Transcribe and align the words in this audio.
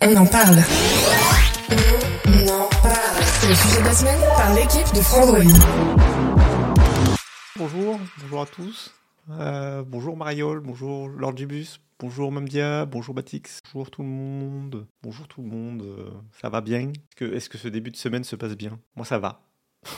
On 0.00 0.16
en 0.16 0.26
parle. 0.26 0.58
On 2.26 2.48
en 2.48 2.68
parle. 2.82 3.22
C'est 3.22 3.48
le 3.48 3.54
sujet 3.54 3.80
de 3.80 3.84
la 3.84 3.92
semaine 3.92 4.20
par 4.36 4.54
l'équipe 4.54 4.94
de 4.94 5.00
Frandroid. 5.00 5.38
Bonjour, 7.56 7.98
bonjour 8.20 8.42
à 8.42 8.46
tous. 8.46 8.94
Euh, 9.30 9.82
bonjour 9.86 10.16
Mariol, 10.16 10.60
bonjour 10.60 11.08
Lord 11.08 11.36
Gibus, 11.36 11.80
bonjour 11.98 12.30
Mamdia, 12.30 12.84
bonjour 12.84 13.14
Batix, 13.14 13.60
bonjour 13.72 13.90
tout 13.90 14.02
le 14.02 14.08
monde. 14.08 14.86
Bonjour 15.02 15.26
tout 15.28 15.40
le 15.40 15.48
monde, 15.48 15.82
euh, 15.82 16.10
ça 16.42 16.50
va 16.50 16.60
bien? 16.60 16.90
Est-ce 16.90 17.16
que, 17.16 17.24
est-ce 17.34 17.48
que 17.48 17.56
ce 17.56 17.68
début 17.68 17.90
de 17.90 17.96
semaine 17.96 18.24
se 18.24 18.36
passe 18.36 18.54
bien? 18.56 18.78
Moi 18.96 19.04
ça 19.06 19.18
va. 19.18 19.40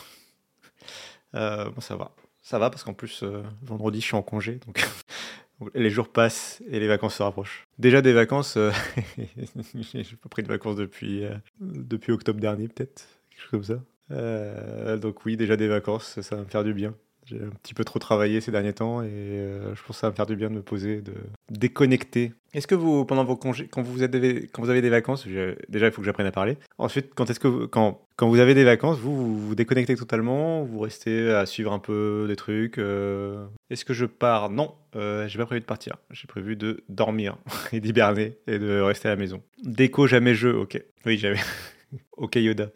Euh, 1.34 1.64
moi 1.72 1.80
ça 1.82 1.96
va. 1.96 2.12
Ça 2.40 2.58
va 2.58 2.70
parce 2.70 2.84
qu'en 2.84 2.94
plus 2.94 3.22
euh, 3.24 3.42
vendredi 3.60 4.00
je 4.00 4.06
suis 4.06 4.14
en 4.16 4.22
congé 4.22 4.60
donc 4.64 4.86
les 5.74 5.90
jours 5.90 6.08
passent 6.08 6.62
et 6.70 6.80
les 6.80 6.88
vacances 6.88 7.16
se 7.16 7.22
rapprochent. 7.22 7.66
Déjà 7.78 8.02
des 8.02 8.12
vacances, 8.12 8.56
euh, 8.56 8.70
j'ai 9.74 10.16
pas 10.16 10.28
pris 10.28 10.42
de 10.42 10.48
vacances 10.48 10.76
depuis, 10.76 11.24
euh, 11.24 11.34
depuis 11.60 12.12
octobre 12.12 12.40
dernier 12.40 12.68
peut-être, 12.68 13.06
quelque 13.30 13.40
chose 13.40 13.50
comme 13.50 13.64
ça. 13.64 13.82
Euh, 14.10 14.96
donc 14.96 15.24
oui, 15.24 15.36
déjà 15.36 15.56
des 15.56 15.68
vacances, 15.68 16.20
ça 16.20 16.36
va 16.36 16.42
me 16.42 16.48
faire 16.48 16.64
du 16.64 16.74
bien. 16.74 16.94
J'ai 17.26 17.36
un 17.42 17.50
petit 17.62 17.74
peu 17.74 17.82
trop 17.84 17.98
travaillé 17.98 18.40
ces 18.40 18.52
derniers 18.52 18.72
temps 18.72 19.02
et 19.02 19.08
euh, 19.10 19.74
je 19.74 19.82
pense 19.82 19.96
que 19.96 20.00
ça 20.00 20.06
va 20.06 20.12
me 20.12 20.16
faire 20.16 20.26
du 20.26 20.36
bien 20.36 20.48
de 20.48 20.54
me 20.54 20.62
poser, 20.62 21.00
de 21.02 21.12
déconnecter. 21.50 22.32
Est-ce 22.54 22.68
que 22.68 22.76
vous, 22.76 23.04
pendant 23.04 23.24
vos 23.24 23.34
congés, 23.36 23.66
quand 23.68 23.82
vous, 23.82 24.06
des- 24.06 24.48
quand 24.52 24.62
vous 24.62 24.70
avez 24.70 24.80
des 24.80 24.90
vacances, 24.90 25.26
déjà 25.26 25.86
il 25.86 25.90
faut 25.92 26.00
que 26.02 26.06
j'apprenne 26.06 26.26
à 26.28 26.32
parler. 26.32 26.56
Ensuite, 26.78 27.10
quand 27.16 27.28
est-ce 27.28 27.40
que 27.40 27.48
vous- 27.48 27.66
quand, 27.68 28.00
quand 28.14 28.28
vous 28.28 28.38
avez 28.38 28.54
des 28.54 28.62
vacances, 28.62 28.98
vous, 28.98 29.38
vous 29.40 29.54
déconnectez 29.56 29.96
totalement, 29.96 30.62
vous 30.62 30.78
restez 30.78 31.30
à 31.30 31.46
suivre 31.46 31.72
un 31.72 31.80
peu 31.80 32.26
des 32.28 32.36
trucs. 32.36 32.78
euh, 32.78 33.44
Est-ce 33.70 33.84
que 33.84 33.92
je 33.92 34.06
pars? 34.06 34.48
Non, 34.48 34.74
euh, 34.94 35.26
j'ai 35.26 35.38
pas 35.38 35.46
prévu 35.46 35.60
de 35.60 35.66
partir. 35.66 35.96
J'ai 36.12 36.28
prévu 36.28 36.54
de 36.54 36.84
dormir 36.88 37.38
et 37.72 37.80
d'hiberner 37.80 38.38
et 38.46 38.58
de 38.60 38.80
rester 38.80 39.08
à 39.08 39.10
la 39.10 39.16
maison. 39.16 39.42
Déco 39.64 40.06
jamais 40.06 40.34
jeu, 40.34 40.56
ok. 40.56 40.80
Oui, 41.04 41.18
j'avais. 41.18 41.40
ok 42.16 42.36
Yoda. 42.36 42.68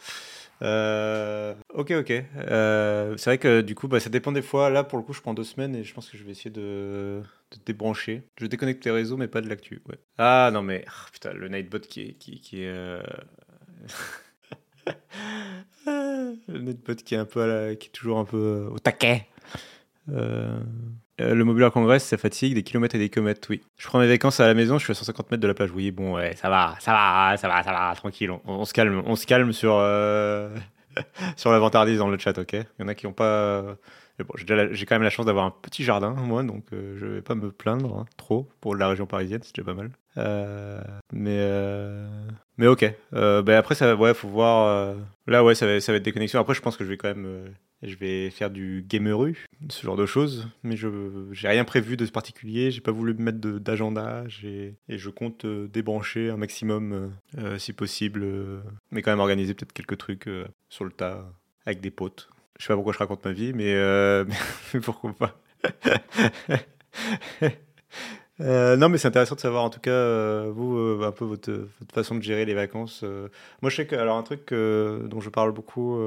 Euh, 0.62 1.55
ok, 1.75 1.92
ok. 1.92 2.12
Euh, 2.36 3.16
c'est 3.16 3.30
vrai 3.30 3.39
que 3.39 3.61
du 3.62 3.75
coup, 3.75 3.89
bah, 3.89 4.00
ça 4.00 4.11
dépend 4.11 4.33
des 4.33 4.42
fois. 4.42 4.70
Là, 4.70 4.84
pour 4.84 4.98
le 4.98 5.05
coup, 5.05 5.12
je 5.12 5.20
prends 5.20 5.34
deux 5.34 5.44
semaines 5.44 5.75
et 5.75 5.84
je 5.84 5.94
pense 5.94 6.08
que 6.11 6.16
je 6.16 6.25
vais 6.25 6.33
essayer 6.33 6.50
de, 6.50 7.22
débrancher. 7.64 8.22
Je 8.39 8.47
déconnecte 8.47 8.84
les 8.84 8.91
réseaux, 8.91 9.16
mais 9.16 9.28
pas 9.28 9.41
de 9.41 9.48
l'actu. 9.48 9.83
Ah 10.19 10.50
non, 10.53 10.62
mais 10.62 10.84
ah, 10.88 11.06
putain, 11.12 11.33
le 11.33 11.48
Nightbot 11.48 11.81
qui 11.81 12.00
est. 12.03 12.14
Qui, 12.14 12.64
euh, 12.66 13.03
le 15.86 16.58
Nightbot 16.58 16.97
qui 16.97 17.14
est 17.14 17.19
un 17.19 17.25
peu 17.25 17.75
qui 17.78 17.88
est 17.88 17.92
toujours 17.92 18.19
un 18.19 18.25
peu 18.25 18.69
au 18.70 18.78
taquet. 18.78 19.27
Euh, 21.20 21.34
le 21.34 21.44
Mobile 21.44 21.68
Congress, 21.70 22.04
ça 22.04 22.16
fatigue, 22.16 22.54
des 22.54 22.62
kilomètres 22.62 22.94
et 22.94 22.98
des 22.98 23.10
kilomètres, 23.10 23.46
oui. 23.50 23.60
Je 23.76 23.86
prends 23.86 23.98
mes 23.98 24.06
vacances 24.06 24.40
à 24.40 24.46
la 24.46 24.54
maison, 24.54 24.78
je 24.78 24.84
suis 24.84 24.92
à 24.92 24.94
150 24.94 25.30
mètres 25.30 25.42
de 25.42 25.48
la 25.48 25.54
plage. 25.54 25.70
Oui, 25.72 25.90
bon, 25.90 26.14
ouais, 26.14 26.34
ça 26.36 26.48
va, 26.48 26.76
ça 26.80 26.92
va, 26.92 27.36
ça 27.36 27.48
va, 27.48 27.62
ça 27.62 27.72
va, 27.72 27.92
tranquille. 27.94 28.30
On, 28.46 28.64
se 28.64 28.72
calme, 28.72 29.02
on 29.04 29.16
se 29.16 29.26
calme 29.26 29.52
sur, 29.52 29.74
euh, 29.74 30.48
sur 31.36 31.52
la 31.52 31.58
dans 31.58 32.08
le 32.08 32.18
chat, 32.18 32.38
ok? 32.38 32.52
Il 32.54 32.66
y 32.81 32.82
en 32.82 32.88
a 32.88 32.94
qui 32.94 33.06
n'ont 33.06 33.12
pas. 33.12 33.62
mais 34.19 34.25
bon, 34.25 34.34
j'ai 34.36 34.86
quand 34.86 34.94
même 34.94 35.03
la 35.03 35.10
chance 35.10 35.26
d'avoir 35.26 35.44
un 35.44 35.54
petit 35.62 35.84
jardin, 35.84 36.10
moi, 36.12 36.42
donc 36.42 36.64
euh, 36.72 36.97
je 36.98 37.06
vais 37.06 37.22
pas 37.22 37.34
me 37.34 37.50
plaindre 37.50 37.98
hein, 37.98 38.06
trop 38.16 38.48
pour 38.60 38.75
la 38.75 38.88
région 38.88 39.06
parisienne, 39.06 39.41
c'est 39.42 39.54
déjà 39.54 39.66
pas 39.66 39.75
mal. 39.75 39.91
Euh, 40.16 40.81
mais, 41.12 41.38
euh, 41.38 42.08
mais 42.56 42.66
ok. 42.66 42.92
Ben 43.12 43.50
après, 43.50 43.75
ça, 43.75 43.94
ouais, 43.94 44.14
faut 44.14 44.28
voir. 44.28 44.97
Là, 45.26 45.44
ouais, 45.44 45.54
ça 45.54 45.66
va, 45.66 45.81
ça 45.81 45.92
va 45.92 45.97
être 45.97 46.04
des 46.04 46.12
connexions. 46.12 46.41
Après, 46.41 46.54
je 46.54 46.62
pense 46.62 46.76
que 46.76 46.84
je 46.84 46.88
vais 46.88 46.97
quand 46.97 47.08
même. 47.08 47.54
Je 47.82 47.96
vais 47.96 48.30
faire 48.30 48.50
du 48.50 48.84
gameru, 48.86 49.46
ce 49.70 49.84
genre 49.84 49.96
de 49.96 50.06
choses, 50.06 50.48
mais 50.62 50.76
je 50.76 50.88
j'ai 51.32 51.48
rien 51.48 51.64
prévu 51.64 51.96
de 51.96 52.04
particulier. 52.06 52.70
J'ai 52.70 52.80
pas 52.80 52.92
voulu 52.92 53.14
me 53.14 53.22
mettre 53.22 53.38
d'agenda, 53.38 54.24
et 54.44 54.74
je 54.88 55.10
compte 55.10 55.44
euh, 55.44 55.68
débrancher 55.68 56.30
un 56.30 56.36
maximum, 56.36 56.92
euh, 56.92 57.08
euh, 57.38 57.58
si 57.58 57.72
possible, 57.72 58.26
mais 58.90 59.02
quand 59.02 59.12
même 59.12 59.20
organiser 59.20 59.54
peut-être 59.54 59.72
quelques 59.72 59.98
trucs 59.98 60.28
sur 60.69 60.84
le 60.84 60.90
tas 60.90 61.32
avec 61.64 61.80
des 61.80 61.90
potes. 61.90 62.28
Je 62.58 62.64
sais 62.64 62.69
pas 62.69 62.74
pourquoi 62.74 62.92
je 62.92 62.98
raconte 62.98 63.24
ma 63.24 63.32
vie, 63.32 63.52
mais, 63.54 63.74
mais 64.74 64.80
pourquoi 64.80 65.14
pas. 65.14 65.40
Euh, 68.40 68.76
non, 68.76 68.88
mais 68.88 68.98
c'est 68.98 69.08
intéressant 69.08 69.34
de 69.34 69.40
savoir 69.40 69.64
en 69.64 69.70
tout 69.70 69.80
cas, 69.80 69.90
euh, 69.90 70.50
vous, 70.54 70.76
euh, 70.78 71.06
un 71.06 71.12
peu 71.12 71.24
votre, 71.24 71.68
façon 71.92 72.14
de 72.14 72.22
gérer 72.22 72.44
les 72.44 72.54
vacances. 72.54 73.02
Moi, 73.62 73.70
je 73.70 73.76
sais 73.76 73.86
que, 73.86 73.96
alors, 73.96 74.16
un 74.16 74.22
truc 74.22 74.52
dont 74.52 75.20
je 75.20 75.28
parle 75.28 75.52
beaucoup 75.52 76.00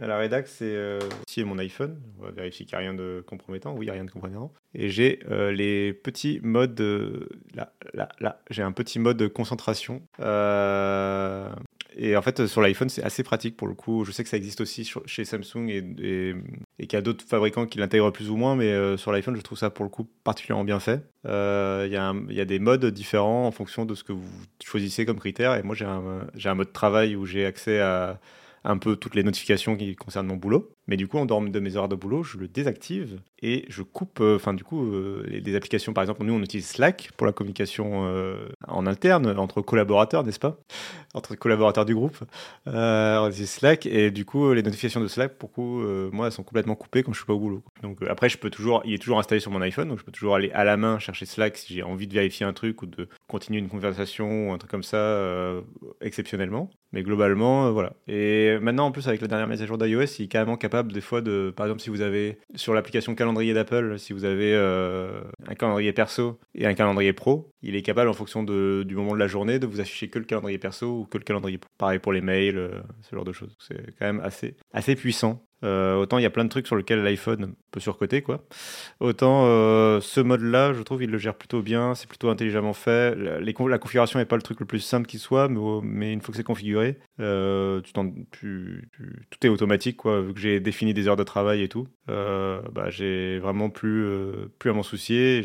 à 0.00 0.06
la 0.06 0.18
rédac, 0.18 0.48
c'est 0.48 0.76
ici 1.28 1.44
mon 1.44 1.58
iPhone. 1.58 2.00
On 2.18 2.24
va 2.24 2.30
vérifier 2.30 2.66
qu'il 2.66 2.76
n'y 2.76 2.84
a 2.84 2.90
rien 2.90 2.94
de 2.94 3.22
compromettant. 3.26 3.72
Oui, 3.72 3.80
il 3.80 3.84
n'y 3.84 3.90
a 3.90 3.94
rien 3.94 4.04
de 4.04 4.10
compromettant. 4.10 4.52
Et 4.74 4.88
j'ai 4.90 5.20
les 5.28 5.92
petits 5.92 6.40
modes. 6.42 6.80
là, 7.54 7.72
là, 7.94 8.08
là. 8.20 8.40
J'ai 8.50 8.62
un 8.62 8.72
petit 8.72 8.98
mode 8.98 9.28
concentration. 9.28 10.02
Euh, 11.98 12.12
et 12.12 12.16
en 12.16 12.22
fait, 12.22 12.46
sur 12.46 12.60
l'iPhone, 12.60 12.88
c'est 12.88 13.02
assez 13.02 13.22
pratique 13.22 13.56
pour 13.56 13.68
le 13.68 13.74
coup. 13.74 14.04
Je 14.04 14.12
sais 14.12 14.22
que 14.22 14.28
ça 14.30 14.36
existe 14.36 14.60
aussi 14.60 14.88
chez 15.06 15.24
Samsung 15.24 15.68
et, 15.68 15.84
et, 16.78 16.86
qu'il 16.86 16.94
y 16.94 16.96
a 16.96 17.02
d'autres 17.02 17.24
fabricants 17.26 17.66
qui 17.66 17.78
l'intègrent 17.78 18.10
plus 18.12 18.30
ou 18.30 18.36
moins, 18.36 18.56
mais 18.56 18.72
euh, 18.72 18.96
sur 18.96 19.12
l'iPhone, 19.12 19.36
je 19.36 19.40
trouve 19.42 19.58
ça 19.58 19.70
pour 19.70 19.84
le 19.84 19.90
coup 19.90 20.08
particulièrement 20.24 20.64
bien 20.64 20.80
fait. 20.80 21.02
Euh, 21.26 21.84
Il 21.86 21.92
y, 21.92 21.96
un- 21.96 22.24
il 22.28 22.36
y 22.36 22.40
a 22.40 22.44
des 22.44 22.58
modes 22.58 22.84
différents 22.86 23.46
en 23.46 23.50
fonction 23.52 23.84
de 23.86 23.94
ce 23.94 24.04
que 24.04 24.12
vous 24.12 24.28
choisissez 24.64 25.04
comme 25.06 25.18
critère. 25.18 25.54
Et 25.56 25.62
moi, 25.62 25.74
j'ai 25.74 25.84
un, 25.84 26.26
un 26.44 26.54
mode 26.54 26.72
travail 26.72 27.16
où 27.16 27.26
j'ai 27.26 27.44
accès 27.46 27.80
à 27.80 28.20
un 28.64 28.76
peu 28.78 28.96
toutes 28.96 29.14
les 29.14 29.22
notifications 29.22 29.76
qui 29.76 29.96
concernent 29.96 30.26
mon 30.26 30.36
boulot. 30.36 30.70
Mais 30.86 30.96
du 30.96 31.06
coup, 31.06 31.18
en 31.18 31.26
dehors 31.26 31.40
de 31.40 31.60
mes 31.60 31.76
heures 31.76 31.88
de 31.88 31.94
boulot, 31.94 32.22
je 32.22 32.36
le 32.38 32.48
désactive 32.48 33.20
et 33.42 33.64
je 33.68 33.82
coupe, 33.82 34.20
euh, 34.20 34.36
enfin, 34.36 34.54
du 34.54 34.64
coup, 34.64 34.92
euh, 34.92 35.24
les, 35.28 35.54
applications. 35.54 35.92
Par 35.92 36.02
exemple, 36.02 36.24
nous, 36.24 36.34
on 36.34 36.42
utilise 36.42 36.66
Slack 36.66 37.10
pour 37.16 37.26
la 37.26 37.32
communication 37.32 38.06
euh, 38.06 38.48
en 38.66 38.86
interne 38.86 39.38
entre 39.38 39.62
collaborateurs, 39.62 40.24
n'est-ce 40.24 40.38
pas? 40.38 40.58
Entre 41.14 41.34
collaborateurs 41.36 41.84
du 41.84 41.94
groupe. 41.94 42.18
Euh, 42.66 43.18
on 43.20 43.28
utilise 43.28 43.50
Slack 43.50 43.86
et 43.86 44.10
du 44.10 44.24
coup, 44.24 44.52
les 44.52 44.62
notifications 44.62 45.00
de 45.00 45.08
Slack, 45.08 45.38
pour 45.38 45.52
coup, 45.52 45.80
moi, 46.12 46.26
elles 46.26 46.32
sont 46.32 46.42
complètement 46.42 46.74
coupées 46.74 47.02
quand 47.02 47.12
je 47.12 47.18
suis 47.18 47.26
pas 47.26 47.32
au 47.32 47.38
boulot. 47.38 47.62
Donc 47.82 47.98
après, 48.08 48.28
je 48.28 48.38
peux 48.38 48.50
toujours, 48.50 48.82
il 48.84 48.94
est 48.94 48.98
toujours 48.98 49.18
installé 49.18 49.40
sur 49.40 49.50
mon 49.50 49.60
iPhone, 49.60 49.88
donc 49.88 49.98
je 49.98 50.04
peux 50.04 50.12
toujours 50.12 50.34
aller 50.34 50.50
à 50.52 50.64
la 50.64 50.76
main 50.76 50.98
chercher 50.98 51.26
Slack 51.26 51.56
si 51.56 51.74
j'ai 51.74 51.82
envie 51.82 52.06
de 52.06 52.14
vérifier 52.14 52.46
un 52.46 52.52
truc 52.52 52.82
ou 52.82 52.86
de 52.86 53.08
continuer 53.28 53.58
une 53.58 53.68
conversation 53.68 54.50
ou 54.50 54.52
un 54.52 54.58
truc 54.58 54.70
comme 54.70 54.82
ça 54.82 55.54
exceptionnellement. 56.00 56.70
Mais 56.92 57.02
globalement, 57.02 57.70
voilà. 57.70 57.92
Et 58.08 58.58
maintenant, 58.60 58.86
en 58.86 58.92
plus, 58.92 59.06
avec 59.06 59.20
la 59.20 59.28
dernière 59.28 59.46
mise 59.46 59.62
à 59.62 59.66
jour 59.66 59.78
d'iOS, 59.78 60.18
il 60.18 60.24
est 60.24 60.28
carrément 60.28 60.56
capable 60.56 60.79
des 60.82 61.00
fois 61.00 61.20
de, 61.20 61.52
par 61.54 61.66
exemple, 61.66 61.82
si 61.82 61.90
vous 61.90 62.00
avez 62.00 62.38
sur 62.54 62.74
l'application 62.74 63.14
calendrier 63.14 63.54
d'Apple, 63.54 63.98
si 63.98 64.12
vous 64.12 64.24
avez 64.24 64.54
euh, 64.54 65.22
un 65.46 65.54
calendrier 65.54 65.92
perso 65.92 66.38
et 66.54 66.66
un 66.66 66.74
calendrier 66.74 67.12
pro, 67.12 67.52
il 67.62 67.76
est 67.76 67.82
capable 67.82 68.08
en 68.08 68.14
fonction 68.14 68.42
de- 68.42 68.84
du 68.86 68.94
moment 68.94 69.12
de 69.12 69.18
la 69.18 69.26
journée 69.26 69.58
de 69.58 69.66
vous 69.66 69.80
afficher 69.80 70.08
que 70.08 70.18
le 70.18 70.24
calendrier 70.24 70.58
perso 70.58 71.00
ou 71.00 71.04
que 71.04 71.18
le 71.18 71.24
calendrier. 71.24 71.60
Pareil 71.78 71.98
pour 71.98 72.12
les 72.12 72.20
mails, 72.20 72.58
euh, 72.58 72.80
ce 73.02 73.14
genre 73.14 73.24
de 73.24 73.32
choses. 73.32 73.56
C'est 73.58 73.94
quand 73.98 74.06
même 74.06 74.20
assez, 74.20 74.56
assez 74.72 74.96
puissant. 74.96 75.44
Euh, 75.62 75.96
autant 75.96 76.16
il 76.16 76.22
y 76.22 76.26
a 76.26 76.30
plein 76.30 76.44
de 76.44 76.48
trucs 76.48 76.66
sur 76.66 76.74
lesquels 76.74 77.02
l'iPhone 77.02 77.54
peut 77.70 77.80
surcoter, 77.80 78.22
quoi. 78.22 78.46
Autant 78.98 79.44
euh, 79.44 80.00
ce 80.00 80.22
mode-là, 80.22 80.72
je 80.72 80.80
trouve, 80.82 81.02
il 81.02 81.10
le 81.10 81.18
gère 81.18 81.34
plutôt 81.34 81.60
bien, 81.60 81.94
c'est 81.94 82.08
plutôt 82.08 82.30
intelligemment 82.30 82.72
fait. 82.72 83.14
La, 83.14 83.78
configuration 83.78 84.18
n'est 84.18 84.24
pas 84.24 84.36
le 84.36 84.42
truc 84.42 84.58
le 84.60 84.64
plus 84.64 84.80
simple 84.80 85.06
qui 85.06 85.18
soit, 85.18 85.48
mais, 85.48 85.60
mais 85.82 86.12
une 86.14 86.22
fois 86.22 86.32
que 86.32 86.38
c'est 86.38 86.44
configuré, 86.44 86.98
tout 87.18 87.24
est 89.42 89.48
automatique, 89.48 89.98
quoi. 89.98 90.22
Vu 90.22 90.32
que 90.32 90.40
j'ai 90.40 90.60
défini 90.60 90.94
des 90.94 91.08
heures 91.08 91.16
de 91.16 91.24
travail 91.24 91.62
et 91.62 91.68
tout, 91.68 91.86
bah, 92.06 92.88
j'ai 92.88 93.38
vraiment 93.38 93.68
plus, 93.68 94.06
plus 94.58 94.70
à 94.70 94.72
m'en 94.72 94.82
soucier. 94.82 95.42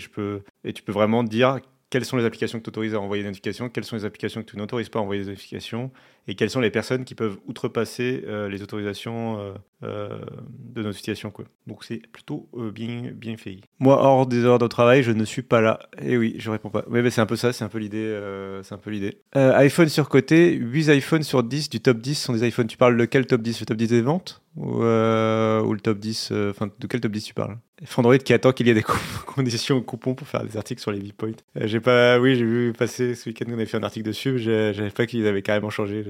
Et 0.63 0.73
tu 0.73 0.81
peux 0.81 0.93
vraiment 0.93 1.23
dire 1.23 1.59
quelles 1.89 2.05
sont 2.05 2.17
les 2.17 2.25
applications 2.25 2.59
que 2.59 2.63
tu 2.63 2.69
autorises 2.69 2.95
à 2.95 2.99
envoyer 3.01 3.23
des 3.23 3.29
notifications, 3.29 3.69
quelles 3.69 3.85
sont 3.85 3.95
les 3.95 4.05
applications 4.05 4.41
que 4.43 4.51
tu 4.51 4.57
n'autorises 4.57 4.89
pas 4.89 4.99
à 4.99 5.01
envoyer 5.01 5.23
des 5.23 5.29
notifications, 5.29 5.91
et 6.27 6.35
quelles 6.35 6.49
sont 6.49 6.59
les 6.59 6.71
personnes 6.71 7.05
qui 7.05 7.15
peuvent 7.15 7.37
outrepasser 7.45 8.23
euh, 8.27 8.49
les 8.49 8.61
autorisations 8.61 9.53
euh, 9.83 10.19
de 10.49 10.81
notification. 10.81 11.29
Quoi. 11.31 11.45
Donc 11.67 11.83
c'est 11.83 12.01
plutôt 12.11 12.49
bien, 12.73 13.11
bien 13.13 13.37
fait. 13.37 13.59
Moi, 13.79 14.01
hors 14.01 14.25
des 14.25 14.43
heures 14.43 14.59
de 14.59 14.67
travail, 14.67 15.03
je 15.03 15.11
ne 15.11 15.25
suis 15.25 15.43
pas 15.43 15.61
là. 15.61 15.79
Et 15.99 16.13
eh 16.13 16.17
oui, 16.17 16.35
je 16.39 16.49
réponds 16.49 16.69
pas. 16.69 16.83
Oui, 16.87 17.01
mais 17.01 17.11
c'est 17.11 17.21
un 17.21 17.25
peu 17.25 17.35
ça, 17.35 17.53
c'est 17.53 17.63
un 17.63 17.69
peu 17.69 17.79
l'idée. 17.79 18.19
c'est 18.63 18.73
un 18.73 19.51
iPhone 19.51 19.89
sur 19.89 20.09
côté, 20.09 20.53
8 20.53 20.87
iPhones 20.95 21.23
sur 21.23 21.43
10 21.43 21.69
du 21.69 21.79
top 21.79 21.99
10 21.99 22.15
sont 22.15 22.33
des 22.33 22.47
iPhones. 22.47 22.67
Tu 22.67 22.77
parles 22.77 22.97
de 22.97 23.05
quel 23.05 23.27
top 23.27 23.41
10 23.41 23.59
Le 23.59 23.65
top 23.65 23.77
10 23.77 23.87
des 23.87 24.01
ventes? 24.01 24.41
Ou, 24.55 24.81
le 24.81 25.79
top 25.81 25.99
10 25.99 26.31
Enfin, 26.49 26.69
de 26.79 26.87
quel 26.87 27.01
top 27.01 27.11
10 27.11 27.23
tu 27.23 27.33
parles? 27.33 27.57
Android 27.97 28.17
qui 28.17 28.33
attend 28.33 28.51
qu'il 28.51 28.67
y 28.67 28.69
ait 28.69 28.73
des 28.73 28.83
conditions 29.25 29.81
coupons 29.81 30.15
pour 30.15 30.27
faire 30.27 30.43
des 30.43 30.57
articles 30.57 30.81
sur 30.81 30.91
les 30.91 30.99
viewpoints. 30.99 31.31
Euh, 31.57 31.67
j'ai 31.67 31.79
pas, 31.79 32.19
oui, 32.19 32.35
j'ai 32.35 32.45
vu 32.45 32.73
passer 32.73 33.15
ce 33.15 33.29
week-end 33.29 33.45
qu'on 33.45 33.53
avait 33.53 33.65
fait 33.65 33.77
un 33.77 33.83
article 33.83 34.07
dessus, 34.07 34.39
j'avais 34.39 34.89
pas 34.89 35.05
qu'ils 35.05 35.27
avaient 35.27 35.41
carrément 35.41 35.69
changé 35.69 36.03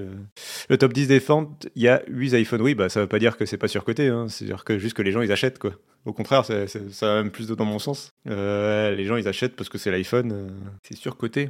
le, 0.69 0.77
top 0.77 0.93
10 0.93 1.07
des 1.07 1.19
ventes. 1.19 1.67
Il 1.75 1.83
y 1.83 1.87
a 1.87 2.01
8 2.07 2.33
iPhones, 2.33 2.61
oui, 2.61 2.75
bah 2.75 2.89
ça 2.89 3.01
veut 3.01 3.07
pas 3.07 3.19
dire 3.19 3.37
que 3.37 3.45
c'est 3.45 3.57
pas 3.57 3.67
surcoté, 3.67 4.07
hein. 4.07 4.27
c'est-à-dire 4.29 4.63
que 4.63 4.77
juste 4.77 4.95
que 4.95 5.01
les 5.01 5.11
gens 5.11 5.21
ils 5.21 5.31
achètent 5.31 5.59
quoi. 5.59 5.71
Au 6.05 6.13
contraire, 6.13 6.45
ça 6.45 6.65
va 7.01 7.15
même 7.15 7.31
plus 7.31 7.47
dans 7.47 7.65
mon 7.65 7.79
sens. 7.79 8.11
Euh, 8.29 8.93
les 8.93 9.05
gens 9.05 9.15
ils 9.15 9.27
achètent 9.27 9.55
parce 9.55 9.69
que 9.69 9.77
c'est 9.77 9.89
l'iPhone, 9.89 10.31
euh, 10.31 10.47
c'est 10.83 10.95
surcoté 10.95 11.49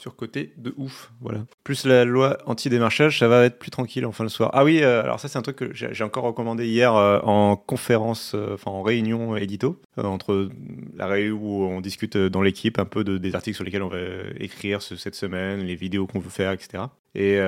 surcoté 0.00 0.52
de 0.56 0.74
ouf. 0.76 1.12
Voilà. 1.20 1.40
Plus 1.64 1.84
la 1.84 2.04
loi 2.04 2.38
anti-démarchage, 2.46 3.18
ça 3.18 3.28
va 3.28 3.44
être 3.44 3.58
plus 3.58 3.70
tranquille 3.70 4.06
enfin 4.06 4.24
le 4.24 4.30
soir. 4.30 4.50
Ah 4.54 4.64
oui, 4.64 4.82
euh, 4.82 5.02
alors 5.02 5.20
ça 5.20 5.28
c'est 5.28 5.38
un 5.38 5.42
truc 5.42 5.56
que 5.56 5.72
j'ai 5.72 6.04
encore 6.04 6.24
recommandé 6.24 6.66
hier 6.66 6.94
euh, 6.94 7.20
en 7.22 7.56
conférence, 7.56 8.32
euh, 8.34 8.54
enfin 8.54 8.70
en 8.70 8.82
réunion 8.82 9.36
édito, 9.36 9.80
entre 9.96 10.48
la 10.96 11.06
réunion 11.06 11.38
où 11.40 11.62
on 11.64 11.80
discute 11.80 12.16
dans 12.16 12.42
l'équipe 12.42 12.78
un 12.78 12.84
peu 12.84 13.04
de, 13.04 13.18
des 13.18 13.34
articles 13.34 13.56
sur 13.56 13.64
lesquels 13.64 13.82
on 13.82 13.88
va 13.88 13.98
écrire 14.38 14.80
cette 14.82 15.14
semaine, 15.14 15.60
les 15.60 15.76
vidéos 15.76 16.06
qu'on 16.06 16.20
veut 16.20 16.30
faire, 16.30 16.52
etc. 16.52 16.84
Et 17.14 17.38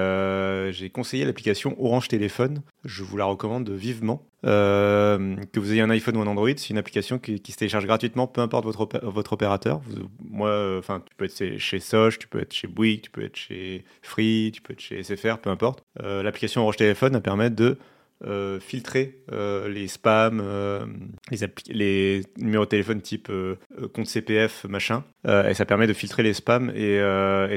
j'ai 0.73 0.91
conseillé 0.91 1.25
l'application 1.25 1.77
Orange 1.83 2.09
Téléphone. 2.09 2.63
Je 2.85 3.03
vous 3.03 3.17
la 3.17 3.25
recommande 3.25 3.71
vivement. 3.71 4.27
Euh, 4.45 5.37
que 5.53 5.61
vous 5.61 5.73
ayez 5.73 5.83
un 5.83 5.91
iPhone 5.91 6.17
ou 6.17 6.21
un 6.21 6.27
Android, 6.27 6.49
c'est 6.57 6.71
une 6.71 6.79
application 6.79 7.19
qui, 7.19 7.41
se 7.47 7.57
télécharge 7.57 7.87
gratuitement, 7.87 8.27
peu 8.27 8.41
importe 8.41 8.65
votre, 8.65 9.01
votre 9.05 9.33
opérateur. 9.35 9.81
moi, 10.21 10.49
euh, 10.49 10.79
enfin, 10.81 11.03
tu 11.09 11.15
peux 11.15 11.27
être 11.27 11.59
chez 11.59 11.79
Soch, 11.79 12.19
tu 12.19 12.27
peux 12.27 12.41
être 12.41 12.53
chez 12.53 12.67
Bouygues, 12.67 13.03
tu 13.03 13.11
peux 13.11 13.23
être 13.23 13.37
chez 13.37 13.85
Free, 14.03 14.51
tu 14.53 14.61
peux 14.61 14.73
être 14.73 14.81
chez 14.81 15.03
SFR, 15.03 15.39
peu 15.39 15.51
importe. 15.51 15.85
Euh, 16.03 16.23
l'application 16.23 16.63
Orange 16.63 16.77
Téléphone 16.77 17.21
permet 17.21 17.51
de 17.51 17.79
filtrer 18.61 19.19
les 19.31 19.89
spams, 19.89 20.43
les, 21.31 21.39
les, 21.69 22.23
numéros 22.39 22.65
de 22.65 22.69
téléphone 22.71 23.01
type 23.01 23.31
compte 23.93 24.07
CPF, 24.07 24.65
machin, 24.69 25.05
et 25.27 25.55
ça 25.55 25.65
permet 25.65 25.87
de 25.87 25.93
filtrer 25.93 26.23
les 26.23 26.35
spams 26.35 26.71
et, 26.75 26.99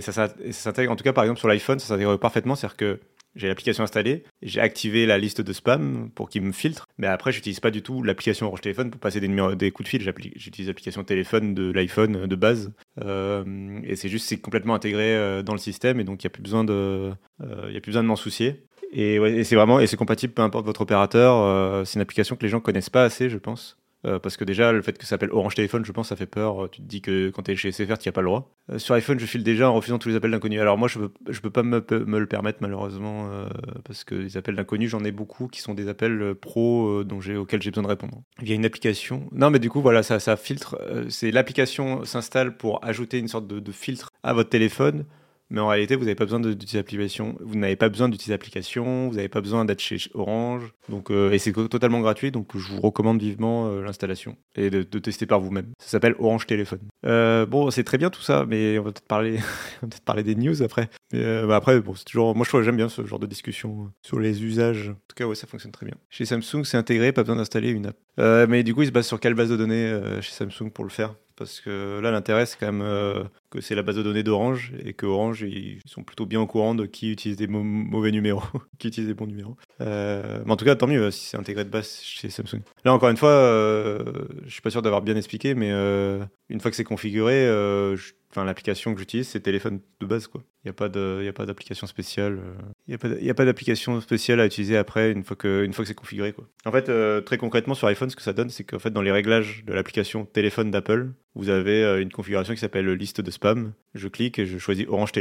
ça, 0.01 0.33
s'intègre, 0.51 0.91
en 0.91 0.95
tout 0.95 1.03
cas 1.03 1.13
par 1.13 1.23
exemple 1.23 1.39
sur 1.39 1.47
l'iPhone, 1.47 1.79
ça 1.79 1.87
s'intègre 1.87 2.17
parfaitement, 2.17 2.55
c'est-à-dire 2.55 2.77
que 2.77 2.99
j'ai 3.35 3.49
l'application 3.49 3.83
installée, 3.83 4.23
j'ai 4.41 4.61
activé 4.61 5.05
la 5.05 5.17
liste 5.17 5.41
de 5.41 5.53
spam 5.53 6.09
pour 6.15 6.29
qu'il 6.29 6.41
me 6.41 6.53
filtre, 6.53 6.87
mais 6.97 7.07
après 7.07 7.31
j'utilise 7.31 7.59
pas 7.59 7.71
du 7.71 7.81
tout 7.81 8.01
l'application 8.01 8.47
Orange 8.47 8.61
Téléphone 8.61 8.91
pour 8.91 9.01
passer 9.01 9.19
des, 9.19 9.71
coups 9.71 9.85
de 9.85 9.89
fil, 9.89 10.13
j'utilise 10.35 10.67
l'application 10.67 11.03
téléphone 11.03 11.53
de 11.53 11.71
l'iPhone 11.71 12.27
de 12.27 12.35
base, 12.35 12.71
euh, 13.03 13.79
et 13.83 13.95
c'est 13.95 14.09
juste 14.09 14.27
c'est 14.27 14.37
complètement 14.37 14.73
intégré 14.73 15.15
euh, 15.15 15.43
dans 15.43 15.53
le 15.53 15.59
système, 15.59 15.99
et 15.99 16.05
donc 16.05 16.23
il 16.23 16.27
n'y 16.27 16.29
euh, 16.29 16.31
a 16.31 17.81
plus 17.81 17.91
besoin 17.91 18.03
de 18.03 18.07
m'en 18.07 18.15
soucier. 18.15 18.63
Et, 18.91 19.43
c'est 19.43 19.55
vraiment 19.55 19.79
et 19.79 19.87
c'est 19.87 19.97
compatible 19.97 20.33
peu 20.33 20.41
importe 20.41 20.65
votre 20.65 20.81
opérateur. 20.81 21.85
c'est 21.85 21.95
une 21.95 22.01
application 22.01 22.35
que 22.35 22.43
les 22.43 22.49
gens 22.49 22.59
connaissent 22.59 22.89
pas 22.89 23.03
assez, 23.03 23.29
je 23.29 23.37
pense. 23.37 23.77
Euh, 24.05 24.19
parce 24.19 24.37
que 24.37 24.43
déjà, 24.43 24.71
le 24.71 24.81
fait 24.81 24.97
que 24.97 25.03
ça 25.03 25.11
s'appelle 25.11 25.31
Orange 25.31 25.55
Téléphone, 25.55 25.83
je 25.83 25.91
pense, 25.91 26.09
ça 26.09 26.15
fait 26.15 26.25
peur. 26.25 26.69
Tu 26.71 26.81
te 26.81 26.87
dis 26.87 27.01
que 27.01 27.29
quand 27.29 27.43
tu 27.43 27.51
es 27.51 27.55
chez 27.55 27.71
SFR, 27.71 27.97
tu 27.97 28.07
n'as 28.07 28.11
pas 28.11 28.21
le 28.21 28.27
droit. 28.27 28.51
Euh, 28.71 28.77
sur 28.77 28.93
iPhone, 28.95 29.19
je 29.19 29.25
file 29.25 29.43
déjà 29.43 29.69
en 29.69 29.73
refusant 29.73 29.97
tous 29.97 30.09
les 30.09 30.15
appels 30.15 30.31
d'inconnus. 30.31 30.59
Alors 30.59 30.77
moi, 30.77 30.87
je 30.87 30.99
ne 30.99 31.07
peux, 31.07 31.49
pas 31.49 31.63
me, 31.63 31.83
le 32.19 32.27
permettre, 32.27 32.59
malheureusement, 32.61 33.29
euh, 33.31 33.47
parce 33.83 34.03
que 34.03 34.15
les 34.15 34.37
appels 34.37 34.55
d'inconnus, 34.55 34.91
j'en 34.91 35.03
ai 35.03 35.11
beaucoup 35.11 35.47
qui 35.47 35.61
sont 35.61 35.73
des 35.73 35.87
appels 35.87 36.35
pro 36.35 37.01
auxquels 37.01 37.61
j'ai 37.61 37.71
besoin 37.71 37.83
de 37.83 37.87
répondre. 37.87 38.21
Il 38.41 38.49
y 38.49 38.51
a 38.51 38.55
une 38.55 38.65
application. 38.65 39.27
Non, 39.31 39.49
mais 39.49 39.59
du 39.59 39.69
coup, 39.69 39.81
voilà, 39.81 40.03
ça, 40.03 40.37
filtre. 40.37 40.77
c'est 41.09 41.31
l'application 41.31 42.03
s'installe 42.05 42.57
pour 42.57 42.83
ajouter 42.85 43.17
une 43.17 43.27
sorte 43.27 43.47
de 43.47 43.71
filtre 43.71 44.09
à 44.23 44.33
votre 44.33 44.49
téléphone 44.49 45.05
mais 45.51 45.61
en 45.61 45.67
réalité, 45.67 45.95
vous 45.95 46.05
n'avez 46.05 46.15
pas 46.15 46.25
besoin 46.25 46.39
d'utiliser 46.39 46.79
l'application. 46.79 47.35
Vous 47.39 47.55
n'avez 47.55 47.75
pas 47.75 47.89
besoin 47.89 48.09
d'utiliser 48.09 48.31
l'application. 48.33 49.09
Vous 49.09 49.15
n'avez 49.15 49.29
pas 49.29 49.41
besoin 49.41 49.63
d'être 49.63 49.79
chez 49.79 49.97
Orange. 50.13 50.73
Donc, 50.89 51.11
euh, 51.11 51.31
et 51.31 51.37
c'est 51.37 51.53
totalement 51.53 52.01
gratuit. 52.01 52.31
Donc, 52.31 52.57
je 52.57 52.67
vous 52.67 52.81
recommande 52.81 53.21
vivement 53.21 53.67
euh, 53.67 53.83
l'installation 53.83 54.37
et 54.55 54.69
de, 54.69 54.83
tester 54.99 55.25
par 55.27 55.39
vous-même. 55.39 55.67
Ça 55.79 55.89
s'appelle 55.89 56.15
Orange 56.17 56.47
Téléphone. 56.47 56.79
Euh, 57.05 57.45
bon, 57.45 57.69
c'est 57.69 57.83
très 57.83 57.99
bien 57.99 58.09
tout 58.09 58.21
ça, 58.21 58.45
mais 58.47 58.79
on 58.79 58.83
va 58.83 58.91
peut-être 58.91 59.07
parler, 59.07 59.39
peut 59.81 59.87
parler 60.03 60.23
des 60.23 60.35
news 60.35 60.63
après. 60.63 60.89
Mais, 61.13 61.45
bah, 61.45 61.57
après, 61.57 61.79
bon, 61.79 61.93
toujours. 61.93 62.35
Moi, 62.35 62.45
je 62.49 62.63
j'aime 62.63 62.77
bien 62.77 62.89
ce 62.89 63.05
genre 63.05 63.19
de 63.19 63.27
discussion 63.27 63.91
sur 64.01 64.19
les 64.19 64.43
usages. 64.43 64.89
En 64.89 64.93
tout 64.93 65.15
cas, 65.15 65.25
ouais, 65.27 65.35
ça 65.35 65.45
fonctionne 65.45 65.71
très 65.71 65.85
bien. 65.85 65.95
Chez 66.09 66.25
Samsung, 66.25 66.63
c'est 66.63 66.77
intégré, 66.77 67.11
pas 67.11 67.21
besoin 67.21 67.35
d'installer 67.35 67.69
une 67.69 67.87
app. 67.87 67.97
mais 68.49 68.63
du 68.63 68.73
coup, 68.73 68.81
il 68.81 68.87
se 68.87 68.91
base 68.91 69.05
sur 69.05 69.19
quelle 69.19 69.35
base 69.35 69.49
de 69.49 69.57
données 69.57 69.99
chez 70.21 70.31
Samsung 70.31 70.71
pour 70.73 70.85
le 70.85 70.89
faire? 70.89 71.15
Parce 71.37 71.59
que 71.59 71.99
là 71.99 72.11
l'intérêt 72.11 72.45
c'est 72.45 72.57
quand 72.57 72.71
même 72.71 73.27
que 73.49 73.61
c'est 73.61 73.75
la 73.75 73.81
base 73.81 73.95
de 73.95 74.03
données 74.03 74.23
d'Orange 74.23 74.73
et 74.83 74.93
que 74.93 75.05
Orange 75.05 75.41
ils 75.41 75.79
sont 75.85 76.03
plutôt 76.03 76.25
bien 76.25 76.41
au 76.41 76.47
courant 76.47 76.75
de 76.75 76.85
qui 76.85 77.11
utilise 77.11 77.37
des 77.37 77.47
mauvais 77.47 78.11
numéros, 78.11 78.43
qui 78.79 78.87
utilise 78.87 79.07
des 79.07 79.13
bons 79.13 79.27
numéros. 79.27 79.55
Euh, 79.81 80.41
mais 80.45 80.51
en 80.51 80.55
tout 80.55 80.65
cas 80.65 80.75
tant 80.75 80.87
mieux 80.87 81.11
si 81.11 81.25
c'est 81.25 81.37
intégré 81.37 81.63
de 81.63 81.69
base 81.69 81.99
chez 82.01 82.29
Samsung. 82.29 82.61
Là 82.83 82.93
encore 82.93 83.09
une 83.09 83.17
fois, 83.17 83.29
euh, 83.29 84.03
je 84.45 84.51
suis 84.51 84.61
pas 84.61 84.69
sûr 84.69 84.81
d'avoir 84.81 85.01
bien 85.01 85.15
expliqué, 85.15 85.55
mais 85.55 85.71
une 86.49 86.59
fois 86.59 86.71
que 86.71 86.77
c'est 86.77 86.83
configuré, 86.83 87.47
l'application 88.43 88.93
que 88.93 88.99
j'utilise 88.99 89.29
c'est 89.29 89.39
téléphone 89.39 89.79
de 90.01 90.05
base. 90.05 90.27
Il 90.33 90.71
n'y 90.71 91.27
a 91.29 91.33
pas 91.33 91.45
d'application 91.45 91.87
spéciale. 91.87 92.39
Il 92.87 92.97
n'y 93.21 93.29
a 93.29 93.33
pas 93.33 93.45
d'application 93.45 94.01
spéciale 94.01 94.41
à 94.41 94.45
utiliser 94.45 94.75
après 94.75 95.11
une 95.11 95.23
fois 95.23 95.37
que, 95.37 95.65
que 95.65 95.85
c'est 95.85 95.93
configuré 95.93 96.33
quoi. 96.33 96.45
En 96.65 96.71
fait 96.71 96.91
très 97.23 97.37
concrètement 97.37 97.75
sur 97.75 97.87
iPhone 97.87 98.09
ce 98.09 98.15
que 98.15 98.21
ça 98.21 98.33
donne 98.33 98.49
c'est 98.49 98.65
qu'en 98.65 98.79
fait 98.79 98.91
dans 98.91 99.01
les 99.01 99.11
réglages 99.11 99.63
de 99.65 99.73
l'application 99.73 100.25
téléphone 100.25 100.71
d'Apple 100.71 101.13
vous 101.35 101.49
avez 101.49 101.83
euh, 101.83 102.01
une 102.01 102.11
configuration 102.11 102.53
qui 102.53 102.59
s'appelle 102.59 102.89
liste 102.93 103.21
de 103.21 103.29
spam. 103.35 103.73
Je 103.93 104.07
clique 104.07 104.39
et 104.39 104.45
je 104.45 104.57
choisis 104.57 104.85
Orange, 104.87 105.11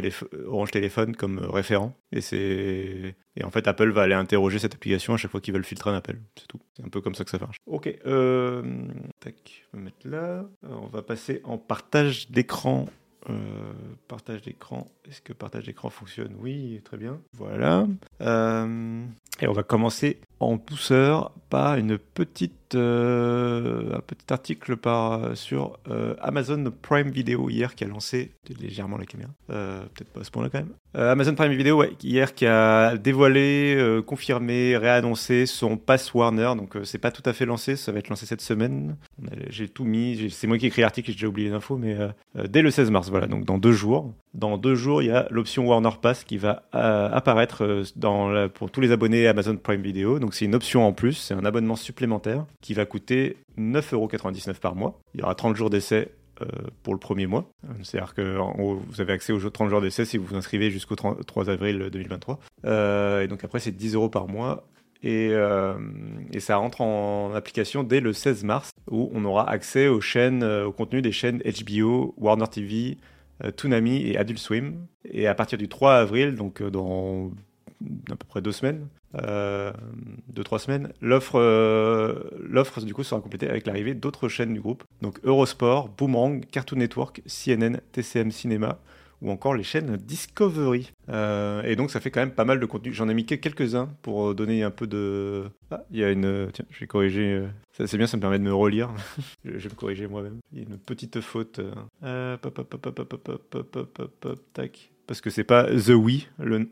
Orange 0.47 0.71
Téléphone 0.71 1.15
comme 1.15 1.39
euh, 1.39 1.49
référent. 1.49 1.95
Et, 2.13 3.15
et 3.37 3.45
en 3.45 3.51
fait, 3.51 3.69
Apple 3.69 3.91
va 3.91 4.03
aller 4.03 4.15
interroger 4.15 4.59
cette 4.59 4.75
application 4.75 5.15
à 5.15 5.17
chaque 5.17 5.31
fois 5.31 5.41
qu'ils 5.41 5.55
veulent 5.55 5.65
filtrer 5.65 5.91
un 5.91 5.95
appel. 5.95 6.21
C'est 6.37 6.49
tout. 6.49 6.61
C'est 6.77 6.85
un 6.85 6.89
peu 6.89 7.01
comme 7.01 7.15
ça 7.15 7.25
que 7.25 7.31
ça 7.31 7.39
marche. 7.39 7.59
Ok. 7.67 7.95
Euh... 8.07 8.63
Tac, 9.21 9.65
on 9.73 9.79
va 9.79 9.83
mettre 9.85 10.09
là. 10.09 10.45
on 10.63 10.87
va 10.87 11.03
passer 11.03 11.41
en 11.45 11.59
partage 11.59 12.31
d'écran. 12.31 12.87
Euh, 13.31 13.73
partage 14.09 14.43
d'écran. 14.43 14.91
Est-ce 15.09 15.21
que 15.21 15.33
partage 15.33 15.65
d'écran 15.67 15.89
fonctionne? 15.89 16.35
Oui, 16.41 16.81
très 16.85 16.97
bien. 16.97 17.21
Voilà. 17.33 17.87
et 18.21 19.47
on 19.49 19.53
va 19.53 19.63
commencer 19.63 20.21
en 20.41 20.57
douceur 20.57 21.33
par 21.49 21.77
une 21.77 21.97
petite, 21.97 22.53
euh, 22.75 23.95
un 23.95 24.01
petit 24.01 24.33
article 24.33 24.77
par, 24.77 25.37
sur 25.37 25.79
euh, 25.91 26.15
Amazon 26.21 26.73
Prime 26.83 27.11
Video 27.11 27.49
hier 27.49 27.75
qui 27.75 27.85
a 27.85 27.89
lancé 27.89 28.33
légèrement 28.61 28.97
la 28.97 29.05
caméra, 29.05 29.31
euh, 29.51 29.81
peut-être 29.95 30.09
pas 30.13 30.21
à 30.21 30.25
ce 30.25 30.31
point-là 30.31 30.49
quand 30.51 30.59
même. 30.59 30.73
Amazon 30.97 31.35
Prime 31.35 31.53
Video 31.53 31.83
hier 32.05 32.35
qui 32.35 32.47
a 32.47 32.97
dévoilé, 32.97 34.01
confirmé, 34.07 34.77
réannoncé 34.77 35.45
son 35.45 35.77
Pass 35.77 36.15
Warner. 36.15 36.53
Donc 36.57 36.77
c'est 36.85 36.99
pas 36.99 37.11
tout 37.11 37.23
à 37.25 37.33
fait 37.33 37.47
lancé, 37.47 37.75
ça 37.75 37.91
va 37.91 37.99
être 37.99 38.11
lancé 38.11 38.27
cette 38.27 38.41
semaine. 38.41 38.97
J'ai 39.49 39.69
tout 39.69 39.85
mis, 39.85 40.31
c'est 40.31 40.47
moi 40.47 40.57
qui 40.57 40.67
ai 40.67 40.69
écrit 40.69 40.83
l'article, 40.83 41.09
j'ai 41.09 41.15
déjà 41.15 41.27
oublié 41.27 41.51
l'info, 41.51 41.77
mais 41.77 41.97
dès 42.49 42.63
le 42.63 42.71
16 42.71 42.93
mars, 42.93 43.11
voilà, 43.11 43.27
donc 43.27 43.45
dans 43.45 43.59
deux 43.59 43.73
jours. 43.73 44.15
Dans 44.35 44.57
deux 44.57 44.77
jours, 44.77 45.03
il 45.03 45.07
y 45.07 45.11
a 45.11 45.27
l'option 45.31 45.67
Warner 45.67 45.97
Pass 46.01 46.23
qui 46.23 46.39
va 46.39 46.63
apparaître 46.73 47.83
pour 48.55 48.71
tous 48.71 48.81
les 48.81 48.93
abonnés 48.93 49.27
Amazon 49.27 49.57
Prime 49.57 49.83
Video. 49.83 50.21
Donc 50.21 50.33
c'est 50.35 50.45
une 50.45 50.55
option 50.55 50.87
en 50.87 50.93
plus, 50.93 51.15
c'est 51.15 51.35
un 51.35 51.45
abonnement 51.45 51.75
supplémentaire 51.75 52.47
qui 52.65 52.73
va 52.73 52.87
coûter 52.87 53.37
9,99€ 53.59 54.59
par 54.59 54.75
mois. 54.75 54.99
Il 55.13 55.21
y 55.21 55.23
aura 55.23 55.35
30 55.35 55.55
jours 55.55 55.69
d'essai 55.69 56.13
euh, 56.41 56.47
pour 56.83 56.95
le 56.95 56.99
premier 56.99 57.27
mois. 57.27 57.45
C'est-à-dire 57.83 58.15
que 58.15 58.39
vous 58.89 59.03
avez 59.03 59.13
accès 59.13 59.35
aux 59.35 59.51
30 59.51 59.69
jours 59.69 59.83
d'essai 59.83 60.07
si 60.07 60.17
vous 60.17 60.25
vous 60.25 60.35
inscrivez 60.35 60.71
jusqu'au 60.71 60.97
3 60.97 61.51
avril 61.51 61.91
2023. 61.93 62.41
Euh, 62.65 63.21
et 63.21 63.29
donc 63.29 63.45
après, 63.45 63.61
c'est 63.61 63.71
10 63.71 63.97
euros 63.97 64.09
par 64.09 64.29
mois. 64.29 64.67
Et, 65.03 65.29
euh, 65.33 65.75
et, 66.33 66.41
ça 66.41 66.57
rentre 66.57 66.81
en 66.81 67.35
application 67.35 67.83
dès 67.83 68.01
le 68.01 68.15
16 68.15 68.45
mars, 68.45 68.71
où 68.91 69.11
on 69.13 69.27
aura 69.27 69.47
accès 69.51 69.89
aux 69.89 70.01
chaînes, 70.01 70.43
au 70.43 70.73
contenu 70.73 71.03
des 71.03 71.13
chaînes 71.13 71.43
HBO, 71.43 72.15
Warner 72.17 72.49
TV, 72.49 72.97
Toonami 73.59 74.09
et 74.09 74.17
Adult 74.17 74.39
Swim. 74.39 74.87
Et 75.05 75.27
à 75.27 75.35
partir 75.35 75.59
du 75.59 75.69
3 75.69 75.97
avril, 75.97 76.35
donc 76.35 76.63
dans 76.63 77.31
à 78.11 78.17
peu 78.17 78.27
près 78.27 78.41
deux 78.41 78.53
semaines, 78.53 78.89
euh, 79.17 79.73
deux 80.29 80.45
trois 80.45 80.59
semaines. 80.59 80.93
L'offre, 81.01 81.39
euh, 81.39 82.15
l'offre 82.39 82.81
du 82.81 82.95
coup 82.95 83.03
sera 83.03 83.21
complétée 83.21 83.49
avec 83.49 83.67
l'arrivée 83.67 83.95
d'autres 83.95 84.29
chaînes 84.29 84.55
du 84.55 84.61
groupe, 84.61 84.85
donc 85.03 85.19
Eurosport, 85.25 85.89
Boomerang, 85.89 86.45
Cartoon 86.47 86.79
Network, 86.79 87.23
CNN, 87.27 87.81
TCM 87.93 88.31
Cinéma 88.31 88.79
ou 89.23 89.31
encore 89.31 89.55
les 89.55 89.63
chaînes 89.63 89.97
Discovery. 89.97 90.93
Euh, 91.09 91.63
et 91.63 91.77
donc 91.77 91.91
ça 91.91 92.01
fait 92.01 92.11
quand 92.11 92.21
même 92.21 92.33
pas 92.33 92.45
mal 92.45 92.61
de 92.61 92.67
contenu. 92.67 92.93
J'en 92.93 93.09
ai 93.09 93.15
mis 93.15 93.25
quelques-uns 93.25 93.89
pour 94.03 94.35
donner 94.35 94.63
un 94.63 94.71
peu 94.71 94.87
de. 94.87 95.45
Ah, 95.71 95.85
il 95.91 95.99
y 95.99 96.05
a 96.05 96.11
une. 96.11 96.51
Tiens, 96.53 96.67
je 96.71 96.81
vais 96.81 96.87
corriger. 96.87 97.43
C'est 97.73 97.97
bien, 97.97 98.07
ça 98.07 98.17
me 98.17 98.21
permet 98.21 98.39
de 98.39 98.45
me 98.45 98.55
relire. 98.55 98.91
je 99.45 99.51
vais 99.51 99.69
me 99.69 99.75
corriger 99.75 100.09
moi-même. 100.09 100.39
Il 100.53 100.59
y 100.59 100.63
a 100.63 100.65
une 100.69 100.79
petite 100.79 101.21
faute. 101.21 101.61
Tac. 104.53 104.91
Parce 105.07 105.21
que 105.21 105.31
c'est 105.31 105.45
pas 105.45 105.65
The 105.65 105.91
We, 105.91 106.29
le, 106.39 106.69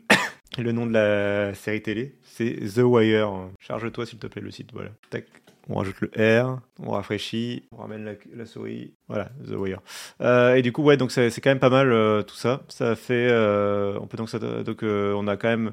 le 0.61 0.71
nom 0.71 0.85
de 0.85 0.93
la 0.93 1.53
série 1.53 1.81
télé, 1.81 2.15
c'est 2.23 2.55
The 2.75 2.79
Wire. 2.79 3.49
Charge-toi 3.59 4.05
s'il 4.05 4.19
te 4.19 4.27
plaît 4.27 4.41
le 4.41 4.51
site, 4.51 4.71
voilà. 4.73 4.91
Tac. 5.09 5.25
On 5.69 5.75
rajoute 5.75 5.95
le 6.01 6.09
R, 6.43 6.59
on 6.81 6.91
rafraîchit, 6.91 7.63
on 7.71 7.77
ramène 7.77 8.17
la, 8.35 8.45
souris. 8.45 8.93
Voilà, 9.07 9.29
The 9.47 9.53
Wire. 9.53 9.79
Euh, 10.19 10.55
et 10.55 10.61
du 10.61 10.73
coup, 10.73 10.83
ouais, 10.83 10.97
donc 10.97 11.11
c'est 11.11 11.29
quand 11.39 11.51
même 11.51 11.59
pas 11.59 11.69
mal 11.69 11.91
euh, 11.91 12.21
tout 12.21 12.35
ça. 12.35 12.63
Ça 12.67 12.95
fait, 12.95 13.29
euh, 13.29 13.97
on 14.01 14.07
peut 14.07 14.17
donc, 14.17 14.35
donc 14.35 14.83
on 14.83 15.27
a 15.27 15.37
quand 15.37 15.47
même 15.47 15.71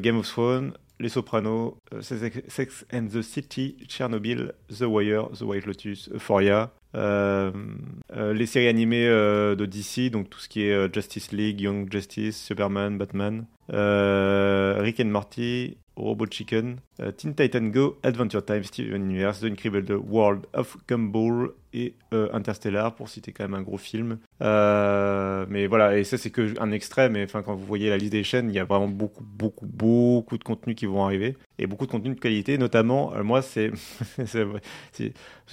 Game 0.00 0.18
of 0.18 0.26
Thrones, 0.26 0.72
Les 0.98 1.08
Sopranos, 1.08 1.78
Sex 2.00 2.84
and 2.92 3.06
the 3.12 3.22
City, 3.22 3.76
Chernobyl, 3.88 4.54
The 4.76 4.82
Wire, 4.82 5.28
The 5.38 5.42
White 5.42 5.66
Lotus, 5.66 6.10
Euphoria, 6.12 6.72
les 6.94 8.46
séries 8.46 8.68
animées 8.68 9.06
de 9.06 9.66
DC, 9.66 10.10
donc 10.10 10.30
tout 10.30 10.40
ce 10.40 10.48
qui 10.48 10.62
est 10.62 10.92
Justice 10.92 11.30
League, 11.30 11.60
Young 11.60 11.90
Justice, 11.92 12.42
Superman, 12.44 12.98
Batman, 12.98 13.46
Rick 13.68 15.00
and 15.00 15.10
Morty, 15.10 15.76
Robot 15.96 16.26
Chicken, 16.30 16.76
Teen 17.16 17.34
Titan 17.34 17.70
Go, 17.70 17.98
Adventure 18.02 18.44
Time, 18.44 18.62
Steven 18.62 19.10
Universe, 19.10 19.40
The 19.40 19.44
Incredible 19.44 19.96
World 19.96 20.46
of 20.54 20.76
Gumball 20.88 21.50
et 21.72 21.94
Interstellar, 22.12 22.94
pour 22.94 23.08
citer 23.08 23.32
quand 23.32 23.44
même 23.44 23.54
un 23.54 23.62
gros 23.62 23.78
film. 23.78 24.18
mais 24.40 25.66
voilà, 25.66 25.98
et 25.98 26.04
ça 26.04 26.16
c'est 26.16 26.30
que 26.30 26.54
un 26.60 26.70
extrait, 26.70 27.08
mais 27.08 27.26
quand 27.26 27.54
vous 27.54 27.66
voyez 27.66 27.90
la 27.90 27.96
liste 27.96 28.12
des 28.12 28.24
chaînes, 28.24 28.48
il 28.48 28.54
y 28.54 28.60
a 28.60 28.64
vraiment 28.64 28.88
beaucoup, 28.88 29.24
beaucoup, 29.24 29.66
beaucoup 29.66 30.38
de 30.38 30.44
contenus 30.44 30.76
qui 30.76 30.86
vont 30.86 31.04
arriver 31.04 31.36
et 31.58 31.66
beaucoup 31.66 31.86
de 31.86 31.90
contenus 31.90 32.14
de 32.14 32.20
qualité, 32.20 32.56
notamment, 32.58 33.12
moi 33.24 33.42
c'est, 33.42 33.72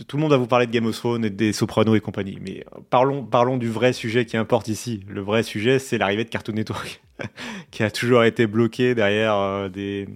tout 0.07 0.17
le 0.17 0.21
monde 0.21 0.31
va 0.31 0.37
vous 0.37 0.47
parler 0.47 0.67
de 0.67 0.71
Game 0.71 0.85
of 0.85 0.95
Thrones 0.95 1.29
des 1.29 1.53
Sopranos 1.53 1.95
et 1.95 1.99
compagnie. 1.99 2.37
Mais 2.41 2.63
euh, 2.75 2.79
parlons, 2.89 3.23
parlons 3.25 3.57
du 3.57 3.69
vrai 3.69 3.93
sujet 3.93 4.25
qui 4.25 4.37
importe 4.37 4.67
ici. 4.67 5.03
Le 5.07 5.21
vrai 5.21 5.43
sujet, 5.43 5.79
c'est 5.79 5.97
l'arrivée 5.97 6.23
de 6.23 6.29
Cartoon 6.29 6.53
Network, 6.53 7.01
qui 7.71 7.83
a 7.83 7.91
toujours 7.91 8.23
été 8.23 8.47
bloqué 8.47 8.95
derrière 8.95 9.35
euh, 9.35 9.69
des, 9.69 10.07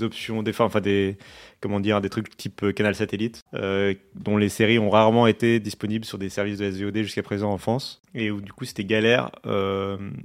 options, 0.00 0.42
des, 0.42 0.52
enfin 0.58 0.80
des, 0.80 1.16
comment 1.60 1.80
dire, 1.80 2.00
des 2.00 2.08
trucs 2.08 2.36
type 2.36 2.62
euh, 2.62 2.72
canal 2.72 2.94
satellite, 2.94 3.42
dont 4.14 4.36
les 4.36 4.48
séries 4.48 4.78
ont 4.78 4.90
rarement 4.90 5.26
été 5.26 5.60
disponibles 5.60 6.04
sur 6.04 6.18
des 6.18 6.28
services 6.28 6.58
de 6.58 6.70
SVOD 6.70 6.98
jusqu'à 6.98 7.22
présent 7.22 7.50
en 7.50 7.58
France, 7.58 8.02
et 8.14 8.30
où 8.30 8.40
du 8.40 8.52
coup 8.52 8.64
c'était 8.64 8.84
galère 8.84 9.30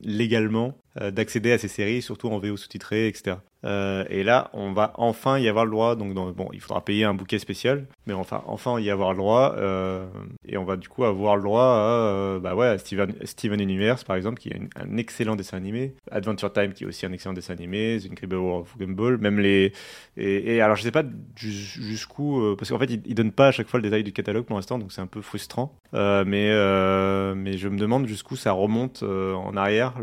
légalement 0.04 0.76
d'accéder 1.00 1.52
à 1.52 1.58
ces 1.58 1.68
séries, 1.68 2.02
surtout 2.02 2.30
en 2.30 2.40
VO 2.40 2.58
sous-titré, 2.58 3.08
etc. 3.08 3.38
Euh, 3.66 4.06
et 4.10 4.24
là, 4.24 4.50
on 4.54 4.72
va 4.72 4.94
enfin 4.96 5.38
y 5.38 5.48
avoir 5.48 5.66
le 5.66 5.72
droit. 5.72 5.96
Donc, 5.96 6.14
bon, 6.14 6.50
il 6.54 6.62
faudra 6.62 6.84
payer 6.84 7.04
un 7.04 7.14
bouquet 7.14 7.40
spécial, 7.40 7.88
mais 8.06 8.14
enfin, 8.14 8.44
enfin 8.48 8.80
y 8.80 8.90
avoir 8.90 9.12
le 9.12 9.18
droit. 9.18 9.56
Euh, 9.58 10.06
et 10.46 10.58
on 10.58 10.64
va 10.64 10.78
du 10.78 10.88
coup 10.88 11.04
avoir 11.04 11.36
le 11.36 11.44
droit 11.44 11.64
à, 11.64 11.90
euh, 11.90 12.40
bah 12.40 12.56
ouais, 12.56 12.78
Steven, 12.78 13.60
Universe, 13.62 14.04
par 14.04 14.16
exemple, 14.16 14.40
qui 14.40 14.50
est 14.50 14.60
un 14.76 14.98
excellent 14.98 15.36
dessin 15.36 15.58
animé. 15.58 15.94
Adventure 16.12 16.54
Time, 16.54 16.74
qui 16.74 16.84
est 16.84 16.88
aussi 16.88 17.06
un 17.06 17.12
excellent 17.12 17.34
dessin 17.34 17.54
animé. 17.54 17.98
The 18.00 18.12
Incredible 18.12 18.38
World 18.38 18.68
of 18.68 18.78
Gumball. 18.78 19.18
Même 19.18 19.40
les. 19.40 19.74
Et, 20.18 20.62
alors, 20.62 20.76
je 20.76 20.84
sais 20.84 20.92
pas 20.92 21.04
jusqu'où. 21.36 22.56
parce 22.58 22.70
qu'en 22.70 22.80
fait, 22.80 22.92
ils, 22.92 23.16
donnent 23.16 23.32
pas 23.32 23.48
à 23.48 23.52
chaque 23.52 23.68
fois 23.68 23.80
le 23.80 23.84
détail 23.84 24.04
du 24.04 24.14
catalogue 24.14 24.46
pour 24.46 24.56
l'instant, 24.56 24.80
donc 24.80 24.92
c'est 24.92 25.02
un 25.02 25.08
peu 25.08 25.22
frustrant. 25.22 25.76
mais, 25.94 26.26
mais 26.26 27.58
je 27.58 27.68
me 27.68 27.78
demande 27.78 28.08
jusqu'où 28.08 28.36
ça 28.36 28.52
remonte 28.52 29.04
en 29.04 29.56
arrière. 29.58 29.96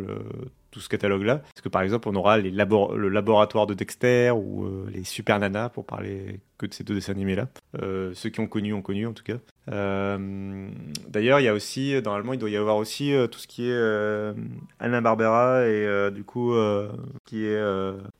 Ce 0.80 0.88
catalogue-là. 0.88 1.38
Parce 1.38 1.60
que 1.62 1.68
par 1.68 1.82
exemple, 1.82 2.08
on 2.08 2.14
aura 2.14 2.38
le 2.38 3.08
laboratoire 3.08 3.66
de 3.66 3.74
Dexter 3.74 4.30
ou 4.30 4.64
euh, 4.64 4.90
les 4.92 5.04
Super 5.04 5.38
Nana, 5.38 5.68
pour 5.68 5.86
parler 5.86 6.40
que 6.58 6.66
de 6.66 6.74
ces 6.74 6.84
deux 6.84 6.94
dessins 6.94 7.12
animés-là. 7.12 7.48
Euh, 7.82 8.12
ceux 8.14 8.30
qui 8.30 8.40
ont 8.40 8.46
connu 8.46 8.72
ont 8.72 8.82
connu 8.82 9.06
en 9.06 9.12
tout 9.12 9.24
cas. 9.24 9.36
Euh, 9.70 10.68
d'ailleurs, 11.08 11.40
il 11.40 11.44
y 11.44 11.48
a 11.48 11.54
aussi, 11.54 11.94
normalement, 12.04 12.32
il 12.32 12.38
doit 12.38 12.50
y 12.50 12.56
avoir 12.56 12.76
aussi 12.76 13.12
tout 13.30 13.38
ce 13.38 13.46
qui 13.46 13.68
est 13.68 14.34
Anna 14.78 15.00
Barbera 15.00 15.66
et 15.66 16.10
du 16.12 16.24
coup, 16.24 16.54
qui 17.24 17.44
est 17.44 17.60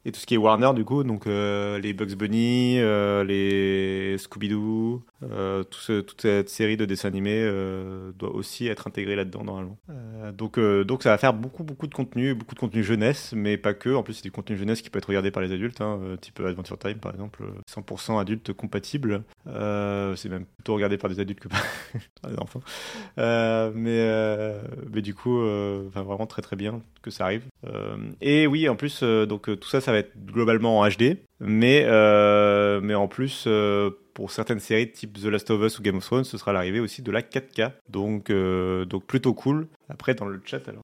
et 0.05 0.13
tout 0.13 0.21
ce 0.21 0.27
qui 0.27 0.35
est 0.35 0.39
Warner 0.39 0.73
du 0.75 0.85
coup, 0.85 1.05
donc 1.05 1.27
les 1.27 1.93
Bugs 1.93 2.17
Bunny, 2.17 2.77
les 2.77 4.17
Scooby-Doo, 4.19 5.03
tout 5.71 6.03
toute 6.03 6.21
cette 6.21 6.49
série 6.49 6.77
de 6.77 6.85
dessins 6.85 7.09
animés 7.09 7.49
doit 8.19 8.35
aussi 8.35 8.67
être 8.67 8.87
intégrée 8.87 9.17
là-dedans 9.17 9.45
normalement. 9.45 9.79
donc, 10.37 10.59
donc 10.59 11.03
ça 11.03 11.11
va 11.11 11.19
faire 11.19 11.35
beaucoup 11.35 11.65
beaucoup 11.65 11.87
de 11.87 11.95
contenu, 11.95 12.35
beaucoup 12.35 12.55
de 12.55 12.61
contenu 12.61 12.83
jeunesse, 12.83 13.33
mais 13.37 13.57
pas 13.57 13.75
que. 13.75 13.95
En 13.95 14.03
plus, 14.03 14.15
c'est 14.15 14.23
du 14.23 14.31
contenu 14.31 14.57
jeunesse 14.57 14.83
qui 14.83 14.91
peut 14.91 14.99
être 14.99 15.09
regardé 15.09 15.31
par 15.31 15.43
les 15.43 15.53
adultes, 15.53 15.81
hein, 15.81 15.99
euh, 16.03 16.17
type 16.17 16.41
Adventure 16.41 16.79
Time 16.79 16.99
par 16.99 17.13
exemple, 17.13 17.43
100% 17.69 18.19
adulte 18.21 18.53
compatible. 18.53 19.23
Euh, 19.47 20.15
c'est 20.17 20.29
même 20.29 20.47
plutôt 20.47 20.75
regardé 20.75 20.97
par 20.97 21.11
des 21.11 21.21
adultes 21.21 21.36
que 21.41 21.49
par 21.49 22.31
des 22.31 22.39
enfants. 22.39 22.63
Euh, 23.19 23.71
mais, 23.75 24.89
mais 24.93 25.03
du 25.03 25.15
coup, 25.15 25.39
vraiment 25.39 26.27
très 26.27 26.43
très 26.43 26.57
bien 26.57 26.83
que 27.03 27.11
ça 27.11 27.25
arrive. 27.25 27.45
et 28.21 28.47
oui, 28.47 28.69
en 28.69 28.77
plus, 28.77 29.03
donc 29.03 29.45
tout 29.59 29.69
ça, 29.69 29.81
ça 29.81 29.93
va 29.93 29.99
être 29.99 30.13
globalement 30.25 30.81
en 30.81 30.89
HD, 30.89 31.19
mais, 31.41 31.87
mais 32.83 32.95
en 32.95 33.09
plus 33.09 33.47
pour 34.17 34.31
certaines 34.31 34.61
séries 34.61 34.91
type 34.91 35.21
The 35.21 35.27
Last 35.27 35.51
of 35.51 35.63
Us 35.63 35.79
ou 35.79 35.83
Game 35.83 35.99
of 35.99 36.05
Thrones, 36.07 36.25
ce 36.25 36.39
sera 36.39 36.55
l'arrivée 36.55 36.81
aussi 36.81 37.03
de 37.03 37.13
la 37.13 37.21
4K. 37.21 37.73
Donc, 37.91 38.31
euh, 38.31 38.87
donc 38.87 39.05
plutôt 39.05 39.35
cool. 39.35 39.69
Après, 39.91 40.15
dans 40.15 40.25
le 40.25 40.41
chat, 40.43 40.67
alors 40.69 40.83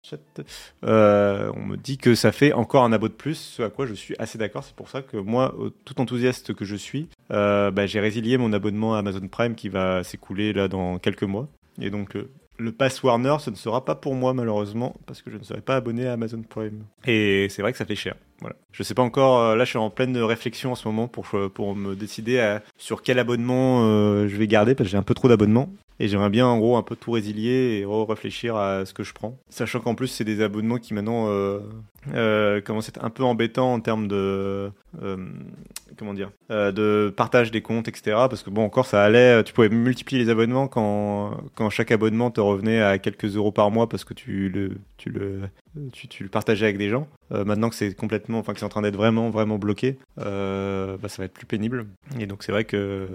euh, 0.84 1.50
on 1.56 1.64
me 1.64 1.76
dit 1.78 1.96
que 1.96 2.14
ça 2.14 2.30
fait 2.30 2.52
encore 2.52 2.84
un 2.84 2.92
abo 2.92 3.08
de 3.08 3.14
plus, 3.14 3.36
ce 3.36 3.62
à 3.62 3.70
quoi 3.70 3.86
je 3.86 3.94
suis 3.94 4.14
assez 4.18 4.36
d'accord. 4.36 4.64
C'est 4.64 4.76
pour 4.76 4.90
ça 4.90 5.00
que 5.00 5.16
moi, 5.16 5.54
tout 5.86 5.98
enthousiaste 5.98 6.52
que 6.52 6.66
je 6.66 6.76
suis, 6.76 7.08
euh, 7.08 7.21
bah, 7.32 7.86
j'ai 7.86 8.00
résilié 8.00 8.38
mon 8.38 8.52
abonnement 8.52 8.94
à 8.94 8.98
Amazon 8.98 9.26
Prime 9.28 9.54
qui 9.54 9.68
va 9.68 10.04
s'écouler 10.04 10.52
là 10.52 10.68
dans 10.68 10.98
quelques 10.98 11.24
mois. 11.24 11.48
Et 11.80 11.90
donc, 11.90 12.16
le 12.58 12.72
pass 12.72 13.02
Warner, 13.02 13.36
ce 13.40 13.50
ne 13.50 13.56
sera 13.56 13.84
pas 13.84 13.94
pour 13.94 14.14
moi 14.14 14.34
malheureusement, 14.34 14.94
parce 15.06 15.22
que 15.22 15.30
je 15.30 15.36
ne 15.36 15.42
serai 15.42 15.60
pas 15.60 15.76
abonné 15.76 16.06
à 16.06 16.12
Amazon 16.12 16.42
Prime. 16.48 16.84
Et 17.06 17.48
c'est 17.50 17.62
vrai 17.62 17.72
que 17.72 17.78
ça 17.78 17.84
fait 17.84 17.96
cher. 17.96 18.14
Voilà. 18.40 18.56
Je 18.72 18.82
sais 18.82 18.94
pas 18.94 19.02
encore, 19.02 19.40
euh, 19.40 19.56
là 19.56 19.64
je 19.64 19.70
suis 19.70 19.78
en 19.78 19.90
pleine 19.90 20.16
réflexion 20.18 20.72
en 20.72 20.74
ce 20.74 20.86
moment 20.88 21.08
pour, 21.08 21.26
euh, 21.34 21.74
me 21.74 21.94
décider 21.94 22.58
sur 22.76 23.02
quel 23.02 23.18
abonnement 23.18 23.84
euh, 23.84 24.28
je 24.28 24.36
vais 24.36 24.46
garder, 24.46 24.74
parce 24.74 24.88
que 24.88 24.90
j'ai 24.92 24.98
un 24.98 25.02
peu 25.02 25.14
trop 25.14 25.28
d'abonnements. 25.28 25.68
Et 26.00 26.08
j'aimerais 26.08 26.30
bien 26.30 26.46
en 26.46 26.58
gros 26.58 26.76
un 26.76 26.82
peu 26.82 26.96
tout 26.96 27.12
résilier 27.12 27.80
et 27.80 27.86
réfléchir 27.86 28.56
à 28.56 28.84
ce 28.84 28.94
que 28.94 29.02
je 29.02 29.12
prends. 29.12 29.38
Sachant 29.48 29.80
qu'en 29.80 29.94
plus 29.94 30.08
c'est 30.08 30.24
des 30.24 30.40
abonnements 30.42 30.78
qui 30.78 30.94
maintenant 30.94 31.26
euh, 31.28 32.60
commencent 32.62 32.88
à 32.88 32.92
être 32.96 33.04
un 33.04 33.10
peu 33.10 33.22
embêtants 33.22 33.72
en 33.72 33.80
termes 33.80 34.08
de 34.08 34.70
comment 35.96 36.14
dire 36.14 36.30
de 36.50 37.12
partage 37.16 37.50
des 37.50 37.62
comptes 37.62 37.88
etc. 37.88 38.16
Parce 38.28 38.42
que 38.42 38.50
bon 38.50 38.64
encore 38.64 38.86
ça 38.86 39.02
allait, 39.02 39.44
tu 39.44 39.52
pouvais 39.52 39.68
multiplier 39.68 40.22
les 40.24 40.30
abonnements 40.30 40.68
quand 40.68 41.36
quand 41.54 41.70
chaque 41.70 41.92
abonnement 41.92 42.30
te 42.30 42.40
revenait 42.40 42.82
à 42.82 42.98
quelques 42.98 43.36
euros 43.36 43.52
par 43.52 43.70
mois 43.70 43.88
parce 43.88 44.04
que 44.04 44.14
tu 44.14 44.48
le 44.48 44.72
tu 44.96 45.10
le 45.10 45.42
tu, 45.92 46.22
le 46.22 46.28
partageais 46.28 46.66
avec 46.66 46.78
des 46.78 46.88
gens. 46.88 47.08
maintenant 47.30 47.68
que 47.68 47.74
c'est 47.74 47.94
complètement, 47.94 48.38
enfin 48.38 48.52
que 48.52 48.58
c'est 48.58 48.66
en 48.66 48.70
train 48.70 48.82
d'être 48.82 48.96
vraiment 48.96 49.30
vraiment 49.30 49.58
bloqué, 49.58 49.98
bah, 50.16 51.08
ça 51.08 51.16
va 51.18 51.24
être 51.24 51.32
plus 51.32 51.46
pénible. 51.46 51.86
Et 52.18 52.26
donc 52.26 52.42
c'est 52.42 52.52
vrai 52.52 52.64
que 52.64 53.08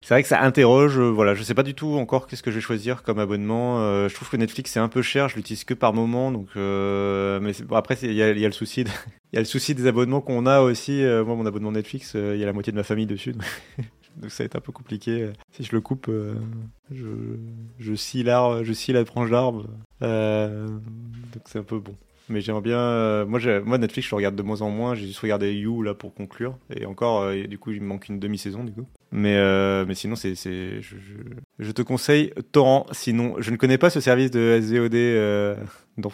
c'est 0.00 0.14
vrai 0.14 0.22
que 0.22 0.28
ça 0.28 0.40
interroge. 0.42 0.98
voilà, 0.98 1.34
je 1.34 1.42
sais 1.42 1.54
pas 1.54 1.62
du 1.62 1.74
tout 1.74 1.96
encore 1.96 2.26
qu'est-ce 2.26 2.42
que 2.42 2.50
je 2.50 2.56
vais 2.56 2.62
choisir 2.62 3.02
comme 3.02 3.18
abonnement 3.18 3.80
euh, 3.80 4.08
Je 4.08 4.14
trouve 4.14 4.28
que 4.28 4.36
Netflix 4.36 4.72
c'est 4.72 4.80
un 4.80 4.88
peu 4.88 5.02
cher, 5.02 5.28
je 5.28 5.36
l'utilise 5.36 5.64
que 5.64 5.74
par 5.74 5.92
moment, 5.92 6.30
donc 6.30 6.48
euh, 6.56 7.40
mais 7.40 7.52
bon, 7.64 7.76
après 7.76 7.96
il 8.02 8.12
y 8.12 8.22
a, 8.22 8.32
le 8.32 8.52
souci, 8.52 8.80
il 9.32 9.34
y 9.34 9.36
a 9.36 9.40
le 9.40 9.46
souci 9.46 9.74
des 9.74 9.86
abonnements 9.86 10.20
qu'on 10.20 10.46
a 10.46 10.60
aussi. 10.60 11.02
Euh, 11.02 11.24
moi 11.24 11.34
mon 11.34 11.46
abonnement 11.46 11.72
Netflix, 11.72 12.14
il 12.14 12.36
y 12.36 12.42
a 12.42 12.46
la 12.46 12.52
moitié 12.52 12.72
de 12.72 12.76
ma 12.76 12.84
famille 12.84 13.06
dessus. 13.06 13.34
ça 14.28 14.42
va 14.42 14.46
être 14.46 14.56
un 14.56 14.60
peu 14.60 14.72
compliqué. 14.72 15.30
Si 15.52 15.64
je 15.64 15.72
le 15.72 15.80
coupe, 15.80 16.10
je, 16.90 17.06
je 17.78 17.94
scie 17.94 18.22
l'arbre, 18.22 18.64
je 18.64 18.72
scie 18.72 18.92
la 18.92 19.04
branche 19.04 19.30
d'arbre. 19.30 19.66
donc 20.00 21.42
c'est 21.46 21.58
un 21.58 21.64
peu 21.64 21.78
bon. 21.78 21.94
Mais 22.28 22.40
j'aimerais 22.40 22.62
bien. 22.62 23.24
moi, 23.24 23.40
moi, 23.64 23.78
Netflix, 23.78 24.08
je 24.08 24.14
regarde 24.14 24.36
de 24.36 24.42
moins 24.42 24.62
en 24.62 24.70
moins. 24.70 24.94
J'ai 24.94 25.06
juste 25.06 25.20
regardé 25.20 25.52
You 25.54 25.82
là 25.82 25.94
pour 25.94 26.14
conclure. 26.14 26.56
Et 26.74 26.86
encore, 26.86 27.30
du 27.32 27.58
coup, 27.58 27.72
il 27.72 27.82
me 27.82 27.86
manque 27.86 28.08
une 28.08 28.18
demi-saison 28.18 28.64
du 28.64 28.72
coup. 28.72 28.86
Mais, 29.14 29.36
euh, 29.36 29.84
mais 29.86 29.94
sinon, 29.94 30.16
c'est, 30.16 30.34
je, 30.34 30.96
je, 31.58 31.70
te 31.70 31.82
conseille 31.82 32.32
Torrent. 32.50 32.86
Sinon, 32.92 33.34
je 33.38 33.50
ne 33.50 33.56
connais 33.56 33.76
pas 33.76 33.90
ce 33.90 34.00
service 34.00 34.30
de 34.30 34.58
SVOD. 34.62 34.94
Euh, 34.94 35.54
non, 35.98 36.10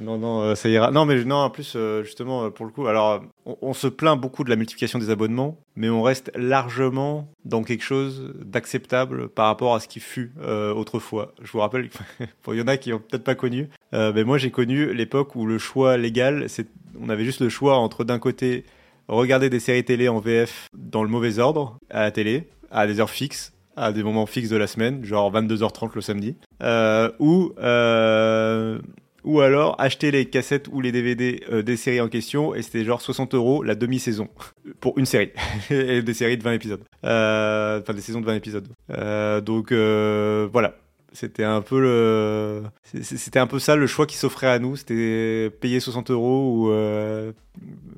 non, 0.00 0.18
non, 0.18 0.40
euh, 0.40 0.54
ça 0.54 0.70
ira. 0.70 0.90
Non, 0.90 1.04
mais 1.04 1.22
non, 1.22 1.36
en 1.36 1.50
plus, 1.50 1.74
euh, 1.76 2.02
justement, 2.02 2.50
pour 2.50 2.64
le 2.64 2.72
coup, 2.72 2.86
alors, 2.86 3.22
on, 3.46 3.74
se 3.74 3.86
plaint 3.86 4.20
beaucoup 4.20 4.44
de 4.44 4.50
la 4.50 4.56
multiplication 4.56 4.98
des 4.98 5.10
abonnements, 5.10 5.58
mais 5.76 5.88
on 5.90 6.02
reste 6.02 6.30
largement 6.34 7.28
dans 7.44 7.62
quelque 7.62 7.84
chose 7.84 8.32
d'acceptable 8.44 9.28
par 9.28 9.46
rapport 9.46 9.74
à 9.74 9.80
ce 9.80 9.88
qui 9.88 10.00
fut 10.00 10.32
autrefois. 10.74 11.34
Je 11.42 11.52
vous 11.52 11.58
rappelle, 11.58 11.90
il 12.48 12.54
y 12.54 12.60
en 12.62 12.66
a 12.66 12.76
qui 12.76 12.92
ont 12.92 12.98
peut-être 12.98 13.24
pas 13.24 13.34
connu, 13.34 13.68
mais 13.92 14.24
moi, 14.24 14.38
j'ai 14.38 14.50
connu 14.50 14.94
l'époque 14.94 15.36
où 15.36 15.46
le 15.46 15.58
choix 15.58 15.96
légal, 15.96 16.48
c'est, 16.48 16.68
on 17.00 17.08
avait 17.08 17.24
juste 17.24 17.40
le 17.40 17.48
choix 17.48 17.76
entre 17.76 18.04
d'un 18.04 18.18
côté 18.18 18.64
regarder 19.08 19.50
des 19.50 19.60
séries 19.60 19.84
télé 19.84 20.08
en 20.08 20.18
VF 20.20 20.68
dans 20.76 21.02
le 21.02 21.08
mauvais 21.08 21.38
ordre 21.38 21.78
à 21.90 22.02
la 22.02 22.10
télé, 22.10 22.48
à 22.70 22.86
des 22.86 23.00
heures 23.00 23.10
fixes, 23.10 23.52
à 23.76 23.92
des 23.92 24.02
moments 24.02 24.26
fixes 24.26 24.48
de 24.48 24.56
la 24.56 24.66
semaine, 24.66 25.04
genre 25.04 25.32
22h30 25.32 25.90
le 25.94 26.00
samedi, 26.00 26.36
euh, 26.62 27.10
ou 27.18 27.52
euh, 27.58 28.78
ou 29.24 29.40
alors 29.40 29.74
acheter 29.80 30.10
les 30.10 30.26
cassettes 30.26 30.68
ou 30.70 30.80
les 30.80 30.92
DVD 30.92 31.42
euh, 31.50 31.62
des 31.62 31.76
séries 31.76 32.00
en 32.00 32.08
question 32.08 32.54
et 32.54 32.62
c'était 32.62 32.84
genre 32.84 33.00
60 33.00 33.34
euros 33.34 33.62
la 33.62 33.74
demi-saison. 33.74 34.28
Pour 34.80 34.98
une 34.98 35.06
série. 35.06 35.30
Et 35.70 36.02
des 36.02 36.14
séries 36.14 36.36
de 36.36 36.42
20 36.42 36.52
épisodes, 36.52 36.82
euh, 37.04 37.80
enfin 37.80 37.94
des 37.94 38.00
saisons 38.00 38.20
de 38.20 38.26
20 38.26 38.34
épisodes. 38.34 38.68
Euh, 38.90 39.40
donc 39.40 39.72
voilà, 39.72 40.76
c'était 41.14 41.44
un 41.44 41.62
peu 41.62 41.80
le, 41.80 42.62
c'était 43.02 43.38
un 43.38 43.46
peu 43.46 43.58
ça 43.58 43.76
le 43.76 43.86
choix 43.86 44.06
qui 44.06 44.16
s'offrait 44.16 44.48
à 44.48 44.58
nous, 44.58 44.76
c'était 44.76 45.50
payer 45.60 45.80
60 45.80 46.10
euros 46.10 46.66
ou 46.66 46.70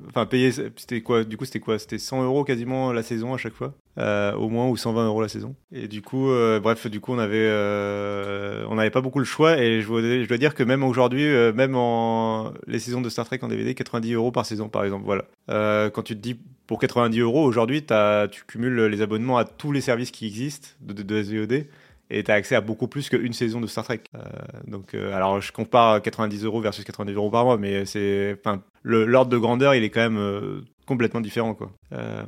enfin 0.09 0.25
payer, 0.25 0.51
c'était 0.51 1.01
quoi 1.01 1.23
Du 1.23 1.37
coup, 1.37 1.45
c'était 1.45 1.59
quoi? 1.59 1.79
C'était 1.79 1.97
100 1.97 2.23
euros 2.23 2.43
quasiment 2.43 2.93
la 2.93 3.03
saison 3.03 3.33
à 3.33 3.37
chaque 3.37 3.53
fois, 3.53 3.73
euh, 3.97 4.33
au 4.33 4.49
moins 4.49 4.67
ou 4.67 4.77
120 4.77 5.07
euros 5.07 5.21
la 5.21 5.27
saison. 5.27 5.55
Et 5.71 5.87
du 5.87 6.01
coup, 6.01 6.29
euh, 6.29 6.59
bref, 6.59 6.87
du 6.87 6.99
coup, 6.99 7.13
on 7.13 7.19
avait, 7.19 7.37
euh, 7.37 8.65
on 8.69 8.75
n'avait 8.75 8.89
pas 8.89 9.01
beaucoup 9.01 9.19
le 9.19 9.25
choix. 9.25 9.59
Et 9.59 9.81
je, 9.81 9.87
je 9.87 10.27
dois 10.27 10.37
dire 10.37 10.55
que 10.55 10.63
même 10.63 10.83
aujourd'hui, 10.83 11.25
euh, 11.25 11.53
même 11.53 11.75
en 11.75 12.53
les 12.67 12.79
saisons 12.79 13.01
de 13.01 13.09
Star 13.09 13.25
Trek 13.25 13.39
en 13.41 13.47
DVD, 13.47 13.73
90 13.73 14.13
euros 14.13 14.31
par 14.31 14.45
saison, 14.45 14.69
par 14.69 14.83
exemple. 14.83 15.05
Voilà. 15.05 15.25
Euh, 15.49 15.89
quand 15.89 16.03
tu 16.03 16.15
te 16.15 16.21
dis 16.21 16.39
pour 16.67 16.79
90 16.79 17.19
euros 17.19 17.43
aujourd'hui, 17.43 17.83
tu 18.31 18.43
cumules 18.45 18.85
les 18.85 19.01
abonnements 19.01 19.37
à 19.37 19.45
tous 19.45 19.71
les 19.71 19.81
services 19.81 20.11
qui 20.11 20.27
existent 20.27 20.69
de, 20.81 20.93
de, 20.93 21.03
de 21.03 21.23
SVOD. 21.23 21.65
Et 22.09 22.23
tu 22.23 22.31
as 22.31 22.35
accès 22.35 22.55
à 22.55 22.61
beaucoup 22.61 22.87
plus 22.87 23.09
qu'une 23.09 23.33
saison 23.33 23.59
de 23.59 23.67
Star 23.67 23.83
Trek. 23.83 24.01
Euh, 24.15 24.19
donc, 24.65 24.93
euh, 24.93 25.13
alors 25.13 25.41
je 25.41 25.51
compare 25.51 26.01
90 26.01 26.45
euros 26.45 26.61
versus 26.61 26.85
90 26.85 27.13
euros 27.13 27.29
par 27.29 27.45
mois, 27.45 27.57
mais 27.57 27.85
c'est, 27.85 28.37
enfin, 28.39 28.61
l'ordre 28.83 29.31
de 29.31 29.37
grandeur, 29.37 29.75
il 29.75 29.83
est 29.83 29.89
quand 29.89 30.01
même 30.01 30.17
euh, 30.17 30.61
complètement 30.87 31.21
différent, 31.21 31.53
quoi. 31.53 31.71
Euh, 31.93 32.23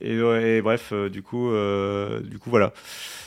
et, 0.00 0.16
et 0.16 0.62
bref, 0.62 0.90
euh, 0.92 1.08
du 1.08 1.22
coup, 1.22 1.50
euh, 1.50 2.20
du 2.20 2.38
coup, 2.38 2.50
voilà. 2.50 2.72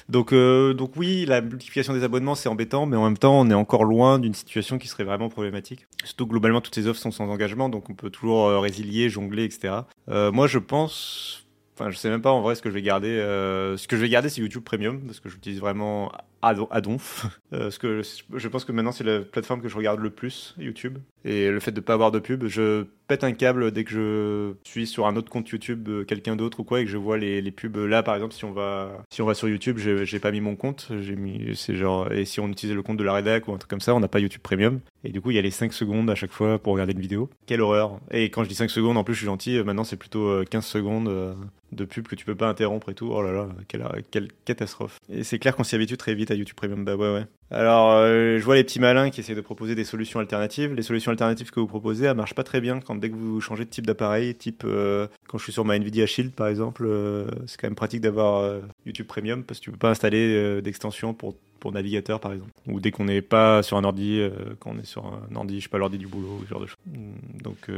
Donc, 0.10 0.34
donc 0.34 0.94
oui, 0.98 1.26
la 1.28 1.40
multiplication 1.40 1.94
des 1.94 2.04
abonnements, 2.04 2.34
c'est 2.34 2.50
embêtant, 2.50 2.88
mais 2.88 2.98
en 2.98 3.04
même 3.04 3.18
temps, 3.18 3.40
on 3.40 3.50
est 3.52 3.54
encore 3.54 3.84
loin 3.84 4.18
d'une 4.18 4.34
situation 4.34 4.80
qui 4.80 4.88
serait 4.88 5.04
vraiment 5.04 5.30
problématique. 5.30 5.86
Surtout 6.04 6.26
que 6.26 6.32
globalement, 6.32 6.62
toutes 6.62 6.74
ces 6.74 6.88
offres 6.88 7.00
sont 7.00 7.12
sans 7.12 7.30
engagement, 7.30 7.70
donc 7.70 7.92
on 7.92 7.94
peut 7.94 8.10
toujours 8.10 8.50
résilier, 8.60 9.08
jongler, 9.08 9.44
etc. 9.44 9.82
Moi, 10.08 10.48
je 10.48 10.58
pense, 10.58 11.46
enfin, 11.80 11.90
je 11.92 11.98
sais 11.98 12.10
même 12.10 12.22
pas 12.22 12.32
en 12.32 12.42
vrai 12.42 12.56
ce 12.56 12.62
que 12.62 12.70
je 12.70 12.74
vais 12.74 12.82
garder. 12.82 13.08
euh, 13.08 13.78
ce 13.78 13.88
que 13.88 13.96
je 13.96 14.02
vais 14.02 14.10
garder, 14.10 14.30
c'est 14.30 14.42
YouTube 14.42 14.64
Premium, 14.64 15.00
parce 15.02 15.20
que 15.20 15.30
j'utilise 15.30 15.60
vraiment 15.60 16.12
à, 16.42 16.54
don- 16.54 16.68
à 16.72 16.82
donf. 16.82 17.26
Euh, 17.52 17.72
que 17.80 18.04
je, 18.36 18.48
pense 18.48 18.64
que 18.64 18.72
maintenant, 18.72 18.92
c'est 18.92 19.04
la 19.04 19.22
plateforme 19.22 19.60
que 19.62 19.70
je 19.70 19.76
regarde 19.76 20.00
le 20.00 20.12
plus, 20.12 20.54
YouTube. 20.60 21.00
Et 21.26 21.50
le 21.50 21.60
fait 21.60 21.72
de 21.72 21.82
pas 21.82 21.94
avoir 21.94 22.12
de 22.12 22.20
pub, 22.20 22.46
je 22.46 22.86
pète 23.08 23.24
un 23.24 23.32
câble 23.32 23.72
dès 23.72 23.84
que 23.84 23.90
je 23.90 24.70
suis 24.70 24.86
sur 24.86 25.08
un 25.08 25.16
autre 25.16 25.32
compte 25.32 25.50
YouTube, 25.50 25.90
euh, 25.90 26.04
quelqu'un 26.04 26.36
d'autre 26.36 26.60
ou 26.60 26.64
quoi, 26.64 26.82
et 26.82 26.86
que 26.86 26.92
je 26.92 26.98
vois 26.98 27.18
les, 27.18 27.42
les 27.42 27.52
pubs. 27.52 27.76
Là, 27.76 28.04
par 28.04 28.14
exemple, 28.14 28.36
si 28.36 28.46
on 28.46 28.52
va, 28.52 29.04
si 29.10 29.24
on 29.24 29.26
va 29.26 29.34
sur 29.34 29.50
YouTube, 29.50 29.80
j'ai 29.80 30.20
pas 30.20 30.30
mis 30.32 30.42
mon 30.42 30.56
compte. 30.56 30.90
J'ai 31.02 31.16
mis, 31.16 31.56
c'est 31.56 31.76
genre, 31.76 32.12
et 32.12 32.26
si 32.26 32.40
on 32.40 32.48
utilisait 32.50 32.76
le 32.76 32.84
compte 32.84 32.98
de 32.98 33.04
la 33.04 33.14
rédac 33.14 33.48
ou 33.48 33.54
un 33.54 33.58
truc 33.58 33.70
comme 33.70 33.82
ça, 33.82 33.96
on 33.96 34.00
n'a 34.00 34.08
pas 34.08 34.20
YouTube 34.20 34.42
Premium. 34.44 34.80
Et 35.04 35.10
du 35.10 35.22
coup, 35.22 35.32
il 35.32 35.36
y 35.36 35.40
a 35.40 35.42
les 35.42 35.52
5 35.52 35.74
secondes 35.74 36.10
à 36.10 36.16
chaque 36.16 36.32
fois 36.32 36.60
pour 36.60 36.74
regarder 36.74 36.94
une 36.94 37.00
vidéo. 37.00 37.30
Quelle 37.48 37.62
horreur. 37.62 38.00
Et 38.12 38.26
quand 38.30 38.44
je 38.44 38.50
dis 38.50 38.56
5 38.56 38.70
secondes, 38.70 38.98
en 38.98 39.04
plus, 39.04 39.16
je 39.16 39.20
suis 39.20 39.26
gentil. 39.26 39.62
Maintenant, 39.64 39.84
c'est 39.84 39.98
plutôt 39.98 40.28
euh, 40.28 40.44
15 40.44 40.66
secondes 40.66 41.08
euh, 41.08 41.34
de 41.72 41.86
pub 41.86 42.08
que 42.08 42.16
tu 42.16 42.26
peux 42.26 42.36
pas 42.36 42.48
interrompre 42.50 42.90
et 42.90 42.94
tout. 42.94 43.10
Oh 43.12 43.22
là 43.22 43.32
là, 43.32 43.50
quelle, 43.68 43.88
quelle 44.12 44.28
catastrophe. 44.46 45.00
Et 45.10 45.24
c'est 45.24 45.40
clair 45.40 45.56
qu'on 45.56 45.64
s'y 45.64 45.76
habitue 45.76 45.98
très 45.98 46.14
vite 46.14 46.29
YouTube 46.36 46.56
Premium. 46.56 46.84
Bah 46.84 46.96
ouais, 46.96 47.14
ouais. 47.14 47.26
Alors, 47.52 47.92
euh, 47.94 48.38
je 48.38 48.44
vois 48.44 48.56
les 48.56 48.64
petits 48.64 48.80
malins 48.80 49.10
qui 49.10 49.22
essaient 49.22 49.36
de 49.36 49.42
proposer 49.42 49.74
des 49.74 49.84
solutions 49.84 50.20
alternatives. 50.20 50.74
Les 50.74 50.84
solutions 50.84 51.12
alternatives 51.12 51.50
que 51.50 51.60
vous 51.60 51.68
proposez, 51.68 52.06
elles 52.06 52.16
marchent 52.16 52.36
pas 52.36 52.44
très 52.44 52.62
bien 52.62 52.80
quand 52.80 52.96
dès 52.96 53.10
que 53.10 53.16
vous 53.16 53.42
changez 53.42 53.66
de 53.66 53.70
type 53.70 53.88
d'appareil, 53.88 54.36
type 54.36 54.64
euh, 54.66 55.08
quand 55.28 55.38
je 55.40 55.44
suis 55.44 55.54
sur 55.54 55.66
ma 55.66 55.76
Nvidia 55.76 56.06
Shield 56.06 56.34
par 56.34 56.48
exemple, 56.48 56.86
euh, 56.86 57.26
c'est 57.48 57.60
quand 57.60 57.68
même 57.68 57.76
pratique 57.76 58.02
d'avoir 58.02 58.60
YouTube 58.86 59.08
Premium 59.08 59.44
parce 59.44 59.60
que 59.60 59.66
tu 59.66 59.72
peux 59.72 59.78
pas 59.78 59.90
installer 59.90 60.62
d'extension 60.62 61.14
pour 61.14 61.36
pour 61.60 61.74
navigateur 61.74 62.22
par 62.22 62.32
exemple 62.32 62.52
ou 62.68 62.80
dès 62.80 62.92
qu'on 62.92 63.04
n'est 63.04 63.22
pas 63.22 63.64
sur 63.64 63.76
un 63.76 63.84
ordi 63.84 64.22
quand 64.60 64.72
on 64.76 64.80
est 64.80 64.86
sur 64.86 65.06
un 65.06 65.36
ordi 65.36 65.60
je 65.60 65.64
sais 65.64 65.70
pas 65.70 65.78
l'ordi 65.78 65.98
du 65.98 66.08
boulot 66.08 66.40
ou 66.40 66.46
ce 66.46 66.50
genre 66.50 66.62
de 66.62 66.68
choses 66.68 66.78
Mm, 66.88 67.42
donc 67.44 67.70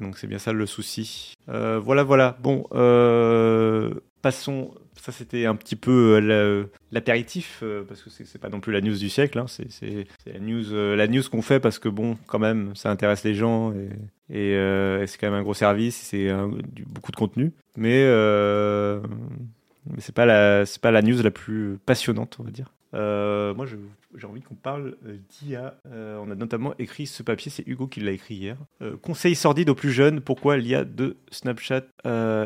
donc 0.00 0.18
c'est 0.18 0.26
bien 0.26 0.38
ça 0.38 0.52
le 0.52 0.66
souci 0.66 1.34
voilà 1.46 2.02
voilà 2.02 2.36
bon 2.40 2.64
passons 4.22 4.70
ça 5.00 5.12
c'était 5.12 5.46
un 5.46 5.54
petit 5.54 5.76
peu 5.76 6.16
euh, 6.16 6.20
la- 6.20 6.68
l'apéritif 6.92 7.60
euh, 7.62 7.84
parce 7.84 8.02
que 8.02 8.10
c'est 8.10 8.38
pas 8.38 8.48
non 8.48 8.60
plus 8.60 8.72
la 8.72 8.80
news 8.80 8.96
du 8.96 9.08
siècle 9.08 9.38
hein, 9.38 9.46
c'est 9.46 9.68
euh, 10.26 10.96
la 10.96 11.06
news 11.06 11.22
qu'on 11.30 11.42
fait 11.42 11.60
parce 11.60 11.78
que 11.78 11.88
bon 11.88 12.16
quand 12.26 12.38
même 12.38 12.74
ça 12.74 12.90
intéresse 12.90 13.24
les 13.24 13.34
gens 13.34 13.72
et, 13.72 13.88
c'est 15.06 15.18
quand 15.18 15.30
même 15.30 15.40
un 15.40 15.42
gros 15.42 15.54
service 15.54 15.96
c'est 15.96 16.30
beaucoup 16.86 17.12
de 17.12 17.16
contenu. 17.16 17.52
Mais 17.76 18.02
c'est 19.98 20.14
pas 20.14 20.26
la 20.26 21.02
news 21.02 21.22
la 21.22 21.30
plus 21.30 21.78
passionnante 21.84 22.36
on 22.40 22.44
va 22.44 22.50
dire 22.50 22.72
euh, 22.94 23.54
moi, 23.54 23.66
j'ai 23.66 24.26
envie 24.26 24.42
qu'on 24.42 24.54
parle 24.54 24.96
d'IA. 25.28 25.74
Euh, 25.90 26.18
on 26.24 26.30
a 26.30 26.34
notamment 26.34 26.74
écrit 26.78 27.06
ce 27.06 27.22
papier, 27.22 27.50
c'est 27.50 27.66
Hugo 27.66 27.86
qui 27.86 28.00
l'a 28.00 28.12
écrit 28.12 28.34
hier. 28.34 28.56
Euh, 28.82 28.96
conseil 28.96 29.34
sordide 29.34 29.68
aux 29.70 29.74
plus 29.74 29.92
jeunes, 29.92 30.20
pourquoi 30.20 30.56
l'IA 30.56 30.84
de 30.84 31.16
Snapchat 31.30 31.84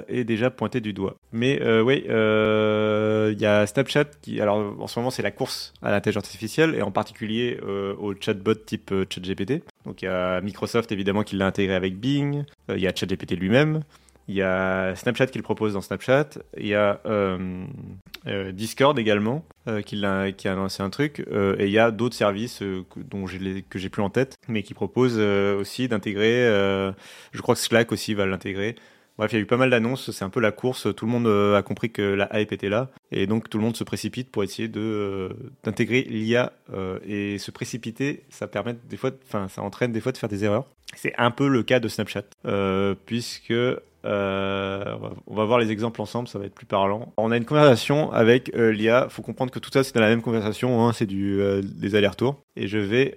est 0.08 0.24
déjà 0.24 0.50
pointé 0.50 0.80
du 0.80 0.92
doigt? 0.92 1.16
Mais 1.32 1.60
oui, 1.80 2.02
il 2.06 3.40
y 3.40 3.46
a 3.46 3.66
Snapchat 3.66 4.06
qui, 4.22 4.40
alors 4.40 4.80
en 4.80 4.86
ce 4.86 4.98
moment, 4.98 5.10
c'est 5.10 5.22
la 5.22 5.30
course 5.30 5.72
à 5.82 5.90
l'intelligence 5.90 6.24
artificielle 6.24 6.74
et 6.74 6.82
en 6.82 6.90
particulier 6.90 7.58
au 7.60 8.14
chatbot 8.18 8.54
type 8.54 8.92
ChatGPT. 9.10 9.62
Donc 9.84 10.02
il 10.02 10.06
y 10.06 10.08
a 10.08 10.40
Microsoft 10.40 10.92
évidemment 10.92 11.22
qui 11.22 11.36
l'a 11.36 11.46
intégré 11.46 11.74
avec 11.74 11.98
Bing, 11.98 12.44
il 12.68 12.80
y 12.80 12.86
a 12.86 12.94
ChatGPT 12.94 13.32
lui-même. 13.32 13.82
Il 14.30 14.36
y 14.36 14.42
a 14.42 14.94
Snapchat 14.94 15.26
qui 15.26 15.38
le 15.38 15.42
propose 15.42 15.72
dans 15.72 15.80
Snapchat. 15.80 16.28
Il 16.56 16.68
y 16.68 16.76
a 16.76 17.00
euh, 17.04 17.64
euh, 18.28 18.52
Discord 18.52 18.96
également 18.96 19.44
euh, 19.66 19.82
qui, 19.82 19.96
l'a- 19.96 20.30
qui 20.30 20.46
a 20.46 20.54
lancé 20.54 20.84
un 20.84 20.90
truc. 20.90 21.18
Et 21.18 21.64
il 21.64 21.70
y 21.72 21.80
a 21.80 21.90
d'autres 21.90 22.14
services 22.14 22.60
que, 22.60 23.00
dont 23.00 23.24
que 23.24 23.78
j'ai 23.80 23.88
plus 23.88 24.02
en 24.02 24.08
tête, 24.08 24.36
mais 24.46 24.62
qui 24.62 24.72
proposent 24.72 25.18
aussi 25.18 25.88
d'intégrer. 25.88 26.44
je 27.32 27.40
crois 27.42 27.56
que 27.56 27.60
Slack 27.60 27.90
aussi 27.90 28.14
va 28.14 28.24
l'intégrer. 28.24 28.76
Bref, 29.18 29.32
il 29.32 29.34
y 29.34 29.38
a 29.40 29.42
eu 29.42 29.46
pas 29.46 29.56
mal 29.56 29.68
d'annonces. 29.68 30.12
C'est 30.12 30.24
un 30.24 30.30
peu 30.30 30.40
la 30.40 30.52
course. 30.52 30.86
Tout 30.94 31.06
le 31.06 31.10
monde 31.10 31.26
a 31.26 31.62
compris 31.62 31.90
que 31.90 32.02
la 32.02 32.28
hype 32.40 32.52
était 32.52 32.68
là. 32.68 32.88
Et 33.12 33.26
donc 33.26 33.50
tout 33.50 33.58
le 33.58 33.64
monde 33.64 33.76
se 33.76 33.82
précipite 33.84 34.30
pour 34.30 34.44
essayer 34.44 34.68
de 34.68 34.80
euh, 34.80 35.28
d'intégrer 35.64 36.02
l'IA. 36.02 36.52
euh, 36.72 36.98
et 37.06 37.38
se 37.38 37.50
précipiter, 37.50 38.22
ça 38.30 38.46
permet 38.46 38.76
des 38.88 38.96
fois, 38.96 39.10
enfin, 39.26 39.48
ça 39.48 39.62
entraîne 39.62 39.90
des 39.92 40.00
fois 40.00 40.12
de 40.12 40.18
faire 40.18 40.28
des 40.28 40.44
erreurs. 40.44 40.66
C'est 40.96 41.14
un 41.18 41.30
peu 41.30 41.48
le 41.48 41.62
cas 41.62 41.80
de 41.80 41.88
Snapchat, 41.88 42.22
euh, 42.46 42.94
puisque 43.06 43.50
euh, 43.52 44.96
on 45.26 45.34
va- 45.34 45.44
voir 45.44 45.58
les 45.58 45.70
exemples 45.70 46.00
ensemble, 46.00 46.26
ça 46.28 46.38
va 46.38 46.46
être 46.46 46.54
plus 46.54 46.66
parlant. 46.66 47.12
On 47.16 47.30
a 47.32 47.36
une 47.36 47.44
conversation 47.44 48.10
avec 48.12 48.50
l'IA. 48.54 49.08
Faut 49.10 49.22
comprendre 49.22 49.52
que 49.52 49.58
tout 49.58 49.70
ça 49.72 49.82
c'est 49.84 49.94
dans 49.94 50.00
la 50.00 50.08
même 50.08 50.22
conversation, 50.22 50.86
hein, 50.86 50.92
c'est 50.92 51.06
du 51.06 51.40
des 51.62 51.94
allers-retours. 51.96 52.40
Et 52.56 52.66
je 52.68 52.78
vais 52.78 53.14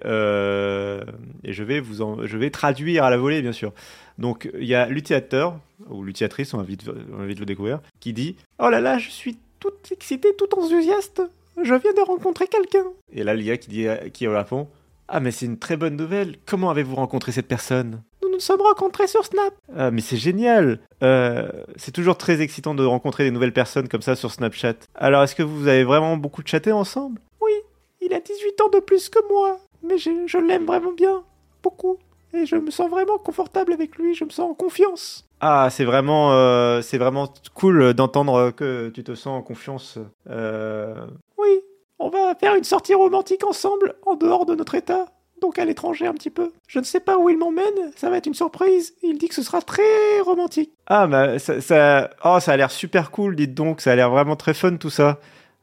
et 1.44 1.52
je 1.52 1.62
vais 1.64 1.80
vous 1.80 2.02
en, 2.02 2.26
je 2.26 2.36
vais 2.36 2.50
traduire 2.50 3.04
à 3.04 3.10
la 3.10 3.16
volée 3.16 3.42
bien 3.42 3.52
sûr. 3.52 3.72
Donc 4.18 4.48
il 4.58 4.66
y 4.66 4.74
a 4.74 4.86
l'utilisateur 4.88 5.58
ou 5.88 6.02
l'utilisatrice, 6.04 6.54
on 6.54 6.58
va 6.58 6.64
vite 6.64 6.84
on 7.12 7.18
va 7.18 7.26
le 7.26 7.34
découvrir, 7.34 7.80
qui 8.00 8.12
dit 8.12 8.36
oh 8.58 8.68
là 8.70 8.80
là 8.80 8.98
je 8.98 9.10
suis 9.10 9.36
toute 9.64 9.92
excitée, 9.92 10.34
toute 10.36 10.52
enthousiaste. 10.54 11.22
Je 11.62 11.74
viens 11.74 11.92
de 11.94 12.00
rencontrer 12.00 12.46
quelqu'un. 12.46 12.84
Et 13.12 13.24
là 13.24 13.34
l'IA 13.34 13.56
qui 13.56 13.70
dit 13.70 13.86
qui 14.12 14.26
répond 14.26 14.68
ah 15.06 15.20
mais 15.20 15.32
c'est 15.32 15.44
une 15.44 15.58
très 15.58 15.76
bonne 15.76 15.96
nouvelle. 15.96 16.36
Comment 16.46 16.70
avez-vous 16.70 16.94
rencontré 16.94 17.30
cette 17.30 17.46
personne? 17.46 18.02
Nous 18.22 18.30
nous 18.30 18.40
sommes 18.40 18.62
rencontrés 18.62 19.06
sur 19.06 19.22
Snap. 19.22 19.52
Ah 19.76 19.90
mais 19.90 20.00
c'est 20.00 20.16
génial. 20.16 20.80
Euh, 21.02 21.50
c'est 21.76 21.92
toujours 21.92 22.16
très 22.16 22.40
excitant 22.40 22.74
de 22.74 22.84
rencontrer 22.84 23.24
des 23.24 23.30
nouvelles 23.30 23.52
personnes 23.52 23.86
comme 23.88 24.00
ça 24.00 24.16
sur 24.16 24.32
Snapchat. 24.32 24.76
Alors 24.94 25.22
est-ce 25.22 25.34
que 25.34 25.42
vous 25.42 25.68
avez 25.68 25.84
vraiment 25.84 26.16
beaucoup 26.16 26.40
chatté 26.44 26.72
ensemble? 26.72 27.20
Oui. 27.42 27.52
Il 28.00 28.14
a 28.14 28.20
18 28.20 28.60
ans 28.62 28.70
de 28.70 28.80
plus 28.80 29.10
que 29.10 29.18
moi, 29.30 29.58
mais 29.82 29.98
je, 29.98 30.10
je 30.26 30.38
l'aime 30.38 30.64
vraiment 30.64 30.92
bien, 30.92 31.22
beaucoup. 31.62 31.98
Et 32.32 32.46
je 32.46 32.56
me 32.56 32.70
sens 32.70 32.90
vraiment 32.90 33.18
confortable 33.18 33.74
avec 33.74 33.96
lui. 33.96 34.14
Je 34.14 34.24
me 34.24 34.30
sens 34.30 34.50
en 34.50 34.54
confiance. 34.54 35.26
Ah 35.46 35.68
c'est 35.68 35.84
vraiment 35.84 36.32
euh, 36.32 36.80
c'est 36.80 36.96
vraiment 36.96 37.28
cool 37.52 37.92
d'entendre 37.92 38.50
que 38.50 38.88
tu 38.88 39.04
te 39.04 39.14
sens 39.14 39.38
en 39.38 39.42
confiance. 39.42 39.98
Euh, 40.30 41.06
oui. 41.36 41.60
On 41.98 42.08
va 42.08 42.34
faire 42.34 42.54
une 42.54 42.64
sortie 42.64 42.94
romantique 42.94 43.44
ensemble, 43.44 43.94
en 44.06 44.14
dehors 44.14 44.46
de 44.46 44.54
notre 44.54 44.74
état, 44.74 45.04
donc 45.42 45.58
à 45.58 45.66
l'étranger 45.66 46.06
un 46.06 46.14
petit 46.14 46.30
peu. 46.30 46.50
Je 46.66 46.78
ne 46.78 46.84
sais 46.84 46.98
pas 46.98 47.18
où 47.18 47.28
il 47.28 47.36
m'emmène, 47.36 47.92
ça 47.94 48.08
va 48.08 48.16
être 48.16 48.26
une 48.26 48.32
surprise. 48.32 48.94
Il 49.02 49.18
dit 49.18 49.28
que 49.28 49.34
ce 49.34 49.42
sera 49.42 49.60
très 49.60 49.82
romantique. 50.24 50.72
Ah, 50.86 51.06
bah, 51.06 51.38
ça, 51.38 51.60
ça, 51.60 52.08
oh, 52.24 52.40
ça 52.40 52.52
a 52.52 52.56
l'air 52.56 52.70
super 52.70 53.10
cool, 53.10 53.36
dites 53.36 53.52
donc, 53.52 53.82
ça 53.82 53.92
a 53.92 53.96
l'air 53.96 54.08
vraiment 54.08 54.36
très 54.36 54.54
fun 54.54 54.78
tout 54.78 54.88
ça. 54.88 55.18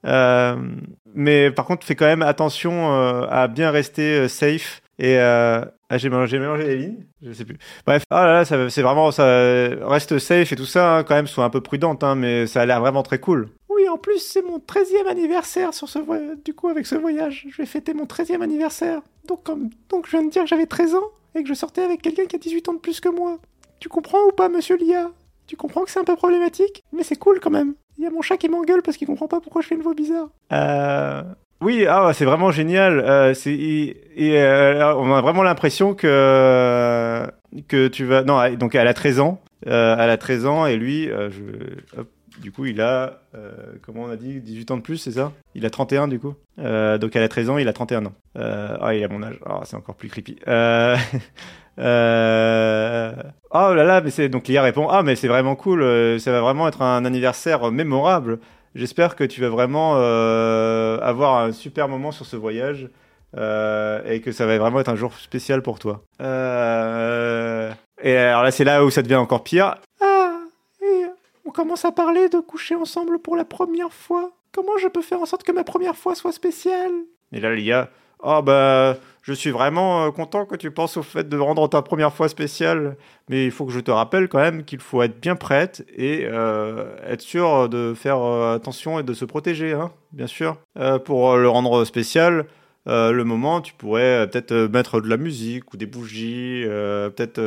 Euh, 0.05 0.55
mais 1.15 1.49
par 1.49 1.65
contre, 1.65 1.87
fais 1.87 1.95
quand 1.95 2.05
même 2.05 2.21
attention 2.21 2.91
à 3.27 3.47
bien 3.47 3.71
rester 3.71 4.27
safe. 4.29 4.80
Et 5.03 5.17
euh, 5.17 5.65
ah, 5.89 5.97
j'ai 5.97 6.09
mélangé, 6.09 6.37
les 6.37 6.75
lignes, 6.75 7.05
je 7.23 7.33
sais 7.33 7.43
plus. 7.43 7.57
Bref, 7.87 8.03
ah 8.11 8.23
là 8.27 8.33
là, 8.33 8.45
ça, 8.45 8.69
c'est 8.69 8.83
vraiment 8.83 9.09
ça 9.09 9.25
reste 9.81 10.19
safe 10.19 10.51
et 10.51 10.55
tout 10.55 10.67
ça. 10.67 10.97
hein, 10.97 11.03
quand 11.03 11.15
même, 11.15 11.25
sois 11.25 11.43
un 11.43 11.49
peu 11.49 11.59
prudente, 11.59 12.03
hein, 12.03 12.13
mais 12.13 12.45
ça 12.45 12.61
a 12.61 12.65
l'air 12.67 12.79
vraiment 12.79 13.01
très 13.01 13.19
cool. 13.19 13.49
Oui, 13.67 13.89
en 13.89 13.97
plus, 13.97 14.19
c'est 14.19 14.43
mon 14.43 14.59
13e 14.59 15.07
anniversaire 15.09 15.73
sur 15.73 15.89
ce 15.89 15.97
du 16.45 16.53
coup 16.53 16.67
avec 16.67 16.85
ce 16.85 16.93
voyage. 16.93 17.47
Je 17.49 17.57
vais 17.57 17.65
fêter 17.65 17.95
mon 17.95 18.05
13e 18.05 18.43
anniversaire. 18.43 19.01
Donc 19.27 19.43
comme 19.43 19.71
donc 19.89 20.05
je 20.05 20.11
viens 20.11 20.23
de 20.23 20.29
dire 20.29 20.43
que 20.43 20.47
j'avais 20.49 20.67
13 20.67 20.93
ans 20.93 21.09
et 21.33 21.41
que 21.41 21.49
je 21.49 21.55
sortais 21.55 21.81
avec 21.81 22.03
quelqu'un 22.03 22.25
qui 22.25 22.35
a 22.35 22.39
18 22.39 22.69
ans 22.69 22.73
de 22.73 22.79
plus 22.79 22.99
que 22.99 23.09
moi. 23.09 23.39
Tu 23.79 23.89
comprends 23.89 24.23
ou 24.27 24.31
pas 24.31 24.49
monsieur 24.49 24.77
Lia? 24.77 25.09
Tu 25.47 25.57
comprends 25.57 25.83
que 25.83 25.89
c'est 25.89 25.99
un 25.99 26.03
peu 26.03 26.15
problématique, 26.15 26.83
mais 26.93 27.01
c'est 27.01 27.15
cool 27.15 27.39
quand 27.39 27.49
même. 27.49 27.73
Il 27.97 28.03
y 28.03 28.07
a 28.07 28.11
mon 28.11 28.21
chat 28.21 28.37
qui 28.37 28.49
m'engueule 28.49 28.83
parce 28.83 28.97
qu'il 28.97 29.07
comprend 29.07 29.27
pas 29.27 29.41
pourquoi 29.41 29.63
je 29.63 29.67
fais 29.67 29.75
une 29.75 29.81
voix 29.81 29.95
bizarre. 29.95 30.29
Euh 30.53 31.23
oui, 31.61 31.85
ah, 31.87 32.11
c'est 32.13 32.25
vraiment 32.25 32.51
génial. 32.51 32.99
Euh, 32.99 33.33
c'est 33.33 33.53
et, 33.53 34.41
euh, 34.41 34.95
on 34.95 35.13
a 35.13 35.21
vraiment 35.21 35.43
l'impression 35.43 35.93
que 35.93 37.25
que 37.67 37.87
tu 37.87 38.05
vas 38.05 38.23
non, 38.23 38.53
donc 38.55 38.75
elle 38.75 38.87
a 38.87 38.93
13 38.93 39.19
ans. 39.19 39.41
Euh, 39.67 39.95
elle 39.99 40.09
a 40.09 40.17
13 40.17 40.45
ans 40.45 40.65
et 40.65 40.75
lui, 40.75 41.09
euh, 41.09 41.29
je 41.29 41.99
hop, 41.99 42.07
du 42.39 42.51
coup, 42.51 42.65
il 42.65 42.81
a, 42.81 43.21
euh, 43.35 43.51
comment 43.83 44.03
on 44.03 44.09
a 44.09 44.15
dit, 44.15 44.41
18 44.41 44.71
ans 44.71 44.77
de 44.77 44.81
plus, 44.81 44.97
c'est 44.97 45.11
ça? 45.11 45.31
Il 45.53 45.65
a 45.65 45.69
31 45.69 46.07
du 46.07 46.19
coup? 46.19 46.33
Euh, 46.59 46.97
donc 46.97 47.15
elle 47.15 47.23
a 47.23 47.27
13 47.29 47.49
ans, 47.51 47.57
il 47.57 47.67
a 47.67 47.73
31 47.73 48.05
ans. 48.07 48.13
Euh, 48.37 48.77
ah, 48.81 48.95
il 48.95 49.03
a 49.03 49.07
mon 49.07 49.21
âge. 49.21 49.39
Ah, 49.45 49.61
c'est 49.63 49.75
encore 49.75 49.95
plus 49.95 50.09
creepy. 50.09 50.37
Euh, 50.47 50.95
euh, 51.79 53.13
oh 53.51 53.73
là 53.73 53.83
là, 53.83 54.01
mais 54.01 54.09
c'est 54.09 54.29
donc 54.29 54.47
Lia 54.47 54.61
répond 54.63 54.87
ah 54.89 55.03
mais 55.03 55.15
c'est 55.15 55.27
vraiment 55.27 55.55
cool, 55.55 55.83
euh, 55.83 56.19
ça 56.19 56.31
va 56.31 56.41
vraiment 56.41 56.67
être 56.67 56.81
un 56.81 57.05
anniversaire 57.05 57.71
mémorable. 57.71 58.39
J'espère 58.73 59.15
que 59.15 59.23
tu 59.23 59.41
vas 59.41 59.49
vraiment 59.49 59.95
euh, 59.95 60.97
avoir 61.01 61.43
un 61.43 61.51
super 61.51 61.87
moment 61.87 62.11
sur 62.11 62.25
ce 62.25 62.37
voyage 62.37 62.89
euh, 63.37 64.01
et 64.05 64.21
que 64.21 64.31
ça 64.31 64.45
va 64.45 64.57
vraiment 64.57 64.79
être 64.79 64.89
un 64.89 64.95
jour 64.95 65.13
spécial 65.13 65.61
pour 65.61 65.79
toi. 65.79 66.03
Euh, 66.21 67.71
et 68.01 68.15
alors 68.15 68.43
là, 68.43 68.51
c'est 68.51 68.63
là 68.63 68.85
où 68.85 68.89
ça 68.89 69.01
devient 69.01 69.15
encore 69.15 69.43
pire. 69.43 69.75
Ah, 70.01 70.37
on 71.45 71.51
commence 71.51 71.83
à 71.83 71.91
parler 71.91 72.29
de 72.29 72.39
coucher 72.39 72.75
ensemble 72.75 73.19
pour 73.19 73.35
la 73.35 73.43
première 73.43 73.91
fois. 73.91 74.31
Comment 74.53 74.77
je 74.77 74.87
peux 74.87 75.01
faire 75.01 75.19
en 75.19 75.25
sorte 75.25 75.43
que 75.43 75.51
ma 75.51 75.65
première 75.65 75.95
fois 75.95 76.15
soit 76.15 76.31
spéciale? 76.31 76.91
Et 77.33 77.41
là, 77.41 77.53
Lia, 77.53 77.89
oh 78.23 78.41
bah, 78.41 78.97
je 79.23 79.33
suis 79.33 79.51
vraiment 79.51 80.05
euh, 80.05 80.11
content 80.11 80.45
que 80.45 80.55
tu 80.55 80.71
penses 80.71 80.97
au 80.97 81.03
fait 81.03 81.29
de 81.29 81.37
rendre 81.37 81.67
ta 81.69 81.81
première 81.81 82.11
fois 82.11 82.27
spéciale, 82.27 82.97
mais 83.29 83.45
il 83.45 83.51
faut 83.51 83.65
que 83.65 83.71
je 83.71 83.79
te 83.79 83.91
rappelle 83.91 84.27
quand 84.27 84.39
même 84.39 84.63
qu'il 84.63 84.79
faut 84.79 85.01
être 85.03 85.19
bien 85.19 85.35
prête 85.35 85.85
et 85.95 86.25
euh, 86.25 86.95
être 87.05 87.21
sûr 87.21 87.69
de 87.69 87.93
faire 87.93 88.17
euh, 88.17 88.55
attention 88.55 88.99
et 88.99 89.03
de 89.03 89.13
se 89.13 89.25
protéger, 89.25 89.73
hein, 89.73 89.91
bien 90.11 90.27
sûr. 90.27 90.57
Pour 91.05 91.37
le 91.37 91.47
rendre 91.47 91.85
spécial, 91.85 92.45
euh, 92.87 93.11
le 93.11 93.23
moment, 93.23 93.61
tu 93.61 93.73
pourrais 93.73 94.01
euh, 94.23 94.25
peut-être 94.25 94.51
euh, 94.51 94.67
mettre 94.67 95.01
de 95.01 95.07
la 95.07 95.17
musique 95.17 95.71
ou 95.73 95.77
des 95.77 95.85
bougies, 95.85 96.63
peut-être 96.65 97.39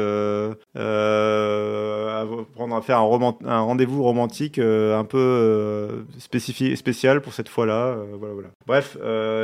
prendre 2.55 2.77
à 2.77 2.83
faire 2.83 2.99
un, 2.99 3.37
un 3.44 3.61
rendez-vous 3.61 4.03
romantique 4.03 4.59
un 4.59 5.05
peu 5.05 6.05
spécial 6.18 7.20
pour 7.20 7.35
cette 7.35 7.49
fois-là. 7.49 7.97
voilà, 8.18 8.35
voilà. 8.35 8.49
Bref, 8.66 8.97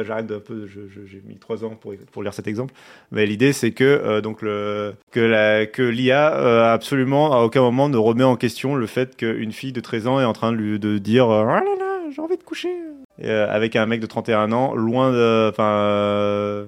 j'arrête 0.07 0.27
d'un 0.27 0.41
peu. 0.41 0.67
J'ai 0.67 1.23
mis 1.27 1.37
trois 1.37 1.65
ans 1.65 1.71
pour, 1.81 1.93
pour 2.13 2.23
lire 2.23 2.35
cet 2.35 2.47
exemple, 2.47 2.75
mais 3.11 3.27
l'idée 3.27 3.53
c'est 3.53 3.73
que 3.73 4.21
donc 4.21 4.41
que 4.41 5.83
l'IA 5.91 6.73
absolument 6.73 7.33
à 7.33 7.43
aucun 7.43 7.63
moment 7.63 7.89
ne 7.89 7.97
remet 7.97 8.25
en 8.25 8.37
question 8.37 8.77
le 8.77 8.87
fait 8.87 9.17
qu'une 9.17 9.53
fille 9.53 9.73
de 9.73 9.81
13 9.81 10.07
ans 10.07 10.21
est 10.21 10.25
en 10.25 10.33
train 10.33 10.53
de 10.53 10.57
lui 10.57 11.01
dire 11.01 11.29
j'ai 12.11 12.23
envie 12.23 12.37
de 12.37 12.43
coucher 12.43 12.71
euh, 13.23 13.47
avec 13.51 13.77
un 13.77 13.87
mec 13.87 14.01
de 14.01 14.07
31 14.07 14.53
ans, 14.53 14.75
loin 14.75 15.13
de, 15.13 15.49
enfin, 15.51 15.73
euh, 15.73 16.67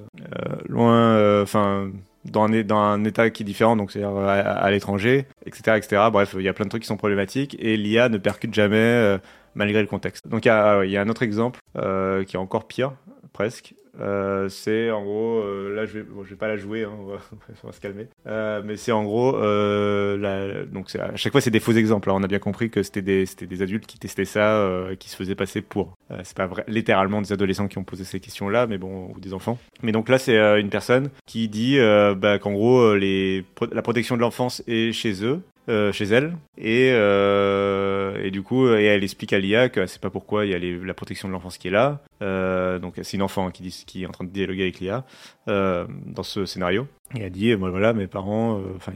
loin, 0.69 0.95
euh, 0.95 1.43
enfin, 1.43 1.91
dans 2.25 2.45
un, 2.45 3.05
état 3.05 3.31
qui 3.31 3.43
est 3.43 3.47
différent, 3.47 3.77
donc 3.77 3.91
c'est-à-dire 3.91 4.17
à, 4.17 4.71
l'étranger, 4.71 5.27
etc., 5.47 5.77
etc. 5.77 6.03
Bref, 6.13 6.35
il 6.39 6.45
y 6.45 6.49
a 6.49 6.53
plein 6.53 6.67
de 6.67 6.71
trucs 6.71 6.83
qui 6.83 6.89
sont 6.89 6.97
problématiques 6.97 7.57
et 7.59 7.77
l'IA 7.77 8.09
ne 8.09 8.19
percute 8.19 8.55
jamais 8.55 9.19
malgré 9.55 9.81
le 9.81 9.89
contexte. 9.89 10.29
Donc 10.29 10.45
il 10.45 10.49
y 10.49 10.51
a, 10.51 11.01
un 11.01 11.09
autre 11.09 11.23
exemple 11.23 11.61
qui 11.75 12.37
est 12.37 12.39
encore 12.39 12.69
pire, 12.69 12.93
presque. 13.33 13.75
Euh, 14.01 14.49
c'est 14.49 14.91
en 14.91 15.03
gros, 15.03 15.41
euh, 15.41 15.75
là 15.75 15.85
je 15.85 15.99
vais, 15.99 16.03
bon, 16.03 16.25
je 16.25 16.31
vais 16.31 16.37
pas 16.37 16.49
la 16.49 16.57
jouer, 16.57 16.85
hein, 16.85 16.93
on, 16.99 17.05
va, 17.05 17.17
on 17.63 17.67
va 17.67 17.73
se 17.73 17.81
calmer. 17.81 18.07
Euh, 18.27 18.63
mais 18.65 18.77
c'est 18.77 18.93
en 18.93 19.05
gros, 19.05 19.37
euh, 19.37 20.17
la- 20.17 20.65
donc 20.65 20.89
à 20.97 21.15
chaque 21.17 21.33
fois 21.33 21.41
c'est 21.43 21.51
des 21.51 21.61
faux 21.61 21.73
exemples. 21.73 22.09
hein. 22.11 22.15
On 22.17 22.23
a 22.23 22.27
bien 22.27 22.39
compris 22.39 22.71
que 22.71 22.83
c'était 22.83 23.03
des, 23.03 23.25
des 23.41 23.63
adultes 23.63 23.87
qui 23.87 23.99
testaient 23.99 24.25
ça, 24.25 24.57
euh, 24.57 24.97
qui 24.97 25.11
se 25.11 25.17
faisaient 25.17 25.35
passer 25.35 25.61
pour. 25.61 25.97
C'est 26.25 26.37
pas 26.37 26.47
vrai, 26.47 26.65
littéralement 26.69 27.21
des 27.23 27.33
adolescents 27.33 27.69
qui 27.69 27.79
ont 27.79 27.85
posé 27.85 28.05
ces 28.05 28.21
questions-là, 28.21 28.67
mais 28.67 28.79
bon, 28.79 29.13
ou 29.15 29.21
des 29.21 29.33
enfants. 29.35 29.59
Mais 29.83 29.93
donc 29.93 30.09
là 30.09 30.19
c'est 30.19 30.37
une 30.61 30.69
personne 30.71 31.11
qui 31.27 31.49
dit 31.49 31.79
bah, 32.17 32.39
qu'en 32.39 32.53
gros 32.53 32.95
les, 32.95 33.45
la 33.73 33.83
protection 33.83 34.17
de 34.17 34.21
l'enfance 34.23 34.63
est 34.67 34.93
chez 34.93 35.25
eux. 35.25 35.41
Euh, 35.69 35.93
chez 35.93 36.07
elle 36.07 36.37
et, 36.59 36.91
euh, 36.93 38.21
et 38.21 38.33
du 38.33 38.43
coup 38.43 38.67
et 38.67 38.87
elle 38.87 39.05
explique 39.05 39.33
à 39.33 39.39
l'IA 39.39 39.69
que 39.69 39.87
c'est 39.87 40.01
pas 40.01 40.11
pourquoi 40.11 40.45
il 40.45 40.51
y 40.51 40.55
a 40.57 40.85
la 40.85 40.93
protection 40.93 41.29
de 41.29 41.33
l'enfance 41.33 41.57
qui 41.57 41.69
est 41.69 41.71
là 41.71 42.01
euh, 42.21 42.81
donc 42.81 42.95
c'est 43.01 43.17
une 43.17 43.23
enfant 43.23 43.49
qui, 43.53 44.03
est 44.03 44.07
en 44.07 44.11
train 44.11 44.25
de 44.25 44.31
dialoguer 44.31 44.63
avec 44.63 44.81
l'IA 44.81 45.05
dans 45.47 46.23
ce 46.23 46.47
scénario. 46.47 46.87
Et 47.15 47.25
elle 47.25 47.33
dit, 47.33 47.53
voilà, 47.53 47.93
mes 47.93 48.07
parents, 48.07 48.59
enfin, 48.77 48.93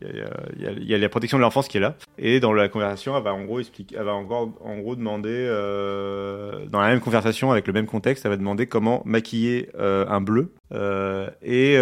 il 0.00 0.08
y 0.08 0.86
y, 0.86 0.94
a, 0.94 0.98
la 0.98 1.08
protection 1.10 1.36
de 1.36 1.42
l'enfance 1.42 1.68
qui 1.68 1.76
est 1.76 1.80
là. 1.80 1.96
Et 2.16 2.40
dans 2.40 2.54
la 2.54 2.68
conversation, 2.68 3.14
elle 3.14 3.22
va 3.22 3.34
en 3.34 3.44
gros 3.44 3.60
expliquer, 3.60 3.96
elle 3.98 4.04
va 4.04 4.14
encore, 4.14 4.52
en 4.64 4.78
gros 4.78 4.96
demander, 4.96 5.48
dans 6.70 6.80
la 6.80 6.88
même 6.88 7.00
conversation 7.00 7.50
avec 7.50 7.66
le 7.66 7.74
même 7.74 7.86
contexte, 7.86 8.24
elle 8.24 8.30
va 8.30 8.36
demander 8.38 8.66
comment 8.66 9.02
maquiller 9.04 9.68
un 9.76 10.20
bleu 10.20 10.54
et 10.72 11.76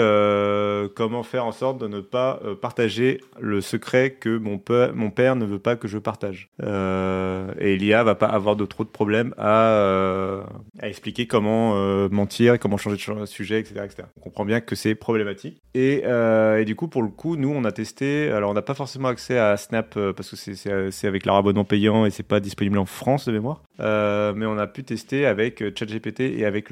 comment 0.97 1.23
faire 1.23 1.45
en 1.45 1.53
sorte 1.53 1.79
de 1.79 1.87
ne 1.87 2.01
pas 2.01 2.41
euh, 2.45 2.55
partager 2.55 3.21
le 3.39 3.61
secret 3.61 4.13
que 4.13 4.39
mon, 4.39 4.59
père 4.59 5.37
ne 5.37 5.45
veut 5.45 5.59
pas 5.59 5.77
que 5.77 5.87
je 5.87 5.99
partage. 5.99 6.49
Euh, 6.63 7.53
et 7.61 7.77
l'IA 7.77 8.03
va 8.03 8.15
pas 8.15 8.27
avoir 8.27 8.57
de 8.57 8.65
trop 8.65 8.83
de 8.83 8.89
problèmes 8.89 9.35
à, 9.37 9.73
euh, 9.73 10.43
expliquer 10.83 11.27
comment 11.27 11.77
mentir, 12.09 12.59
comment 12.59 12.79
changer 12.79 12.97
de 12.97 13.27
sujet, 13.27 13.61
etc.. 13.61 13.87
On 14.17 14.21
comprend 14.21 14.47
bien 14.47 14.61
que 14.61 14.75
c'est 14.75 14.95
problématique. 14.95 15.61
Et, 15.75 16.03
du 16.65 16.75
coup, 16.75 16.89
pour 16.89 17.03
le 17.03 17.09
coup, 17.11 17.37
nous, 17.37 17.53
on 17.55 17.65
a 17.65 17.73
testé. 17.73 18.31
Alors, 18.31 18.51
on 18.51 18.55
n'a 18.55 18.63
pas 18.63 18.75
forcément 18.75 19.09
accès 19.09 19.39
à 19.39 19.57
Snap 19.59 19.99
parce 20.17 20.31
que 20.31 20.37
c'est- 20.37 21.07
avec 21.07 21.27
leur 21.27 21.37
abonnement 21.37 21.65
payant 21.65 22.07
et 22.07 22.11
c'est 22.11 22.23
pas 22.23 22.41
disponible 22.41 22.79
en 22.79 22.87
France 22.87 23.27
de 23.27 23.33
mémoire. 23.33 23.63
Mais 23.79 24.47
on 24.47 24.57
a 24.57 24.67
pu 24.67 24.83
tester 24.83 25.27
avec 25.27 25.63
ChatGPT 25.77 26.21
et 26.39 26.47
avec 26.47 26.71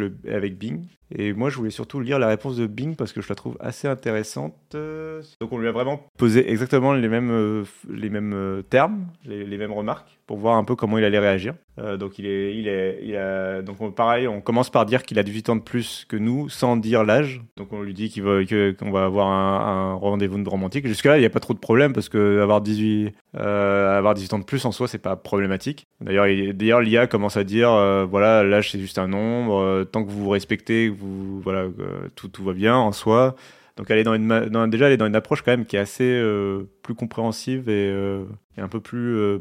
Bing. 0.58 0.86
Et 1.16 1.32
moi, 1.32 1.48
je 1.48 1.56
voulais 1.56 1.70
surtout 1.70 2.00
lire 2.00 2.18
la 2.18 2.26
réponse 2.26 2.56
de 2.56 2.66
Bing 2.66 2.96
parce 2.96 3.12
que 3.12 3.22
je 3.22 3.28
la 3.28 3.34
trouve 3.34 3.56
assez 3.60 3.86
intéressante. 3.86 4.54
Euh, 4.74 5.22
Donc, 5.40 5.52
on 5.52 5.58
lui 5.58 5.68
a 5.68 5.72
vraiment 5.72 6.00
posé 6.18 6.50
exactement 6.50 6.92
les 6.92 7.08
mêmes, 7.08 7.30
euh, 7.30 7.64
les 7.88 8.10
mêmes 8.10 8.32
euh, 8.34 8.62
termes, 8.62 9.06
les, 9.24 9.44
les 9.44 9.56
mêmes 9.56 9.72
remarques 9.72 10.18
pour 10.26 10.38
voir 10.38 10.56
un 10.56 10.64
peu 10.64 10.74
comment 10.76 10.96
il 10.98 11.04
allait 11.04 11.18
réagir. 11.18 11.54
Euh, 11.78 11.96
donc, 11.96 12.18
il 12.18 12.26
est, 12.26 12.54
il 12.56 12.68
est, 12.68 13.62
donc 13.62 13.80
on- 13.80 13.90
pareil, 13.90 14.26
on 14.28 14.40
commence 14.40 14.70
par 14.70 14.86
dire 14.86 15.02
qu'il 15.02 15.18
a 15.18 15.22
18 15.22 15.48
ans 15.50 15.56
de 15.56 15.60
plus 15.62 16.06
que 16.08 16.16
nous 16.16 16.48
sans 16.48 16.76
dire 16.76 17.04
l'âge. 17.04 17.42
Donc, 17.56 17.72
on 17.72 17.82
lui 17.82 17.94
dit 17.94 18.10
qu'on 18.12 18.90
va 18.90 19.04
avoir 19.04 19.26
un, 19.28 19.94
rendez-vous 19.94 20.42
de 20.42 20.48
romantique. 20.48 20.86
Jusque-là, 20.86 21.16
il 21.18 21.20
n'y 21.20 21.26
a 21.26 21.30
pas 21.30 21.40
trop 21.40 21.52
de 21.54 21.58
problème 21.58 21.92
parce 21.92 22.08
que 22.08 22.40
avoir 22.40 22.60
18, 22.60 23.12
euh, 23.36 23.98
avoir 23.98 24.14
18 24.14 24.32
ans 24.34 24.38
de 24.38 24.44
plus 24.44 24.64
en 24.64 24.72
soi, 24.72 24.88
c'est 24.88 24.98
pas 24.98 25.16
problématique. 25.16 25.86
D'ailleurs, 26.00 26.26
il- 26.28 26.52
d'ailleurs, 26.54 26.80
l'IA 26.80 27.06
commence 27.06 27.36
à 27.36 27.44
dire, 27.44 27.70
euh, 27.72 28.04
voilà, 28.08 28.44
l'âge 28.44 28.70
c'est 28.70 28.78
juste 28.80 28.98
un 28.98 29.08
nombre. 29.08 29.58
euh, 29.60 29.84
tant 29.84 30.04
que 30.04 30.10
vous 30.10 30.24
vous 30.24 30.30
respectez, 30.30 30.88
vous, 30.88 31.40
voilà, 31.40 31.66
tout, 32.14 32.28
tout 32.28 32.44
va 32.44 32.52
bien 32.52 32.76
en 32.76 32.92
soi. 32.92 33.34
Donc 33.76 33.90
elle 33.90 33.98
est 33.98 34.04
dans 34.04 34.14
une, 34.14 34.68
déjà 34.68 34.86
elle 34.86 34.92
est 34.92 34.96
dans 34.96 35.06
une 35.06 35.16
approche 35.16 35.42
quand 35.42 35.50
même 35.50 35.64
qui 35.64 35.76
est 35.76 35.80
assez 35.80 36.04
euh, 36.04 36.64
plus 36.82 36.94
compréhensive 36.94 37.68
et, 37.68 37.90
euh, 37.90 38.24
et 38.56 38.60
un 38.60 38.68
peu 38.68 38.80
plus, 38.80 39.16
euh, 39.16 39.38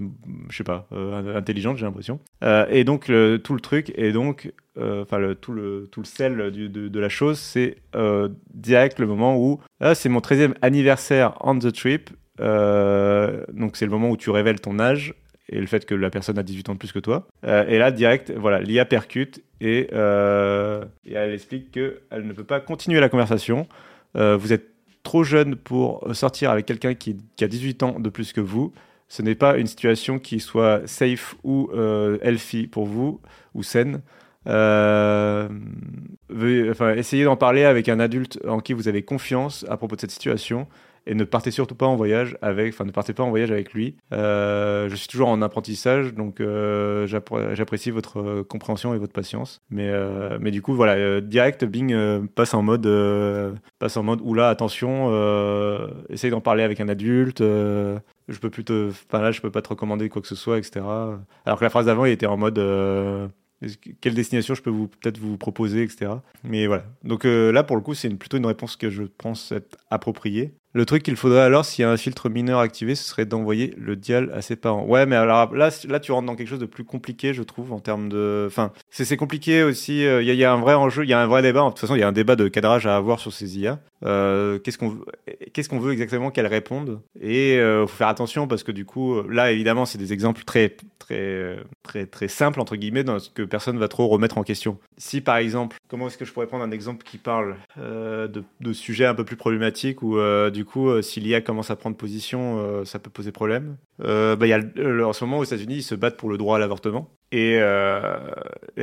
je 0.49 0.57
sais 0.57 0.63
pas, 0.63 0.87
euh, 0.91 1.37
intelligente 1.37 1.77
j'ai 1.77 1.85
l'impression. 1.85 2.19
Et 2.69 2.83
donc 2.83 3.05
tout 3.05 3.53
le 3.53 3.59
truc 3.59 3.91
et 3.95 4.11
donc, 4.11 4.51
enfin 4.77 5.35
tout 5.39 5.51
le 5.51 5.87
tout 5.91 5.99
le 5.99 6.05
sel 6.05 6.51
de, 6.51 6.99
la 6.99 7.09
chose, 7.09 7.37
c'est 7.37 7.77
direct 8.53 8.97
le 8.99 9.05
moment 9.05 9.37
où 9.37 9.59
ah, 9.79 9.93
c'est 9.93 10.09
mon 10.09 10.19
13e 10.19 10.55
anniversaire 10.61 11.37
on 11.41 11.59
the 11.59 11.71
trip. 11.71 12.09
Donc 12.39 13.77
c'est 13.77 13.85
le 13.85 13.91
moment 13.91 14.09
où 14.09 14.17
tu 14.17 14.31
révèles 14.31 14.59
ton 14.59 14.79
âge 14.79 15.13
et 15.49 15.59
le 15.59 15.67
fait 15.67 15.85
que 15.85 15.93
la 15.93 16.09
personne 16.09 16.39
a 16.39 16.43
18 16.43 16.69
ans 16.69 16.73
de 16.73 16.79
plus 16.79 16.93
que 16.93 16.99
toi. 16.99 17.27
Et 17.43 17.77
là, 17.77 17.91
direct, 17.91 18.31
voilà, 18.35 18.61
l'IA 18.61 18.85
percute 18.85 19.43
et, 19.61 19.89
et 19.91 21.13
elle 21.13 21.33
explique 21.33 21.71
qu'elle 21.71 22.25
ne 22.25 22.33
peut 22.33 22.45
pas 22.45 22.61
continuer 22.61 22.99
la 22.99 23.09
conversation. 23.09 23.67
Euh, 24.15 24.37
vous 24.37 24.53
êtes 24.53 24.67
trop 25.03 25.23
jeune 25.23 25.55
pour 25.55 26.07
sortir 26.13 26.49
avec 26.51 26.65
quelqu'un 26.65 26.93
qui, 26.93 27.17
a 27.41 27.47
18 27.47 27.83
ans 27.83 27.99
de 27.99 28.09
plus 28.09 28.33
que 28.33 28.41
vous. 28.41 28.73
Ce 29.09 29.21
n'est 29.21 29.35
pas 29.35 29.57
une 29.57 29.67
situation 29.67 30.17
qui 30.17 30.39
soit 30.39 30.81
safe 30.87 31.35
ou 31.43 31.69
euh, 31.73 32.17
healthy 32.21 32.67
pour 32.67 32.85
vous 32.85 33.21
ou 33.53 33.63
saine. 33.63 34.01
Euh, 34.47 35.47
essayez 36.95 37.23
d'en 37.23 37.37
parler 37.37 37.63
avec 37.63 37.89
un 37.89 37.99
adulte 37.99 38.39
en 38.47 38.59
qui 38.59 38.73
vous 38.73 38.87
avez 38.87 39.03
confiance 39.03 39.65
à 39.69 39.77
propos 39.77 39.95
de 39.95 40.01
cette 40.01 40.11
situation 40.11 40.67
et 41.05 41.15
ne 41.15 41.23
partez 41.23 41.51
surtout 41.51 41.75
pas 41.75 41.85
en 41.85 41.95
voyage 41.95 42.37
avec, 42.41 42.73
enfin 42.73 42.85
ne 42.85 42.91
partez 42.91 43.13
pas 43.13 43.23
en 43.23 43.29
voyage 43.29 43.51
avec 43.51 43.73
lui. 43.73 43.97
Euh, 44.13 44.87
je 44.89 44.95
suis 44.95 45.07
toujours 45.07 45.27
en 45.27 45.41
apprentissage, 45.41 46.13
donc 46.13 46.39
euh, 46.39 47.05
j'appré- 47.07 47.55
j'apprécie 47.55 47.91
votre 47.91 48.19
euh, 48.19 48.43
compréhension 48.43 48.93
et 48.93 48.97
votre 48.97 49.13
patience. 49.13 49.61
Mais 49.69 49.91
mais 50.39 50.51
du 50.51 50.61
coup 50.61 50.73
voilà, 50.73 51.21
direct 51.21 51.65
Bing 51.65 51.95
passe 52.35 52.53
en 52.53 52.61
mode 52.61 52.87
passe 53.79 53.97
en 53.97 54.03
mode 54.03 54.19
oula 54.21 54.49
attention, 54.49 55.09
essaye 56.09 56.31
d'en 56.31 56.41
parler 56.41 56.63
avec 56.63 56.79
un 56.79 56.87
adulte. 56.89 57.39
je 57.41 58.39
peux 58.39 58.49
plus 58.49 58.63
te, 58.63 58.89
enfin 58.89 59.21
là 59.21 59.31
je 59.31 59.41
peux 59.41 59.51
pas 59.51 59.61
te 59.61 59.69
recommander 59.69 60.09
quoi 60.09 60.21
que 60.21 60.27
ce 60.27 60.35
soit, 60.35 60.57
etc. 60.57 60.81
Alors 61.45 61.59
que 61.59 61.63
la 61.63 61.69
phrase 61.69 61.85
d'avant 61.87 62.05
il 62.05 62.11
était 62.11 62.25
en 62.25 62.37
mode 62.37 62.59
quelle 64.01 64.13
destination 64.13 64.55
je 64.55 64.61
peux 64.61 64.71
peut-être 64.71 65.17
vous 65.17 65.37
proposer, 65.37 65.83
etc. 65.83 66.11
Mais 66.43 66.67
voilà. 66.67 66.85
Donc 67.03 67.23
là, 67.23 67.63
pour 67.63 67.75
le 67.75 67.81
coup, 67.81 67.93
c'est 67.93 68.09
plutôt 68.09 68.37
une 68.37 68.45
réponse 68.45 68.75
que 68.75 68.89
je 68.89 69.03
pense 69.03 69.51
être 69.51 69.77
appropriée. 69.89 70.53
Le 70.75 70.87
truc 70.87 71.03
qu'il 71.03 71.15
faudrait 71.15 71.41
alors, 71.41 71.65
s'il 71.65 71.83
y 71.83 71.85
a 71.85 71.91
un 71.91 71.97
filtre 71.97 72.29
mineur 72.29 72.59
activé, 72.59 72.95
ce 72.95 73.03
serait 73.03 73.27
d'envoyer 73.27 73.75
le 73.77 73.95
dial 73.95 74.31
à 74.33 74.41
ses 74.41 74.55
parents. 74.55 74.83
Ouais, 74.85 75.05
mais 75.05 75.15
alors 75.15 75.53
là, 75.53 75.69
là, 75.87 75.99
tu 75.99 76.11
rentres 76.11 76.25
dans 76.25 76.35
quelque 76.35 76.47
chose 76.47 76.59
de 76.59 76.65
plus 76.65 76.83
compliqué, 76.83 77.35
je 77.35 77.43
trouve, 77.43 77.71
en 77.73 77.79
termes 77.79 78.09
de. 78.09 78.45
Enfin, 78.47 78.71
c'est 78.89 79.15
compliqué 79.15 79.61
aussi. 79.61 80.03
Il 80.03 80.23
y, 80.23 80.43
a 80.43 80.51
un 80.51 80.59
vrai 80.59 80.73
enjeu, 80.73 81.03
il 81.03 81.09
y 81.09 81.13
a 81.13 81.21
un 81.21 81.27
vrai 81.27 81.43
débat. 81.43 81.61
De 81.61 81.69
toute 81.69 81.79
façon, 81.79 81.95
il 81.95 81.99
y 81.99 82.03
a 82.03 82.07
un 82.07 82.11
débat 82.11 82.35
de 82.35 82.47
cadrage 82.47 82.87
à 82.87 82.95
avoir 82.95 83.19
sur 83.19 83.31
ces 83.31 83.59
IA. 83.59 83.79
qu'est-ce 84.01 84.79
qu'on 84.79 84.97
qu'est-ce 85.53 85.69
qu'on 85.69 85.79
veut 85.79 85.93
exactement 85.93 86.31
qu'elles 86.31 86.47
répondent? 86.47 87.01
Et 87.21 87.57
il 87.57 87.85
faut 87.87 87.95
faire 87.95 88.07
attention 88.07 88.47
parce 88.47 88.63
que 88.63 88.71
du 88.71 88.85
coup, 88.85 89.21
là, 89.29 89.51
évidemment, 89.51 89.85
c'est 89.85 89.99
des 89.99 90.11
exemples 90.11 90.43
très 90.43 90.75
très 90.97 91.57
très 91.83 92.05
très 92.05 92.27
simples 92.27 92.59
entre 92.59 92.77
guillemets, 92.77 93.03
dans 93.03 93.19
ce 93.19 93.29
que 93.29 93.43
personne 93.43 93.77
va 93.77 93.87
trop 93.87 94.07
remettre 94.07 94.39
en 94.39 94.43
question. 94.43 94.79
Si 94.97 95.21
par 95.21 95.37
exemple, 95.37 95.77
comment 95.87 96.07
est-ce 96.07 96.17
que 96.17 96.25
je 96.25 96.33
pourrais 96.33 96.47
prendre 96.47 96.63
un 96.63 96.71
exemple 96.71 97.03
qui 97.03 97.19
parle 97.19 97.57
de, 97.77 98.73
sujets 98.73 99.05
un 99.05 99.13
peu 99.13 99.23
plus 99.23 99.35
problématiques 99.35 100.01
où 100.01 100.17
du 100.49 100.62
coup, 100.65 100.89
euh, 100.89 101.01
si 101.01 101.19
l'IA 101.19 101.41
commence 101.41 101.71
à 101.71 101.75
prendre 101.75 101.95
position, 101.95 102.57
euh, 102.59 102.85
ça 102.85 102.99
peut 102.99 103.09
poser 103.09 103.31
problème. 103.31 103.77
Euh, 104.03 104.35
bah, 104.35 104.47
y 104.47 104.53
a, 104.53 104.59
en 104.59 105.13
ce 105.13 105.23
moment, 105.23 105.39
aux 105.39 105.43
États-Unis, 105.43 105.77
ils 105.77 105.83
se 105.83 105.95
battent 105.95 106.17
pour 106.17 106.29
le 106.29 106.37
droit 106.37 106.57
à 106.57 106.59
l'avortement. 106.59 107.09
Et, 107.31 107.59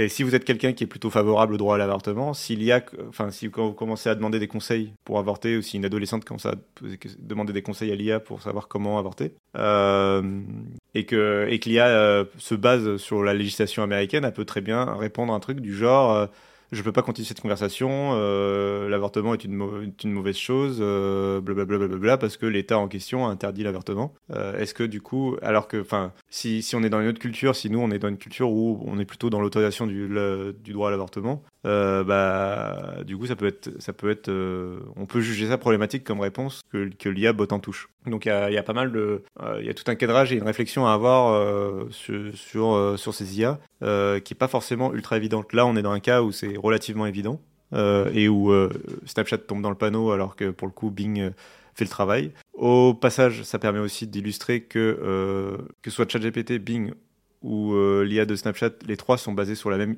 si 0.09 0.23
vous 0.25 0.35
êtes 0.35 0.45
quelqu'un 0.45 0.73
qui 0.73 0.85
est 0.85 0.89
plutôt 0.89 1.11
favorable 1.11 1.55
au 1.55 1.57
droit 1.57 1.77
à 1.77 1.79
l'avortement, 1.79 2.35
si 2.35 2.57
l'IA, 2.57 2.83
enfin, 3.09 3.31
si 3.31 3.47
vous 3.47 3.73
commencez 3.73 4.09
à 4.09 4.17
demander 4.17 4.41
des 4.41 4.49
conseils 4.49 4.93
pour 5.05 5.19
avorter, 5.21 5.57
ou 5.57 5.63
si 5.63 5.77
une 5.77 5.85
adolescente 5.85 6.25
commence 6.25 6.47
à 6.47 6.55
demander 7.21 7.53
des 7.53 7.63
conseils 7.63 7.93
à 7.93 7.95
l'IA 7.95 8.19
pour 8.19 8.43
savoir 8.43 8.67
comment 8.67 8.99
avorter, 8.99 9.35
et 9.55 11.05
que, 11.07 11.47
et 11.49 11.59
que 11.61 11.69
l'IA 11.69 12.25
se 12.39 12.55
base 12.57 12.97
sur 12.97 13.23
la 13.23 13.35
législation 13.35 13.85
américaine, 13.85 14.25
elle 14.25 14.33
peut 14.33 14.45
très 14.45 14.63
bien 14.63 14.85
répondre 14.97 15.33
à 15.33 15.37
un 15.37 15.41
truc 15.41 15.61
du 15.61 15.73
genre 15.73 16.29
je 16.73 16.83
peux 16.83 16.93
pas 16.93 17.03
continuer 17.03 17.27
cette 17.27 17.41
conversation, 17.41 18.13
euh, 18.15 18.89
l'avortement 18.89 19.35
est 19.35 19.45
une, 19.45 19.93
une, 20.05 20.13
mauvaise 20.13 20.37
chose, 20.37 20.79
euh, 20.81 21.41
blablabla, 21.41 22.17
parce 22.17 22.37
que 22.37 22.47
l'État 22.47 22.79
en 22.79 22.87
question 22.87 23.27
a 23.27 23.31
interdit 23.31 23.65
l'avortement. 23.65 24.15
Euh, 24.31 24.59
est-ce 24.59 24.75
que 24.75 24.85
du 24.85 25.01
coup, 25.01 25.37
alors 25.43 25.67
que, 25.67 25.81
enfin, 25.81 26.13
si, 26.29 26.63
si 26.63 26.77
on 26.77 26.83
est 26.83 26.91
dans 26.91 27.01
une 27.01 27.09
autre 27.09 27.19
culture, 27.19 27.57
si 27.57 27.71
nous 27.71 27.81
on 27.81 27.91
est 27.91 27.99
dans 27.99 28.09
une 28.09 28.19
culture 28.19 28.51
où 28.51 28.83
on 28.87 28.99
est 28.99 29.05
plutôt 29.05 29.31
dans 29.31 29.41
l'autorisation 29.41 29.87
du, 29.87 30.09
du 30.63 30.73
droit 30.73 30.89
à 30.89 30.91
l'avortement, 30.91 31.43
euh, 31.67 32.05
bah, 32.05 33.05
du 33.05 33.17
coup, 33.17 33.27
ça 33.27 33.37
peut 33.37 33.47
être, 33.47 33.71
ça 33.81 33.93
peut 33.93 34.11
être, 34.11 34.29
euh, 34.29 34.81
on 34.97 35.07
peut 35.07 35.21
juger 35.21 35.49
ça 35.49 35.59
problématique 35.59 36.05
comme 36.05 36.21
réponse 36.21 36.63
que, 36.73 37.09
l'IA 37.09 37.33
botte 37.33 37.53
en 37.53 37.59
touche. 37.59 37.89
Donc, 38.07 38.25
il 38.25 38.29
y 38.29 38.57
a, 38.57 38.63
pas 38.63 38.73
mal 38.73 38.93
de, 38.93 39.23
euh, 39.43 39.59
il 39.61 39.67
y 39.67 39.71
a 39.71 39.75
tout 39.75 39.85
un 39.87 39.95
cadrage 39.95 40.33
et 40.33 40.37
une 40.37 40.45
réflexion 40.45 40.87
à 40.87 40.93
avoir 40.93 41.91
sur, 41.91 42.35
sur, 42.35 42.99
sur, 42.99 43.15
ces 43.15 43.39
IA 43.39 43.59
qui 43.81 44.35
est 44.35 44.39
pas 44.39 44.49
forcément 44.49 44.93
ultra 44.95 45.17
évidente. 45.17 45.53
Là, 45.53 45.67
on 45.67 45.77
est 45.77 45.83
dans 45.83 45.93
un 45.93 46.01
cas 46.01 46.23
où 46.23 46.33
c'est 46.33 46.57
relativement 46.57 47.07
évident 47.07 47.41
et 47.73 48.29
où 48.29 48.53
Snapchat 49.07 49.39
tombe 49.39 49.63
dans 49.63 49.71
le 49.71 49.77
panneau 49.77 50.11
alors 50.11 50.37
que 50.37 50.51
pour 50.51 50.67
le 50.67 50.73
coup, 50.73 50.91
Bing 50.91 51.31
fait 51.75 51.85
le 51.85 51.91
travail. 51.91 52.33
Au 52.55 52.95
passage, 52.95 53.43
ça 53.43 53.59
permet 53.59 53.79
aussi 53.79 54.07
d'illustrer 54.07 54.63
que 54.63 55.59
que 55.83 55.91
soit 55.91 56.11
ChatGPT, 56.11 56.59
Bing 56.59 56.93
ou 57.43 57.75
l'IA 58.03 58.25
de 58.25 58.35
Snapchat, 58.35 58.71
les 58.87 58.97
trois 58.97 59.19
sont 59.19 59.33
basés 59.33 59.55
sur 59.55 59.71
la 59.71 59.77
même 59.77 59.97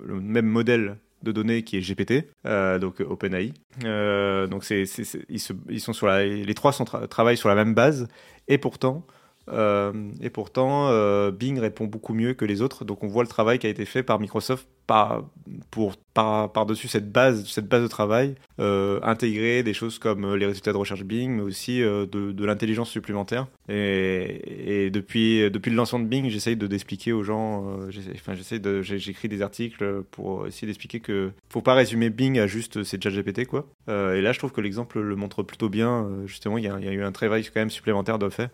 le 0.00 0.20
même 0.20 0.46
modèle 0.46 0.98
de 1.22 1.32
données 1.32 1.62
qui 1.62 1.76
est 1.76 1.80
GPT, 1.80 2.28
euh, 2.46 2.78
donc 2.78 3.00
OpenAI. 3.00 3.52
Euh, 3.84 4.46
donc 4.46 4.64
c'est, 4.64 4.84
ils, 5.28 5.80
sont 5.80 5.92
sur 5.92 6.08
les 6.08 6.54
trois 6.54 6.72
sont 6.72 6.84
travaillent 6.84 7.36
sur 7.36 7.48
la 7.48 7.54
même 7.54 7.74
base 7.74 8.08
et 8.48 8.58
pourtant 8.58 9.06
et 9.48 10.30
pourtant 10.30 11.30
Bing 11.30 11.58
répond 11.60 11.84
beaucoup 11.84 12.14
mieux 12.14 12.34
que 12.34 12.44
les 12.44 12.62
autres. 12.62 12.84
Donc 12.84 13.04
on 13.04 13.06
voit 13.06 13.22
le 13.22 13.28
travail 13.28 13.58
qui 13.58 13.66
a 13.66 13.70
été 13.70 13.84
fait 13.84 14.02
par 14.02 14.18
Microsoft 14.18 14.66
par, 14.86 15.24
pour 15.70 15.94
par, 16.16 16.66
dessus 16.66 16.88
cette 16.88 17.12
base, 17.12 17.46
cette 17.46 17.68
base 17.68 17.82
de 17.82 17.88
travail, 17.88 18.34
euh, 18.58 18.98
intégrer 19.02 19.62
des 19.62 19.74
choses 19.74 19.98
comme 19.98 20.24
euh, 20.24 20.36
les 20.36 20.46
résultats 20.46 20.72
de 20.72 20.78
recherche 20.78 21.04
Bing, 21.04 21.36
mais 21.36 21.42
aussi 21.42 21.82
euh, 21.82 22.06
de, 22.06 22.32
de 22.32 22.44
l'intelligence 22.44 22.88
supplémentaire. 22.88 23.46
Et, 23.68 24.84
et, 24.86 24.90
depuis, 24.90 25.50
depuis 25.50 25.70
le 25.70 25.76
lancement 25.76 25.98
de 25.98 26.06
Bing, 26.06 26.28
j'essaye 26.30 26.56
de 26.56 26.66
d'expliquer 26.66 27.12
aux 27.12 27.22
gens, 27.22 27.78
enfin 28.14 28.32
de, 28.58 28.82
j'écris 28.82 29.28
des 29.28 29.42
articles 29.42 30.02
pour 30.10 30.46
essayer 30.46 30.66
d'expliquer 30.66 31.00
que 31.00 31.30
faut 31.48 31.62
pas 31.62 31.74
résumer 31.74 32.10
Bing 32.10 32.38
à 32.38 32.46
juste 32.46 32.82
c'est 32.82 33.00
GPT 33.06 33.46
quoi. 33.46 33.66
et 33.88 34.20
là, 34.20 34.32
je 34.32 34.38
trouve 34.38 34.52
que 34.52 34.60
l'exemple 34.60 35.00
le 35.00 35.16
montre 35.16 35.42
plutôt 35.42 35.68
bien. 35.68 36.08
Justement, 36.26 36.58
il 36.58 36.64
y 36.64 36.68
a 36.68 36.92
eu 36.92 37.02
un 37.02 37.12
travail 37.12 37.44
quand 37.44 37.60
même 37.60 37.70
supplémentaire 37.70 38.18
de 38.18 38.28
fait, 38.28 38.50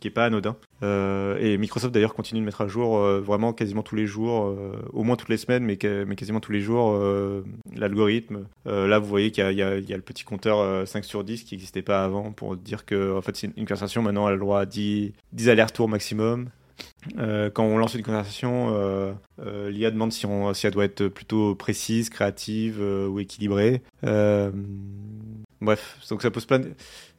qui 0.00 0.08
est 0.08 0.10
pas 0.10 0.26
anodin. 0.26 0.56
et 0.82 1.56
Microsoft 1.58 1.94
d'ailleurs 1.94 2.14
continue 2.14 2.40
de 2.40 2.44
mettre 2.44 2.60
à 2.62 2.68
jour 2.68 2.98
vraiment 2.98 3.52
quasiment 3.52 3.82
tous 3.82 3.96
les 3.96 4.06
jours, 4.06 4.54
au 4.92 5.04
moins 5.04 5.16
toutes 5.16 5.28
les 5.30 5.36
semaines, 5.36 5.64
mais, 5.64 5.78
mais 6.06 6.16
quasiment 6.24 6.40
tous 6.40 6.52
les 6.52 6.62
jours 6.62 6.92
euh, 6.94 7.44
l'algorithme. 7.76 8.46
Euh, 8.66 8.86
là, 8.86 8.98
vous 8.98 9.06
voyez 9.06 9.30
qu'il 9.30 9.44
y, 9.52 9.62
a 9.62 9.76
le 9.76 10.00
petit 10.00 10.24
compteur 10.24 10.88
5 10.88 11.04
euh, 11.04 11.06
sur 11.06 11.22
10 11.22 11.44
qui 11.44 11.54
n'existait 11.54 11.82
pas 11.82 12.02
avant 12.02 12.32
pour 12.32 12.56
dire 12.56 12.86
que 12.86 13.14
en 13.14 13.20
fait, 13.20 13.36
c'est 13.36 13.50
une 13.58 13.66
conversation. 13.66 14.00
Maintenant, 14.00 14.26
elle 14.26 14.32
a 14.32 14.36
le 14.36 14.40
droit 14.40 14.60
à 14.60 14.64
10, 14.64 15.12
10 15.32 15.48
allers-retours 15.50 15.86
maximum. 15.86 16.48
quand 17.18 17.62
on 17.62 17.76
lance 17.76 17.94
une 17.94 18.02
conversation, 18.02 18.74
l'IA 19.38 19.90
demande 19.90 20.12
si, 20.12 20.24
on, 20.24 20.54
si, 20.54 20.66
elle 20.66 20.72
doit 20.72 20.86
être 20.86 21.08
plutôt 21.08 21.54
précise, 21.54 22.08
créative 22.08 22.80
ou 22.80 23.20
équilibrée. 23.20 23.82
bref, 25.60 25.98
donc 26.08 26.22
ça 26.22 26.30
pose 26.30 26.46
plein. 26.46 26.62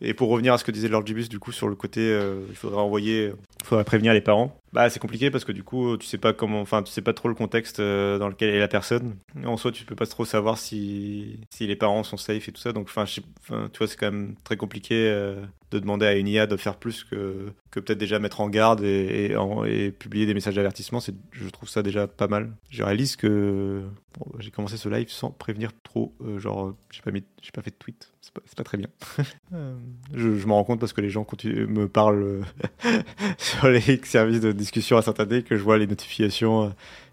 Et 0.01 0.15
pour 0.15 0.29
revenir 0.29 0.53
à 0.53 0.57
ce 0.57 0.63
que 0.63 0.71
disait 0.71 0.87
Lord 0.87 1.05
Gibus, 1.05 1.29
du 1.29 1.37
coup, 1.37 1.51
sur 1.51 1.67
le 1.67 1.75
côté, 1.75 2.19
il 2.49 2.55
faudrait 2.55 2.81
envoyer, 2.81 3.33
faudrait 3.65 3.83
prévenir 3.83 4.13
les 4.13 4.21
parents. 4.21 4.59
Bah, 4.75 4.89
c'est 4.89 4.99
compliqué 4.99 5.31
parce 5.31 5.45
que 5.45 5.53
du 5.53 5.63
coup, 5.63 5.95
tu 5.95 6.05
sais 6.05 6.17
pas 6.17 6.33
comment, 6.33 6.59
enfin, 6.59 6.83
tu 6.83 6.91
sais 6.91 7.01
pas 7.01 7.13
trop 7.13 7.29
le 7.29 7.33
contexte 7.33 7.79
euh, 7.79 8.17
dans 8.17 8.27
lequel 8.27 8.49
est 8.49 8.59
la 8.59 8.67
personne. 8.67 9.15
En 9.45 9.55
soi, 9.55 9.71
tu 9.71 9.85
peux 9.85 9.95
pas 9.95 10.05
trop 10.05 10.25
savoir 10.25 10.57
si, 10.57 11.39
si 11.49 11.65
les 11.65 11.77
parents 11.77 12.03
sont 12.03 12.17
safe 12.17 12.49
et 12.49 12.51
tout 12.51 12.59
ça. 12.59 12.73
Donc, 12.73 12.87
enfin, 12.89 13.05
tu 13.05 13.21
vois, 13.47 13.87
c'est 13.87 13.95
quand 13.95 14.11
même 14.11 14.35
très 14.43 14.57
compliqué 14.57 15.07
euh, 15.07 15.45
de 15.71 15.79
demander 15.79 16.05
à 16.05 16.15
une 16.15 16.27
IA 16.27 16.45
de 16.45 16.57
faire 16.57 16.75
plus 16.75 17.05
que, 17.05 17.53
que 17.71 17.79
peut-être 17.79 17.97
déjà 17.97 18.19
mettre 18.19 18.41
en 18.41 18.49
garde 18.49 18.83
et, 18.83 19.33
publier 19.97 20.25
des 20.25 20.33
messages 20.33 20.55
d'avertissement. 20.55 20.99
Je 21.31 21.49
trouve 21.49 21.69
ça 21.69 21.81
déjà 21.81 22.05
pas 22.05 22.27
mal. 22.27 22.51
Je 22.69 22.83
réalise 22.83 23.15
que 23.15 23.81
j'ai 24.39 24.51
commencé 24.51 24.75
ce 24.75 24.89
live 24.89 25.09
sans 25.09 25.31
prévenir 25.31 25.71
trop. 25.83 26.13
Euh, 26.21 26.37
genre, 26.37 26.73
j'ai 26.91 27.01
pas 27.01 27.11
pas 27.11 27.61
fait 27.61 27.71
de 27.71 27.75
tweet. 27.75 28.11
C'est 28.19 28.33
pas, 28.33 28.41
pas, 28.57 28.63
très 28.65 28.77
bien. 28.77 28.89
je, 30.13 30.35
je 30.35 30.47
m'en 30.47 30.55
rends 30.55 30.63
compte 30.65 30.79
parce 30.81 30.91
que 30.91 31.01
les 31.01 31.09
gens 31.09 31.25
me 31.45 31.87
parlent 31.87 32.41
les 33.63 33.97
services 34.03 34.41
de 34.41 34.51
discussion 34.51 34.97
instantanée 34.97 35.43
que 35.43 35.55
je 35.55 35.63
vois 35.63 35.77
les 35.77 35.87
notifications 35.87 36.65
euh, 36.65 36.69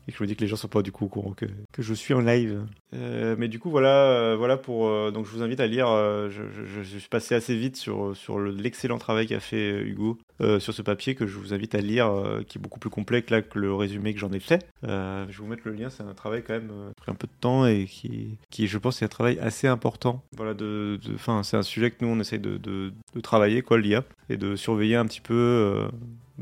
et 0.08 0.10
que 0.10 0.18
je 0.18 0.22
me 0.24 0.26
dis 0.26 0.34
que 0.34 0.40
les 0.40 0.48
gens 0.48 0.56
sont 0.56 0.66
pas 0.66 0.82
du 0.82 0.90
coup 0.90 1.04
au 1.04 1.08
courant 1.08 1.32
que, 1.32 1.46
je 1.78 1.94
suis 1.94 2.12
en 2.12 2.20
live. 2.20 2.64
Euh, 2.92 3.36
mais 3.38 3.46
du 3.46 3.60
coup 3.60 3.70
voilà, 3.70 4.08
euh, 4.08 4.36
voilà 4.36 4.56
pour 4.56 4.90
donc 5.12 5.26
je 5.26 5.30
vous 5.30 5.42
invite 5.42 5.60
à 5.60 5.68
lire. 5.68 5.86
Je, 6.28 6.82
suis 6.82 7.08
passé 7.08 7.36
assez 7.36 7.54
vite 7.54 7.76
sur 7.76 8.16
sur 8.16 8.40
l'excellent 8.40 8.98
travail 8.98 9.28
qu'a 9.28 9.38
fait 9.38 9.80
Hugo 9.80 10.18
sur 10.40 10.74
ce 10.74 10.82
papier 10.82 11.14
que 11.14 11.28
je 11.28 11.38
vous 11.38 11.54
invite 11.54 11.76
à 11.76 11.80
lire, 11.80 12.10
qui 12.48 12.58
est 12.58 12.60
beaucoup 12.60 12.80
plus 12.80 12.90
complet 12.90 13.22
que 13.22 13.32
là 13.32 13.42
que 13.42 13.56
le 13.60 13.72
résumé 13.72 14.12
que 14.12 14.18
j'en 14.18 14.32
ai 14.32 14.40
fait. 14.40 14.66
je 14.82 14.88
vais 14.88 15.32
vous 15.38 15.46
mettre 15.46 15.62
le 15.66 15.72
lien. 15.72 15.88
C'est 15.88 16.02
un 16.02 16.14
travail 16.14 16.42
quand 16.44 16.54
même 16.54 16.72
pris 16.96 17.12
un 17.12 17.14
peu 17.14 17.28
de 17.28 17.40
temps 17.40 17.64
et 17.66 17.84
qui 17.84 18.38
qui 18.50 18.66
je 18.66 18.78
pense 18.78 19.02
est 19.02 19.04
un 19.04 19.08
travail 19.08 19.38
assez 19.38 19.68
important. 19.68 20.24
Voilà 20.36 20.54
de, 20.54 20.98
enfin 21.14 21.44
c'est 21.44 21.56
un 21.56 21.62
sujet 21.62 21.92
que 21.92 22.04
nous 22.04 22.10
on 22.10 22.18
essaye 22.18 22.40
de, 22.40 22.56
de, 22.56 22.92
de 23.14 23.20
travailler 23.20 23.62
quoi 23.62 23.78
l'IA 23.78 24.02
et 24.28 24.36
de 24.36 24.56
surveiller 24.56 24.96
un 24.96 25.06
petit 25.06 25.20
peu 25.20 25.86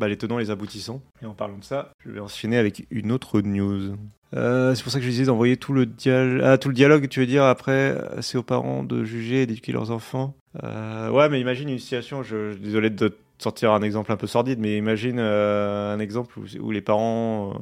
bah, 0.00 0.08
les 0.08 0.16
tenants, 0.16 0.38
les 0.38 0.50
aboutissants. 0.50 1.02
Et 1.22 1.26
en 1.26 1.34
parlant 1.34 1.58
de 1.58 1.64
ça, 1.64 1.92
je 2.04 2.10
vais 2.10 2.20
enchaîner 2.20 2.56
avec 2.56 2.86
une 2.90 3.12
autre 3.12 3.42
news. 3.42 3.94
Euh, 4.34 4.74
c'est 4.74 4.82
pour 4.82 4.90
ça 4.90 4.98
que 4.98 5.04
je 5.04 5.10
disais 5.10 5.26
d'envoyer 5.26 5.56
tout 5.58 5.74
le, 5.74 5.84
dialogue, 5.84 6.40
ah, 6.42 6.56
tout 6.56 6.68
le 6.68 6.74
dialogue, 6.74 7.08
tu 7.08 7.20
veux 7.20 7.26
dire, 7.26 7.44
après, 7.44 7.96
c'est 8.22 8.38
aux 8.38 8.42
parents 8.42 8.82
de 8.82 9.04
juger 9.04 9.42
et 9.42 9.46
d'éduquer 9.46 9.72
leurs 9.72 9.90
enfants. 9.90 10.34
Euh, 10.64 11.10
ouais, 11.10 11.28
mais 11.28 11.38
imagine 11.38 11.68
une 11.68 11.78
situation, 11.78 12.22
désolé 12.60 12.88
de 12.88 13.14
sortir 13.38 13.72
un 13.72 13.82
exemple 13.82 14.10
un 14.10 14.16
peu 14.16 14.26
sordide, 14.26 14.58
mais 14.58 14.76
imagine 14.76 15.18
euh, 15.18 15.94
un 15.94 15.98
exemple 15.98 16.38
où, 16.38 16.70
les 16.70 16.80
parents 16.80 17.60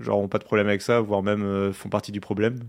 genre 0.00 0.18
ont 0.18 0.28
pas 0.28 0.38
de 0.38 0.44
problème 0.44 0.68
avec 0.68 0.82
ça, 0.82 1.00
voire 1.00 1.22
même 1.22 1.72
font 1.72 1.90
partie 1.90 2.12
du 2.12 2.20
problème. 2.20 2.60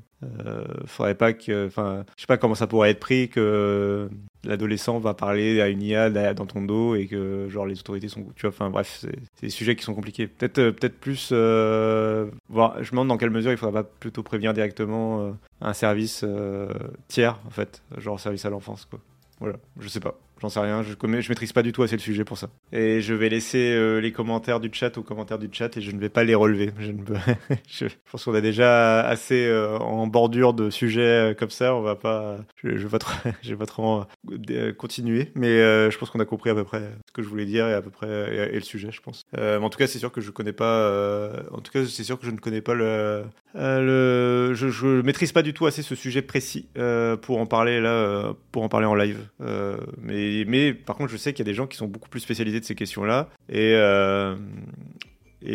faudrait 0.86 1.16
pas 1.16 1.32
que, 1.32 1.68
enfin, 1.68 2.04
je 2.18 2.22
sais 2.22 2.28
pas 2.28 2.38
comment 2.38 2.56
ça 2.56 2.68
pourrait 2.68 2.92
être 2.92 3.00
pris 3.00 3.30
que 3.30 4.10
l'adolescent 4.44 5.00
va 5.00 5.14
parler 5.14 5.62
à 5.62 5.70
une 5.70 5.82
IA 5.82 6.34
dans 6.34 6.46
ton 6.46 6.62
dos 6.62 6.96
et 6.96 7.08
que 7.08 7.48
genre 7.50 7.66
les 7.66 7.80
autorités 7.80 8.08
sont 8.08 8.26
tu 8.36 8.42
vois 8.42 8.50
enfin 8.50 8.70
bref 8.70 9.00
c'est 9.02 9.42
des 9.42 9.50
sujets 9.50 9.76
qui 9.76 9.84
sont 9.84 9.94
compliqués. 9.94 10.28
Peut-être 10.28 10.60
euh, 10.60 10.72
peut-être 10.72 11.00
plus 11.00 11.30
euh, 11.32 12.30
voir 12.50 12.76
je 12.84 12.88
me 12.88 12.92
demande 12.92 13.08
dans 13.08 13.18
quelle 13.18 13.30
mesure 13.30 13.52
il 13.52 13.58
faudrait 13.58 13.84
pas 13.84 13.90
plutôt 14.00 14.24
prévenir 14.24 14.54
directement 14.54 15.22
euh, 15.22 15.32
un 15.62 15.74
service 15.74 16.26
tiers 17.08 17.40
en 17.46 17.50
fait 17.50 17.82
genre 17.98 18.20
service 18.20 18.46
à 18.46 18.50
l'enfance 18.50 18.86
quoi. 18.86 19.00
Voilà 19.40 19.56
je 19.80 19.88
sais 19.88 20.00
pas 20.00 20.20
J'en 20.44 20.50
sais 20.50 20.60
rien, 20.60 20.84
je, 20.84 20.92
je 20.92 21.30
maîtrise 21.30 21.54
pas 21.54 21.64
du 21.64 21.72
tout 21.72 21.84
assez 21.84 21.96
le 21.96 22.02
sujet 22.02 22.26
pour 22.26 22.38
ça. 22.38 22.50
Et 22.74 23.00
je 23.00 23.14
vais 23.14 23.30
laisser 23.30 23.72
euh, 23.72 24.02
les 24.02 24.12
commentaires 24.12 24.60
du 24.60 24.70
chat 24.74 24.98
aux 24.98 25.02
commentaires 25.02 25.40
du 25.40 25.48
chat 25.50 25.78
et 25.78 25.82
je 25.82 25.92
ne 25.92 26.00
vais 26.02 26.10
pas 26.10 26.26
les 26.26 26.36
relever. 26.36 26.72
Je, 26.80 26.92
ne 26.92 27.90
pense 28.12 28.26
qu'on 28.26 28.34
a 28.34 28.42
déjà 28.42 29.08
assez 29.08 29.46
euh, 29.46 29.78
en 29.78 30.06
bordure 30.06 30.54
de 30.54 30.70
sujets 30.70 31.02
euh, 31.02 31.34
comme 31.34 31.50
ça, 31.50 31.74
on 31.74 31.82
va 31.82 31.96
pas. 31.96 32.40
Je, 32.62 32.76
je 32.76 32.88
vais 32.88 33.56
pas 33.56 33.66
trop, 33.66 34.04
continuer, 34.78 35.32
mais 35.34 35.60
je 35.90 35.98
pense 35.98 36.10
qu'on 36.10 36.20
a 36.20 36.26
compris 36.26 36.50
à 36.50 36.56
peu 36.56 36.66
près 36.66 36.92
ce 37.08 37.14
que 37.14 37.22
je 37.22 37.30
voulais 37.30 37.46
dire 37.46 37.66
et 37.70 37.74
à 37.74 37.82
peu 37.82 37.90
près 37.90 38.50
et, 38.52 38.56
le 38.56 38.62
sujet, 38.62 38.90
je 38.92 39.00
pense. 39.00 39.24
en 39.38 39.70
tout 39.70 39.78
cas, 39.78 39.88
c'est 39.88 40.00
sûr 40.00 40.12
que 40.12 40.20
je 40.20 40.32
connais 40.32 40.52
pas. 40.52 41.32
en 41.54 41.62
tout 41.62 41.72
cas, 41.72 41.86
c'est 41.86 42.04
sûr 42.04 42.20
que 42.20 42.26
je 42.26 42.32
ne 42.32 42.38
connais 42.38 42.62
pas 42.62 42.74
le. 42.74 43.24
le 43.56 44.52
je, 44.54 44.68
je 44.68 45.02
maîtrise 45.02 45.32
pas 45.32 45.42
du 45.42 45.54
tout 45.54 45.68
assez 45.68 45.84
ce 45.84 45.96
sujet 45.96 46.22
précis 46.22 46.68
pour 47.22 47.40
en 47.40 47.46
parler 47.46 47.80
là, 47.80 48.34
pour 48.52 48.64
en 48.64 48.70
parler 48.70 48.88
en 48.88 48.96
live. 48.96 49.20
mais 50.02 50.33
mais, 50.48 50.74
par 50.74 50.96
contre, 50.96 51.12
je 51.12 51.18
sais 51.18 51.34
qu'il 51.34 51.46
y 51.46 51.50
a 51.50 51.52
des 51.52 51.56
gens 51.56 51.68
qui 51.68 51.78
sont 51.78 51.88
beaucoup 51.88 52.10
plus 52.10 52.20
spécialisés 52.20 52.60
de 52.60 52.66
ces 52.66 52.76
questions-là. 52.76 53.30
Et, 53.50 53.74
euh, 53.76 54.36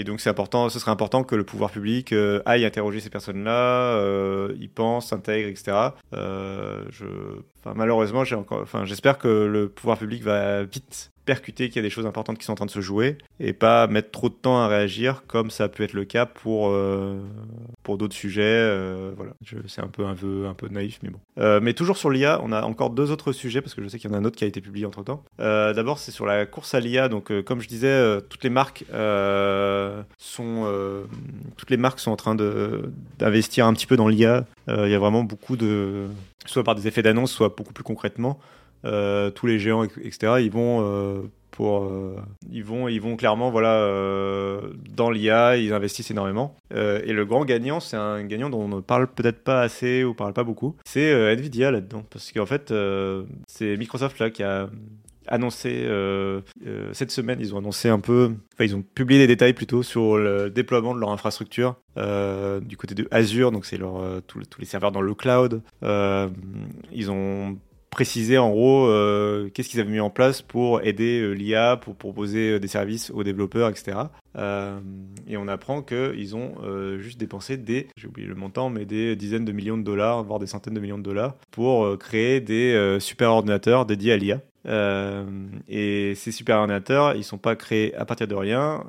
donc, 0.05 0.21
c'est 0.21 0.31
important, 0.31 0.69
ce 0.69 0.79
serait 0.79 0.91
important 0.91 1.25
que 1.25 1.35
le 1.35 1.45
pouvoir 1.45 1.71
public 1.71 2.13
euh, 2.13 2.43
aille 2.45 2.65
interroger 2.65 3.01
ces 3.01 3.11
personnes-là, 3.11 3.95
euh, 3.97 4.55
y 4.61 4.69
pense, 4.69 5.09
s'intègre, 5.09 5.49
etc. 5.49 5.77
je, 6.13 7.07
malheureusement, 7.75 8.25
j'espère 8.85 9.19
que 9.19 9.29
le 9.29 9.69
pouvoir 9.69 9.99
public 9.99 10.23
va 10.23 10.65
vite 10.65 11.11
percuter 11.29 11.69
qu'il 11.69 11.77
y 11.77 11.79
a 11.81 11.83
des 11.83 11.91
choses 11.91 12.07
importantes 12.07 12.39
qui 12.39 12.47
sont 12.47 12.53
en 12.53 12.55
train 12.55 12.65
de 12.65 12.71
se 12.71 12.81
jouer 12.81 13.19
et 13.39 13.53
pas 13.53 13.87
mettre 13.87 14.11
trop 14.11 14.31
de 14.31 14.35
temps 14.35 14.63
à 14.63 14.67
réagir 14.67 15.25
comme 15.27 15.51
ça 15.51 15.65
a 15.65 15.69
pu 15.69 15.85
être 15.85 15.93
le 15.93 16.07
cas 16.07 16.25
pour, 16.25 16.71
euh, 16.71 17.21
pour 17.83 17.99
d'autres 17.99 18.15
sujets. 18.15 18.41
Euh, 18.45 19.13
voilà, 19.15 19.33
c'est 19.67 19.83
un 19.83 19.89
peu, 19.89 20.07
un, 20.07 20.15
peu, 20.15 20.47
un 20.47 20.55
peu 20.55 20.69
naïf, 20.69 21.01
mais 21.03 21.11
bon. 21.11 21.19
Euh, 21.39 21.61
mais 21.63 21.75
toujours 21.75 21.99
sur 21.99 22.09
l'IA, 22.09 22.41
on 22.43 22.51
a 22.51 22.63
encore 22.63 22.89
deux 22.89 23.11
autres 23.11 23.33
sujets 23.33 23.61
parce 23.61 23.75
que 23.75 23.83
je 23.83 23.89
sais 23.89 23.99
qu'il 23.99 24.11
y 24.11 24.15
en 24.15 24.17
a 24.17 24.21
un 24.21 24.25
autre 24.25 24.37
qui 24.37 24.45
a 24.45 24.47
été 24.47 24.63
publié 24.63 24.87
entre 24.87 25.05
temps. 25.05 25.23
D'abord, 25.39 25.99
c'est 25.99 26.13
sur 26.13 26.25
la 26.25 26.47
course 26.47 26.73
à 26.73 26.81
l'IA. 26.81 27.11
Donc, 27.11 27.31
comme 27.43 27.61
je 27.61 27.69
disais, 27.69 28.23
toutes 28.31 28.43
les 28.43 28.49
marques 28.49 28.87
sont, 30.17 31.05
toutes 31.59 31.71
les 31.71 31.77
marques 31.77 32.01
sont 32.01 32.11
en 32.11 32.17
train 32.17 32.37
d'investir 33.19 33.67
un 33.67 33.75
petit 33.75 33.87
peu 33.87 33.99
dans 33.99 34.09
l'IA. 34.09 34.47
Il 34.67 34.89
y 34.89 34.95
a 34.95 34.99
vraiment 34.99 35.25
beaucoup 35.25 35.59
de, 35.59 36.07
soit 36.47 36.65
par 36.65 36.75
des 36.75 36.89
effets 36.89 37.03
d'annonce, 37.03 37.33
soit 37.33 37.51
beaucoup 37.55 37.75
plus 37.75 37.85
concrètement. 37.85 38.41
Euh, 38.85 39.31
tous 39.31 39.47
les 39.47 39.59
géants, 39.59 39.85
etc., 39.85 40.35
ils 40.41 40.51
vont 40.51 40.83
euh, 40.83 41.23
pour, 41.51 41.85
euh, 41.85 42.17
ils 42.51 42.63
vont, 42.63 42.89
ils 42.89 43.01
vont 43.01 43.17
clairement, 43.17 43.51
voilà, 43.51 43.81
dans 44.95 45.11
l'IA, 45.11 45.57
ils 45.57 45.73
investissent 45.73 46.11
énormément. 46.11 46.57
et 46.73 47.13
le 47.13 47.25
grand 47.25 47.45
gagnant, 47.45 47.81
c'est 47.81 47.97
un 47.97 48.25
gagnant 48.25 48.51
dont 48.51 48.63
on 48.63 48.69
ne 48.69 48.81
parle 48.81 49.09
peut-être 49.09 49.43
pas 49.43 49.63
assez 49.63 50.05
ou 50.05 50.15
parle 50.15 50.33
pas 50.33 50.45
beaucoup, 50.45 50.77
c'est 50.85 51.11
Nvidia 51.33 51.71
là-dedans, 51.71 52.05
parce 52.11 52.33
qu'en 52.33 52.47
fait, 52.47 52.73
c'est 53.47 53.77
Microsoft 53.77 54.19
là 54.19 54.31
qui 54.31 54.43
a 54.43 54.69
annoncé 55.27 55.87
cette 56.93 57.11
semaine, 57.11 57.39
ils 57.41 57.55
ont 57.55 57.59
annoncé 57.59 57.89
un 57.89 58.01
peu, 58.01 58.31
enfin 58.55 58.65
ils 58.65 58.77
ont 58.77 58.83
publié 58.83 59.21
des 59.21 59.27
détails 59.27 59.53
plutôt 59.53 59.83
sur 59.83 60.17
le 60.17 60.51
déploiement 60.51 60.95
de 60.95 61.01
leur 61.01 61.11
infrastructure 61.11 61.75
du 61.97 62.77
côté 62.77 62.95
de 62.95 63.09
Azure, 63.11 63.51
donc 63.51 63.67
c'est 63.67 63.79
leur 63.79 64.23
tous, 64.29 64.41
les 64.61 64.65
serveurs 64.65 64.93
dans 64.93 65.03
le 65.03 65.15
cloud. 65.15 65.63
ils 65.83 67.11
ont 67.11 67.59
préciser 67.91 68.39
en 68.39 68.51
gros 68.51 68.87
euh, 68.87 69.51
qu'est-ce 69.53 69.69
qu'ils 69.69 69.81
avaient 69.81 69.91
mis 69.91 70.01
en 70.01 70.11
place 70.11 70.43
pour 70.43 70.83
aider 70.83 71.21
euh, 71.21 71.33
l'IA, 71.33 71.77
pour 71.77 71.97
proposer 71.97 72.53
euh, 72.53 72.61
des 72.61 72.69
services 72.69 73.11
aux 73.11 73.25
développeurs, 73.25 73.69
etc. 73.69 73.99
et 75.27 75.37
on 75.37 75.49
apprend 75.49 75.83
qu'ils 75.83 76.37
ont 76.37 76.55
juste 77.01 77.19
dépensé 77.19 77.57
des, 77.57 77.89
j'ai 77.97 78.07
oublié 78.07 78.29
le 78.29 78.37
montant, 78.37 78.71
mais 78.71 78.85
des 78.85 79.17
dizaines 79.17 79.45
de 79.45 79.51
millions 79.51 79.77
de 79.77 79.83
dollars, 79.83 80.23
voire 80.23 80.39
des 80.39 80.47
centaines 80.47 80.75
de 80.75 80.81
millions 80.81 80.99
de 80.99 81.03
dollars, 81.03 81.35
pour 81.51 81.99
créer 81.99 82.41
des 82.41 82.99
super 83.01 83.33
ordinateurs 83.33 83.85
dédiés 83.85 84.13
à 84.13 84.17
l'IA. 84.17 84.41
et 85.69 86.15
ces 86.15 86.31
super 86.31 86.59
ordinateurs, 86.59 87.17
ils 87.17 87.25
sont 87.25 87.39
pas 87.39 87.57
créés 87.57 87.97
à 87.97 88.05
partir 88.05 88.29
de 88.29 88.37
rien. 88.37 88.85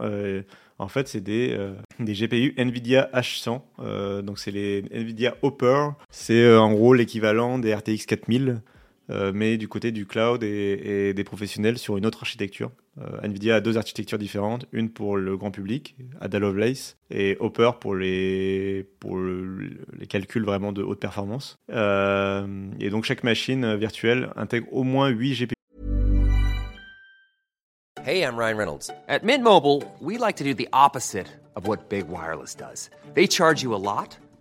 En 0.78 0.88
fait, 0.88 1.08
c'est 1.08 1.22
des, 1.22 1.58
des 2.00 2.14
GPU 2.14 2.54
NVIDIA 2.56 3.10
H100. 3.12 4.22
donc, 4.22 4.38
c'est 4.38 4.52
les 4.52 4.84
NVIDIA 4.92 5.36
Hopper. 5.42 5.88
C'est 6.12 6.56
en 6.56 6.72
gros 6.74 6.94
l'équivalent 6.94 7.58
des 7.58 7.74
RTX 7.74 8.06
4000. 8.06 8.62
Euh, 9.10 9.32
mais 9.34 9.58
du 9.58 9.68
côté 9.68 9.92
du 9.92 10.06
cloud 10.06 10.44
et, 10.44 11.14
des 11.14 11.24
professionnels 11.24 11.78
sur 11.78 11.98
une 11.98 12.06
autre 12.06 12.20
architecture. 12.22 12.72
Euh, 13.00 13.22
Nvidia 13.24 13.56
a 13.56 13.62
deux 13.62 13.78
architectures 13.78 14.18
différentes, 14.18 14.66
une 14.72 14.90
pour 14.90 15.18
le 15.18 15.38
grand 15.38 15.52
public, 15.52 15.96
Ada 16.22 16.40
Lovelace, 16.40 16.98
et 17.10 17.38
Hopper 17.40 17.72
pour 17.80 17.96
les, 17.96 18.88
pour 19.00 19.18
les 19.18 20.08
calculs 20.08 20.44
vraiment 20.44 20.72
de 20.72 20.84
haute 20.84 21.00
performance. 21.00 21.58
Euh, 21.72 22.46
et 22.80 22.90
donc 22.90 23.06
chaque 23.06 23.24
machine 23.24 23.76
virtuelle 23.76 24.30
intègre 24.36 24.68
au 24.72 24.84
moins 24.84 25.10
8 25.10 25.34
GPU. 25.34 25.54
Hey, 28.06 28.24
I'm 28.24 28.38
Ryan 28.38 28.58
Reynolds. 28.58 28.90
At 29.08 29.24
Mint 29.24 29.44
Mobile, 29.44 29.84
we 30.00 30.18
like 30.18 30.38
to 30.38 30.44
do 30.44 30.54
the 30.54 30.68
opposite 30.72 31.28
of 31.56 31.68
what 31.68 31.90
Big 31.90 32.08
Wireless 32.08 32.56
does. 32.56 32.90
They 33.14 33.28
charge 33.28 33.62
you 33.62 33.76
a 33.76 33.78
lot. 33.78 34.18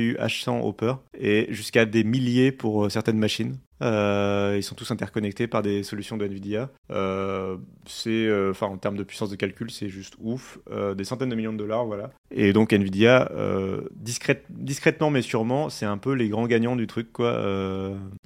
H100 0.00 0.62
Hopper 0.62 0.94
et 1.18 1.46
jusqu'à 1.50 1.84
des 1.84 2.04
milliers 2.04 2.52
pour 2.52 2.84
euh, 2.84 2.88
certaines 2.88 3.18
machines. 3.18 3.56
Euh, 3.82 4.54
ils 4.56 4.62
sont 4.62 4.74
tous 4.74 4.90
interconnectés 4.90 5.46
par 5.46 5.62
des 5.62 5.82
solutions 5.82 6.16
de 6.16 6.26
Nvidia. 6.26 6.70
Euh, 7.90 8.02
c'est, 8.02 8.26
euh, 8.26 8.50
enfin, 8.50 8.66
en 8.66 8.76
termes 8.76 8.96
de 8.96 9.02
puissance 9.02 9.30
de 9.30 9.36
calcul, 9.36 9.70
c'est 9.70 9.88
juste 9.88 10.14
ouf. 10.20 10.58
Euh, 10.70 10.94
des 10.94 11.04
centaines 11.04 11.28
de 11.28 11.34
millions 11.34 11.52
de 11.52 11.58
dollars, 11.58 11.84
voilà. 11.86 12.10
Et 12.30 12.52
donc 12.52 12.72
Nvidia, 12.72 13.30
discrète, 13.94 14.44
discrètement 14.48 15.10
mais 15.10 15.22
sûrement, 15.22 15.68
c'est 15.68 15.86
un 15.86 15.98
peu 15.98 16.12
les 16.12 16.28
grands 16.28 16.46
gagnants 16.46 16.76
du 16.76 16.86
truc, 16.86 17.12
quoi. 17.12 17.42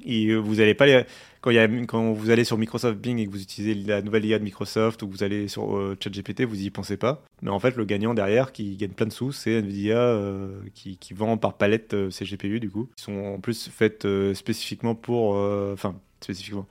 et 0.04 0.34
vous 0.34 0.60
allez 0.60 0.74
pas 0.74 0.86
les 0.86 1.04
quand, 1.44 1.50
y 1.50 1.58
a, 1.58 1.68
quand 1.86 2.12
vous 2.12 2.30
allez 2.30 2.44
sur 2.44 2.56
Microsoft 2.56 2.98
Bing 2.98 3.18
et 3.18 3.26
que 3.26 3.30
vous 3.30 3.42
utilisez 3.42 3.74
la 3.74 4.00
nouvelle 4.00 4.24
IA 4.24 4.38
de 4.38 4.44
Microsoft 4.44 5.02
ou 5.02 5.06
que 5.06 5.12
vous 5.12 5.22
allez 5.22 5.46
sur 5.46 5.76
euh, 5.76 5.94
ChatGPT, 6.02 6.44
vous 6.44 6.62
y 6.62 6.70
pensez 6.70 6.96
pas. 6.96 7.22
Mais 7.42 7.50
en 7.50 7.58
fait, 7.58 7.76
le 7.76 7.84
gagnant 7.84 8.14
derrière 8.14 8.50
qui 8.50 8.76
gagne 8.76 8.92
plein 8.92 9.04
de 9.04 9.12
sous, 9.12 9.30
c'est 9.30 9.58
Nvidia 9.58 9.98
euh, 9.98 10.62
qui, 10.72 10.98
vend 11.12 11.36
par 11.36 11.58
palette 11.58 11.92
euh, 11.92 12.10
ces 12.10 12.24
GPU 12.24 12.60
du 12.60 12.70
coup. 12.70 12.88
Ils 12.96 13.02
sont 13.02 13.34
en 13.34 13.40
plus 13.40 13.68
faites 13.68 14.06
spécifiquement 14.32 14.94
pour. 14.94 15.34
Enfin, 15.34 15.94
spécifiquement. 16.24 16.66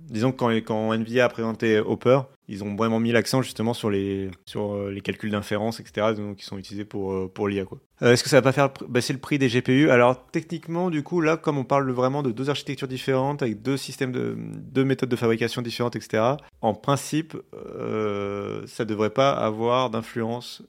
disons 0.00 0.32
que 0.32 0.58
quand, 0.60 0.92
Nvidia 0.92 1.26
a 1.26 1.28
présenté 1.28 1.78
Hopper, 1.78 2.20
ils 2.48 2.64
ont 2.64 2.74
vraiment 2.74 2.98
mis 2.98 3.12
l'accent 3.12 3.42
justement 3.42 3.74
sur 3.74 3.90
les, 3.90 4.30
sur 4.46 4.72
euh, 4.72 4.90
les 4.90 5.02
calculs 5.02 5.30
d'inférence, 5.30 5.80
etc., 5.80 6.14
qui 6.36 6.44
sont 6.44 6.56
utilisés 6.56 6.86
pour, 6.86 7.12
euh, 7.12 7.30
pour 7.32 7.46
l'IA. 7.46 7.64
Euh, 8.02 8.12
est-ce 8.12 8.24
que 8.24 8.30
ça 8.30 8.36
va 8.36 8.42
pas 8.42 8.52
faire 8.52 8.70
baisser 8.88 9.12
le 9.12 9.18
prix 9.18 9.38
des 9.38 9.48
GPU 9.48 9.90
Alors 9.90 10.26
techniquement, 10.30 10.88
du 10.88 11.02
coup, 11.02 11.20
là, 11.20 11.36
comme 11.36 11.58
on 11.58 11.64
parle 11.64 11.90
vraiment 11.90 12.22
de 12.22 12.30
deux 12.30 12.48
architectures 12.48 12.88
différentes, 12.88 13.42
avec 13.42 13.60
deux 13.60 13.76
systèmes 13.76 14.12
de 14.12 14.34
deux 14.38 14.84
méthodes 14.84 15.10
de 15.10 15.16
fabrication 15.16 15.60
différentes, 15.60 15.94
etc., 15.94 16.22
en 16.62 16.72
principe, 16.72 17.36
euh, 17.54 18.66
ça 18.66 18.86
devrait 18.86 19.10
pas 19.10 19.32
avoir 19.32 19.90
d'influence 19.90 20.62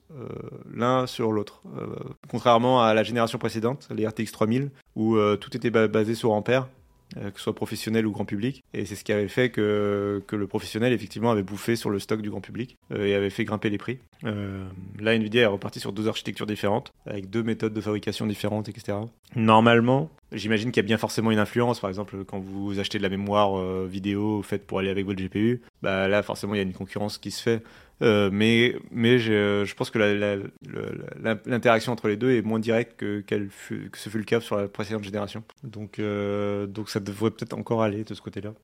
l'un 0.72 1.06
sur 1.06 1.32
l'autre. 1.32 1.62
contrairement 2.28 2.82
à 2.82 2.94
la 2.94 3.02
génération 3.02 3.38
précédente, 3.38 3.88
les 3.94 4.06
RTX 4.06 4.32
3000, 4.32 4.70
où 4.96 5.16
tout 5.40 5.56
était 5.56 5.70
basé 5.70 6.14
sur 6.14 6.32
Ampère, 6.32 6.66
euh, 6.66 6.79
que 7.14 7.36
ce 7.36 7.42
soit 7.42 7.54
professionnel 7.54 8.06
ou 8.06 8.12
grand 8.12 8.24
public. 8.24 8.64
Et 8.74 8.84
c'est 8.84 8.94
ce 8.94 9.04
qui 9.04 9.12
avait 9.12 9.28
fait 9.28 9.50
que, 9.50 10.22
que 10.26 10.36
le 10.36 10.46
professionnel, 10.46 10.92
effectivement, 10.92 11.30
avait 11.30 11.42
bouffé 11.42 11.76
sur 11.76 11.90
le 11.90 11.98
stock 11.98 12.22
du 12.22 12.30
grand 12.30 12.40
public 12.40 12.78
euh, 12.92 13.06
et 13.06 13.14
avait 13.14 13.30
fait 13.30 13.44
grimper 13.44 13.70
les 13.70 13.78
prix. 13.78 13.98
Euh, 14.24 14.64
là, 14.98 15.14
Nvidia 15.14 15.42
est 15.42 15.46
reparti 15.46 15.80
sur 15.80 15.92
deux 15.92 16.08
architectures 16.08 16.46
différentes, 16.46 16.92
avec 17.06 17.30
deux 17.30 17.42
méthodes 17.42 17.72
de 17.72 17.80
fabrication 17.80 18.26
différentes, 18.26 18.68
etc. 18.68 18.98
Normalement, 19.34 20.10
j'imagine 20.32 20.70
qu'il 20.70 20.82
y 20.82 20.84
a 20.84 20.86
bien 20.86 20.98
forcément 20.98 21.30
une 21.30 21.38
influence. 21.38 21.80
Par 21.80 21.90
exemple, 21.90 22.24
quand 22.24 22.38
vous 22.38 22.78
achetez 22.78 22.98
de 22.98 23.02
la 23.02 23.08
mémoire 23.08 23.58
euh, 23.58 23.88
vidéo 23.90 24.42
faite 24.42 24.66
pour 24.66 24.78
aller 24.78 24.90
avec 24.90 25.06
votre 25.06 25.20
GPU, 25.22 25.62
bah 25.82 26.08
là, 26.08 26.22
forcément, 26.22 26.54
il 26.54 26.58
y 26.58 26.60
a 26.60 26.64
une 26.64 26.72
concurrence 26.72 27.18
qui 27.18 27.30
se 27.30 27.42
fait. 27.42 27.62
Euh, 28.02 28.30
mais 28.32 28.74
mais 28.90 29.18
je, 29.18 29.64
je 29.66 29.74
pense 29.74 29.90
que 29.90 29.98
l'interaction 31.46 31.92
entre 31.92 32.08
les 32.08 32.16
deux 32.16 32.30
est 32.32 32.42
moins 32.42 32.58
directe 32.58 32.96
que, 32.98 33.20
qu'elle 33.20 33.50
fut- 33.50 33.90
que 33.90 33.98
ce 33.98 34.08
fut 34.08 34.18
le 34.18 34.24
cas 34.24 34.40
sur 34.40 34.56
la 34.56 34.68
précédente 34.68 35.04
génération. 35.04 35.44
Donc, 35.64 35.98
euh, 35.98 36.66
donc 36.66 36.88
ça 36.90 37.00
devrait 37.00 37.30
peut-être 37.30 37.52
encore 37.54 37.82
aller 37.82 38.04
de 38.04 38.14
ce 38.14 38.20
côté-là. 38.22 38.54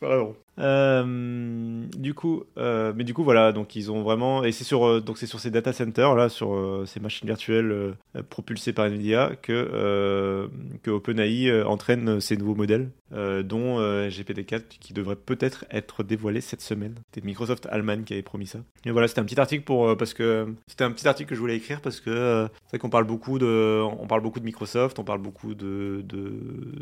Vraiment. 0.00 0.34
Euh, 0.58 1.84
du 1.96 2.14
coup, 2.14 2.44
euh, 2.56 2.92
mais 2.96 3.04
du 3.04 3.12
coup 3.12 3.24
voilà, 3.24 3.52
donc 3.52 3.76
ils 3.76 3.90
ont 3.90 4.02
vraiment 4.02 4.42
et 4.42 4.52
c'est 4.52 4.64
sur 4.64 4.86
euh, 4.86 5.00
donc 5.00 5.18
c'est 5.18 5.26
sur 5.26 5.38
ces 5.38 5.50
data 5.50 5.72
centers 5.72 6.14
là, 6.14 6.28
sur 6.28 6.82
ces 6.86 7.00
machines 7.00 7.26
virtuelles 7.26 7.94
propulsées 8.30 8.72
par 8.72 8.86
Nvidia 8.86 9.32
que 9.42 10.48
que 10.82 10.90
OpenAI 10.90 11.62
entraîne 11.64 12.20
ces 12.20 12.36
nouveaux 12.36 12.54
modèles, 12.54 12.90
dont 13.12 13.78
euh, 13.80 14.08
GPT-4 14.08 14.62
qui 14.80 14.92
devrait 14.92 15.16
peut-être 15.16 15.64
être 15.70 16.02
dévoilé 16.02 16.40
cette 16.40 16.60
semaine. 16.60 16.94
C'était 17.10 17.26
Microsoft 17.26 17.66
Allemagne 17.70 18.04
qui 18.04 18.14
avait 18.14 18.22
promis 18.22 18.46
ça. 18.46 18.60
Et 18.84 18.90
voilà, 18.90 19.08
c'était 19.08 19.20
un 19.20 19.24
petit 19.24 19.40
article 19.40 19.64
pour 19.64 19.96
parce 19.96 20.14
que 20.14 20.54
c'était 20.66 20.84
un 20.84 20.90
petit 20.90 21.06
article 21.06 21.28
que 21.30 21.34
je 21.34 21.40
voulais 21.40 21.56
écrire 21.56 21.80
parce 21.80 22.00
que 22.00 22.48
c'est 22.64 22.70
vrai 22.70 22.78
qu'on 22.78 22.90
parle 22.90 23.04
beaucoup 23.04 23.38
de 23.38 23.82
on 23.82 24.06
parle 24.06 24.22
beaucoup 24.22 24.40
de 24.40 24.44
Microsoft, 24.44 24.98
on 24.98 25.04
parle 25.04 25.20
beaucoup 25.20 25.54
de 25.54 26.02
de, 26.04 26.32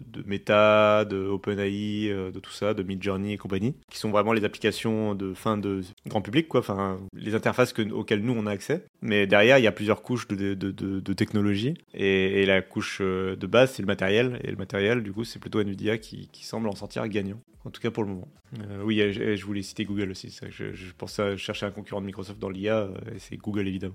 de 0.07 0.22
Meta, 0.27 1.05
de 1.05 1.16
OpenAI, 1.27 2.09
de 2.33 2.41
tout 2.41 2.53
ça, 2.53 2.75
de 2.75 2.83
Midjourney 2.83 3.33
et 3.33 3.37
compagnie, 3.37 3.64
qui 3.91 3.99
sont 3.99 4.11
vraiment 4.11 4.33
les 4.33 4.45
applications 4.45 5.15
de 5.15 5.35
fin 5.35 5.57
de 5.57 5.83
grand 6.07 6.23
public 6.23 6.49
quoi, 6.49 6.61
enfin 6.61 6.99
les 7.15 7.35
interfaces 7.35 7.73
que, 7.73 7.83
auxquelles 7.91 8.23
nous 8.23 8.35
on 8.37 8.47
a 8.47 8.51
accès. 8.51 8.85
Mais 9.03 9.27
derrière, 9.27 9.59
il 9.59 9.65
y 9.65 9.67
a 9.67 9.73
plusieurs 9.73 10.03
couches 10.03 10.29
de, 10.29 10.55
de, 10.55 11.12
technologie 11.12 11.75
et, 11.93 12.45
la 12.45 12.61
couche 12.61 12.99
euh, 13.01 13.37
de 13.37 13.47
base 13.47 13.73
c'est 13.73 13.83
le 13.83 13.87
matériel 13.87 14.41
et 14.43 14.51
le 14.51 14.57
matériel 14.57 15.03
du 15.03 15.12
coup 15.12 15.25
c'est 15.25 15.39
plutôt 15.39 15.61
Nvidia 15.61 15.99
qui, 15.99 16.29
semble 16.43 16.69
en 16.69 16.75
sortir 16.75 17.07
gagnant. 17.09 17.41
En 17.65 17.71
tout 17.71 17.81
cas 17.81 17.91
pour 17.91 18.03
le 18.03 18.11
moment. 18.11 18.29
Euh, 18.61 18.83
oui, 18.85 19.01
je, 19.11 19.37
je 19.37 19.47
voulais 19.47 19.62
citer 19.62 19.87
Google 19.87 20.11
aussi. 20.11 20.29
que 20.39 20.51
Je, 20.51 20.75
je 20.75 20.93
pensais 20.93 21.39
chercher 21.39 21.65
un 21.65 21.71
concurrent 21.71 22.03
de 22.03 22.07
Microsoft 22.07 22.39
dans 22.39 22.51
l'IA, 22.51 22.81
euh, 22.81 22.95
et 23.15 23.19
c'est 23.19 23.37
Google 23.39 23.67
évidemment. 23.67 23.95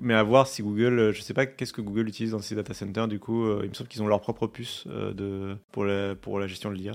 Mais 0.00 0.14
à 0.14 0.22
voir 0.22 0.46
si 0.46 0.62
Google, 0.62 1.12
je 1.12 1.20
sais 1.20 1.34
pas 1.34 1.44
qu'est-ce 1.44 1.74
que 1.74 1.82
Google 1.82 2.08
utilise 2.08 2.32
dans 2.32 2.38
ses 2.38 2.54
data 2.54 2.72
centers. 2.72 3.06
Du 3.06 3.18
coup, 3.18 3.46
il 3.62 3.68
me 3.68 3.74
semble 3.74 3.88
qu'ils 3.88 4.02
ont 4.02 4.06
leur 4.06 4.22
propre 4.22 4.46
puce 4.46 4.88
pour, 5.72 5.84
la, 5.84 6.46
gestion 6.46 6.70
de 6.70 6.76
l'IA. 6.76 6.92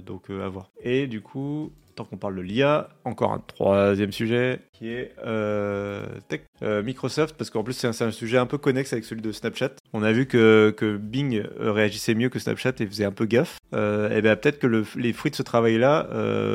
Donc 0.00 0.30
à 0.30 0.48
voir. 0.48 0.70
Et 0.82 1.06
du 1.06 1.17
coup, 1.20 1.72
tant 1.94 2.04
qu'on 2.04 2.16
parle 2.16 2.36
de 2.36 2.40
l'IA, 2.42 2.88
encore 3.04 3.32
un 3.32 3.40
troisième 3.40 4.12
sujet 4.12 4.60
qui 4.72 4.88
est 4.88 5.12
euh, 5.26 6.06
tech- 6.28 6.42
euh, 6.62 6.82
Microsoft, 6.82 7.34
parce 7.36 7.50
qu'en 7.50 7.64
plus 7.64 7.72
c'est 7.72 7.88
un, 7.88 8.10
sujet 8.12 8.38
un 8.38 8.46
peu 8.46 8.56
connexe 8.58 8.92
avec 8.92 9.04
celui 9.04 9.20
de 9.22 9.32
Snapchat. 9.32 9.70
On 9.92 10.02
a 10.04 10.12
vu 10.12 10.26
que, 10.26 10.74
Bing 11.00 11.42
euh, 11.60 11.72
réagissait 11.72 12.14
mieux 12.14 12.28
que 12.28 12.38
Snapchat 12.38 12.74
et 12.78 12.86
faisait 12.86 13.04
un 13.04 13.10
peu 13.12 13.24
gaffe. 13.26 13.58
Euh, 13.74 14.16
et 14.16 14.22
bien 14.22 14.36
peut-être 14.36 14.60
que 14.60 14.68
le- 14.68 14.84
les 14.96 15.12
fruits 15.12 15.32
de 15.32 15.36
ce 15.36 15.42
travail-là, 15.42 16.08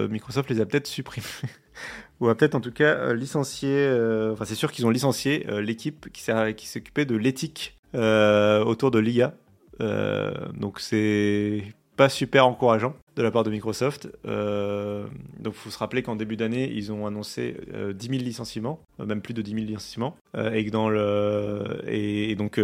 Microsoft 0.09 0.49
les 0.49 0.61
a 0.61 0.65
peut-être 0.65 0.87
supprimés. 0.87 1.25
Ou 2.19 2.29
a 2.29 2.35
peut-être 2.35 2.55
en 2.55 2.61
tout 2.61 2.71
cas 2.71 3.13
licencié, 3.13 3.89
enfin 4.31 4.45
c'est 4.45 4.55
sûr 4.55 4.71
qu'ils 4.71 4.85
ont 4.85 4.91
licencié 4.91 5.45
l'équipe 5.61 6.07
qui 6.13 6.67
s'occupait 6.67 7.05
de 7.05 7.15
l'éthique 7.17 7.77
autour 7.93 8.91
de 8.91 8.99
l'IA. 8.99 9.33
Donc 9.79 10.79
c'est 10.79 11.63
pas 11.97 12.07
super 12.09 12.47
encourageant 12.47 12.95
de 13.15 13.21
la 13.21 13.31
part 13.31 13.43
de 13.43 13.49
Microsoft. 13.51 14.09
Euh, 14.25 15.05
donc 15.39 15.53
il 15.53 15.59
faut 15.59 15.69
se 15.69 15.77
rappeler 15.77 16.01
qu'en 16.03 16.15
début 16.15 16.35
d'année, 16.35 16.71
ils 16.73 16.91
ont 16.91 17.05
annoncé 17.05 17.57
euh, 17.73 17.93
10 17.93 18.07
000 18.07 18.23
licenciements, 18.23 18.79
euh, 18.99 19.05
même 19.05 19.21
plus 19.21 19.33
de 19.33 19.41
10 19.41 19.51
000 19.51 19.65
licenciements. 19.65 20.15
Euh, 20.35 20.51
et, 20.53 20.65
que 20.65 20.71
dans 20.71 20.89
le, 20.89 21.81
et, 21.87 22.35
donc 22.35 22.59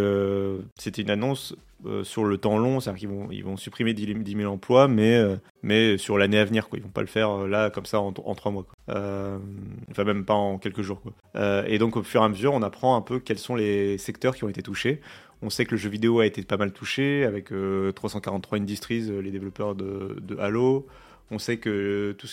c'était 0.76 1.02
une 1.02 1.10
annonce 1.10 1.54
sur 2.02 2.24
le 2.24 2.36
temps 2.36 2.58
long, 2.58 2.78
c'est-à-dire 2.78 3.00
qu'ils 3.00 3.08
vont, 3.08 3.28
ils 3.30 3.42
vont 3.42 3.56
supprimer 3.56 3.94
10 3.94 4.06
000 4.06 4.18
10 4.18 4.36
000 4.36 4.52
emplois, 4.52 4.86
mais, 4.86 5.18
mais 5.62 5.96
sur 5.96 6.18
l'année 6.18 6.38
à 6.38 6.44
venir. 6.44 6.68
Quoi. 6.68 6.78
Ils 6.78 6.82
vont 6.82 6.90
pas 6.90 7.00
le 7.00 7.06
faire 7.06 7.46
là, 7.48 7.70
comme 7.70 7.86
ça, 7.86 8.00
en, 8.00 8.08
en 8.08 8.34
trois 8.34 8.52
mois. 8.52 8.66
Enfin, 8.88 10.04
même 10.04 10.26
pas 10.26 10.34
en 10.34 10.58
quelques 10.58 10.82
jours. 10.82 11.00
Et 11.66 11.78
donc 11.78 11.96
au 11.96 12.02
fur 12.02 12.20
et 12.20 12.24
à 12.24 12.28
mesure, 12.28 12.52
on 12.52 12.62
apprend 12.62 12.96
un 12.96 13.00
peu 13.00 13.18
quels 13.18 13.38
sont 13.38 13.54
les 13.54 13.96
secteurs 13.96 14.36
qui 14.36 14.44
ont 14.44 14.48
été 14.50 14.62
touchés. 14.62 15.00
On 15.42 15.48
sait 15.48 15.64
que 15.64 15.70
le 15.70 15.78
jeu 15.78 15.88
vidéo 15.88 16.20
a 16.20 16.26
été 16.26 16.42
pas 16.42 16.58
mal 16.58 16.70
touché 16.70 17.24
avec 17.24 17.50
euh, 17.50 17.92
343 17.92 18.58
Industries, 18.58 19.10
les 19.22 19.30
développeurs 19.30 19.74
de 19.74 20.36
Halo. 20.40 20.86
On 21.30 21.38
sait 21.38 21.58
que 21.58 22.14
tous 22.18 22.26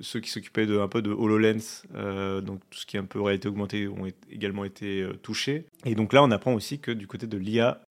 ceux, 0.00 0.20
qui 0.20 0.30
s'occupaient 0.30 0.66
un 0.80 0.88
peu 0.88 1.02
de 1.02 1.10
HoloLens, 1.10 1.82
euh, 1.94 2.40
donc 2.40 2.60
tout 2.70 2.78
ce 2.78 2.86
qui 2.86 2.96
est 2.96 3.00
un 3.00 3.04
peu 3.04 3.20
réalité 3.20 3.48
augmentée, 3.48 3.86
ont 3.88 4.06
également 4.30 4.64
été 4.64 5.02
euh, 5.02 5.12
touchés. 5.14 5.66
Et 5.84 5.94
donc 5.94 6.12
là, 6.12 6.22
on 6.22 6.30
apprend 6.30 6.54
aussi 6.54 6.78
que 6.78 6.90
du 6.90 7.06
côté 7.06 7.26
de 7.26 7.36
l'IA, 7.36 7.82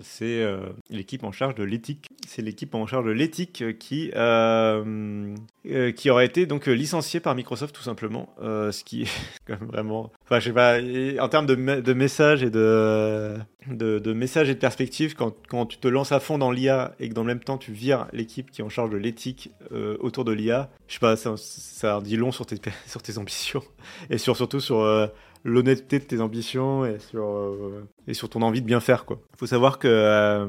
c'est 0.00 0.42
euh, 0.42 0.66
l'équipe 0.90 1.22
en 1.24 1.32
charge 1.32 1.54
de 1.54 1.64
l'éthique. 1.64 2.08
C'est 2.26 2.42
l'équipe 2.42 2.74
en 2.74 2.86
charge 2.86 3.04
de 3.06 3.10
l'éthique 3.10 3.64
qui, 3.78 4.10
euh, 4.14 5.34
euh, 5.66 5.92
qui 5.92 6.10
aurait 6.10 6.26
été 6.26 6.46
donc 6.46 6.68
euh, 6.68 6.72
licenciée 6.72 7.20
par 7.20 7.34
Microsoft 7.34 7.74
tout 7.74 7.82
simplement, 7.82 8.34
euh, 8.42 8.72
ce 8.72 8.84
qui 8.84 9.02
est 9.02 9.10
quand 9.46 9.60
même 9.60 9.68
vraiment. 9.68 10.10
Enfin, 10.24 10.40
je 10.40 10.44
sais 10.46 10.52
pas. 10.52 10.78
En 11.22 11.28
termes 11.28 11.46
de, 11.46 11.54
me- 11.54 11.94
messages 11.94 12.42
et 12.42 12.50
de, 12.50 13.36
de, 13.68 14.12
messages 14.12 14.48
et 14.48 14.54
de 14.54 14.58
perspectives, 14.58 15.14
quand, 15.14 15.34
quand 15.48 15.66
tu 15.66 15.78
te 15.78 15.88
lances 15.88 16.12
à 16.12 16.20
fond 16.20 16.38
dans 16.38 16.50
l'IA 16.50 16.94
et 16.98 17.08
que 17.08 17.14
dans 17.14 17.22
le 17.22 17.28
même 17.28 17.40
temps 17.44 17.58
tu 17.58 17.72
vires 17.72 18.06
l'équipe 18.12 18.50
qui 18.50 18.60
est 18.62 18.64
en 18.64 18.68
charge 18.70 18.90
de 18.90 18.96
l'éthique 18.96 19.50
euh, 19.72 19.96
autour 20.00 20.24
de 20.24 20.32
l'IA, 20.32 20.70
je 20.88 20.94
sais 20.94 21.00
pas, 21.00 21.16
ça, 21.16 21.34
ça 21.36 22.00
dit 22.02 22.16
long 22.16 22.32
sur 22.32 22.46
tes, 22.46 22.56
sur 22.86 23.02
tes 23.02 23.18
ambitions 23.18 23.62
et 24.10 24.18
sur, 24.18 24.36
surtout 24.36 24.60
sur 24.60 24.80
euh, 24.80 25.06
l'honnêteté 25.44 25.98
de 25.98 26.04
tes 26.04 26.20
ambitions 26.20 26.84
et 26.84 26.98
sur, 26.98 27.24
euh, 27.24 27.88
et 28.06 28.14
sur 28.14 28.28
ton 28.28 28.42
envie 28.42 28.60
de 28.60 28.66
bien 28.66 28.80
faire. 28.80 29.04
quoi. 29.04 29.20
faut 29.36 29.46
savoir 29.46 29.78
que, 29.78 29.88
euh, 29.88 30.46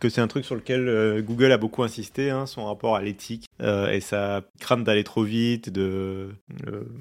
que 0.00 0.08
c'est 0.08 0.20
un 0.20 0.26
truc 0.26 0.44
sur 0.44 0.54
lequel 0.54 0.88
euh, 0.88 1.22
Google 1.22 1.52
a 1.52 1.58
beaucoup 1.58 1.82
insisté, 1.82 2.30
hein, 2.30 2.46
son 2.46 2.66
rapport 2.66 2.96
à 2.96 3.02
l'éthique 3.02 3.48
et 3.60 4.00
sa 4.00 4.42
crainte 4.60 4.84
d'aller 4.84 5.04
trop 5.04 5.22
vite, 5.22 5.70
de, 5.70 6.28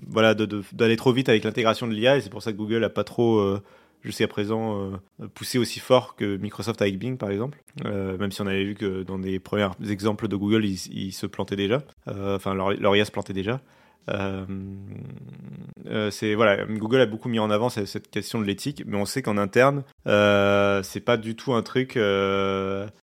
voilà, 0.07 0.33
d'aller 0.33 0.95
trop 0.95 1.11
vite 1.11 1.27
avec 1.27 1.43
l'intégration 1.43 1.87
de 1.87 1.93
l'IA 1.93 2.17
et 2.17 2.21
c'est 2.21 2.29
pour 2.29 2.41
ça 2.41 2.51
que 2.51 2.57
Google 2.57 2.83
a 2.83 2.89
pas 2.89 3.03
trop... 3.03 3.57
jusqu'à 4.03 4.27
présent 4.27 4.91
poussé 5.33 5.57
aussi 5.57 5.79
fort 5.79 6.15
que 6.15 6.37
Microsoft 6.37 6.81
avec 6.81 6.97
Bing 6.97 7.17
par 7.17 7.31
exemple, 7.31 7.61
même 7.83 8.31
si 8.31 8.41
on 8.41 8.47
avait 8.47 8.63
vu 8.63 8.75
que 8.75 9.03
dans 9.03 9.19
des 9.19 9.39
premiers 9.39 9.69
exemples 9.89 10.27
de 10.27 10.35
Google, 10.35 10.65
ils, 10.65 11.11
se 11.11 11.25
plantaient 11.25 11.55
déjà, 11.55 11.83
enfin 12.07 12.53
leur, 12.53 12.71
leur 12.71 12.95
IA 12.95 13.05
se 13.05 13.11
plantait 13.11 13.33
déjà. 13.33 13.59
Euh, 14.09 14.45
euh, 15.87 16.11
c'est 16.11 16.35
voilà, 16.35 16.65
Google 16.65 17.01
a 17.01 17.05
beaucoup 17.05 17.29
mis 17.29 17.39
en 17.39 17.49
avant 17.49 17.69
cette, 17.69 17.87
cette 17.87 18.09
question 18.09 18.39
de 18.39 18.45
l'éthique, 18.45 18.83
mais 18.85 18.97
on 18.97 19.05
sait 19.05 19.21
qu'en 19.21 19.37
interne, 19.37 19.83
euh, 20.07 20.83
c'est 20.83 20.99
pas 20.99 21.17
du 21.17 21.35
tout 21.35 21.53
un 21.53 21.61
truc. 21.61 21.97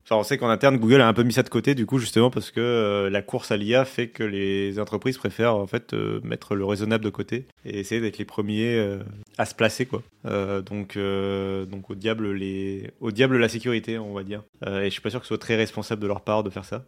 Enfin, 0.10 0.22
on 0.22 0.24
sait 0.24 0.40
qu'en 0.40 0.50
interne, 0.50 0.78
Google 0.78 1.02
a 1.02 1.08
un 1.08 1.14
peu 1.14 1.22
mis 1.22 1.34
ça 1.34 1.44
de 1.44 1.50
côté, 1.50 1.76
du 1.76 1.86
coup, 1.86 2.00
justement 2.00 2.32
parce 2.32 2.50
que 2.50 2.60
euh, 2.60 3.12
la 3.12 3.22
course 3.22 3.52
à 3.52 3.58
l'IA 3.58 3.86
fait 3.86 4.08
que 4.08 4.24
les 4.24 4.80
entreprises 4.80 5.20
préfèrent 5.20 5.56
en 5.56 5.68
fait 5.68 5.94
euh, 5.94 6.20
mettre 6.24 6.56
le 6.56 6.66
raisonnable 6.66 7.04
de 7.04 7.12
côté 7.12 7.46
et 7.64 7.82
essayer 7.82 8.02
d'être 8.02 8.18
les 8.18 8.26
premiers 8.26 8.76
euh, 8.76 9.04
à 9.38 9.46
se 9.46 9.54
placer, 9.54 9.86
quoi. 9.86 10.02
Donc, 10.24 10.98
donc 10.98 11.90
au 11.90 11.96
diable 11.96 12.32
les, 12.32 12.90
au 13.00 13.12
diable 13.12 13.38
la 13.38 13.50
sécurité, 13.50 14.00
on 14.00 14.14
va 14.14 14.24
dire. 14.24 14.42
Et 14.66 14.86
je 14.86 14.90
suis 14.90 15.02
pas 15.02 15.12
sûr 15.12 15.20
que 15.20 15.26
ce 15.26 15.30
soit 15.30 15.38
très 15.38 15.56
responsable 15.56 16.02
de 16.02 16.08
leur 16.08 16.22
part 16.22 16.44
de 16.44 16.50
faire 16.50 16.66
ça. 16.66 16.84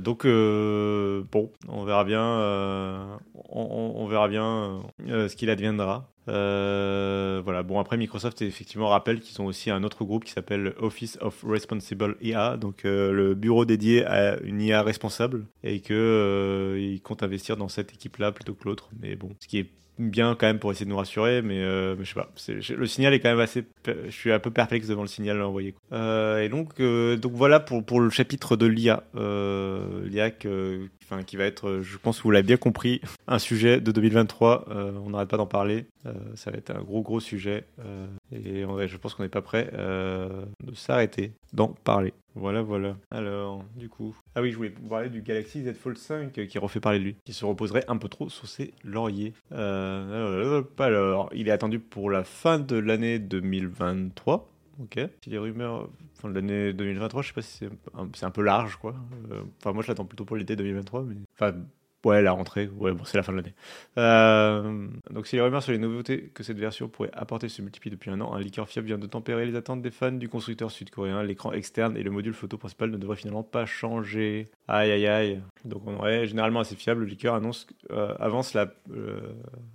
Donc 0.00 0.26
bon, 0.26 1.52
on 1.68 1.84
verra 1.84 2.04
bien, 2.04 3.18
on, 3.50 4.06
verra 4.08 4.28
bien 4.28 4.80
ce 5.06 5.36
qu'il 5.36 5.48
adviendra. 5.50 6.10
Euh, 6.28 7.40
voilà. 7.44 7.62
Bon 7.62 7.78
après 7.78 7.96
Microsoft 7.96 8.42
effectivement 8.42 8.88
rappelle 8.88 9.20
qu'ils 9.20 9.40
ont 9.40 9.46
aussi 9.46 9.70
un 9.70 9.82
autre 9.84 10.04
groupe 10.04 10.24
qui 10.24 10.32
s'appelle 10.32 10.74
Office 10.80 11.18
of 11.20 11.42
Responsible 11.46 12.16
IA, 12.20 12.56
donc 12.56 12.84
euh, 12.84 13.12
le 13.12 13.34
bureau 13.34 13.64
dédié 13.64 14.04
à 14.04 14.38
une 14.40 14.60
IA 14.60 14.82
responsable 14.82 15.46
et 15.64 15.80
que 15.80 15.94
euh, 15.94 16.96
comptent 17.02 17.22
investir 17.22 17.56
dans 17.56 17.68
cette 17.68 17.92
équipe-là 17.92 18.32
plutôt 18.32 18.54
que 18.54 18.64
l'autre. 18.64 18.90
Mais 19.00 19.16
bon, 19.16 19.30
ce 19.40 19.48
qui 19.48 19.58
est 19.58 19.70
bien 19.98 20.34
quand 20.34 20.46
même 20.46 20.58
pour 20.58 20.70
essayer 20.72 20.86
de 20.86 20.90
nous 20.90 20.96
rassurer, 20.96 21.42
mais, 21.42 21.58
euh, 21.58 21.94
je 22.02 22.04
sais 22.04 22.14
pas. 22.14 22.30
Le 22.74 22.86
signal 22.86 23.12
est 23.12 23.20
quand 23.20 23.28
même 23.28 23.40
assez. 23.40 23.64
Je 23.86 24.10
suis 24.10 24.32
un 24.32 24.38
peu 24.38 24.50
perplexe 24.50 24.86
devant 24.88 25.02
le 25.02 25.08
signal 25.08 25.42
envoyé. 25.42 25.74
et 25.92 26.48
donc, 26.48 26.80
donc 26.80 27.32
voilà 27.32 27.60
pour, 27.60 27.84
pour 27.84 28.00
le 28.00 28.08
chapitre 28.08 28.56
de 28.56 28.64
l'IA. 28.66 29.02
L'IA 29.14 30.30
que- 30.30 30.88
enfin, 31.10 31.22
qui 31.22 31.36
va 31.36 31.44
être, 31.44 31.68
euh, 31.68 31.82
je 31.82 31.98
pense 31.98 32.18
que 32.18 32.22
vous 32.22 32.30
l'avez 32.30 32.46
bien 32.46 32.56
compris, 32.56 33.00
un 33.26 33.38
sujet 33.38 33.80
de 33.80 33.92
2023. 33.92 34.66
Euh, 34.68 34.92
on 35.04 35.10
n'arrête 35.10 35.28
pas 35.28 35.36
d'en 35.36 35.46
parler. 35.46 35.86
Euh, 36.06 36.12
ça 36.34 36.50
va 36.50 36.58
être 36.58 36.70
un 36.70 36.82
gros 36.82 37.02
gros 37.02 37.20
sujet. 37.20 37.64
Et 38.32 38.62
je 38.62 38.96
pense 38.96 39.14
qu'on 39.14 39.22
n'est 39.22 39.28
pas 39.28 39.42
prêt 39.42 39.70
de 39.72 40.74
s'arrêter 40.74 41.32
d'en 41.52 41.68
parler. 41.68 42.14
Voilà, 42.34 42.62
voilà. 42.62 42.96
Alors, 43.10 43.64
du 43.76 43.88
coup. 43.88 44.14
Ah 44.34 44.42
oui, 44.42 44.52
je 44.52 44.56
voulais 44.56 44.72
vous 44.80 44.88
parler 44.88 45.08
du 45.08 45.20
Galaxy 45.20 45.64
Z 45.64 45.74
Fold 45.74 45.98
5 45.98 46.38
euh, 46.38 46.46
qui 46.46 46.58
refait 46.58 46.80
parler 46.80 46.98
de 46.98 47.04
lui, 47.04 47.16
qui 47.24 47.32
se 47.32 47.44
reposerait 47.44 47.84
un 47.88 47.96
peu 47.96 48.08
trop 48.08 48.28
sur 48.28 48.46
ses 48.46 48.72
lauriers. 48.84 49.34
Alors, 49.50 51.28
il 51.34 51.48
est 51.48 51.52
attendu 51.52 51.80
pour 51.80 52.10
la 52.10 52.24
fin 52.24 52.58
de 52.58 52.76
l'année 52.76 53.18
2023. 53.18 54.48
Ok. 54.80 54.98
Si 55.22 55.30
les 55.30 55.38
rumeurs. 55.38 55.88
Fin 56.14 56.28
de 56.30 56.34
l'année 56.34 56.72
2023, 56.72 57.22
je 57.22 57.28
sais 57.28 57.34
pas 57.34 57.42
si 57.42 57.58
c'est 57.58 57.70
un, 57.94 58.08
un 58.26 58.30
peu 58.30 58.42
large, 58.42 58.76
quoi. 58.76 58.94
Euh, 59.30 59.42
Enfin, 59.60 59.72
moi, 59.72 59.82
je 59.82 59.88
l'attends 59.88 60.04
plutôt 60.04 60.24
pour 60.24 60.36
l'été 60.36 60.56
2023, 60.56 61.02
mais. 61.04 61.16
Enfin, 61.38 61.54
Ouais, 62.04 62.22
la 62.22 62.32
rentrée, 62.32 62.70
ouais, 62.78 62.92
bon, 62.92 63.04
c'est 63.04 63.18
la 63.18 63.22
fin 63.22 63.32
de 63.32 63.36
l'année. 63.36 63.54
Euh, 63.98 64.88
donc, 65.10 65.26
si 65.26 65.36
les 65.36 65.42
rumeurs 65.42 65.62
sur 65.62 65.72
les 65.72 65.78
nouveautés 65.78 66.30
que 66.32 66.42
cette 66.42 66.58
version 66.58 66.88
pourrait 66.88 67.10
apporter 67.12 67.50
se 67.50 67.60
multiplient 67.60 67.90
depuis 67.90 68.10
un 68.10 68.22
an, 68.22 68.32
un 68.32 68.40
leaker 68.40 68.66
fiable 68.66 68.86
vient 68.86 68.96
de 68.96 69.06
tempérer 69.06 69.44
les 69.44 69.54
attentes 69.54 69.82
des 69.82 69.90
fans 69.90 70.10
du 70.10 70.30
constructeur 70.30 70.70
sud-coréen. 70.70 71.22
L'écran 71.22 71.52
externe 71.52 71.98
et 71.98 72.02
le 72.02 72.10
module 72.10 72.32
photo 72.32 72.56
principal 72.56 72.90
ne 72.90 72.96
devraient 72.96 73.16
finalement 73.16 73.42
pas 73.42 73.66
changer. 73.66 74.48
Aïe, 74.66 74.90
aïe, 74.90 75.06
aïe. 75.06 75.40
Donc, 75.66 75.82
on 75.86 75.94
aurait 75.96 76.26
généralement 76.26 76.60
assez 76.60 76.74
fiable. 76.74 77.02
Le 77.02 77.06
leaker 77.06 77.34
annonce, 77.34 77.66
euh, 77.90 78.14
avance 78.18 78.54
la. 78.54 78.72
Euh, 78.94 79.20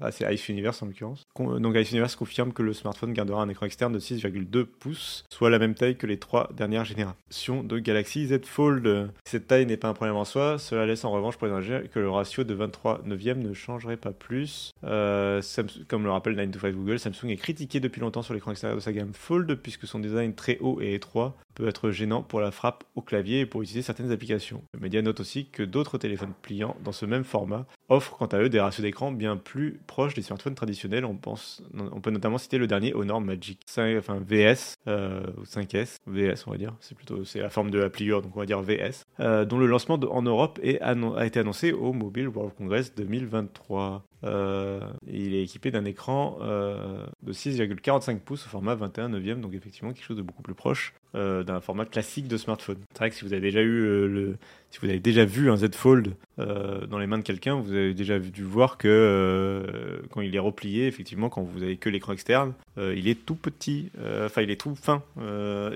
ah, 0.01 0.11
c'est 0.11 0.33
Ice 0.33 0.49
Universe 0.49 0.81
en 0.81 0.87
l'occurrence. 0.87 1.27
Donc, 1.37 1.75
Ice 1.75 1.91
Universe 1.91 2.15
confirme 2.15 2.53
que 2.53 2.63
le 2.63 2.73
smartphone 2.73 3.13
gardera 3.13 3.43
un 3.43 3.49
écran 3.49 3.67
externe 3.67 3.93
de 3.93 3.99
6,2 3.99 4.65
pouces, 4.65 5.25
soit 5.29 5.51
la 5.51 5.59
même 5.59 5.75
taille 5.75 5.95
que 5.95 6.07
les 6.07 6.17
trois 6.17 6.49
dernières 6.57 6.85
générations 6.85 7.63
de 7.63 7.77
Galaxy 7.77 8.25
Z 8.25 8.45
Fold. 8.45 9.11
Cette 9.25 9.45
taille 9.45 9.67
n'est 9.67 9.77
pas 9.77 9.89
un 9.89 9.93
problème 9.93 10.15
en 10.15 10.25
soi, 10.25 10.57
cela 10.57 10.87
laisse 10.87 11.05
en 11.05 11.11
revanche 11.11 11.37
présager 11.37 11.83
que 11.93 11.99
le 11.99 12.14
ratio 12.15 12.43
de 12.43 12.53
23 12.53 13.01
neuvième 13.05 13.41
ne 13.41 13.53
changerait 13.53 13.97
pas 13.97 14.11
plus. 14.11 14.71
Euh, 14.83 15.41
comme 15.87 16.03
le 16.03 16.11
rappelle 16.11 16.35
9 16.35 16.51
to 16.51 16.59
5 16.59 16.73
Google, 16.73 16.99
Samsung 16.99 17.29
est 17.29 17.37
critiqué 17.37 17.79
depuis 17.79 18.01
longtemps 18.01 18.21
sur 18.21 18.33
l'écran 18.33 18.51
extérieur 18.51 18.77
de 18.77 18.81
sa 18.81 18.93
gamme 18.93 19.13
Fold 19.13 19.55
puisque 19.55 19.87
son 19.87 19.99
design 19.99 20.33
très 20.33 20.57
haut 20.59 20.79
et 20.81 20.93
étroit 20.93 21.35
peut 21.53 21.67
être 21.67 21.91
gênant 21.91 22.21
pour 22.21 22.41
la 22.41 22.51
frappe 22.51 22.83
au 22.95 23.01
clavier 23.01 23.41
et 23.41 23.45
pour 23.45 23.61
utiliser 23.61 23.81
certaines 23.81 24.11
applications. 24.11 24.61
Le 24.73 24.79
média 24.79 25.01
note 25.01 25.19
aussi 25.19 25.47
que 25.47 25.63
d'autres 25.63 25.97
téléphones 25.97 26.33
pliants 26.41 26.75
dans 26.83 26.91
ce 26.91 27.05
même 27.05 27.23
format 27.23 27.65
offrent 27.89 28.17
quant 28.17 28.25
à 28.25 28.39
eux 28.39 28.49
des 28.49 28.59
ratios 28.59 28.83
d'écran 28.83 29.11
bien 29.11 29.37
plus 29.37 29.79
proches 29.87 30.13
des 30.13 30.21
smartphones 30.21 30.55
traditionnels. 30.55 31.05
On, 31.05 31.15
pense, 31.15 31.63
on 31.77 32.01
peut 32.01 32.11
notamment 32.11 32.37
citer 32.37 32.57
le 32.57 32.67
dernier 32.67 32.93
Honor 32.93 33.21
Magic 33.21 33.61
5, 33.67 33.97
enfin 33.97 34.19
VS 34.19 34.75
euh, 34.87 35.21
ou 35.37 35.43
5S, 35.43 35.97
VS 36.07 36.43
on 36.47 36.51
va 36.51 36.57
dire, 36.57 36.73
c'est 36.79 36.95
plutôt 36.95 37.23
la 37.35 37.49
forme 37.49 37.69
de 37.69 37.79
la 37.79 37.89
pliure 37.89 38.21
donc 38.21 38.35
on 38.35 38.39
va 38.39 38.45
dire 38.45 38.61
VS, 38.61 39.05
euh, 39.19 39.45
dont 39.45 39.57
le 39.57 39.67
lancement 39.67 39.95
en 39.95 40.21
Europe 40.21 40.59
est 40.61 40.81
a 40.81 41.25
été 41.25 41.39
annoncé 41.39 41.71
au 41.71 41.93
Mobile 42.05 42.27
World 42.27 42.53
Congress 42.55 42.93
2023. 42.95 44.03
Euh, 44.25 44.79
il 45.07 45.33
est 45.33 45.43
équipé 45.43 45.71
d'un 45.71 45.85
écran 45.85 46.37
euh, 46.41 47.03
de 47.23 47.33
6,45 47.33 48.19
pouces 48.19 48.45
au 48.45 48.49
format 48.49 48.75
21 48.75 49.09
neuvième, 49.09 49.41
donc 49.41 49.55
effectivement 49.55 49.91
quelque 49.91 50.05
chose 50.05 50.17
de 50.17 50.21
beaucoup 50.21 50.43
plus 50.43 50.53
proche 50.53 50.93
euh, 51.15 51.43
d'un 51.43 51.61
format 51.61 51.85
classique 51.85 52.27
de 52.27 52.37
smartphone. 52.37 52.77
C'est 52.91 52.99
vrai 52.99 53.09
que 53.09 53.15
si 53.15 53.25
vous 53.25 53.33
avez 53.33 53.41
déjà 53.41 53.61
eu 53.61 54.07
le, 54.07 54.37
si 54.69 54.79
vous 54.79 54.87
avez 54.87 54.99
déjà 54.99 55.25
vu 55.25 55.49
un 55.49 55.57
Z 55.57 55.73
Fold 55.73 56.15
dans 56.37 56.99
les 56.99 57.07
mains 57.07 57.17
de 57.17 57.23
quelqu'un, 57.23 57.55
vous 57.55 57.71
avez 57.71 57.93
déjà 57.93 58.19
dû 58.19 58.43
voir 58.43 58.77
que 58.77 60.03
quand 60.11 60.21
il 60.21 60.35
est 60.35 60.39
replié, 60.39 60.85
effectivement, 60.85 61.29
quand 61.29 61.41
vous 61.41 61.63
avez 61.63 61.77
que 61.77 61.89
l'écran 61.89 62.13
externe, 62.13 62.53
il 62.77 63.07
est 63.07 63.25
tout 63.25 63.35
petit, 63.35 63.89
enfin 64.25 64.41
il 64.41 64.51
est 64.51 64.59
tout 64.59 64.75
fin, 64.75 65.01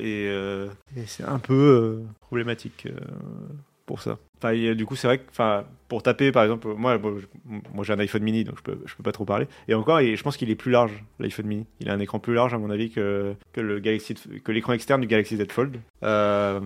et, 0.01 0.29
c'est 1.05 1.23
un 1.23 1.39
peu 1.39 2.01
problématique 2.21 2.87
pour 3.89 4.01
ça. 4.03 4.19
Enfin, 4.37 4.49
a- 4.53 4.75
du 4.75 4.85
coup, 4.85 4.95
c'est 4.95 5.07
vrai 5.07 5.17
que, 5.17 5.23
enfin, 5.31 5.63
pour 5.87 6.03
taper, 6.03 6.31
par 6.31 6.43
exemple, 6.43 6.67
moi, 6.77 6.99
moi 7.73 7.83
j'ai 7.83 7.91
un 7.93 7.99
iPhone 7.99 8.21
mini, 8.21 8.43
donc 8.43 8.55
je 8.59 8.61
peux, 8.61 8.77
je 8.85 8.93
peux 8.95 9.01
pas 9.01 9.11
trop 9.11 9.25
parler. 9.25 9.47
Et 9.67 9.73
encore, 9.73 9.99
je 9.99 10.21
pense 10.21 10.37
qu'il 10.37 10.51
est 10.51 10.55
plus 10.55 10.69
large, 10.71 11.03
l'iPhone 11.19 11.47
mini. 11.47 11.65
Il 11.79 11.89
a 11.89 11.93
un 11.93 11.99
écran 11.99 12.19
plus 12.19 12.35
large, 12.35 12.53
à 12.53 12.59
mon 12.59 12.69
avis, 12.69 12.91
que, 12.91 13.33
que 13.53 14.51
l'écran 14.51 14.73
externe 14.73 15.01
du 15.01 15.07
Galaxy 15.07 15.37
Z 15.37 15.47
Fold. 15.51 15.77
Euh, 16.03 16.59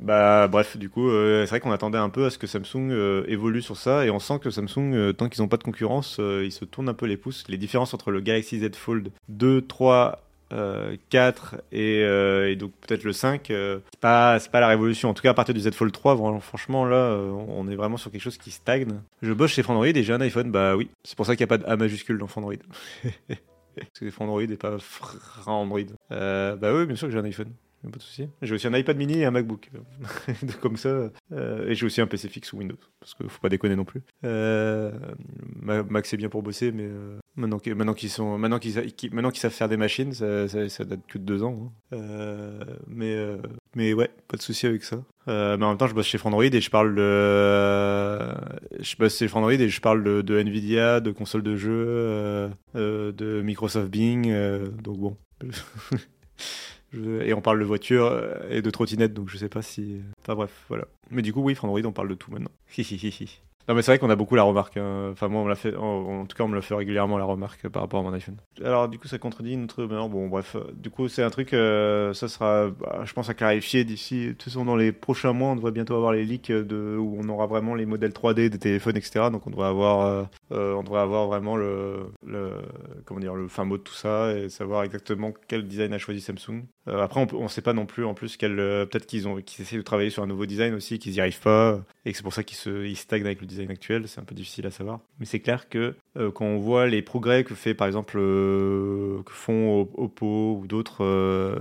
bah, 0.00 0.48
bref, 0.48 0.78
du 0.78 0.88
coup, 0.88 1.08
euh, 1.10 1.42
c'est 1.44 1.50
vrai 1.50 1.60
qu'on 1.60 1.70
attendait 1.72 1.98
un 1.98 2.08
peu 2.08 2.24
à 2.24 2.30
ce 2.30 2.38
que 2.38 2.46
Samsung 2.46 2.90
euh, 2.90 3.24
évolue 3.28 3.60
sur 3.60 3.76
ça, 3.76 4.06
et 4.06 4.10
on 4.10 4.18
sent 4.18 4.38
que 4.42 4.48
Samsung, 4.50 4.94
euh, 4.94 5.12
tant 5.12 5.28
qu'ils 5.28 5.42
n'ont 5.42 5.48
pas 5.48 5.58
de 5.58 5.64
concurrence, 5.64 6.16
euh, 6.18 6.42
ils 6.44 6.52
se 6.52 6.64
tournent 6.64 6.88
un 6.88 6.94
peu 6.94 7.06
les 7.06 7.18
pouces. 7.18 7.44
Les 7.48 7.58
différences 7.58 7.92
entre 7.92 8.10
le 8.10 8.20
Galaxy 8.20 8.58
Z 8.60 8.74
Fold 8.74 9.10
2, 9.28 9.60
3, 9.60 10.20
euh, 10.54 10.96
4 11.10 11.56
et, 11.72 12.02
euh, 12.02 12.50
et 12.50 12.56
donc 12.56 12.72
peut-être 12.80 13.04
le 13.04 13.12
5, 13.12 13.50
euh, 13.50 13.80
c'est 13.92 14.00
pas, 14.00 14.38
pas 14.52 14.60
la 14.60 14.68
révolution. 14.68 15.10
En 15.10 15.14
tout 15.14 15.22
cas, 15.22 15.30
à 15.30 15.34
partir 15.34 15.54
du 15.54 15.60
Z 15.60 15.72
Fold 15.72 15.92
3, 15.92 16.14
vraiment, 16.14 16.40
franchement, 16.40 16.84
là, 16.84 16.96
euh, 16.96 17.30
on 17.30 17.68
est 17.68 17.76
vraiment 17.76 17.96
sur 17.96 18.10
quelque 18.10 18.22
chose 18.22 18.38
qui 18.38 18.50
stagne. 18.50 19.00
Je 19.22 19.32
bosse 19.32 19.52
chez 19.52 19.62
Frandroid 19.62 19.86
et 19.86 20.02
j'ai 20.02 20.12
un 20.12 20.20
iPhone, 20.20 20.50
bah 20.50 20.76
oui. 20.76 20.88
C'est 21.02 21.16
pour 21.16 21.26
ça 21.26 21.36
qu'il 21.36 21.44
n'y 21.46 21.52
a 21.52 21.56
pas 21.56 21.58
de 21.58 21.70
A 21.70 21.76
majuscule 21.76 22.18
dans 22.18 22.26
Frandroid. 22.26 22.54
Parce 23.76 23.90
que 23.98 24.06
c'est 24.06 24.10
Frandroid 24.10 24.42
et 24.42 24.56
pas 24.56 24.78
Frandroid. 24.78 25.80
Euh, 26.12 26.56
bah 26.56 26.72
oui, 26.74 26.86
bien 26.86 26.96
sûr 26.96 27.08
que 27.08 27.12
j'ai 27.12 27.18
un 27.18 27.24
iPhone. 27.24 27.50
Pas 27.90 27.98
de 27.98 28.02
souci. 28.02 28.28
J'ai 28.42 28.54
aussi 28.54 28.66
un 28.66 28.74
iPad 28.74 28.96
mini 28.96 29.18
et 29.20 29.24
un 29.26 29.30
MacBook. 29.30 29.70
Donc, 30.42 30.58
Comme 30.60 30.76
ça. 30.76 31.10
euh, 31.32 31.68
et 31.68 31.74
j'ai 31.74 31.84
aussi 31.86 32.00
un 32.00 32.06
PC 32.06 32.28
fixe 32.28 32.48
sous 32.48 32.56
Windows. 32.58 32.78
Parce 33.00 33.14
qu'il 33.14 33.28
faut 33.28 33.40
pas 33.40 33.48
déconner 33.50 33.76
non 33.76 33.84
plus. 33.84 34.02
Euh, 34.24 34.90
Ma- 35.60 35.82
Mac 35.82 36.06
c'est 36.06 36.16
bien 36.16 36.28
pour 36.28 36.42
bosser, 36.42 36.72
mais 36.72 36.84
euh, 36.86 37.18
maintenant 37.36 37.58
qu'ils 37.58 38.10
sont 38.10 38.38
maintenant 38.38 38.58
qu'ils 38.58 38.72
savent 39.40 39.50
faire 39.52 39.68
des 39.68 39.76
machines, 39.76 40.12
ça, 40.12 40.48
ça, 40.48 40.84
date 40.84 41.00
que 41.08 41.18
de 41.18 41.24
deux 41.24 41.42
ans. 41.42 41.72
hein. 41.92 41.96
Euh, 41.96 42.64
mais 42.86 43.14
euh, 43.14 43.36
mais 43.76 43.92
ouais, 43.92 44.10
pas 44.28 44.36
de 44.36 44.42
souci 44.42 44.66
avec 44.66 44.82
ça. 44.84 45.02
Euh, 45.28 45.56
mais 45.58 45.64
en 45.64 45.70
même 45.70 45.78
temps, 45.78 45.86
je 45.86 45.94
bosse 45.94 46.06
chez 46.06 46.18
Frandroid 46.18 46.44
et 46.44 46.60
je 46.60 46.70
parle 46.70 46.94
de 46.94 48.34
je 48.82 48.96
bosse 48.96 49.18
chez 49.18 49.28
Frandroid 49.28 49.52
et 49.52 49.68
je 49.68 49.80
parle 49.80 50.02
de, 50.22 50.38
Nvidia, 50.38 51.00
de 51.00 51.10
consoles 51.10 51.42
de 51.42 51.56
jeux, 51.56 51.84
euh, 51.88 52.48
euh, 52.76 53.12
de 53.12 53.42
Microsoft 53.42 53.88
Bing. 53.90 54.30
euh, 54.30 54.68
donc 54.68 54.98
bon. 54.98 55.16
Et 57.22 57.34
on 57.34 57.40
parle 57.40 57.58
de 57.58 57.64
voiture 57.64 58.06
euh, 58.06 58.34
et 58.50 58.62
de 58.62 58.70
trottinette, 58.70 59.14
donc 59.14 59.28
je 59.28 59.36
sais 59.36 59.48
pas 59.48 59.62
si. 59.62 60.00
Enfin 60.20 60.34
bref, 60.34 60.64
voilà. 60.68 60.86
Mais 61.10 61.22
du 61.22 61.32
coup, 61.32 61.42
oui, 61.42 61.54
Frandroid, 61.54 61.80
on 61.84 61.92
parle 61.92 62.08
de 62.08 62.14
tout 62.14 62.30
maintenant. 62.30 62.50
Non, 63.66 63.74
mais 63.74 63.80
c'est 63.80 63.92
vrai 63.92 63.98
qu'on 63.98 64.10
a 64.10 64.16
beaucoup 64.16 64.34
la 64.34 64.42
remarque. 64.42 64.76
hein. 64.76 65.08
Enfin, 65.12 65.28
moi, 65.28 65.40
on 65.40 65.46
l'a 65.46 65.54
fait. 65.54 65.74
En, 65.74 66.26
tout 66.26 66.36
cas, 66.36 66.44
on 66.44 66.48
me 66.48 66.54
le 66.54 66.60
fait 66.60 66.74
régulièrement 66.74 67.16
la 67.16 67.24
remarque 67.24 67.64
euh, 67.64 67.70
par 67.70 67.82
rapport 67.82 68.00
à 68.00 68.02
mon 68.02 68.12
iPhone. 68.12 68.36
Alors, 68.62 68.88
du 68.88 68.98
coup, 68.98 69.08
ça 69.08 69.16
contredit 69.18 69.56
notre 69.56 69.82
rumeur. 69.82 70.10
Bon, 70.10 70.28
bref. 70.28 70.56
euh, 70.56 70.64
Du 70.74 70.90
coup, 70.90 71.08
c'est 71.08 71.22
un 71.22 71.30
truc. 71.30 71.54
euh, 71.54 72.12
ça 72.12 72.28
sera, 72.28 72.68
bah, 72.68 73.00
je 73.04 73.12
pense, 73.14 73.30
à 73.30 73.34
clarifier 73.34 73.84
d'ici. 73.84 74.26
De 74.26 74.32
toute 74.32 74.42
façon, 74.42 74.66
dans 74.66 74.76
les 74.76 74.92
prochains 74.92 75.32
mois, 75.32 75.48
on 75.52 75.56
devrait 75.56 75.72
bientôt 75.72 75.94
avoir 75.94 76.12
les 76.12 76.24
leaks 76.24 76.52
de 76.52 76.96
où 76.98 77.18
on 77.18 77.28
aura 77.30 77.46
vraiment 77.46 77.74
les 77.74 77.86
modèles 77.86 78.12
3D 78.12 78.50
des 78.50 78.58
téléphones, 78.58 78.98
etc. 78.98 79.30
Donc, 79.32 79.46
on 79.46 79.50
devrait 79.50 79.68
avoir, 79.68 80.28
on 80.50 80.82
devrait 80.82 81.00
avoir 81.00 81.26
vraiment 81.26 81.56
le, 81.56 82.08
le, 82.26 82.50
comment 83.06 83.20
dire, 83.20 83.34
le 83.34 83.48
fin 83.48 83.64
mot 83.64 83.78
de 83.78 83.82
tout 83.82 83.94
ça 83.94 84.32
et 84.36 84.50
savoir 84.50 84.82
exactement 84.82 85.32
quel 85.48 85.66
design 85.66 85.92
a 85.94 85.98
choisi 85.98 86.20
Samsung. 86.20 86.64
Après, 86.86 87.20
on, 87.20 87.34
on 87.36 87.48
sait 87.48 87.62
pas 87.62 87.72
non 87.72 87.86
plus, 87.86 88.04
en 88.04 88.12
plus, 88.12 88.36
peut-être 88.36 89.06
qu'ils 89.06 89.26
ont, 89.26 89.36
qu'ils 89.40 89.62
essaient 89.62 89.76
de 89.78 89.82
travailler 89.82 90.10
sur 90.10 90.22
un 90.22 90.26
nouveau 90.26 90.44
design 90.44 90.74
aussi, 90.74 90.98
qu'ils 90.98 91.14
y 91.14 91.20
arrivent 91.20 91.40
pas, 91.40 91.80
et 92.04 92.10
que 92.10 92.16
c'est 92.16 92.22
pour 92.22 92.34
ça 92.34 92.42
qu'ils 92.42 92.58
se, 92.58 92.84
ils 92.84 92.96
stagnent 92.96 93.24
avec 93.24 93.40
le 93.40 93.46
design 93.46 93.53
actuel. 93.60 94.08
C'est 94.08 94.20
un 94.20 94.24
peu 94.24 94.34
difficile 94.34 94.66
à 94.66 94.70
savoir. 94.70 95.00
Mais 95.20 95.26
c'est 95.26 95.40
clair 95.40 95.68
que 95.68 95.94
euh, 96.16 96.30
quand 96.30 96.44
on 96.44 96.58
voit 96.58 96.86
les 96.86 97.02
progrès 97.02 97.44
que 97.44 97.54
fait, 97.54 97.74
par 97.74 97.86
exemple, 97.86 98.16
euh, 98.18 99.22
que 99.24 99.32
font 99.32 99.80
Op- 99.82 99.94
Oppo 99.98 100.58
ou 100.62 100.66
d'autres 100.66 101.04
euh, 101.04 101.56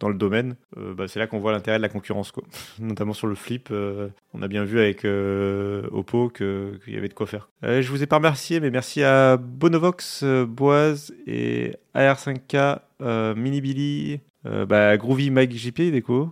dans 0.00 0.08
le 0.08 0.14
domaine, 0.14 0.56
bah, 0.76 1.06
c'est 1.08 1.18
là 1.18 1.26
qu'on 1.26 1.38
voit 1.40 1.52
l'intérêt 1.52 1.76
de 1.78 1.82
la 1.82 1.88
concurrence, 1.88 2.32
quoi. 2.32 2.42
Notamment 2.80 3.12
sur 3.12 3.26
le 3.26 3.34
flip, 3.34 3.70
on 3.70 4.42
a 4.42 4.48
bien 4.48 4.64
vu 4.64 4.78
avec 4.80 5.04
Oppo 5.04 6.28
qu'il 6.28 6.78
y 6.88 6.96
avait 6.96 7.08
de 7.08 7.14
quoi 7.14 7.26
faire. 7.26 7.48
Je 7.62 7.88
vous 7.88 8.02
ai 8.02 8.06
pas 8.06 8.16
remercié, 8.16 8.60
mais 8.60 8.70
merci 8.70 9.02
à 9.02 9.36
Bonovox, 9.36 10.24
Boaz 10.46 11.12
et 11.26 11.74
AR5K, 11.94 12.78
euh, 13.02 13.34
Mini 13.34 13.60
Billy, 13.60 14.20
euh, 14.46 14.64
bah, 14.66 14.96
Groovy 14.96 15.30
Mike 15.30 15.52
JP, 15.56 15.90
Déco, 15.92 16.30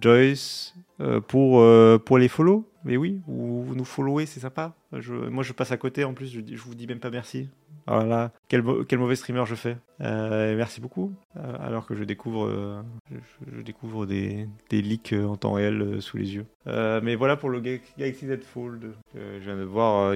Joyce, 0.00 0.74
pour, 1.28 1.64
pour 2.04 2.18
les 2.18 2.28
follow. 2.28 2.68
Mais 2.84 2.96
oui, 2.96 3.20
vous, 3.26 3.64
vous 3.64 3.74
nous 3.74 3.84
followez, 3.84 4.26
c'est 4.26 4.40
sympa. 4.40 4.74
Moi, 4.92 5.42
je 5.42 5.52
passe 5.52 5.72
à 5.72 5.76
côté 5.76 6.04
en 6.04 6.14
plus, 6.14 6.26
je, 6.28 6.40
je 6.46 6.62
vous 6.62 6.74
dis 6.74 6.86
même 6.86 7.00
pas 7.00 7.10
merci. 7.10 7.48
Alors 7.86 8.04
là, 8.04 8.30
quel, 8.48 8.62
mau- 8.62 8.84
quel 8.84 8.98
mauvais 8.98 9.16
streamer 9.16 9.44
je 9.46 9.54
fais. 9.54 9.76
Euh, 10.00 10.56
merci 10.56 10.80
beaucoup. 10.80 11.12
Euh, 11.36 11.56
alors 11.60 11.86
que 11.86 11.94
je 11.94 12.02
découvre, 12.04 12.46
euh, 12.46 12.80
je, 13.52 13.60
découvre 13.62 14.06
des, 14.06 14.48
leaks 14.70 15.12
en 15.12 15.36
temps 15.36 15.52
réel 15.52 16.00
sous 16.00 16.16
les 16.16 16.34
yeux. 16.34 16.46
Mais 16.66 17.14
voilà 17.14 17.36
pour 17.36 17.50
le 17.50 17.60
Ga- 17.60 17.78
Galaxy 17.98 18.26
Z 18.26 18.40
Fold. 18.42 18.94
Je 19.14 19.38
viens 19.44 19.56
de 19.56 19.64
voir, 19.64 20.14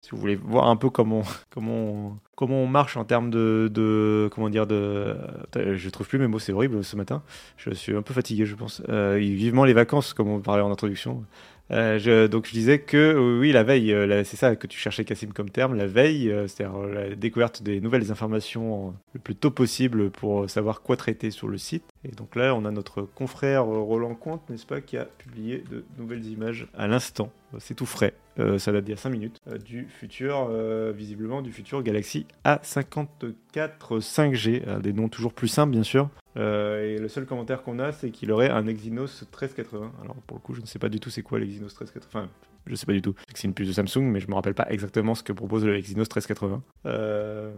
si 0.00 0.10
vous 0.12 0.16
voulez 0.16 0.36
voir 0.36 0.68
un 0.68 0.76
peu 0.76 0.88
comment, 0.88 1.22
comment, 1.50 2.16
comment 2.36 2.62
on 2.62 2.66
marche 2.66 2.96
en 2.96 3.04
termes 3.04 3.30
de, 3.30 4.30
comment 4.32 4.48
dire, 4.48 4.66
de, 4.66 5.16
je 5.54 5.88
trouve 5.90 6.08
plus 6.08 6.18
mes 6.18 6.26
mots, 6.26 6.38
c'est 6.38 6.52
horrible 6.52 6.82
ce 6.84 6.96
matin. 6.96 7.22
Je 7.58 7.70
suis 7.70 7.94
un 7.94 8.02
peu 8.02 8.14
fatigué, 8.14 8.46
je 8.46 8.54
pense. 8.54 8.82
Vivement 8.88 9.64
les 9.64 9.74
vacances, 9.74 10.14
comme 10.14 10.28
on 10.28 10.40
parlait 10.40 10.62
en 10.62 10.70
introduction. 10.72 11.24
Euh, 11.70 11.98
je- 11.98 12.26
donc 12.26 12.46
je 12.46 12.52
disais 12.52 12.78
que 12.80 13.38
oui, 13.40 13.50
la 13.50 13.62
veille, 13.62 13.92
euh, 13.92 14.22
c'est 14.24 14.36
ça 14.36 14.54
que 14.54 14.66
tu 14.66 14.78
cherchais 14.78 15.04
Cassim 15.04 15.32
comme 15.32 15.48
terme, 15.48 15.74
la 15.74 15.86
veille, 15.86 16.30
euh, 16.30 16.46
c'est-à-dire 16.46 16.78
la 16.78 17.14
découverte 17.14 17.62
des 17.62 17.80
nouvelles 17.80 18.12
informations 18.12 18.94
le 19.14 19.20
plus 19.20 19.34
tôt 19.34 19.50
possible 19.50 20.10
pour 20.10 20.48
savoir 20.50 20.82
quoi 20.82 20.96
traiter 20.98 21.30
sur 21.30 21.48
le 21.48 21.56
site. 21.56 21.84
Et 22.06 22.12
donc 22.12 22.36
là, 22.36 22.54
on 22.54 22.66
a 22.66 22.70
notre 22.70 23.02
confrère 23.02 23.64
Roland 23.64 24.14
Comte, 24.14 24.42
n'est-ce 24.50 24.66
pas, 24.66 24.82
qui 24.82 24.98
a 24.98 25.06
publié 25.06 25.64
de 25.70 25.84
nouvelles 25.98 26.26
images 26.26 26.66
à 26.76 26.86
l'instant. 26.86 27.30
C'est 27.58 27.74
tout 27.74 27.86
frais, 27.86 28.14
ça 28.58 28.72
date 28.72 28.84
d'il 28.84 28.90
y 28.90 28.94
a 28.94 28.98
5 29.00 29.10
minutes, 29.10 29.38
du 29.64 29.86
futur, 29.88 30.50
visiblement 30.92 31.40
du 31.40 31.52
futur 31.52 31.82
Galaxy 31.82 32.26
A54 32.44 34.00
5G, 34.00 34.62
euh, 34.66 34.80
des 34.80 34.92
noms 34.92 35.08
toujours 35.08 35.32
plus 35.32 35.48
simples 35.48 35.72
bien 35.72 35.82
sûr. 35.82 36.08
Euh, 36.36 36.82
et 36.82 36.98
le 36.98 37.08
seul 37.08 37.26
commentaire 37.26 37.62
qu'on 37.62 37.78
a, 37.78 37.92
c'est 37.92 38.10
qu'il 38.10 38.32
aurait 38.32 38.50
un 38.50 38.66
Exynos 38.66 39.22
1380. 39.22 39.92
Alors 40.02 40.16
pour 40.26 40.36
le 40.36 40.42
coup, 40.42 40.54
je 40.54 40.60
ne 40.60 40.66
sais 40.66 40.78
pas 40.78 40.88
du 40.88 41.00
tout 41.00 41.10
c'est 41.10 41.22
quoi 41.22 41.38
l'Exynos 41.38 41.72
1380. 41.72 42.06
Enfin, 42.08 42.28
je 42.66 42.74
sais 42.74 42.86
pas 42.86 42.92
du 42.92 43.02
tout. 43.02 43.14
C'est 43.34 43.46
une 43.46 43.54
puce 43.54 43.68
de 43.68 43.72
Samsung, 43.72 44.04
mais 44.04 44.20
je 44.20 44.28
me 44.28 44.34
rappelle 44.34 44.54
pas 44.54 44.66
exactement 44.70 45.14
ce 45.14 45.22
que 45.22 45.32
propose 45.32 45.64
le 45.64 45.76
Exynos 45.76 46.04
1380. 46.04 46.62
Euh, 46.86 47.52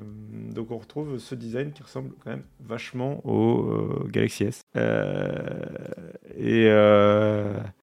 donc 0.52 0.70
on 0.70 0.78
retrouve 0.78 1.18
ce 1.18 1.34
design 1.34 1.72
qui 1.72 1.82
ressemble 1.82 2.10
quand 2.22 2.30
même 2.30 2.44
vachement 2.60 3.26
au 3.26 3.70
euh, 3.70 4.08
Galaxy 4.08 4.44
S. 4.44 4.62
Et 6.36 6.66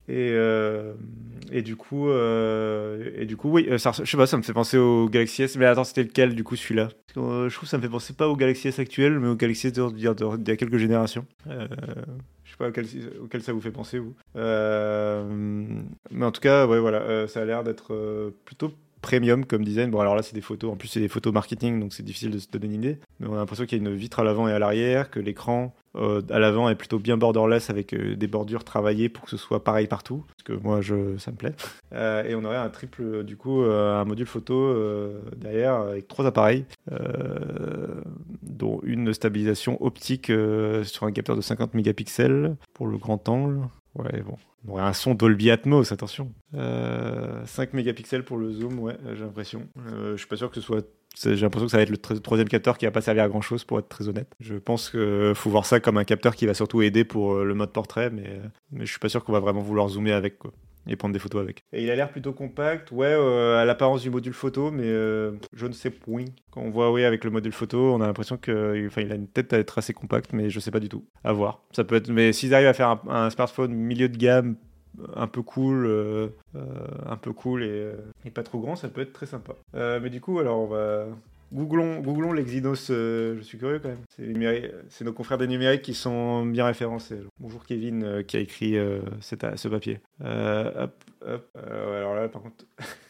et, 0.09 0.35
et 1.51 1.63
du 1.63 1.77
coup, 1.77 2.09
euh, 2.09 3.11
et 3.17 3.27
du 3.27 3.37
coup, 3.37 3.51
oui, 3.51 3.67
euh, 3.71 3.79
ça, 3.79 3.93
je 3.93 4.05
sais 4.11 4.17
pas, 4.17 4.27
ça 4.27 4.37
me 4.37 4.43
fait 4.43 4.53
penser 4.53 4.79
au 4.79 5.09
Galaxy 5.09 5.43
S. 5.43 5.57
Mais 5.57 5.67
attends, 5.67 5.85
c'était 5.85 6.03
lequel 6.05 6.35
du 6.35 6.45
coup 6.45 6.57
celui-là? 6.57 6.89
Euh, 7.17 7.49
Je 7.49 7.55
trouve 7.55 7.67
que 7.67 7.71
ça 7.71 7.77
me 7.79 7.83
fait 7.83 7.89
penser 7.89 8.13
pas 8.15 8.29
au 8.29 8.37
Galaxy 8.37 8.69
S 8.69 8.79
actuel, 8.79 9.19
mais 9.19 9.29
au 9.29 9.37
Galaxy 9.37 9.67
S 9.69 9.73
d'il 9.73 9.99
y 10.03 10.07
a- 10.09 10.57
quelques 10.57 10.77
générations. 10.79 11.27
Je 11.47 12.51
sais 12.51 12.57
pas 12.59 12.69
auquel, 12.69 12.87
auquel 13.23 13.43
ça 13.43 13.53
vous 13.53 13.61
fait 13.61 13.71
penser 13.71 13.99
vous. 13.99 14.15
Mais 14.35 16.25
en 16.27 16.31
tout 16.33 16.41
cas, 16.41 16.67
ouais, 16.67 16.79
voilà, 16.81 17.27
ça 17.29 17.43
a 17.43 17.45
l'air 17.45 17.63
d'être 17.65 18.33
plutôt 18.45 18.73
premium 19.01 19.45
comme 19.45 19.65
design. 19.65 19.91
Bon, 19.91 20.01
alors 20.01 20.15
là, 20.15 20.23
c'est 20.23 20.35
des 20.35 20.41
photos. 20.41 20.73
En 20.73 20.77
plus, 20.77 20.89
c'est 20.89 21.01
des 21.01 21.09
photos 21.09 21.33
marketing, 21.33 21.81
donc 21.81 21.93
c'est 21.93 22.03
difficile 22.03 22.31
de 22.31 22.39
se 22.39 22.49
donner 22.49 22.67
une 22.67 22.75
idée. 22.75 22.99
Mais 23.19 23.27
on 23.29 23.35
a 23.35 23.39
l'impression 23.39 23.67
qu'il 23.67 23.83
y 23.83 23.87
a 23.87 23.89
une 23.89 23.97
vitre 23.97 24.21
à 24.21 24.25
l'avant 24.25 24.49
et 24.49 24.53
à 24.53 24.59
l'arrière, 24.59 25.11
que 25.11 25.21
l'écran 25.21 25.75
euh, 25.97 26.23
à 26.31 26.39
l'avant 26.39 26.69
est 26.69 26.77
plutôt 26.77 27.01
bien 27.01 27.17
borderless 27.17 27.69
avec 27.69 27.93
euh, 27.95 28.15
des 28.15 28.29
bordures 28.29 28.63
travaillées 28.63 29.09
pour 29.09 29.25
que 29.25 29.31
ce 29.31 29.37
soit 29.37 29.65
pareil 29.65 29.87
partout. 29.87 30.25
Parce 30.29 30.43
que 30.45 30.65
moi, 30.65 30.81
je, 30.81 31.17
ça 31.19 31.31
me 31.31 31.37
plaît. 31.37 31.55
Euh, 31.93 32.23
et 32.23 32.37
on 32.37 32.45
aurait 32.45 32.57
un 32.57 32.69
triple, 32.69 33.25
du 33.25 33.37
coup, 33.37 33.63
un 33.63 34.05
module 34.05 34.27
photo 34.27 34.73
derrière 35.37 35.75
avec 35.75 36.07
trois 36.07 36.25
appareils, 36.25 36.65
dont 38.43 38.81
une 38.85 39.13
stabilisation 39.13 39.77
optique 39.83 40.27
sur 40.27 41.05
un 41.05 41.11
capteur 41.11 41.35
de 41.35 41.41
50 41.41 41.75
mégapixels 41.75 42.55
pour 42.73 42.87
le 42.87 42.97
grand 42.97 43.29
angle. 43.29 43.63
Ouais, 43.97 44.23
bon. 44.23 44.37
On 44.67 44.73
aurait 44.73 44.83
un 44.83 44.93
son 44.93 45.15
Dolby 45.15 45.51
Atmos, 45.51 45.91
attention. 45.93 46.33
Euh, 46.55 47.45
5 47.47 47.73
mégapixels 47.73 48.25
pour 48.25 48.37
le 48.39 48.53
zoom, 48.53 48.79
ouais, 48.79 48.97
j'ai 49.15 49.25
l'impression. 49.25 49.67
Euh, 49.79 50.13
je 50.13 50.17
suis 50.19 50.29
pas 50.29 50.37
sûr 50.37 50.49
que 50.49 50.55
ce 50.55 50.61
soit. 50.61 50.87
J'ai 51.21 51.35
l'impression 51.35 51.67
que 51.67 51.73
ça 51.73 51.77
va 51.79 51.83
être 51.83 51.91
le 51.91 51.97
tro- 51.97 52.19
troisième 52.21 52.49
capteur 52.49 52.79
qui 52.79 52.85
va 52.85 52.93
pas 52.93 53.01
servir 53.01 53.25
à 53.25 53.29
grand 53.29 53.41
chose, 53.41 53.65
pour 53.65 53.81
être 53.81 53.89
très 53.89 54.07
honnête. 54.09 54.33
Je 54.39 54.55
pense 54.55 54.91
qu'il 54.91 55.33
faut 55.35 55.51
voir 55.51 55.67
ça 55.67 55.81
comme 55.81 55.97
un 55.97 56.05
capteur 56.05 56.37
qui 56.37 56.47
va 56.47 56.55
surtout 56.55 56.83
aider 56.83 57.05
pour 57.05 57.33
euh, 57.35 57.45
le 57.45 57.55
mode 57.55 57.73
portrait, 57.73 58.11
mais, 58.11 58.29
euh, 58.29 58.47
mais 58.71 58.87
je 58.87 58.91
suis 58.91 59.01
pas 59.01 59.09
sûr 59.09 59.25
qu'on 59.25 59.33
va 59.33 59.41
vraiment 59.41 59.61
vouloir 59.61 59.89
zoomer 59.89 60.13
avec, 60.13 60.39
quoi. 60.39 60.53
Et 60.87 60.97
prendre 60.97 61.13
des 61.13 61.19
photos 61.19 61.43
avec. 61.43 61.65
Et 61.73 61.83
il 61.83 61.91
a 61.91 61.97
l'air 61.97 62.11
plutôt 62.11 62.33
compact, 62.33 62.91
ouais, 62.91 63.07
euh, 63.07 63.61
à 63.61 63.65
l'apparence 63.65 64.03
du 64.03 64.11
module 64.11 64.33
photo, 64.33 64.71
mais 64.71 64.87
euh, 64.87 65.33
je 65.53 65.67
ne 65.67 65.73
sais 65.73 65.91
point. 65.91 66.25
Quand 66.51 66.63
on 66.63 66.71
voit, 66.71 66.91
oui, 66.91 67.05
avec 67.05 67.25
le 67.25 67.31
module 67.31 67.53
photo, 67.53 67.93
on 67.95 68.01
a 68.01 68.07
l'impression 68.07 68.37
que, 68.37 68.87
enfin, 68.87 69.03
il 69.03 69.13
a 69.13 69.15
une 69.15 69.29
tête 69.29 69.53
à 69.53 69.59
être 69.59 69.79
assez 69.79 69.93
compacte, 69.93 70.33
mais 70.33 70.49
je 70.51 70.59
sais 70.59 70.71
pas 70.71 70.81
du 70.81 70.89
tout. 70.89 71.05
À 71.23 71.33
voir. 71.33 71.63
Ça 71.73 71.85
peut 71.85 71.97
être, 71.97 72.09
mais 72.09 72.33
s'ils 72.33 72.55
arrivent 72.55 72.69
à 72.69 72.73
faire 72.73 72.99
un, 73.09 73.31
smartphone 73.31 73.73
milieu 73.73 74.09
de 74.09 74.17
gamme, 74.17 74.57
un 75.15 75.27
peu 75.27 75.43
cool, 75.43 75.87
euh, 75.87 76.29
euh, 76.57 76.61
un 77.07 77.17
peu 77.17 77.33
cool 77.33 77.63
et, 77.63 78.31
pas 78.31 78.43
trop 78.43 78.59
grand, 78.59 78.75
ça 78.75 78.89
peut 78.89 79.03
être 79.03 79.13
très 79.13 79.27
sympa. 79.27 79.55
Mais 79.75 80.11
du 80.11 80.21
coup, 80.21 80.39
alors 80.39 80.61
on 80.61 80.67
va 80.67 81.07
googlons, 81.53 82.01
googlons 82.01 82.33
l'Exynos. 82.33 82.91
euh, 82.91 83.37
je 83.39 83.43
suis 83.43 83.59
curieux 83.59 83.81
quand 83.81 83.89
même. 83.89 84.05
C'est 84.89 85.05
nos 85.05 85.13
confrères 85.13 85.39
des 85.39 85.47
numériques 85.47 85.83
qui 85.83 85.95
sont 85.95 86.47
bien 86.47 86.65
référencés. 86.67 87.21
Bonjour 87.39 87.65
Kevin 87.65 88.05
euh, 88.05 88.23
qui 88.23 88.37
a 88.37 88.41
écrit 88.41 88.77
euh, 88.77 89.01
ce 89.21 89.69
papier. 89.69 90.01
Euh, 90.23 90.85
hop, 90.85 91.05
hop. 91.27 91.57
Alors 91.57 92.15
là, 92.15 92.29
par 92.29 92.43
contre. 92.43 92.65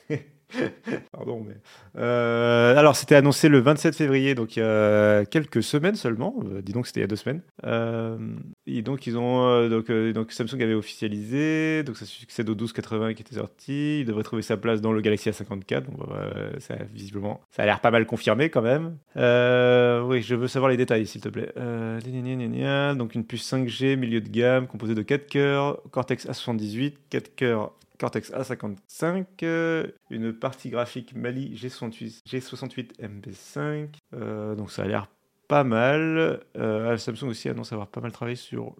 Pardon, 1.12 1.44
mais. 1.46 1.56
Euh, 1.96 2.76
alors, 2.76 2.96
c'était 2.96 3.14
annoncé 3.14 3.48
le 3.48 3.60
27 3.60 3.94
février, 3.94 4.34
donc 4.34 4.56
il 4.56 4.60
y 4.60 4.62
a 4.62 5.24
quelques 5.24 5.62
semaines 5.62 5.94
seulement. 5.94 6.34
Euh, 6.44 6.62
dis 6.62 6.72
donc, 6.72 6.86
c'était 6.86 7.00
il 7.00 7.02
y 7.02 7.04
a 7.04 7.08
deux 7.08 7.16
semaines. 7.16 7.42
Euh, 7.64 8.18
et 8.66 8.82
donc, 8.82 9.06
ils 9.06 9.16
ont. 9.16 9.68
donc, 9.68 10.32
Samsung 10.32 10.62
avait 10.62 10.74
officialisé, 10.74 11.82
donc 11.82 11.96
ça 11.96 12.06
succède 12.06 12.48
au 12.48 12.52
1280 12.52 13.14
qui 13.14 13.22
était 13.22 13.36
sorti. 13.36 14.00
Il 14.00 14.06
devrait 14.06 14.22
trouver 14.22 14.42
sa 14.42 14.56
place 14.56 14.80
dans 14.80 14.92
le 14.92 15.00
Galaxy 15.00 15.30
A54. 15.30 15.82
Donc, 15.82 16.08
euh, 16.10 16.50
ça, 16.58 16.74
visiblement, 16.92 17.40
ça 17.50 17.62
a 17.62 17.66
l'air 17.66 17.80
pas 17.80 17.90
mal 17.90 18.06
confirmé 18.06 18.50
quand 18.50 18.62
même. 18.62 18.96
Oui, 19.16 20.22
je 20.22 20.34
veux 20.34 20.48
savoir 20.48 20.70
les 20.70 20.76
détails, 20.76 21.06
s'il 21.06 21.20
te 21.20 21.28
plaît. 21.28 21.52
Donc, 22.96 23.14
une 23.14 23.24
puce 23.24 23.52
5G 23.52 23.96
milieu 23.96 24.20
de 24.20 24.28
gamme 24.28 24.66
composée 24.66 24.94
de 24.94 25.02
4 25.02 25.26
cœurs, 25.26 25.80
Cortex 25.90 26.26
A78, 26.26 26.94
4 27.10 27.34
cœurs 27.34 27.72
Cortex 28.00 28.32
A55, 28.32 29.26
euh, 29.42 29.86
une 30.08 30.32
partie 30.32 30.70
graphique 30.70 31.14
Mali 31.14 31.54
G68, 31.54 32.22
G68 32.26 32.98
MB5. 32.98 33.88
Euh, 34.14 34.54
donc 34.54 34.70
ça 34.70 34.82
a 34.82 34.86
l'air 34.86 35.08
pas 35.48 35.64
mal. 35.64 36.40
Euh, 36.56 36.96
Samsung 36.96 37.28
aussi 37.28 37.50
annonce 37.50 37.72
avoir 37.72 37.88
pas 37.88 38.00
mal 38.00 38.10
travaillé 38.10 38.36
sur 38.36 38.74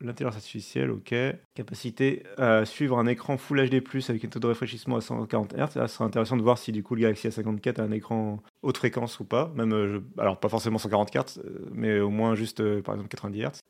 l'intelligence 0.00 0.34
artificielle, 0.34 0.90
ok. 0.90 1.14
Capacité 1.54 2.24
à 2.38 2.64
suivre 2.64 2.98
un 2.98 3.06
écran 3.06 3.38
Full 3.38 3.68
HD+, 3.68 3.82
avec 4.08 4.24
un 4.24 4.28
taux 4.28 4.40
de 4.40 4.46
rafraîchissement 4.48 4.96
à 4.96 5.00
140 5.00 5.54
Hz. 5.54 5.68
Ce 5.72 5.86
sera 5.86 6.04
intéressant 6.06 6.36
de 6.36 6.42
voir 6.42 6.58
si 6.58 6.72
du 6.72 6.82
coup 6.82 6.96
le 6.96 7.02
Galaxy 7.02 7.28
A54 7.28 7.80
a 7.80 7.84
un 7.84 7.92
écran 7.92 8.42
haute 8.62 8.76
fréquence 8.76 9.20
ou 9.20 9.24
pas. 9.24 9.52
Même, 9.54 9.72
euh, 9.72 10.00
alors 10.18 10.38
pas 10.38 10.48
forcément 10.48 10.78
140 10.78 11.10
Hz, 11.14 11.38
euh, 11.44 11.66
mais 11.72 12.00
au 12.00 12.10
moins 12.10 12.34
juste 12.34 12.60
euh, 12.60 12.82
par 12.82 12.94
exemple 12.94 13.08
90 13.10 13.40
Hz. 13.42 13.60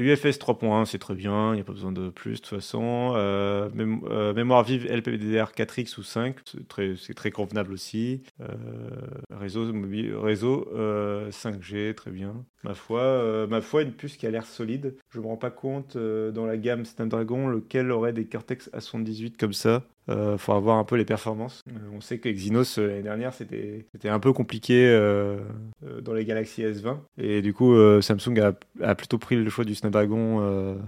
UFS 0.00 0.38
3.1, 0.38 0.84
c'est 0.86 0.98
très 0.98 1.14
bien, 1.14 1.50
il 1.52 1.56
n'y 1.56 1.60
a 1.60 1.64
pas 1.64 1.72
besoin 1.72 1.92
de 1.92 2.08
plus 2.10 2.32
de 2.32 2.36
toute 2.38 2.46
façon. 2.46 3.12
Mém- 3.74 4.32
mémoire 4.34 4.62
vive 4.64 4.86
LPDDR 4.86 5.52
4X 5.52 5.98
ou 5.98 6.02
5, 6.02 6.36
c'est 6.44 6.66
très, 6.68 6.94
très 7.14 7.30
convenable 7.30 7.72
aussi. 7.72 8.22
Réseau 9.30 9.72
mobile, 9.72 10.14
réseau 10.16 10.68
euh, 10.74 11.30
5G, 11.30 11.94
très 11.94 12.10
bien. 12.10 12.44
Ma 12.64 12.74
foi, 12.74 13.46
ma 13.48 13.60
foi, 13.60 13.82
une 13.82 13.92
puce 13.92 14.16
qui 14.16 14.26
a 14.26 14.30
l'air 14.30 14.46
solide. 14.46 14.96
Je 15.10 15.20
me 15.20 15.26
rends 15.26 15.36
pas 15.36 15.50
compte 15.50 15.96
dans 15.96 16.46
la 16.46 16.56
gamme 16.56 16.84
Snapdragon 16.84 17.48
lequel 17.48 17.90
aurait 17.90 18.12
des 18.12 18.26
Cortex 18.26 18.70
A78 18.72 19.36
comme 19.36 19.52
ça. 19.52 19.84
Euh, 20.08 20.36
faut 20.36 20.52
avoir 20.52 20.78
un 20.78 20.84
peu 20.84 20.96
les 20.96 21.04
performances. 21.04 21.62
Euh, 21.68 21.78
on 21.96 22.00
sait 22.00 22.18
que 22.18 22.28
Exynos 22.28 22.78
euh, 22.78 22.88
l'année 22.88 23.02
dernière 23.02 23.32
c'était 23.32 24.08
un 24.08 24.18
peu 24.18 24.32
compliqué 24.32 24.72
dans 26.02 26.12
les 26.12 26.24
Galaxy 26.24 26.62
S20 26.62 26.96
et 27.18 27.40
du 27.40 27.52
coup 27.54 27.74
Samsung 28.00 28.52
a, 28.82 28.94
plutôt 28.94 29.18
pris 29.18 29.36
le 29.36 29.48
choix 29.48 29.64
du 29.64 29.74
Snapdragon 29.74 30.78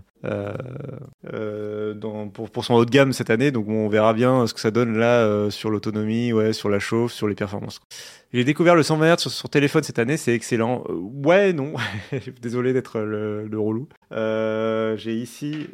pour, 2.33 2.51
pour 2.51 2.65
son 2.65 2.75
haut 2.75 2.85
de 2.85 2.91
gamme 2.91 3.13
cette 3.13 3.31
année. 3.31 3.51
Donc 3.51 3.69
on 3.69 3.89
verra 3.89 4.15
bien 4.15 4.47
ce 4.47 4.55
que 4.55 4.61
ça 4.61 4.71
donne 4.71 4.99
là 4.99 5.51
sur 5.51 5.71
l'autonomie, 5.71 6.33
ouais, 6.33 6.53
sur 6.53 6.69
la 6.69 6.79
chauffe, 6.79 7.13
sur 7.13 7.29
les 7.29 7.35
performances. 7.35 7.81
J'ai 8.33 8.45
découvert 8.45 8.75
le 8.75 8.83
120 8.83 9.15
Hz 9.15 9.29
sur, 9.29 9.49
téléphone 9.49 9.85
cette 9.85 10.01
année, 10.01 10.17
c'est 10.17 10.35
excellent. 10.35 10.85
Ouais, 10.89 11.53
non, 11.53 11.75
désolé 12.43 12.73
d'être 12.73 12.99
le, 13.01 13.59
relou. 13.59 13.89
J'ai 14.97 15.15
ici, 15.15 15.69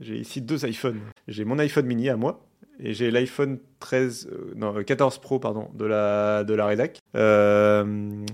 ici 0.00 0.40
deux 0.40 0.64
iPhones. 0.66 1.00
J'ai 1.26 1.44
mon 1.44 1.58
iPhone 1.58 1.86
mini 1.86 2.08
à 2.08 2.16
moi 2.16 2.45
et 2.80 2.94
j'ai 2.94 3.10
l'iPhone 3.10 3.58
13, 3.80 4.28
euh, 4.30 4.52
non, 4.56 4.76
euh, 4.76 4.82
14 4.82 5.18
Pro 5.18 5.38
pardon, 5.38 5.68
de 5.74 5.84
la 5.84 6.44
de 6.44 6.54
la 6.54 6.66
rédac. 6.66 7.00
Euh, 7.14 8.24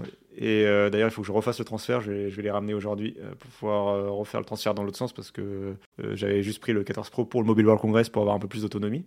et 0.42 0.66
euh, 0.66 0.90
d'ailleurs, 0.90 1.08
il 1.08 1.12
faut 1.12 1.20
que 1.22 1.28
je 1.28 1.32
refasse 1.32 1.60
le 1.60 1.64
transfert. 1.64 2.00
Je 2.00 2.10
vais, 2.10 2.42
les 2.42 2.50
ramener 2.50 2.74
aujourd'hui 2.74 3.14
euh, 3.20 3.30
pour 3.38 3.48
pouvoir 3.52 3.94
euh, 3.94 4.10
refaire 4.10 4.40
le 4.40 4.44
transfert 4.44 4.74
dans 4.74 4.82
l'autre 4.82 4.96
sens 4.96 5.12
parce 5.12 5.30
que 5.30 5.76
j'avais 6.14 6.42
juste 6.42 6.58
pris 6.60 6.72
le 6.72 6.82
14 6.82 7.10
Pro 7.10 7.24
pour 7.24 7.42
le 7.42 7.46
Mobile 7.46 7.64
World 7.66 7.80
Congress 7.80 8.08
pour 8.08 8.22
avoir 8.22 8.34
un 8.34 8.40
peu 8.40 8.48
plus 8.48 8.62
d'autonomie. 8.62 9.04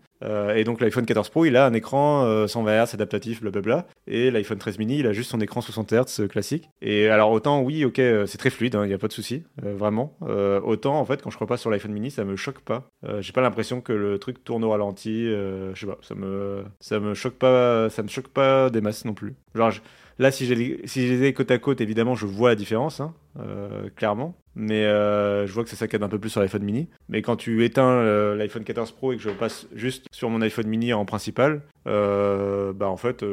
Et 0.56 0.64
donc 0.64 0.80
l'iPhone 0.80 1.06
14 1.06 1.30
Pro, 1.30 1.44
il 1.44 1.58
a 1.58 1.66
un 1.66 1.74
écran 1.74 2.24
euh, 2.24 2.48
120 2.48 2.86
Hz 2.86 2.94
adaptatif, 2.94 3.42
blablabla. 3.42 3.86
Et 4.08 4.32
l'iPhone 4.32 4.58
13 4.58 4.80
mini, 4.80 5.00
il 5.00 5.08
a 5.08 5.12
juste 5.12 5.30
son 5.30 5.42
écran 5.42 5.60
60 5.60 5.92
Hz 5.92 6.28
classique. 6.30 6.70
Et 6.82 7.10
alors 7.10 7.32
autant, 7.32 7.62
oui, 7.62 7.84
ok, 7.84 8.02
c'est 8.26 8.38
très 8.38 8.50
fluide, 8.50 8.78
il 8.82 8.88
n'y 8.88 8.94
a 8.94 8.98
pas 8.98 9.10
de 9.10 9.14
souci, 9.14 9.44
vraiment. 9.62 10.18
Autant, 10.64 10.98
en 10.98 11.06
fait, 11.06 11.22
quand 11.22 11.32
je 11.32 11.38
repasse 11.38 11.60
sur 11.60 11.70
l'iPhone 11.70 11.92
mini, 11.92 12.12
ça 12.12 12.24
me 12.24 12.38
choque 12.38 12.62
pas. 12.62 12.90
J'ai 13.20 13.34
pas 13.34 13.42
l'impression 13.42 13.82
que 13.82 13.92
le 13.92 14.20
truc 14.20 14.42
tourne 14.44 14.64
au 14.64 14.70
ralenti. 14.70 15.26
je 15.26 15.74
sais 15.76 15.86
pas, 15.86 15.98
ça 16.02 16.16
me, 16.16 16.64
ça 16.80 17.00
me 17.00 17.14
choque 17.14 17.36
pas, 17.36 17.90
ça 17.90 18.04
me 18.04 18.08
choque 18.08 18.30
pas 18.30 18.70
des 18.70 18.80
masses 18.80 19.04
non 19.04 19.14
plus. 19.14 19.36
Genre, 19.54 19.72
Là, 20.18 20.32
si, 20.32 20.46
j'ai 20.46 20.56
je 20.56 21.00
les 21.00 21.24
ai 21.24 21.34
côte 21.34 21.52
à 21.52 21.58
côte, 21.58 21.82
évidemment, 21.82 22.16
je 22.16 22.26
vois 22.26 22.50
la 22.50 22.56
différence, 22.56 23.02
hein, 23.02 23.14
euh, 23.40 23.90
clairement. 23.96 24.36
Mais 24.56 24.86
euh, 24.86 25.46
je 25.46 25.52
vois 25.52 25.66
que 25.66 25.70
ça 25.70 25.76
saccade 25.76 26.04
un 26.04 26.08
peu 26.08 26.20
plus 26.20 26.30
sur 26.30 26.40
l'iPhone 26.40 26.64
mini. 26.64 26.88
Mais 27.10 27.22
quand 27.22 27.36
tu 27.36 27.66
éteins 27.66 27.90
euh, 27.90 28.36
l'iPhone 28.36 28.64
14 28.64 28.92
Pro 28.94 29.12
et 29.12 29.18
que 29.18 29.22
je 29.22 29.30
passe 29.30 29.68
juste 29.76 30.06
sur 30.12 30.30
mon 30.30 30.42
iPhone 30.42 30.68
mini 30.68 30.94
en 30.94 31.04
principal, 31.04 31.62
bah 31.86 32.88
en 32.88 32.98
fait, 32.98 33.26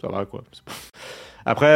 ça 0.00 0.08
va 0.08 0.24
quoi. 0.24 0.42
Après, 1.48 1.68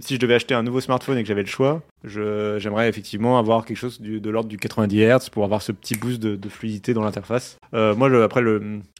si 0.00 0.16
je 0.16 0.20
devais 0.20 0.34
acheter 0.34 0.52
un 0.52 0.62
nouveau 0.62 0.80
smartphone 0.80 1.16
et 1.16 1.22
que 1.22 1.28
j'avais 1.28 1.42
le 1.42 1.48
choix, 1.48 1.80
j'aimerais 2.04 2.90
effectivement 2.90 3.38
avoir 3.38 3.64
quelque 3.64 3.78
chose 3.78 4.02
de 4.02 4.30
l'ordre 4.30 4.50
du 4.50 4.58
90 4.58 5.00
Hz 5.00 5.30
pour 5.30 5.44
avoir 5.44 5.62
ce 5.62 5.72
petit 5.72 5.96
boost 5.96 6.20
de, 6.20 6.48
fluidité 6.48 6.92
dans 6.92 7.02
l'interface. 7.02 7.56
Moi, 7.72 8.22
après, 8.22 8.42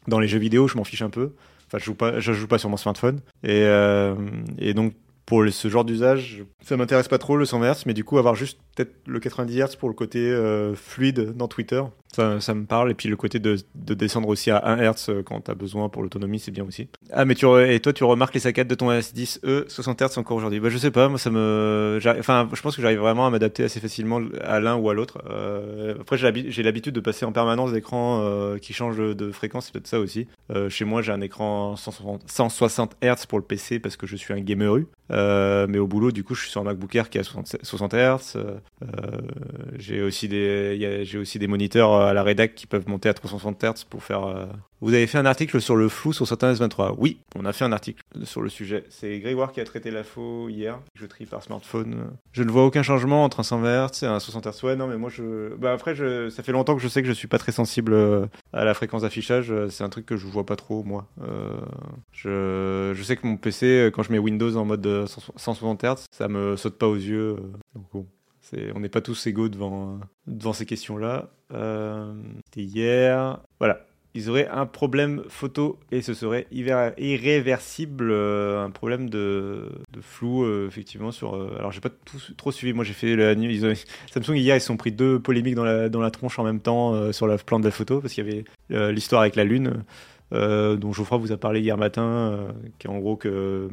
dans 0.06 0.20
les 0.20 0.28
jeux 0.28 0.38
vidéo, 0.38 0.68
je 0.68 0.78
m'en 0.78 0.84
fiche 0.84 1.02
un 1.02 1.10
peu. 1.10 1.32
Enfin, 1.66 1.78
je 1.78 1.84
joue 1.84 1.94
pas, 1.94 2.20
je 2.20 2.32
joue 2.32 2.46
pas 2.46 2.58
sur 2.58 2.70
mon 2.70 2.76
smartphone. 2.76 3.20
Et, 3.42 3.62
euh, 3.64 4.14
et 4.58 4.74
donc, 4.74 4.94
pour 5.26 5.44
ce 5.50 5.68
genre 5.68 5.84
d'usage, 5.84 6.44
ça 6.62 6.76
m'intéresse 6.76 7.08
pas 7.08 7.18
trop 7.18 7.36
le 7.36 7.44
120 7.44 7.72
Hz, 7.72 7.82
mais 7.86 7.94
du 7.94 8.04
coup, 8.04 8.18
avoir 8.18 8.36
juste 8.36 8.60
peut-être 8.76 8.94
le 9.06 9.18
90 9.18 9.58
Hz 9.58 9.76
pour 9.76 9.88
le 9.88 9.94
côté 9.94 10.20
euh, 10.20 10.74
fluide 10.76 11.36
dans 11.36 11.48
Twitter, 11.48 11.82
ça, 12.12 12.54
me 12.54 12.64
parle. 12.64 12.90
Et 12.90 12.94
puis 12.94 13.08
le 13.08 13.16
côté 13.16 13.38
de, 13.38 13.56
de 13.74 13.94
descendre 13.94 14.28
aussi 14.28 14.50
à 14.50 14.64
1 14.66 14.76
Hz 14.92 15.06
euh, 15.08 15.22
quand 15.22 15.40
t'as 15.42 15.54
besoin 15.54 15.88
pour 15.88 16.02
l'autonomie, 16.02 16.38
c'est 16.38 16.50
bien 16.50 16.64
aussi. 16.64 16.88
Ah, 17.12 17.24
mais 17.24 17.34
tu 17.34 17.46
et 17.46 17.80
toi, 17.80 17.92
tu 17.92 18.04
remarques 18.04 18.34
les 18.34 18.40
saccades 18.40 18.68
de 18.68 18.74
ton 18.74 18.90
S10e 18.90 19.68
60 19.68 20.00
Hz 20.02 20.18
encore 20.18 20.36
aujourd'hui? 20.36 20.60
Bah, 20.60 20.68
je 20.70 20.78
sais 20.78 20.90
pas, 20.90 21.08
moi, 21.08 21.18
ça 21.18 21.30
me. 21.30 21.98
Enfin, 22.18 22.48
je 22.52 22.60
pense 22.62 22.76
que 22.76 22.82
j'arrive 22.82 23.00
vraiment 23.00 23.26
à 23.26 23.30
m'adapter 23.30 23.64
assez 23.64 23.80
facilement 23.80 24.20
à 24.42 24.60
l'un 24.60 24.76
ou 24.76 24.88
à 24.90 24.94
l'autre. 24.94 25.22
Euh, 25.30 25.94
après, 26.00 26.16
j'ai 26.16 26.24
l'habi- 26.26 26.46
j'ai 26.50 26.62
l'habitude 26.62 26.94
de 26.94 27.00
passer 27.00 27.24
en 27.26 27.32
permanence 27.32 27.72
d'écran 27.72 28.20
euh, 28.22 28.58
qui 28.58 28.72
change 28.72 28.96
de, 28.96 29.30
fréquence, 29.32 29.66
c'est 29.66 29.72
peut-être 29.72 29.86
ça 29.86 30.00
aussi. 30.00 30.26
Euh, 30.50 30.68
chez 30.70 30.84
moi, 30.84 31.02
j'ai 31.02 31.12
un 31.12 31.20
écran 31.20 31.76
160, 31.76 32.22
160 32.26 32.96
Hz 33.02 33.26
pour 33.26 33.38
le 33.38 33.44
PC 33.44 33.78
parce 33.78 33.96
que 33.96 34.06
je 34.06 34.16
suis 34.16 34.32
un 34.32 34.40
gameru. 34.40 34.86
Euh, 35.12 35.66
mais 35.68 35.78
au 35.78 35.86
boulot, 35.86 36.10
du 36.10 36.24
coup, 36.24 36.34
je 36.34 36.42
suis 36.42 36.50
sur 36.50 36.60
un 36.60 36.64
MacBook 36.64 36.94
Air 36.96 37.10
qui 37.10 37.18
à 37.18 37.22
60, 37.22 37.56
60 37.62 37.94
Hz. 37.94 38.36
J'ai 39.78 40.02
aussi 40.02 40.26
a- 40.32 41.18
aussi 41.18 41.38
des 41.38 41.46
moniteurs 41.46 41.92
à 41.96 42.12
la 42.14 42.22
rédac 42.22 42.54
qui 42.54 42.66
peuvent 42.66 42.88
monter 42.88 43.08
à 43.08 43.14
360 43.14 43.62
Hz 43.64 43.84
pour 43.88 44.02
faire. 44.02 44.24
euh, 44.24 44.46
Vous 44.80 44.92
avez 44.94 45.06
fait 45.06 45.18
un 45.18 45.26
article 45.26 45.60
sur 45.60 45.76
le 45.76 45.88
flou 45.88 46.12
sur 46.12 46.26
certains 46.28 46.52
S23. 46.52 46.94
Oui, 46.98 47.18
on 47.34 47.44
a 47.44 47.52
fait 47.52 47.64
un 47.64 47.72
article 47.72 48.02
sur 48.24 48.42
le 48.42 48.48
sujet. 48.48 48.84
C'est 48.90 49.18
Grégoire 49.20 49.52
qui 49.52 49.60
a 49.60 49.64
traité 49.64 49.90
la 49.90 50.04
faux 50.04 50.48
hier. 50.48 50.78
Je 50.94 51.06
trie 51.06 51.26
par 51.26 51.42
smartphone. 51.42 52.10
Je 52.32 52.42
ne 52.42 52.50
vois 52.50 52.64
aucun 52.64 52.82
changement 52.82 53.24
entre 53.24 53.40
un 53.40 53.42
120 53.42 53.86
Hz 53.88 54.02
et 54.04 54.06
un 54.06 54.20
60 54.20 54.46
Hz. 54.46 54.64
Ouais, 54.64 54.76
non, 54.76 54.86
mais 54.86 54.96
moi, 54.96 55.08
je. 55.10 55.54
Bah, 55.56 55.72
après, 55.72 55.94
ça 56.30 56.42
fait 56.42 56.52
longtemps 56.52 56.76
que 56.76 56.82
je 56.82 56.88
sais 56.88 57.02
que 57.02 57.08
je 57.08 57.12
suis 57.14 57.28
pas 57.28 57.38
très 57.38 57.52
sensible 57.52 57.92
euh, 57.94 58.26
à 58.52 58.64
la 58.64 58.74
fréquence 58.74 59.02
d'affichage. 59.02 59.50
Euh, 59.50 59.68
C'est 59.70 59.84
un 59.84 59.88
truc 59.88 60.06
que 60.06 60.16
je 60.16 60.26
vois 60.26 60.44
pas 60.46 60.56
trop, 60.56 60.82
moi. 60.84 61.06
Euh, 61.22 61.52
Je... 62.12 62.92
je 62.94 63.02
sais 63.02 63.16
que 63.16 63.26
mon 63.26 63.36
PC, 63.36 63.66
euh, 63.66 63.90
quand 63.90 64.02
je 64.02 64.12
mets 64.12 64.18
Windows 64.18 64.56
en 64.56 64.64
mode 64.64 64.86
euh, 64.86 65.06
160 65.06 65.82
Hz, 65.84 66.04
ça 66.10 66.28
me 66.28 66.56
saute 66.56 66.78
pas 66.78 66.86
aux 66.88 66.94
yeux. 66.96 67.36
euh, 67.38 67.52
Donc 67.74 67.84
bon. 67.92 68.06
On 68.74 68.80
n'est 68.80 68.88
pas 68.88 69.00
tous 69.00 69.26
égaux 69.26 69.48
devant, 69.48 69.98
devant 70.26 70.52
ces 70.52 70.66
questions-là. 70.66 71.30
Euh, 71.52 72.12
C'était 72.46 72.62
hier. 72.62 73.40
Voilà. 73.58 73.80
Ils 74.14 74.30
auraient 74.30 74.48
un 74.48 74.64
problème 74.64 75.24
photo 75.28 75.78
et 75.92 76.00
ce 76.00 76.14
serait 76.14 76.46
irré- 76.50 76.94
irréversible, 76.96 78.08
euh, 78.10 78.64
un 78.64 78.70
problème 78.70 79.10
de, 79.10 79.68
de 79.92 80.00
flou, 80.00 80.42
euh, 80.44 80.66
effectivement. 80.66 81.10
Sur, 81.10 81.34
alors, 81.58 81.70
j'ai 81.70 81.80
pas 81.82 81.90
trop 82.38 82.50
suivi. 82.50 82.72
Moi, 82.72 82.84
j'ai 82.84 82.94
fait 82.94 83.14
la. 83.14 83.32
Ils 83.32 83.76
Samsung, 84.10 84.36
hier, 84.36 84.56
ils 84.56 84.60
se 84.60 84.68
sont 84.68 84.78
pris 84.78 84.92
deux 84.92 85.20
polémiques 85.20 85.54
dans 85.54 85.64
la, 85.64 85.90
dans 85.90 86.00
la 86.00 86.10
tronche 86.10 86.38
en 86.38 86.44
même 86.44 86.60
temps 86.60 87.12
sur 87.12 87.26
la 87.26 87.36
plan 87.36 87.60
de 87.60 87.66
la 87.66 87.70
photo 87.70 88.00
parce 88.00 88.14
qu'il 88.14 88.24
y 88.26 88.28
avait 88.74 88.92
l'histoire 88.92 89.20
avec 89.22 89.36
la 89.36 89.44
Lune. 89.44 89.84
euh, 90.32 90.76
dont 90.76 90.92
Geoffroy 90.92 91.18
vous 91.18 91.32
a 91.32 91.36
parlé 91.36 91.60
hier 91.60 91.76
matin, 91.76 92.48
qui 92.78 92.86
est 92.86 92.90
en 92.90 92.98
gros 92.98 93.16
que 93.16 93.68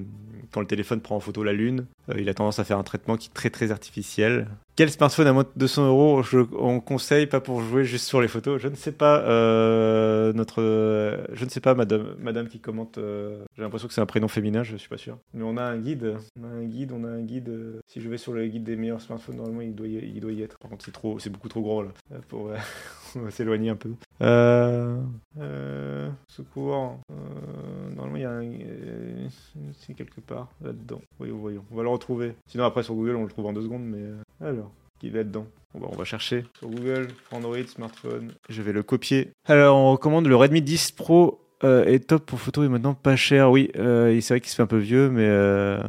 quand 0.52 0.60
le 0.62 0.68
téléphone 0.68 1.00
prend 1.02 1.16
en 1.16 1.20
photo 1.20 1.44
la 1.44 1.54
Lune, 1.54 1.86
il 2.18 2.30
a 2.30 2.34
tendance 2.34 2.60
à 2.60 2.64
faire 2.64 2.78
un 2.78 2.84
traitement 2.84 3.18
qui 3.18 3.30
est 3.30 3.34
très 3.34 3.50
très 3.50 3.72
artificiel. 3.72 4.48
Quel 4.76 4.90
smartphone 4.90 5.28
à 5.28 5.34
moins 5.34 5.44
de 5.44 5.50
200 5.56 5.88
euros 5.88 6.24
on 6.58 6.80
conseille 6.80 7.28
pas 7.28 7.40
pour 7.40 7.62
jouer 7.62 7.84
juste 7.84 8.08
sur 8.08 8.22
les 8.22 8.28
photos? 8.28 8.60
Je 8.60 8.68
ne 8.68 8.76
sais 8.76 8.92
pas. 8.92 9.20
euh, 9.22 10.34
notre, 10.34 10.64
euh, 10.64 11.24
je 11.34 11.46
ne 11.46 11.50
sais 11.52 11.60
pas, 11.60 11.76
madame, 11.76 12.16
madame 12.20 12.48
qui 12.48 12.60
commente. 12.60 12.98
euh, 12.98 13.44
J'ai 13.56 13.62
l'impression 13.62 13.88
que 13.88 13.94
c'est 13.94 14.02
un 14.02 14.08
prénom 14.08 14.28
féminin, 14.28 14.64
je 14.64 14.76
suis 14.78 14.90
pas 14.90 14.98
sûr. 14.98 15.20
Mais 15.36 15.44
on 15.44 15.58
a 15.58 15.64
un 15.64 15.78
guide. 15.78 16.16
On 16.40 16.46
a 16.46 16.48
un 16.48 16.64
guide. 16.64 16.92
On 16.92 17.04
a 17.04 17.08
un 17.10 17.22
guide. 17.22 17.52
si 17.86 18.02
je 18.02 18.10
vais 18.10 18.18
sur 18.18 18.34
le 18.34 18.48
guide 18.48 18.64
des 18.64 18.76
meilleurs 18.76 19.02
smartphones, 19.02 19.36
normalement 19.36 19.62
il 19.62 19.76
doit 19.76 19.86
y, 19.88 19.94
il 19.94 20.20
doit 20.20 20.32
y 20.32 20.42
être. 20.42 20.58
Par 20.58 20.72
contre, 20.72 20.84
c'est 20.86 20.92
trop, 20.92 21.20
c'est 21.20 21.30
beaucoup 21.30 21.50
trop 21.50 21.62
gros 21.62 21.84
là. 21.84 21.90
Pour, 22.28 22.50
on 23.16 23.20
va 23.20 23.30
s'éloigner 23.30 23.70
un 23.70 23.76
peu. 23.76 23.92
Secours. 26.28 26.98
Normalement, 27.96 28.16
il 28.18 28.22
y 28.22 28.26
a 28.26 28.32
un. 28.32 29.30
c'est 29.80 29.94
quelque 29.94 30.20
part 30.20 30.48
là-dedans. 30.64 31.02
Voyons, 31.20 31.38
voyons. 31.38 31.64
On 31.72 31.76
va 31.76 31.84
le 31.84 31.90
retrouver. 31.90 32.34
Sinon, 32.48 32.64
après, 32.66 32.82
sur 32.82 32.96
Google, 32.96 33.18
on 33.18 33.24
le 33.24 33.30
trouve 33.30 33.46
en 33.46 33.54
deux 33.54 33.62
secondes. 33.62 33.84
Mais 33.86 34.02
alors, 34.42 34.72
qui 35.00 35.10
va 35.10 35.20
là-dedans 35.20 35.46
Bon, 35.74 35.80
bah, 35.82 35.88
on 35.92 35.96
va 35.98 36.04
chercher 36.06 36.46
sur 36.60 36.70
Google, 36.70 37.08
Android, 37.32 37.58
smartphone. 37.68 38.32
Je 38.50 38.62
vais 38.62 38.74
le 38.74 38.84
copier. 38.84 39.30
Alors, 39.48 39.76
on 39.76 39.92
recommande 39.92 40.28
le 40.28 40.36
Redmi 40.36 40.62
10 40.62 40.92
Pro. 40.92 41.40
euh, 41.64 41.86
est 41.86 42.08
top 42.08 42.26
pour 42.26 42.40
photo 42.40 42.64
et 42.64 42.68
maintenant 42.68 42.94
pas 42.94 43.16
cher. 43.16 43.50
Oui, 43.50 43.72
euh, 43.78 44.20
c'est 44.22 44.34
vrai 44.36 44.42
qu'il 44.42 44.50
se 44.50 44.56
fait 44.56 44.62
un 44.64 44.68
peu 44.68 44.78
vieux, 44.78 45.10
mais 45.10 45.26
euh, 45.26 45.80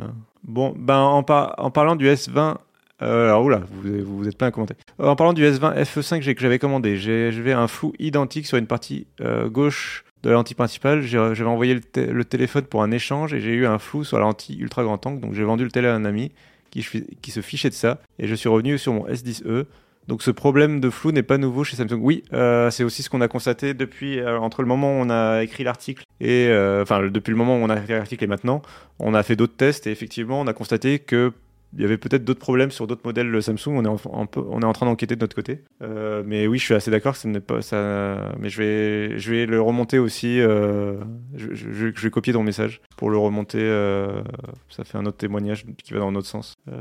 bon, 0.45 0.73
ben 0.79 1.01
en, 1.01 1.23
par- 1.23 1.55
en 1.59 1.71
parlant 1.71 1.97
du 1.97 2.07
S20, 2.07 2.57
euh, 3.03 3.25
alors 3.27 3.45
oula, 3.45 3.61
vous, 3.71 3.83
vous 4.05 4.19
vous 4.19 4.29
êtes 4.29 4.39
plein 4.39 4.47
à 4.47 4.51
commenter. 4.53 4.75
Euh, 5.01 5.07
en 5.09 5.17
parlant 5.17 5.33
du 5.35 5.43
S20 5.45 5.75
FE5 5.83 6.23
j'ai- 6.23 6.35
que 6.37 6.41
j'avais 6.41 6.59
commandé, 6.61 6.97
j'avais 6.97 7.53
un 7.53 7.67
flou 7.67 7.93
identique 7.99 8.47
sur 8.47 8.57
une 8.57 8.69
partie 8.69 9.07
euh, 9.21 9.49
gauche 9.51 10.05
de 10.23 10.31
la 10.31 10.37
lentille 10.37 10.55
principale. 10.55 11.03
J'avais 11.03 11.43
envoyé 11.45 11.75
le 11.97 12.25
téléphone 12.25 12.63
pour 12.65 12.83
un 12.83 12.91
échange 12.93 13.35
et 13.35 13.41
j'ai 13.41 13.53
eu 13.53 13.67
un 13.67 13.79
flou 13.81 14.05
sur 14.05 14.17
la 14.19 14.23
lentille 14.25 14.57
ultra 14.61 14.83
grand 14.85 15.05
angle. 15.07 15.21
Donc 15.21 15.35
j'ai 15.35 15.45
vendu 15.45 15.65
le 15.65 15.71
télé 15.71 15.89
à 15.89 15.95
un 15.95 16.05
ami 16.07 16.31
qui, 16.75 17.31
se 17.31 17.41
fichait 17.41 17.71
de 17.71 17.75
ça 17.75 18.01
et 18.19 18.27
je 18.27 18.35
suis 18.35 18.49
revenu 18.49 18.79
sur 18.79 18.93
mon 18.93 19.07
S10e. 19.07 19.65
Donc 20.07 20.23
ce 20.23 20.31
problème 20.31 20.81
de 20.81 20.91
flou 20.91 21.13
n'est 21.13 21.23
pas 21.23 21.39
nouveau 21.39 21.65
chez 21.65 21.77
Samsung. 21.77 21.99
Oui, 22.01 22.25
euh, 22.35 22.71
c'est 22.71 22.85
aussi 22.85 23.03
ce 23.03 23.09
qu'on 23.09 23.23
a 23.23 23.29
constaté 23.29 23.73
depuis 23.73 24.19
euh, 24.19 24.39
entre 24.39 24.61
le 24.61 24.69
moment 24.69 24.99
où 24.99 25.03
on 25.03 25.09
a 25.09 25.43
écrit 25.43 25.65
l'article 25.65 26.05
et 26.21 26.49
euh, 26.49 26.83
enfin 26.83 27.07
depuis 27.09 27.31
le 27.31 27.37
moment 27.37 27.57
où 27.57 27.61
on 27.61 27.71
a 27.71 27.79
écrit 27.81 27.95
l'article 27.95 28.25
et 28.25 28.27
maintenant, 28.27 28.61
on 28.99 29.15
a 29.15 29.23
fait 29.23 29.37
d'autres 29.37 29.57
tests 29.57 29.87
et 29.87 29.91
effectivement 29.91 30.41
on 30.41 30.47
a 30.47 30.53
constaté 30.53 30.99
que 30.99 31.33
il 31.77 31.83
y 31.83 31.85
avait 31.85 31.99
peut-être 31.99 32.25
d'autres 32.25 32.41
problèmes 32.41 32.71
sur 32.71 32.87
d'autres 32.87 33.03
modèles 33.05 33.43
Samsung. 33.43 33.69
On 33.77 33.85
est 33.85 33.89
en, 33.89 33.97
on 34.37 34.61
est 34.61 34.65
en 34.65 34.73
train 34.73 34.87
d'enquêter 34.87 35.17
de 35.17 35.21
notre 35.21 35.35
côté. 35.37 35.65
Euh, 35.83 36.23
mais 36.25 36.47
oui, 36.47 36.59
je 36.59 36.65
suis 36.65 36.75
assez 36.75 36.91
d'accord 36.91 37.17
ce 37.17 37.27
n'est 37.29 37.41
pas 37.41 37.63
ça. 37.63 38.33
Mais 38.39 38.49
je 38.49 38.59
vais, 38.63 39.19
je 39.19 39.31
vais 39.33 39.47
le 39.47 39.61
remonter 39.61 39.99
aussi. 39.99 40.41
euh, 40.41 40.95
je, 41.35 41.87
vais 41.89 42.11
copier 42.11 42.33
ton 42.33 42.43
message 42.43 42.81
pour 42.97 43.11
le 43.11 43.19
remonter. 43.19 43.59
euh, 43.61 44.23
ça 44.69 44.85
fait 44.85 44.99
un 44.99 45.07
autre 45.07 45.17
témoignage 45.17 45.65
qui 45.83 45.93
va 45.95 46.01
dans 46.01 46.11
l'autre 46.11 46.29
sens. 46.29 46.55
Euh, 46.69 46.77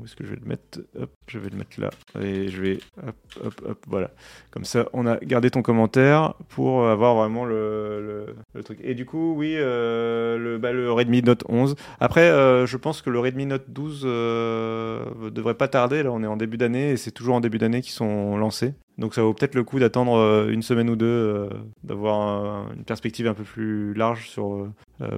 où 0.00 0.04
est-ce 0.04 0.16
que 0.16 0.24
je 0.24 0.30
vais 0.30 0.38
le 0.40 0.46
mettre? 0.48 0.80
Je 1.28 1.38
vais 1.38 1.50
le 1.50 1.56
mettre 1.56 1.80
là. 1.80 1.90
Et 2.20 2.48
je 2.48 2.60
vais. 2.62 2.78
Voilà. 3.88 4.10
Comme 4.50 4.64
ça, 4.64 4.88
on 4.92 5.06
a 5.06 5.16
gardé 5.18 5.50
ton 5.50 5.62
commentaire 5.62 6.34
pour 6.48 6.86
avoir 6.86 7.14
vraiment 7.14 7.44
le, 7.44 8.00
le- 8.26 8.34
le 8.54 8.62
truc. 8.64 8.78
Et 8.82 8.94
du 8.94 9.04
coup, 9.06 9.34
oui, 9.36 9.54
le, 9.56 10.58
bah, 10.60 10.72
le 10.72 10.90
Redmi 10.92 11.22
Note 11.22 11.44
11. 11.48 11.74
Après, 12.00 12.28
je 12.28 12.76
pense 12.76 13.02
que 13.02 13.10
le 13.10 13.18
Redmi 13.18 13.46
Note 13.46 13.64
12 13.68 14.02
euh, 14.04 14.21
devrait 15.30 15.54
pas 15.54 15.68
tarder. 15.68 16.02
Là, 16.02 16.10
on 16.12 16.22
est 16.22 16.26
en 16.26 16.36
début 16.36 16.56
d'année 16.56 16.90
et 16.92 16.96
c'est 16.96 17.10
toujours 17.10 17.34
en 17.34 17.40
début 17.40 17.58
d'année 17.58 17.80
qu'ils 17.80 17.92
sont 17.92 18.36
lancés. 18.36 18.74
Donc 18.98 19.14
ça 19.14 19.22
vaut 19.22 19.32
peut-être 19.32 19.54
le 19.54 19.64
coup 19.64 19.78
d'attendre 19.78 20.16
euh, 20.16 20.50
une 20.50 20.62
semaine 20.62 20.90
ou 20.90 20.96
deux, 20.96 21.06
euh, 21.06 21.48
d'avoir 21.82 22.20
un- 22.20 22.72
une 22.76 22.84
perspective 22.84 23.26
un 23.26 23.34
peu 23.34 23.42
plus 23.42 23.94
large 23.94 24.28
sur... 24.28 24.52
euh, 24.54 24.68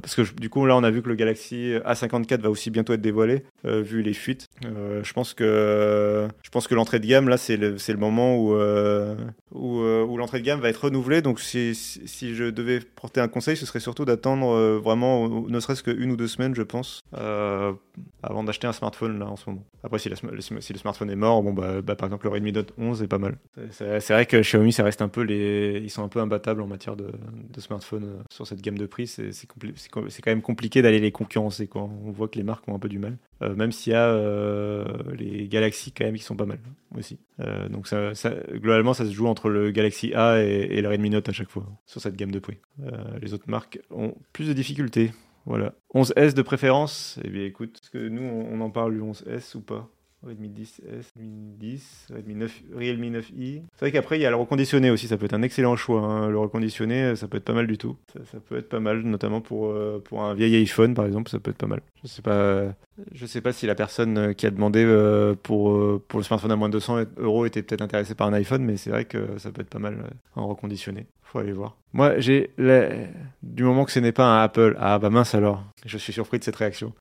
parce 0.01 0.15
que 0.15 0.23
du 0.35 0.49
coup 0.49 0.65
là 0.65 0.77
on 0.77 0.83
a 0.85 0.91
vu 0.91 1.03
que 1.03 1.09
le 1.09 1.15
Galaxy 1.15 1.73
A54 1.85 2.41
va 2.41 2.51
aussi 2.51 2.71
bientôt 2.71 2.93
être 2.93 3.01
dévoilé, 3.03 3.45
vu 3.65 4.01
les 4.03 4.15
fuites. 4.15 4.47
Je 4.63 5.13
pense 5.13 5.35
que 5.35 6.27
je 6.43 6.51
que 6.67 6.75
l'entrée 6.75 7.01
de 7.01 7.07
gamme 7.07 7.29
là 7.29 7.37
c'est 7.37 7.57
le, 7.59 7.77
le 7.93 7.99
moment 7.99 8.39
où, 8.39 8.55
où, 9.53 10.17
l'entrée 10.17 10.39
de 10.41 10.45
gamme 10.45 10.61
va 10.61 10.71
être 10.71 10.85
renouvelée. 10.85 11.21
Donc 11.21 11.39
si, 11.41 11.75
si, 11.75 12.35
je 12.35 12.45
devais 12.45 12.81
porter 12.81 13.21
un 13.21 13.29
conseil, 13.29 13.57
ce 13.59 13.67
serait 13.67 13.81
surtout 13.81 14.05
d'attendre 14.07 14.79
vraiment 14.79 15.29
ne 15.29 15.61
serait-ce 15.61 15.83
qu'une 15.83 16.13
ou 16.13 16.17
deux 16.17 16.29
semaines 16.29 16.55
je 16.55 16.63
pense, 16.63 17.03
avant 18.23 18.45
d'acheter 18.45 18.67
un 18.67 18.73
smartphone 18.73 19.19
là 19.19 19.27
en 19.27 19.37
ce 19.37 19.51
moment. 19.51 19.65
Après 19.83 19.99
si 19.99 20.09
le 20.09 20.79
smartphone 20.79 21.11
est 21.11 21.17
mort, 21.17 21.43
bon 21.43 21.53
bah, 21.53 21.83
bah, 21.83 21.95
par 21.97 22.07
exemple 22.07 22.25
le 22.27 22.33
Redmi 22.33 22.53
Note 22.53 22.73
11 22.79 23.03
est 23.03 23.09
pas 23.09 23.19
mal. 23.19 23.37
C'est- 23.71 24.13
vrai 24.13 24.27
que 24.27 24.41
Xiaomi, 24.41 24.73
ça 24.73 24.85
reste 24.85 25.03
un 25.03 25.09
peu 25.09 25.23
les, 25.23 25.81
ils 25.83 25.91
sont 25.91 26.03
un 26.05 26.09
peu 26.09 26.21
imbattables 26.21 26.61
en 26.63 26.67
matière 26.67 26.97
de, 26.97 27.11
de 27.53 27.61
smartphones 27.61 28.05
euh, 28.05 28.23
sur 28.31 28.47
cette 28.47 28.61
gamme 28.63 28.79
de 28.79 28.87
prix. 28.87 29.07
C'est 29.07 29.47
quand 29.93 30.03
même 30.27 30.43
compliqué 30.43 30.83
d'aller 30.83 31.01
les 31.01 31.13
concurrencer. 31.13 31.67
Quoi. 31.67 31.83
On 31.83 32.11
voit 32.11 32.29
que 32.29 32.37
les 32.37 32.45
marques 32.45 32.69
ont 32.69 32.75
un 32.75 32.79
peu 32.79 32.89
du 32.89 32.99
mal. 32.99 33.17
Euh, 33.43 33.55
même 33.55 33.73
s'il 33.73 33.93
y 33.93 33.97
a 33.97 34.09
euh, 34.09 34.85
les 35.17 35.49
Galaxy 35.49 35.93
quand 35.93 36.05
même 36.05 36.17
qui 36.17 36.23
sont 36.23 36.37
pas 36.37 36.47
mal 36.47 36.59
aussi. 36.97 37.19
Donc 37.71 37.89
globalement, 38.53 38.95
ça 38.95 39.05
se 39.05 39.11
joue 39.13 39.27
entre 39.27 39.49
le 39.49 39.71
Galaxy 39.73 40.15
A 40.15 40.43
et, 40.43 40.69
et 40.71 40.81
le 40.83 40.89
Redmi 40.89 41.11
Note 41.11 41.29
à 41.29 41.33
chaque 41.33 41.51
fois 41.51 41.67
sur 41.87 42.01
cette 42.01 42.17
gamme 42.17 42.31
de 42.31 42.39
prix. 42.39 42.59
Les 43.21 43.35
autres 43.35 43.49
marques 43.51 43.81
ont 43.91 44.15
plus 44.33 44.47
de 44.49 44.53
difficultés. 44.53 45.13
Voilà. 45.47 45.75
11S 45.95 46.33
de 46.35 46.43
préférence. 46.43 47.19
Eh 47.25 47.29
bien, 47.29 47.45
écoute, 47.45 47.79
est-ce 47.83 47.91
que 47.91 48.09
nous, 48.09 48.23
on 48.23 48.61
en 48.61 48.71
parle 48.71 48.95
du 48.95 49.01
11S 49.01 49.57
ou 49.57 49.61
pas? 49.61 49.91
Redmi 50.27 50.49
10S, 50.49 51.13
Redmi 51.17 51.55
10, 51.59 52.07
Redmi 52.15 52.35
9, 52.35 52.63
Realme 52.75 53.05
9i. 53.19 53.63
C'est 53.75 53.81
vrai 53.81 53.93
qu'après, 53.93 54.19
il 54.19 54.23
y 54.23 54.27
a 54.27 54.31
le 54.31 54.37
reconditionné 54.37 54.91
aussi. 54.91 55.07
Ça 55.09 55.17
peut 55.17 55.27
être 55.27 55.35
un 55.35 55.43
excellent 55.43 55.77
choix. 55.77 56.01
hein. 56.03 56.29
Le 56.31 56.39
reconditionné, 56.39 57.15
ça 57.17 57.29
peut 57.29 57.37
être 57.37 57.45
pas 57.45 57.53
mal 57.53 57.67
du 57.67 57.79
tout. 57.79 57.97
Ça, 58.31 58.39
peut 58.41 58.57
être 58.57 58.69
pas 58.69 58.81
mal, 58.81 59.03
notamment 59.03 59.41
pour, 59.41 59.71
euh, 59.71 60.01
pour 60.05 60.23
un 60.23 60.35
vieil 60.35 60.55
iPhone, 60.57 60.95
par 60.95 61.07
exemple. 61.07 61.31
Ça 61.31 61.39
peut 61.39 61.51
être 61.51 61.59
pas 61.59 61.67
mal. 61.67 61.81
Je 62.03 62.09
sais 62.09 62.23
pas, 62.23 62.75
je 63.13 63.27
sais 63.27 63.41
pas 63.41 63.53
si 63.53 63.67
la 63.67 63.75
personne 63.75 64.19
euh, 64.19 64.33
qui 64.33 64.47
a 64.47 64.51
demandé 64.51 64.85
euh, 64.85 65.35
pour, 65.43 65.71
euh, 65.73 66.03
pour 66.07 66.19
le 66.21 66.25
smartphone 66.25 66.53
à 66.53 66.57
moins 66.57 66.69
de 66.69 66.75
200 66.75 67.05
euros 67.19 67.47
était 67.47 67.63
peut-être 67.63 67.83
intéressée 67.83 68.15
par 68.15 68.27
un 68.29 68.33
iPhone, 68.33 68.65
mais 68.65 68.77
c'est 68.77 68.91
vrai 68.91 69.05
que 69.05 69.39
ça 69.39 69.51
peut 69.51 69.63
être 69.63 69.71
pas 69.71 69.79
mal 69.79 69.99
en 70.37 70.47
reconditionné. 70.47 71.07
Faut 71.23 71.39
aller 71.41 71.53
voir. 71.53 71.77
Moi, 71.93 72.19
j'ai 72.21 72.51
du 73.43 73.63
moment 73.65 73.85
que 73.85 73.91
ce 73.93 73.99
n'est 73.99 74.13
pas 74.13 74.25
un 74.25 74.43
Apple. 74.43 74.77
Ah 74.79 74.99
bah 74.99 75.11
mince 75.11 75.35
alors. 75.35 75.65
Je 75.85 75.99
suis 75.99 76.13
surpris 76.13 76.39
de 76.39 76.45
cette 76.45 76.57
réaction. 76.57 76.93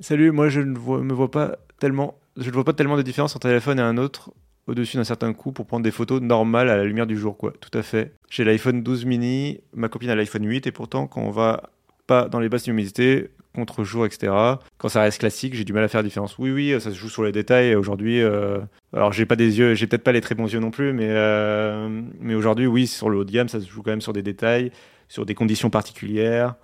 Salut, 0.00 0.30
moi 0.32 0.48
je 0.48 0.60
ne 0.60 0.78
vois- 0.78 0.98
vois 1.02 1.30
pas 1.30 1.56
tellement, 1.78 2.18
je 2.36 2.48
ne 2.48 2.54
vois 2.54 2.64
pas 2.64 2.72
tellement 2.72 2.96
de 2.96 3.02
différence 3.02 3.34
entre 3.36 3.46
un 3.46 3.50
téléphone 3.50 3.78
et 3.78 3.82
un 3.82 3.96
autre 3.96 4.32
au-dessus 4.66 4.98
d'un 4.98 5.04
certain 5.04 5.32
coût 5.32 5.50
pour 5.52 5.66
prendre 5.66 5.82
des 5.82 5.90
photos 5.90 6.20
normales 6.20 6.68
à 6.68 6.76
la 6.76 6.84
lumière 6.84 7.06
du 7.06 7.16
jour, 7.16 7.38
quoi. 7.38 7.54
Tout 7.58 7.76
à 7.76 7.82
fait. 7.82 8.12
J'ai 8.28 8.44
l'iPhone 8.44 8.82
12 8.82 9.06
mini, 9.06 9.60
ma 9.74 9.88
copine 9.88 10.10
a 10.10 10.14
l'iPhone 10.14 10.44
8 10.46 10.66
et 10.66 10.72
pourtant 10.72 11.06
quand 11.06 11.22
on 11.22 11.30
va 11.30 11.70
pas 12.08 12.28
dans 12.28 12.40
les 12.40 12.48
basses 12.48 12.66
luminosités, 12.66 13.30
contre-jour, 13.54 14.06
etc. 14.06 14.32
Quand 14.78 14.88
ça 14.88 15.02
reste 15.02 15.18
classique, 15.20 15.54
j'ai 15.54 15.64
du 15.64 15.72
mal 15.72 15.84
à 15.84 15.88
faire 15.88 16.00
la 16.00 16.08
différence. 16.08 16.38
Oui, 16.38 16.50
oui, 16.50 16.72
ça 16.80 16.90
se 16.90 16.96
joue 16.96 17.08
sur 17.08 17.22
les 17.22 17.32
détails. 17.32 17.74
Aujourd'hui, 17.76 18.20
euh, 18.20 18.58
alors 18.92 19.12
j'ai 19.12 19.26
pas 19.26 19.36
des 19.36 19.58
yeux, 19.58 19.74
j'ai 19.74 19.86
peut-être 19.86 20.02
pas 20.02 20.12
les 20.12 20.20
très 20.20 20.34
bons 20.34 20.52
yeux 20.52 20.60
non 20.60 20.70
plus, 20.70 20.92
mais 20.92 21.08
euh, 21.08 21.88
mais 22.20 22.34
aujourd'hui, 22.34 22.66
oui, 22.66 22.86
sur 22.86 23.10
le 23.10 23.18
haut 23.18 23.24
de 23.24 23.30
gamme, 23.30 23.48
ça 23.48 23.60
se 23.60 23.68
joue 23.68 23.82
quand 23.82 23.90
même 23.90 24.00
sur 24.00 24.12
des 24.12 24.22
détails, 24.22 24.72
sur 25.08 25.26
des 25.26 25.34
conditions 25.34 25.70
particulières. 25.70 26.54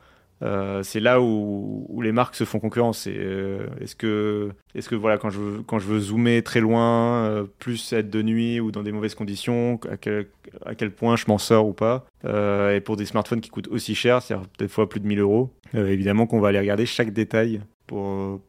Euh, 0.43 0.83
c'est 0.83 1.01
là 1.01 1.21
où, 1.21 2.01
les 2.03 2.13
marques 2.13 2.35
se 2.35 2.45
font 2.45 2.59
concurrence. 2.59 3.07
Euh, 3.09 3.67
est-ce 3.81 3.97
que, 3.97 4.51
est-ce 4.75 4.89
que 4.89 4.95
voilà, 4.95 5.19
quand 5.19 5.31
je 5.31 5.39
veux, 5.39 6.01
zoomer 6.01 6.43
très 6.43 6.61
loin, 6.61 7.27
euh, 7.27 7.45
plus 7.59 7.93
être 7.93 8.11
de 8.11 8.23
nuit 8.23 8.61
ou 8.61 8.71
dans 8.71 8.83
des 8.83 8.93
mauvaises 8.93 9.15
conditions, 9.15 9.81
à 9.91 9.97
quel, 9.97 10.91
point 10.91 11.17
je 11.17 11.25
m'en 11.29 11.39
sors 11.39 11.67
ou 11.67 11.73
pas. 11.73 12.07
Et 12.25 12.81
pour 12.81 12.97
des 12.97 13.07
smartphones 13.07 13.41
qui 13.41 13.51
coûtent 13.51 13.69
aussi 13.69 13.95
cher, 13.95 14.23
c'est-à-dire 14.23 14.47
peut-être 14.59 14.85
plus 14.87 15.01
de 15.01 15.07
1000 15.07 15.21
euros, 15.21 15.51
évidemment 15.75 16.27
qu'on 16.27 16.41
va 16.41 16.49
aller 16.49 16.61
regarder 16.61 16.87
chaque 16.87 17.13
détail 17.13 17.61
pour 17.87 18.41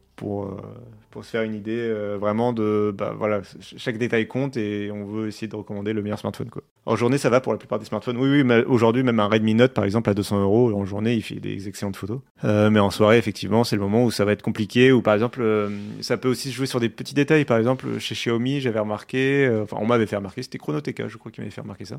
pour 1.16 1.24
se 1.24 1.30
faire 1.30 1.44
une 1.44 1.54
idée 1.54 1.78
euh, 1.78 2.18
vraiment 2.20 2.52
de 2.52 2.94
bah, 2.94 3.14
voilà 3.16 3.40
chaque 3.78 3.96
détail 3.96 4.28
compte 4.28 4.58
et 4.58 4.90
on 4.92 5.06
veut 5.06 5.28
essayer 5.28 5.48
de 5.48 5.56
recommander 5.56 5.94
le 5.94 6.02
meilleur 6.02 6.18
smartphone. 6.18 6.50
En 6.84 6.94
journée 6.94 7.16
ça 7.16 7.30
va 7.30 7.40
pour 7.40 7.54
la 7.54 7.58
plupart 7.58 7.78
des 7.78 7.86
smartphones. 7.86 8.18
Oui 8.18 8.28
oui 8.28 8.44
mais 8.44 8.62
aujourd'hui 8.64 9.02
même 9.02 9.18
un 9.18 9.26
Redmi 9.26 9.54
Note 9.54 9.72
par 9.72 9.84
exemple 9.84 10.10
à 10.10 10.14
200 10.14 10.42
euros 10.42 10.74
en 10.74 10.84
journée 10.84 11.14
il 11.14 11.22
fait 11.22 11.36
des 11.36 11.68
excellentes 11.68 11.96
photos. 11.96 12.20
Euh, 12.44 12.68
mais 12.68 12.80
en 12.80 12.90
soirée 12.90 13.16
effectivement 13.16 13.64
c'est 13.64 13.76
le 13.76 13.80
moment 13.80 14.04
où 14.04 14.10
ça 14.10 14.26
va 14.26 14.32
être 14.32 14.42
compliqué 14.42 14.92
ou 14.92 15.00
par 15.00 15.14
exemple 15.14 15.42
ça 16.02 16.18
peut 16.18 16.28
aussi 16.28 16.50
se 16.50 16.54
jouer 16.54 16.66
sur 16.66 16.80
des 16.80 16.90
petits 16.90 17.14
détails 17.14 17.46
par 17.46 17.56
exemple 17.56 17.98
chez 17.98 18.14
Xiaomi 18.14 18.60
j'avais 18.60 18.80
remarqué 18.80 19.50
enfin 19.62 19.78
on 19.80 19.86
m'avait 19.86 20.04
fait 20.04 20.16
remarquer 20.16 20.42
c'était 20.42 20.58
Chronoteca 20.58 21.08
je 21.08 21.16
crois 21.16 21.32
qu'il 21.32 21.40
m'avait 21.40 21.50
fait 21.50 21.62
remarquer 21.62 21.86
ça 21.86 21.98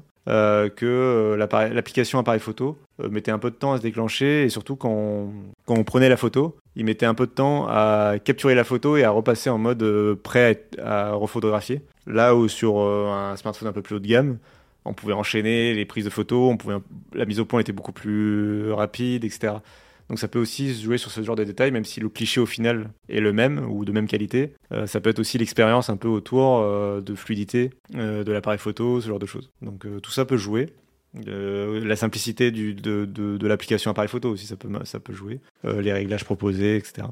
que 0.75 1.35
l'application 1.39 2.19
appareil 2.19 2.39
photo 2.39 2.77
mettait 3.09 3.31
un 3.31 3.39
peu 3.39 3.49
de 3.49 3.55
temps 3.55 3.73
à 3.73 3.77
se 3.77 3.81
déclencher 3.81 4.43
et 4.43 4.49
surtout 4.49 4.75
quand 4.75 5.33
quand 5.65 5.75
on 5.75 5.83
prenait 5.83 6.07
la 6.07 6.17
photo 6.17 6.55
il 6.77 6.85
mettait 6.85 7.07
un 7.07 7.15
peu 7.15 7.25
de 7.25 7.31
temps 7.31 7.65
à 7.67 8.19
capturer 8.23 8.53
la 8.53 8.63
photo 8.63 8.97
et 8.97 9.03
à 9.03 9.06
repasser 9.11 9.49
en 9.49 9.57
mode 9.57 9.83
euh, 9.83 10.15
prêt 10.15 10.65
à, 10.81 11.11
refotographier. 11.13 11.81
Là 12.05 12.35
où 12.35 12.47
sur 12.47 12.79
euh, 12.79 13.07
un 13.11 13.35
smartphone 13.35 13.67
un 13.67 13.73
peu 13.73 13.81
plus 13.81 13.95
haut 13.95 13.99
de 13.99 14.07
gamme, 14.07 14.37
on 14.85 14.93
pouvait 14.93 15.13
enchaîner 15.13 15.73
les 15.73 15.85
prises 15.85 16.05
de 16.05 16.09
photos, 16.09 16.51
on 16.51 16.57
pouvait, 16.57 16.77
la 17.13 17.25
mise 17.25 17.39
au 17.39 17.45
point 17.45 17.59
était 17.59 17.73
beaucoup 17.73 17.91
plus 17.91 18.71
rapide, 18.71 19.25
etc. 19.25 19.55
Donc 20.09 20.19
ça 20.19 20.29
peut 20.29 20.39
aussi 20.39 20.73
jouer 20.73 20.97
sur 20.97 21.11
ce 21.11 21.21
genre 21.21 21.35
de 21.35 21.43
détails, 21.43 21.71
même 21.71 21.83
si 21.83 21.99
le 21.99 22.07
cliché 22.07 22.39
au 22.39 22.45
final 22.45 22.89
est 23.09 23.19
le 23.19 23.33
même 23.33 23.67
ou 23.69 23.83
de 23.83 23.91
même 23.91 24.07
qualité. 24.07 24.53
Euh, 24.71 24.87
ça 24.87 25.01
peut 25.01 25.09
être 25.09 25.19
aussi 25.19 25.37
l'expérience 25.37 25.89
un 25.89 25.97
peu 25.97 26.07
autour 26.07 26.65
de 27.01 27.15
fluidité 27.15 27.71
de 27.93 28.31
l'appareil 28.31 28.59
photo, 28.59 29.01
ce 29.01 29.07
genre 29.07 29.19
de 29.19 29.25
choses. 29.25 29.51
Donc 29.61 29.85
tout 30.01 30.11
ça 30.11 30.23
peut 30.23 30.37
jouer. 30.37 30.67
La 31.25 31.95
simplicité 31.95 32.51
de, 32.51 33.05
de, 33.05 33.47
l'application 33.47 33.91
appareil 33.91 34.09
photo 34.09 34.29
aussi, 34.29 34.45
ça 34.45 34.55
peut, 34.55 34.69
ça 34.85 34.99
peut 34.99 35.13
jouer. 35.13 35.41
Les 35.63 35.91
réglages 35.91 36.23
proposés, 36.23 36.77
etc. 36.77 37.07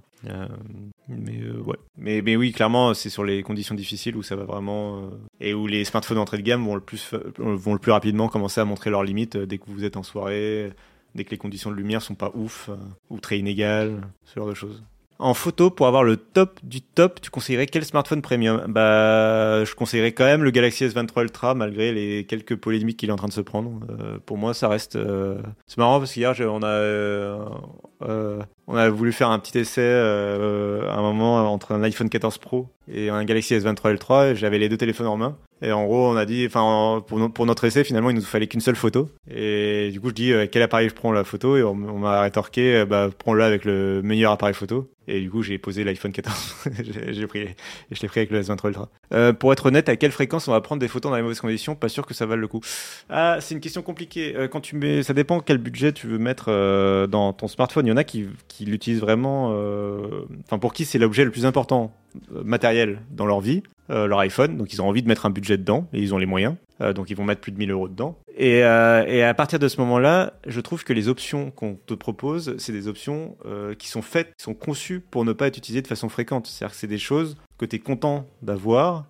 Euh, 1.10 1.14
mais, 1.18 1.42
ouais. 1.66 1.78
mais, 1.98 2.22
mais 2.22 2.36
oui, 2.36 2.52
clairement, 2.52 2.94
c'est 2.94 3.10
sur 3.10 3.24
les 3.24 3.44
conditions 3.44 3.76
difficiles 3.76 4.16
où 4.16 4.24
ça 4.24 4.36
va 4.36 4.44
vraiment. 4.44 5.10
et 5.40 5.54
où 5.54 5.68
les 5.68 5.86
smartphones 5.86 6.18
d'entrée 6.18 6.38
de 6.38 6.44
gamme 6.44 6.66
vont 6.66 6.76
le, 6.76 6.82
plus, 6.82 7.14
vont 7.38 7.74
le 7.74 7.80
plus 7.80 7.92
rapidement 7.92 8.28
commencer 8.28 8.62
à 8.62 8.66
montrer 8.66 8.90
leurs 8.90 9.04
limites 9.04 9.38
dès 9.38 9.58
que 9.58 9.66
vous 9.68 9.84
êtes 9.84 9.98
en 9.98 10.04
soirée, 10.04 10.72
dès 11.14 11.24
que 11.24 11.32
les 11.32 11.38
conditions 11.38 11.72
de 11.72 11.76
lumière 11.76 12.02
sont 12.02 12.16
pas 12.16 12.32
ouf 12.34 12.70
ou 13.10 13.20
très 13.20 13.38
inégales, 13.40 14.02
ce 14.24 14.36
genre 14.40 14.50
de 14.50 14.54
choses. 14.54 14.84
En 15.18 15.34
photo, 15.34 15.70
pour 15.70 15.88
avoir 15.88 16.04
le 16.04 16.18
top 16.18 16.60
du 16.62 16.82
top, 16.82 17.22
tu 17.22 17.30
conseillerais 17.30 17.68
quel 17.68 17.86
smartphone 17.86 18.22
premium? 18.22 18.66
Bah, 18.68 19.64
je 19.64 19.74
conseillerais 19.74 20.12
quand 20.12 20.26
même 20.26 20.44
le 20.44 20.52
Galaxy 20.52 20.86
S23 20.86 21.22
Ultra, 21.22 21.56
malgré 21.56 21.94
les 21.94 22.26
quelques 22.26 22.58
polémiques 22.58 22.98
qu'il 22.98 23.08
est 23.08 23.14
en 23.14 23.18
train 23.18 23.30
de 23.30 23.34
se 23.34 23.42
prendre. 23.42 23.80
Euh, 23.90 24.18
pour 24.26 24.38
moi, 24.38 24.54
ça 24.54 24.68
reste. 24.68 24.98
Euh, 24.98 25.42
c'est 25.68 25.78
marrant 25.78 26.00
parce 26.00 26.12
qu'hier, 26.12 26.34
on 26.42 26.64
a, 26.64 26.68
euh, 26.68 28.40
on 28.68 28.76
a 28.76 28.90
voulu 28.90 29.12
faire 29.12 29.30
un 29.30 29.40
petit 29.40 29.58
essai 29.58 29.88
à 29.88 30.96
un 30.96 31.02
moment 31.02 31.52
entre 31.52 31.74
un 31.74 31.84
iPhone 31.84 32.10
14 32.10 32.38
Pro 32.40 32.68
et 32.92 33.10
un 33.10 33.24
Galaxy 33.24 33.56
S23 33.56 33.92
Ultra. 33.92 34.34
J'avais 34.34 34.58
les 34.58 34.70
deux 34.70 34.78
téléphones 34.78 35.08
en 35.08 35.18
main. 35.18 35.38
Et 35.62 35.72
en 35.72 35.86
gros, 35.86 36.10
on 36.10 36.16
a 36.16 36.26
dit, 36.26 36.46
enfin, 36.46 37.04
pour, 37.08 37.46
notre 37.46 37.64
essai, 37.64 37.84
finalement, 37.84 38.10
il 38.10 38.16
nous 38.16 38.22
fallait 38.22 38.48
qu'une 38.48 38.62
seule 38.62 38.76
photo. 38.76 39.10
Et 39.30 39.90
du 39.92 40.02
coup, 40.02 40.10
je 40.10 40.14
dis, 40.14 40.34
quel 40.52 40.62
appareil 40.62 40.90
je 40.90 40.94
prends 40.94 41.12
la 41.12 41.24
photo? 41.24 41.58
Et 41.58 41.64
on, 41.64 41.76
m'a 41.76 42.22
rétorqué, 42.22 42.86
bah, 42.86 43.10
prends-le 43.18 43.44
avec 43.44 43.66
le 43.66 44.02
meilleur 44.04 44.32
appareil 44.32 44.54
photo. 44.54 44.90
Et 45.08 45.22
du 45.22 45.30
coup, 45.30 45.44
j'ai 45.44 45.58
posé 45.58 45.84
l'iPhone 45.84 46.12
14. 46.12 46.70
j'ai 47.10 47.28
pris, 47.28 47.40
et 47.40 47.56
je 47.92 48.02
l'ai 48.02 48.08
pris 48.08 48.22
avec 48.22 48.32
le 48.32 48.42
S23 48.42 48.70
Ultra. 48.70 48.90
Euh, 49.14 49.34
pour 49.34 49.54
être 49.54 49.68
honnête, 49.68 49.88
à 49.88 49.96
quelle 49.96 50.12
fréquence 50.12 50.48
on 50.48 50.52
va 50.52 50.62
prendre 50.62 50.80
des 50.80 50.88
photos 50.88 51.12
dans 51.12 51.16
les 51.16 51.22
mauvaises 51.22 51.40
conditions? 51.40 51.76
Pas 51.76 51.90
sûr 51.90 52.06
que 52.06 52.14
ça 52.14 52.26
vaille 52.26 52.40
le 52.40 52.48
coup. 52.48 52.62
Ah, 53.10 53.38
c'est 53.40 53.54
une 53.54 53.62
question 53.62 53.84
compliquée. 53.84 54.36
Euh, 54.36 54.48
quand 54.48 54.62
tu 54.62 54.76
mets, 54.76 55.04
ça 55.04 55.14
dépend 55.14 55.40
quel 55.42 55.60
budget 55.60 55.94
tu 55.94 56.08
veux 56.08 56.18
mettre 56.18 56.46
euh, 56.50 57.06
dans 57.06 57.34
ton 57.34 57.48
smartphone. 57.48 57.86
Il 57.86 57.90
y 57.90 57.94
en 57.94 57.98
a 57.98 58.04
qui, 58.04 58.28
qui 58.48 58.66
l'utilisent 58.66 59.02
vraiment. 59.02 59.52
Euh, 59.54 60.26
enfin, 60.46 60.58
pour 60.58 60.74
qui 60.74 60.86
c'est 60.86 60.98
l'objet 60.98 61.24
le 61.24 61.32
plus 61.32 61.46
important 61.46 61.94
euh, 62.34 62.44
matériel 62.44 63.02
dans 63.12 63.26
leur 63.26 63.42
vie, 63.42 63.62
leur 63.90 64.20
iPhone. 64.20 64.58
Donc, 64.58 64.74
ils 64.74 64.82
ont 64.82 64.88
envie 64.88 65.04
de 65.04 65.08
mettre 65.08 65.26
un 65.26 65.30
budget 65.30 65.58
dedans 65.58 65.88
et 65.94 66.00
ils 66.00 66.14
ont 66.14 66.18
les 66.18 66.26
moyens. 66.26 66.56
donc, 66.80 67.10
ils 67.10 67.16
vont 67.16 67.24
mettre 67.24 67.42
plus 67.42 67.52
de 67.52 67.58
1000 67.58 67.72
euros 67.72 67.88
dedans. 67.88 68.18
Et, 68.38 68.64
euh, 68.64 69.06
et, 69.08 69.24
à 69.24 69.34
partir 69.34 69.60
de 69.60 69.68
ce 69.70 69.80
moment-là, 69.82 70.34
je 70.46 70.60
trouve 70.60 70.84
que 70.84 70.92
les 70.92 71.08
options 71.08 71.52
qu'on 71.52 71.76
te 71.86 71.94
propose, 71.94 72.56
c'est 72.58 72.74
des 72.74 72.90
options 72.90 73.38
euh, 73.46 73.74
qui 73.76 73.88
sont 73.88 74.02
faites, 74.02 74.36
qui 74.38 74.44
sont 74.44 74.54
conçues 74.54 75.00
pour 75.00 75.24
ne 75.24 75.32
pas 75.32 75.48
être 75.48 75.58
utilisées 75.58 75.82
de 75.82 75.88
façon 75.88 76.10
fréquente. 76.10 76.48
C'est-à-dire 76.48 76.74
que 76.74 76.80
c'est 76.80 76.88
des 76.88 76.98
choses 76.98 77.38
que 77.58 77.66
tu 77.66 77.78
es 77.78 77.80
content 77.80 78.28
d'avoir, 78.42 79.06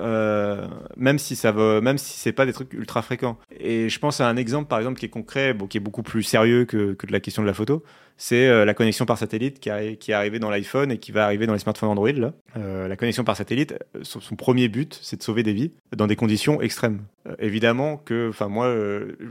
euh, 0.00 0.66
même 0.96 1.18
si 1.18 1.36
ça 1.36 1.52
va, 1.52 1.80
même 1.80 1.98
si 1.98 2.18
c'est 2.18 2.32
pas 2.32 2.46
des 2.46 2.52
trucs 2.52 2.72
ultra 2.72 3.02
fréquents. 3.02 3.38
Et 3.58 3.88
je 3.88 3.98
pense 3.98 4.20
à 4.20 4.28
un 4.28 4.36
exemple, 4.36 4.68
par 4.68 4.78
exemple, 4.78 4.98
qui 4.98 5.06
est 5.06 5.10
concret, 5.10 5.56
qui 5.68 5.76
est 5.76 5.80
beaucoup 5.80 6.02
plus 6.02 6.22
sérieux 6.22 6.64
que, 6.64 6.94
que 6.94 7.06
la 7.08 7.20
question 7.20 7.42
de 7.42 7.46
la 7.46 7.54
photo. 7.54 7.82
C'est 8.16 8.48
euh, 8.48 8.64
la 8.64 8.74
connexion 8.74 9.06
par 9.06 9.16
satellite 9.16 9.60
qui, 9.60 9.70
qui 9.98 10.10
est 10.10 10.14
arrivée 10.14 10.38
dans 10.38 10.50
l'iPhone 10.50 10.90
et 10.92 10.98
qui 10.98 11.10
va 11.10 11.24
arriver 11.24 11.46
dans 11.46 11.54
les 11.54 11.58
smartphones 11.58 11.88
Android. 11.88 12.10
Euh, 12.56 12.86
la 12.86 12.96
connexion 12.96 13.24
par 13.24 13.36
satellite, 13.36 13.74
son, 14.02 14.20
son 14.20 14.36
premier 14.36 14.68
but, 14.68 14.98
c'est 15.00 15.16
de 15.16 15.22
sauver 15.22 15.42
des 15.42 15.52
vies 15.52 15.72
dans 15.96 16.06
des 16.06 16.16
conditions 16.16 16.60
extrêmes. 16.60 17.02
évidemment 17.38 17.96
que, 17.96 18.28
enfin 18.28 18.48
moi, 18.48 18.74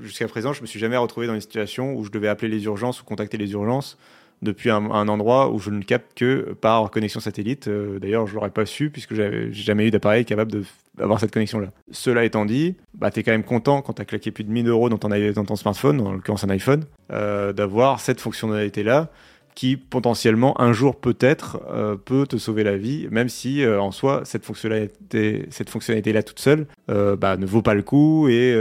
jusqu'à 0.01 0.28
présent, 0.28 0.53
je 0.53 0.61
me 0.61 0.67
suis 0.67 0.80
jamais 0.80 0.97
retrouvé 0.97 1.28
dans 1.28 1.36
une 1.36 1.41
situation 1.41 1.93
où 1.95 2.03
je 2.03 2.09
devais 2.09 2.28
appeler 2.28 2.49
les 2.49 2.63
urgences 2.63 3.01
ou 3.01 3.05
contacter 3.05 3.38
les 3.38 3.51
urgences 3.51 3.97
depuis 4.41 4.69
un, 4.69 5.07
endroit 5.07 5.51
où 5.51 5.59
je 5.59 5.69
ne 5.69 5.81
capte 5.81 6.17
que 6.17 6.53
par 6.61 6.89
connexion 6.91 7.19
satellite. 7.19 7.67
Euh, 7.67 7.99
d'ailleurs, 7.99 8.27
je 8.27 8.35
l'aurais 8.35 8.49
pas 8.49 8.65
su 8.65 8.89
puisque 8.89 9.13
j'ai 9.13 9.51
jamais 9.51 9.87
eu 9.87 9.91
d'appareil 9.91 10.25
capable 10.25 10.63
d'avoir 10.97 11.19
cette 11.19 11.31
connexion-là. 11.31 11.67
Cela 11.91 12.23
étant 12.23 12.45
dit, 12.45 12.75
bah, 12.93 13.11
tu 13.11 13.19
es 13.19 13.23
quand 13.23 13.31
même 13.31 13.43
content 13.43 13.81
quand 13.81 13.93
tu 13.93 14.01
as 14.01 14.05
claqué 14.05 14.31
plus 14.31 14.43
de 14.43 14.51
1000 14.51 14.67
euros 14.67 14.89
dans 14.89 14.97
ton, 14.97 15.09
dans 15.09 15.45
ton 15.45 15.55
smartphone, 15.55 15.99
en 16.01 16.13
l'occurrence 16.13 16.43
un 16.43 16.49
iPhone, 16.49 16.85
euh, 17.11 17.53
d'avoir 17.53 17.99
cette 17.99 18.21
fonctionnalité-là 18.21 19.09
qui 19.55 19.75
potentiellement 19.75 20.59
un 20.61 20.71
jour 20.71 20.95
peut-être 20.95 21.59
euh, 21.69 21.97
peut 21.97 22.25
te 22.25 22.37
sauver 22.37 22.63
la 22.63 22.77
vie, 22.77 23.09
même 23.11 23.27
si 23.27 23.65
en 23.67 23.91
soi 23.91 24.21
cette 24.23 24.45
fonctionnalité, 24.45 25.47
cette 25.49 25.69
fonctionnalité 25.69 26.13
là 26.13 26.23
toute 26.23 26.39
seule 26.39 26.65
bah, 26.87 27.35
ne 27.35 27.45
vaut 27.45 27.61
pas 27.61 27.73
le 27.73 27.81
coup 27.81 28.29
et 28.29 28.55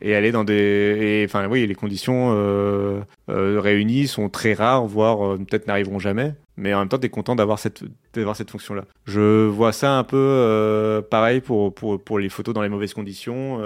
et 0.00 0.14
aller 0.14 0.32
dans 0.32 0.44
des 0.44 1.24
enfin 1.28 1.48
oui 1.48 1.66
les 1.66 1.74
conditions 1.74 2.32
euh, 2.34 3.00
euh, 3.30 3.60
réunies 3.60 4.06
sont 4.06 4.28
très 4.28 4.54
rares 4.54 4.86
voire 4.86 5.26
euh, 5.26 5.38
peut-être 5.38 5.66
n'arriveront 5.66 5.98
jamais. 5.98 6.34
Mais 6.58 6.72
en 6.72 6.80
même 6.80 6.88
temps 6.88 6.98
tu 6.98 7.06
es 7.06 7.10
content 7.10 7.36
d'avoir 7.36 7.58
cette 7.58 7.82
d'avoir 8.14 8.36
cette 8.36 8.50
fonction 8.50 8.74
là 8.74 8.84
je 9.06 9.46
vois 9.46 9.72
ça 9.72 9.98
un 9.98 10.04
peu 10.04 11.02
pareil 11.10 11.40
pour, 11.40 11.74
pour 11.74 12.02
pour 12.02 12.18
les 12.18 12.28
photos 12.28 12.54
dans 12.54 12.62
les 12.62 12.68
mauvaises 12.68 12.94
conditions. 12.94 13.60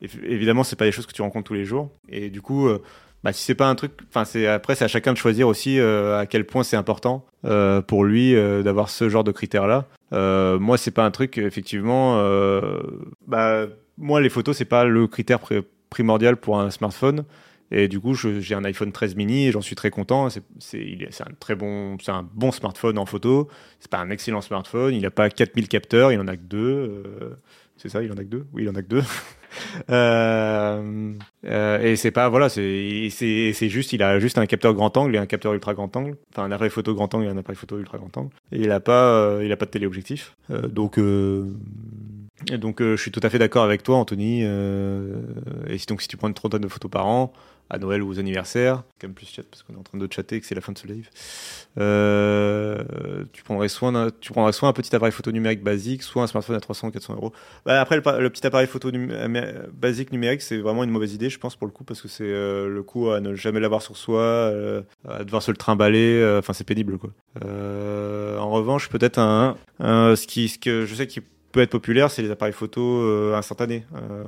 Évidemment 0.00 0.64
c'est 0.64 0.76
pas 0.76 0.86
des 0.86 0.92
choses 0.92 1.06
que 1.06 1.12
tu 1.12 1.22
rencontres 1.22 1.48
tous 1.48 1.54
les 1.54 1.64
jours. 1.64 1.90
Et 2.08 2.30
du 2.30 2.40
coup 2.40 2.68
bah, 3.22 3.34
si 3.34 3.44
c'est 3.44 3.54
pas 3.54 3.68
un 3.68 3.74
truc, 3.74 3.92
enfin 4.08 4.24
c'est 4.24 4.46
après 4.46 4.74
c'est 4.74 4.86
à 4.86 4.88
chacun 4.88 5.12
de 5.12 5.18
choisir 5.18 5.48
aussi 5.48 5.78
à 5.78 6.24
quel 6.28 6.46
point 6.46 6.62
c'est 6.62 6.76
important 6.76 7.26
pour 7.86 8.04
lui 8.04 8.34
d'avoir 8.34 8.88
ce 8.88 9.10
genre 9.10 9.24
de 9.24 9.32
critères 9.32 9.66
là. 9.66 9.86
moi 10.58 10.78
c'est 10.78 10.92
pas 10.92 11.04
un 11.04 11.10
truc 11.10 11.36
effectivement, 11.36 12.22
bah 13.26 13.66
moi, 14.00 14.20
les 14.20 14.30
photos, 14.30 14.56
c'est 14.56 14.64
pas 14.64 14.84
le 14.84 15.06
critère 15.06 15.38
primordial 15.90 16.36
pour 16.36 16.58
un 16.58 16.70
smartphone. 16.70 17.24
Et 17.72 17.86
du 17.86 18.00
coup, 18.00 18.14
j'ai 18.14 18.54
un 18.54 18.64
iPhone 18.64 18.90
13 18.90 19.14
mini 19.14 19.46
et 19.46 19.52
j'en 19.52 19.60
suis 19.60 19.76
très 19.76 19.90
content. 19.90 20.28
C'est 20.28 20.42
un 21.20 21.32
très 21.38 21.54
bon, 21.54 21.96
c'est 22.00 22.10
un 22.10 22.28
bon 22.34 22.50
smartphone 22.50 22.98
en 22.98 23.06
photo. 23.06 23.48
C'est 23.78 23.90
pas 23.90 23.98
un 23.98 24.10
excellent 24.10 24.40
smartphone. 24.40 24.92
Il 24.94 25.02
n'a 25.02 25.10
pas 25.10 25.30
4000 25.30 25.68
capteurs, 25.68 26.10
il 26.10 26.18
en 26.18 26.26
a 26.26 26.36
que 26.36 26.42
deux. 26.42 27.04
Euh, 27.06 27.36
c'est 27.76 27.88
ça, 27.88 28.02
il 28.02 28.10
en 28.10 28.16
a 28.16 28.24
que 28.24 28.28
deux? 28.28 28.46
Oui, 28.52 28.64
il 28.64 28.68
en 28.68 28.74
a 28.74 28.82
que 28.82 28.88
deux. 28.88 29.02
euh, 29.90 31.12
euh, 31.44 31.80
et 31.80 31.94
c'est 31.94 32.10
pas 32.10 32.28
voilà, 32.28 32.48
c'est 32.48 33.08
juste, 33.08 33.92
il 33.92 34.02
a 34.02 34.18
juste 34.18 34.38
un 34.38 34.46
capteur 34.46 34.74
grand 34.74 34.96
angle 34.96 35.14
et 35.14 35.18
un 35.18 35.26
capteur 35.26 35.54
ultra 35.54 35.72
grand 35.72 35.96
angle. 35.96 36.16
Enfin, 36.32 36.42
un 36.42 36.50
appareil 36.50 36.70
photo 36.70 36.92
grand 36.92 37.14
angle 37.14 37.26
et 37.26 37.28
un 37.28 37.36
appareil 37.36 37.56
photo 37.56 37.78
ultra 37.78 37.98
grand 37.98 38.16
angle. 38.16 38.30
Et 38.50 38.58
il 38.62 38.72
a 38.72 38.80
pas, 38.80 39.38
il 39.44 39.52
a 39.52 39.56
pas 39.56 39.66
de 39.66 39.70
téléobjectif. 39.70 40.34
Donc 40.48 40.98
donc 42.58 42.80
euh, 42.80 42.96
je 42.96 43.02
suis 43.02 43.10
tout 43.10 43.20
à 43.22 43.30
fait 43.30 43.38
d'accord 43.38 43.64
avec 43.64 43.82
toi, 43.82 43.96
Anthony. 43.96 44.40
Euh, 44.44 45.14
et 45.68 45.76
donc 45.88 46.02
si 46.02 46.08
tu 46.08 46.16
prends 46.16 46.28
une 46.28 46.34
trentaine 46.34 46.60
de 46.60 46.68
photos 46.68 46.90
par 46.90 47.06
an, 47.06 47.32
à 47.72 47.78
Noël 47.78 48.02
ou 48.02 48.08
aux 48.08 48.18
anniversaires, 48.18 48.82
quand 49.00 49.06
même 49.06 49.14
plus 49.14 49.26
chat 49.26 49.44
parce 49.48 49.62
qu'on 49.62 49.74
est 49.74 49.78
en 49.78 49.84
train 49.84 49.96
de 49.96 50.12
chatter 50.12 50.34
et 50.36 50.40
que 50.40 50.46
c'est 50.46 50.56
la 50.56 50.60
fin 50.60 50.72
de 50.72 50.78
ce 50.78 50.88
live, 50.88 51.08
euh, 51.78 52.82
tu, 53.32 53.44
prendrais 53.44 53.68
soin 53.68 54.10
tu 54.20 54.32
prendrais 54.32 54.52
soit 54.52 54.68
un 54.68 54.72
petit 54.72 54.92
appareil 54.96 55.12
photo 55.12 55.30
numérique 55.30 55.62
basique, 55.62 56.02
soit 56.02 56.24
un 56.24 56.26
smartphone 56.26 56.56
à 56.56 56.60
300 56.60 56.88
ou 56.88 56.90
400 56.90 57.14
euros. 57.14 57.32
Bah, 57.64 57.80
après, 57.80 57.94
le, 57.94 58.30
petit 58.30 58.44
appareil 58.44 58.66
photo 58.66 58.90
basique 59.72 60.10
numérique, 60.10 60.42
c'est 60.42 60.58
vraiment 60.58 60.82
une 60.82 60.90
mauvaise 60.90 61.14
idée, 61.14 61.30
je 61.30 61.38
pense, 61.38 61.54
pour 61.54 61.68
le 61.68 61.72
coup, 61.72 61.84
parce 61.84 62.02
que 62.02 62.08
c'est 62.08 62.24
le 62.24 62.82
coup 62.84 63.10
à 63.10 63.20
ne 63.20 63.36
jamais 63.36 63.60
l'avoir 63.60 63.82
sur 63.82 63.96
soi, 63.96 64.52
à 65.08 65.22
devoir 65.22 65.42
se 65.42 65.52
le 65.52 65.56
trimballer, 65.56 66.38
enfin 66.38 66.52
c'est 66.52 66.64
pénible. 66.64 66.98
quoi. 66.98 67.10
en 67.40 68.50
revanche, 68.50 68.88
peut-être 68.88 69.18
un, 69.18 69.56
un, 69.78 70.16
ce, 70.16 70.26
qui, 70.26 70.48
ce 70.48 70.58
que 70.58 70.86
je 70.86 70.94
sais 70.96 71.06
qui 71.06 71.20
peut 71.52 71.60
être 71.60 71.70
populaire, 71.70 72.10
c'est 72.10 72.22
les 72.22 72.30
appareils 72.30 72.52
photo 72.52 72.80
euh, 72.80 73.34
instantanés. 73.36 73.84
Euh, 73.94 74.24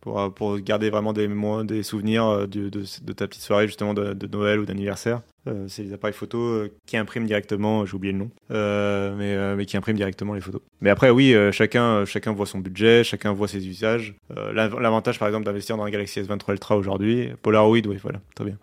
pour, 0.00 0.32
pour 0.32 0.58
garder 0.58 0.88
vraiment 0.88 1.12
des, 1.12 1.28
des 1.64 1.82
souvenirs 1.82 2.24
euh, 2.24 2.46
de, 2.46 2.70
de, 2.70 3.12
ta 3.12 3.28
petite 3.28 3.42
soirée 3.42 3.66
justement 3.66 3.92
de 3.92 4.26
Noël 4.26 4.58
ou 4.58 4.64
d'anniversaire. 4.64 5.20
Euh, 5.46 5.64
c'est 5.68 5.82
les 5.82 5.92
appareils 5.94 6.12
photo 6.14 6.38
euh, 6.38 6.72
qui 6.86 6.98
impriment 6.98 7.24
directement, 7.26 7.86
j'ai 7.86 7.94
oublié 7.94 8.12
le 8.12 8.18
nom, 8.18 8.30
euh, 8.50 9.56
mais, 9.56 9.64
qui 9.64 9.76
impriment 9.76 9.96
directement 9.96 10.34
les 10.34 10.40
photos. 10.40 10.60
Mais 10.82 10.90
après, 10.90 11.08
oui, 11.10 11.34
chacun, 11.52 12.04
voit 12.32 12.46
son 12.46 12.58
budget, 12.58 13.04
chacun 13.04 13.32
voit 13.32 13.48
ses 13.48 13.66
usages. 13.66 14.14
L'av- 14.52 14.78
L'avantage, 14.80 15.18
par 15.18 15.28
exemple, 15.28 15.44
d'investir 15.46 15.76
dans 15.76 15.84
un 15.84 15.90
Galaxy 15.90 16.20
S23 16.20 16.52
Ultra 16.52 16.76
aujourd'hui, 16.76 17.30
Polaroid, 17.42 17.80
oui, 17.86 17.98
voilà, 18.02 18.20
très 18.34 18.44
bien. 18.44 18.56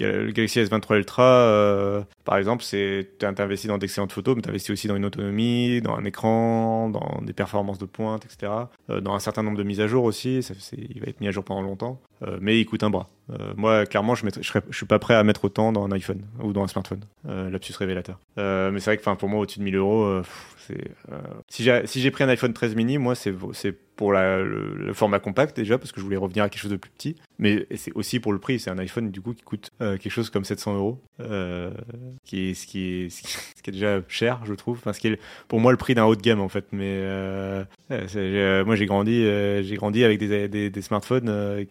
Le 0.00 0.30
Galaxy 0.32 0.60
S23 0.60 0.96
Ultra, 0.98 2.04
par 2.24 2.36
exemple, 2.36 2.62
c'est 2.62 3.08
investi 3.22 3.66
dans 3.68 3.78
d'excellentes 3.78 4.12
photos, 4.12 4.36
mais 4.36 4.42
tu 4.42 4.48
investis 4.48 4.70
aussi 4.70 4.88
dans 4.88 4.96
une 4.96 5.04
autonomie, 5.04 5.80
dans 5.80 5.94
un 5.94 6.04
écran, 6.04 6.90
dans 6.90 7.20
des 7.22 7.32
performances 7.32 7.78
de 7.78 7.86
pointe, 7.86 8.24
etc. 8.24 8.52
Dans 8.88 9.14
un 9.14 9.20
certain 9.20 9.42
nombre 9.42 9.58
de 9.58 9.62
mises 9.62 9.80
à 9.80 9.86
jour 9.86 10.04
aussi, 10.04 10.40
il 10.76 11.00
va 11.00 11.06
être 11.06 11.20
mis 11.20 11.28
à 11.28 11.30
jour 11.32 11.44
pendant 11.44 11.62
longtemps, 11.62 12.00
mais 12.40 12.58
il 12.60 12.66
coûte 12.66 12.82
un 12.82 12.90
bras. 12.90 13.08
Euh, 13.30 13.52
moi, 13.56 13.86
clairement, 13.86 14.14
je, 14.14 14.26
je 14.40 14.76
suis 14.76 14.86
pas 14.86 14.98
prêt 14.98 15.14
à 15.14 15.22
mettre 15.22 15.44
autant 15.44 15.72
dans 15.72 15.84
un 15.84 15.92
iPhone 15.92 16.22
ou 16.42 16.52
dans 16.52 16.64
un 16.64 16.68
smartphone. 16.68 17.00
Euh, 17.28 17.50
lapsus 17.50 17.74
révélateur. 17.76 18.18
Euh, 18.38 18.70
mais 18.70 18.80
c'est 18.80 18.90
vrai 18.90 18.96
que 18.96 19.14
pour 19.18 19.28
moi, 19.28 19.40
au-dessus 19.40 19.58
de 19.58 19.64
1000 19.64 19.76
euros, 19.76 20.22
euh, 20.70 21.20
Si 21.48 22.00
j'ai 22.00 22.10
pris 22.10 22.24
un 22.24 22.28
iPhone 22.28 22.52
13 22.52 22.74
mini, 22.74 22.98
moi, 22.98 23.14
c'est 23.14 23.32
pour 23.96 24.12
le, 24.12 24.92
format 24.94 25.18
compact 25.18 25.56
déjà, 25.56 25.76
parce 25.78 25.92
que 25.92 26.00
je 26.00 26.04
voulais 26.04 26.16
revenir 26.16 26.44
à 26.44 26.48
quelque 26.48 26.62
chose 26.62 26.70
de 26.70 26.76
plus 26.76 26.90
petit. 26.90 27.16
Mais 27.38 27.66
c'est 27.76 27.92
aussi 27.92 28.20
pour 28.20 28.32
le 28.32 28.38
prix. 28.38 28.58
C'est 28.58 28.70
un 28.70 28.78
iPhone 28.78 29.10
du 29.10 29.20
coup 29.20 29.34
qui 29.34 29.42
coûte 29.42 29.70
euh, 29.82 29.98
quelque 29.98 30.12
chose 30.12 30.30
comme 30.30 30.44
700 30.44 30.76
euros, 30.76 31.00
euh, 31.20 31.70
ce 32.24 32.66
qui 32.66 33.08
est 33.08 33.70
déjà 33.70 34.00
cher, 34.08 34.40
je 34.44 34.54
trouve. 34.54 34.78
Enfin, 34.78 34.92
ce 34.92 35.00
qui 35.00 35.08
est 35.08 35.20
pour 35.48 35.60
moi 35.60 35.70
le 35.70 35.78
prix 35.78 35.94
d'un 35.94 36.04
haut 36.04 36.16
de 36.16 36.22
gamme 36.22 36.40
en 36.40 36.48
fait. 36.48 36.66
Mais 36.72 37.04
moi, 37.88 38.76
j'ai 38.76 38.86
grandi, 38.86 39.24
avec 40.04 40.18
des, 40.18 40.82
smartphones 40.82 41.64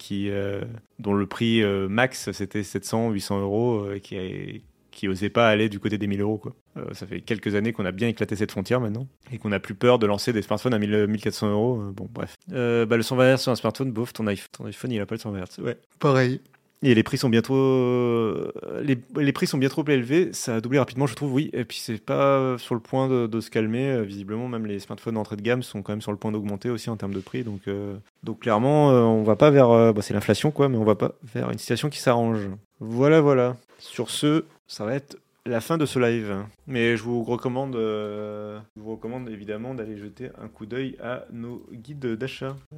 dont 0.99 1.13
le 1.13 1.25
prix 1.25 1.63
max 1.89 2.31
c'était 2.31 2.63
700, 2.63 3.11
800 3.11 3.41
euros, 3.41 3.87
qui 4.03 4.15
est- 4.15 4.61
qui 4.99 5.07
osaient 5.07 5.29
pas 5.29 5.47
aller 5.47 5.69
du 5.69 5.79
côté 5.79 5.97
des 5.97 6.07
1000 6.07 6.19
euros. 6.19 6.37
Quoi. 6.37 6.53
Euh, 6.75 6.93
ça 6.93 7.07
fait 7.07 7.21
quelques 7.21 7.55
années 7.55 7.71
qu'on 7.71 7.85
a 7.85 7.93
bien 7.93 8.09
éclaté 8.09 8.35
cette 8.35 8.51
frontière 8.51 8.81
maintenant 8.81 9.07
et 9.31 9.37
qu'on 9.37 9.47
n'a 9.47 9.61
plus 9.61 9.73
peur 9.73 9.97
de 9.97 10.05
lancer 10.05 10.33
des 10.33 10.41
smartphones 10.41 10.73
à 10.73 10.79
1000, 10.79 11.07
1400 11.07 11.51
euros. 11.51 11.81
Euh, 11.81 11.91
bon, 11.93 12.09
bref. 12.11 12.35
Euh, 12.51 12.85
bah, 12.85 12.97
le 12.97 13.03
120 13.03 13.35
Hz 13.35 13.39
sur 13.39 13.51
un 13.53 13.55
smartphone, 13.55 13.91
bof, 13.91 14.11
ton 14.11 14.27
iPhone, 14.27 14.49
ton 14.51 14.65
iPhone 14.65 14.91
il 14.91 14.99
a 14.99 15.05
pas 15.05 15.15
le 15.15 15.19
120 15.19 15.39
Hz. 15.39 15.63
Ouais, 15.63 15.77
pareil. 15.99 16.41
Et 16.81 16.95
les 16.95 17.03
prix 17.03 17.17
sont 17.17 17.27
bientôt, 17.27 17.55
euh, 17.55 18.51
les, 18.81 18.97
les 19.17 19.33
prix 19.33 19.47
sont 19.47 19.57
bien 19.57 19.67
trop 19.67 19.83
élevés. 19.85 20.29
Ça 20.31 20.55
a 20.55 20.61
doublé 20.61 20.79
rapidement, 20.79 21.07
je 21.07 21.15
trouve. 21.15 21.33
Oui. 21.33 21.49
Et 21.51 21.65
puis 21.65 21.77
c'est 21.77 21.97
pas 21.97 22.57
sur 22.57 22.73
le 22.73 22.79
point 22.79 23.09
de, 23.09 23.27
de 23.27 23.41
se 23.41 23.49
calmer. 23.49 23.91
Euh, 23.91 24.03
Visiblement, 24.03 24.47
même 24.47 24.65
les 24.65 24.79
smartphones 24.79 25.15
d'entrée 25.15 25.35
de 25.35 25.41
gamme 25.41 25.61
sont 25.61 25.81
quand 25.81 25.91
même 25.91 26.01
sur 26.01 26.11
le 26.11 26.17
point 26.17 26.31
d'augmenter 26.31 26.69
aussi 26.69 26.89
en 26.89 26.95
termes 26.95 27.13
de 27.13 27.19
prix. 27.19 27.43
Donc, 27.43 27.67
euh, 27.67 27.97
donc 28.23 28.39
clairement, 28.39 28.91
euh, 28.91 29.01
on 29.01 29.23
va 29.23 29.35
pas 29.35 29.49
vers, 29.49 29.69
euh, 29.71 29.91
bah, 29.91 30.01
c'est 30.01 30.13
l'inflation 30.13 30.51
quoi, 30.51 30.69
mais 30.69 30.77
on 30.77 30.85
va 30.85 30.95
pas 30.95 31.15
vers 31.33 31.51
une 31.51 31.57
situation 31.57 31.89
qui 31.89 31.99
s'arrange. 31.99 32.49
Voilà, 32.79 33.19
voilà. 33.19 33.57
Sur 33.79 34.09
ce, 34.09 34.45
ça 34.70 34.86
va 34.86 34.93
être 34.93 35.17
la 35.45 35.61
fin 35.61 35.78
de 35.78 35.86
ce 35.86 35.99
live. 35.99 36.45
Mais 36.67 36.95
je 36.95 37.03
vous 37.03 37.24
recommande, 37.24 37.76
euh, 37.76 38.59
je 38.78 38.82
vous 38.82 38.91
recommande 38.91 39.28
évidemment 39.30 39.74
d'aller 39.74 39.97
jeter 39.97 40.30
un 40.39 40.47
coup 40.47 40.65
d'œil 40.65 40.95
à 41.01 41.26
nos 41.32 41.65
guides 41.74 42.05
d'achat, 42.05 42.55
euh, 42.74 42.78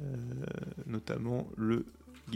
notamment 0.86 1.46
le 1.56 1.84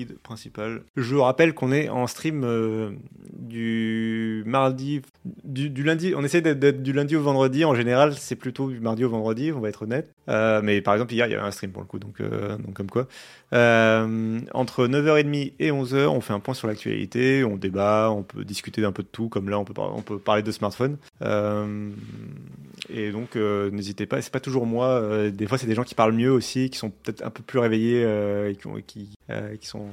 principal. 0.05 0.83
Je 0.97 1.17
rappelle 1.17 1.55
qu'on 1.55 1.73
est 1.73 1.89
en 1.89 2.07
stream 2.07 2.43
euh, 2.45 2.91
du 3.33 4.43
mardi, 4.47 5.03
du, 5.45 5.83
lundi. 5.83 6.13
On 6.17 6.25
essaie 6.25 6.43
d'être- 6.43 6.83
du 6.83 6.93
lundi 6.93 7.17
au 7.17 7.23
vendredi. 7.23 7.65
En 7.65 7.75
général, 7.75 8.15
c'est 8.15 8.37
plutôt 8.37 8.71
du 8.71 8.81
mardi 8.81 9.05
au 9.05 9.09
vendredi. 9.09 9.53
On 9.53 9.61
va 9.61 9.69
être 9.69 9.83
honnête. 9.83 10.13
Euh, 10.29 10.61
mais 10.63 10.81
par 10.81 10.95
exemple, 10.95 11.15
hier, 11.15 11.27
il 11.27 11.31
y 11.31 11.35
avait 11.35 11.47
un 11.47 11.51
stream 11.51 11.71
pour 11.73 11.83
le 11.83 11.89
coup, 11.89 11.99
donc, 11.99 12.21
euh, 12.21 12.57
donc 12.59 12.75
comme 12.75 12.91
quoi. 12.91 13.07
Entre 13.53 14.87
9h30 14.87 15.55
et 15.59 15.71
11h, 15.71 16.09
on 16.09 16.21
fait 16.21 16.33
un 16.33 16.41
point 16.41 16.55
sur 16.55 16.69
l'actualité, 16.69 17.45
on 17.45 17.57
débat, 17.57 18.11
on 18.11 18.23
peut 18.23 18.45
discuter 18.45 18.83
d'un 18.83 18.93
peu 18.93 19.03
de 19.03 19.09
tout, 19.09 19.29
comme 19.29 19.49
là, 19.49 19.59
on 19.59 19.65
peut, 19.65 20.19
parler 20.19 20.43
de 20.43 20.51
smartphone. 20.51 20.99
Et 22.91 23.11
donc, 23.11 23.37
n'hésitez 23.37 24.07
pas, 24.07 24.21
c'est 24.21 24.33
pas 24.33 24.41
toujours 24.41 24.67
moi, 24.67 25.31
des 25.31 25.47
fois, 25.47 25.59
c'est 25.59 25.67
des 25.67 25.75
gens 25.75 25.85
qui 25.85 25.95
parlent 25.95 26.13
mieux 26.13 26.31
aussi, 26.33 26.71
qui 26.71 26.79
sont 26.79 26.91
peut-être 26.91 27.25
un 27.25 27.31
peu 27.31 27.43
plus 27.43 27.59
réveillés, 27.59 28.03
et 28.03 28.57
qui, 28.57 28.69
qui, 28.87 29.16
euh, 29.31 29.57
qui 29.57 29.66
sont 29.66 29.87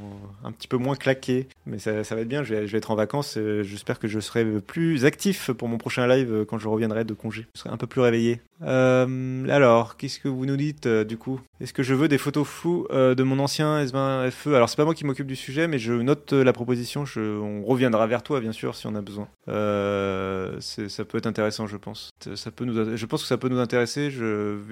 un 0.43 0.51
petit 0.51 0.67
peu 0.67 0.77
moins 0.77 0.95
claqués. 0.95 1.47
Mais 1.65 1.79
ça, 1.79 1.91
va 1.91 2.21
être 2.21 2.27
bien, 2.27 2.43
je 2.43 2.55
vais, 2.55 2.77
être 2.77 2.91
en 2.91 2.95
vacances, 2.95 3.37
euh, 3.37 3.63
j'espère 3.63 3.99
que 3.99 4.07
je 4.07 4.19
serai 4.19 4.45
plus 4.61 5.05
actif 5.05 5.51
pour 5.51 5.67
mon 5.67 5.77
prochain 5.77 6.07
live 6.07 6.33
euh, 6.33 6.45
quand 6.45 6.57
je 6.57 6.67
reviendrai 6.67 7.05
de 7.05 7.13
congé. 7.13 7.47
Je 7.55 7.61
serai 7.61 7.69
un 7.69 7.77
peu 7.77 7.87
plus 7.87 8.01
réveillé. 8.01 8.41
Euh, 8.61 9.47
alors, 9.49 9.97
qu'est-ce 9.97 10.19
que 10.19 10.27
vous 10.27 10.45
nous 10.45 10.55
dites 10.55 10.87
du 10.87 11.17
coup? 11.17 11.39
Est-ce 11.59 11.73
que 11.73 11.83
je 11.83 11.93
veux 11.93 12.07
des 12.07 12.17
photos 12.17 12.47
floues 12.47 12.87
de 12.91 13.23
mon 13.23 13.39
ancien 13.39 13.83
S20 13.83 14.31
FE 14.31 14.49
E? 14.49 14.55
Alors, 14.55 14.69
c'est 14.69 14.77
pas 14.77 14.85
moi 14.85 14.93
qui 14.93 15.05
m'occupe 15.05 15.27
du 15.27 15.35
sujet, 15.35 15.67
mais 15.67 15.79
je 15.79 15.93
note 15.93 16.31
la 16.31 16.53
proposition. 16.53 17.03
On 17.17 17.63
reviendra 17.63 18.07
vers 18.07 18.23
toi, 18.23 18.39
bien 18.39 18.51
sûr, 18.51 18.75
si 18.75 18.87
on 18.87 18.95
a 18.95 19.01
besoin. 19.01 19.27
Ça 19.47 21.05
peut 21.05 21.17
être 21.17 21.27
intéressant, 21.27 21.67
je 21.67 21.77
pense. 21.77 22.11
Ça 22.35 22.51
peut 22.51 22.65
nous, 22.65 22.95
je 22.95 23.05
pense 23.05 23.21
que 23.21 23.27
ça 23.27 23.37
peut 23.37 23.49
nous 23.49 23.59
intéresser, 23.59 24.09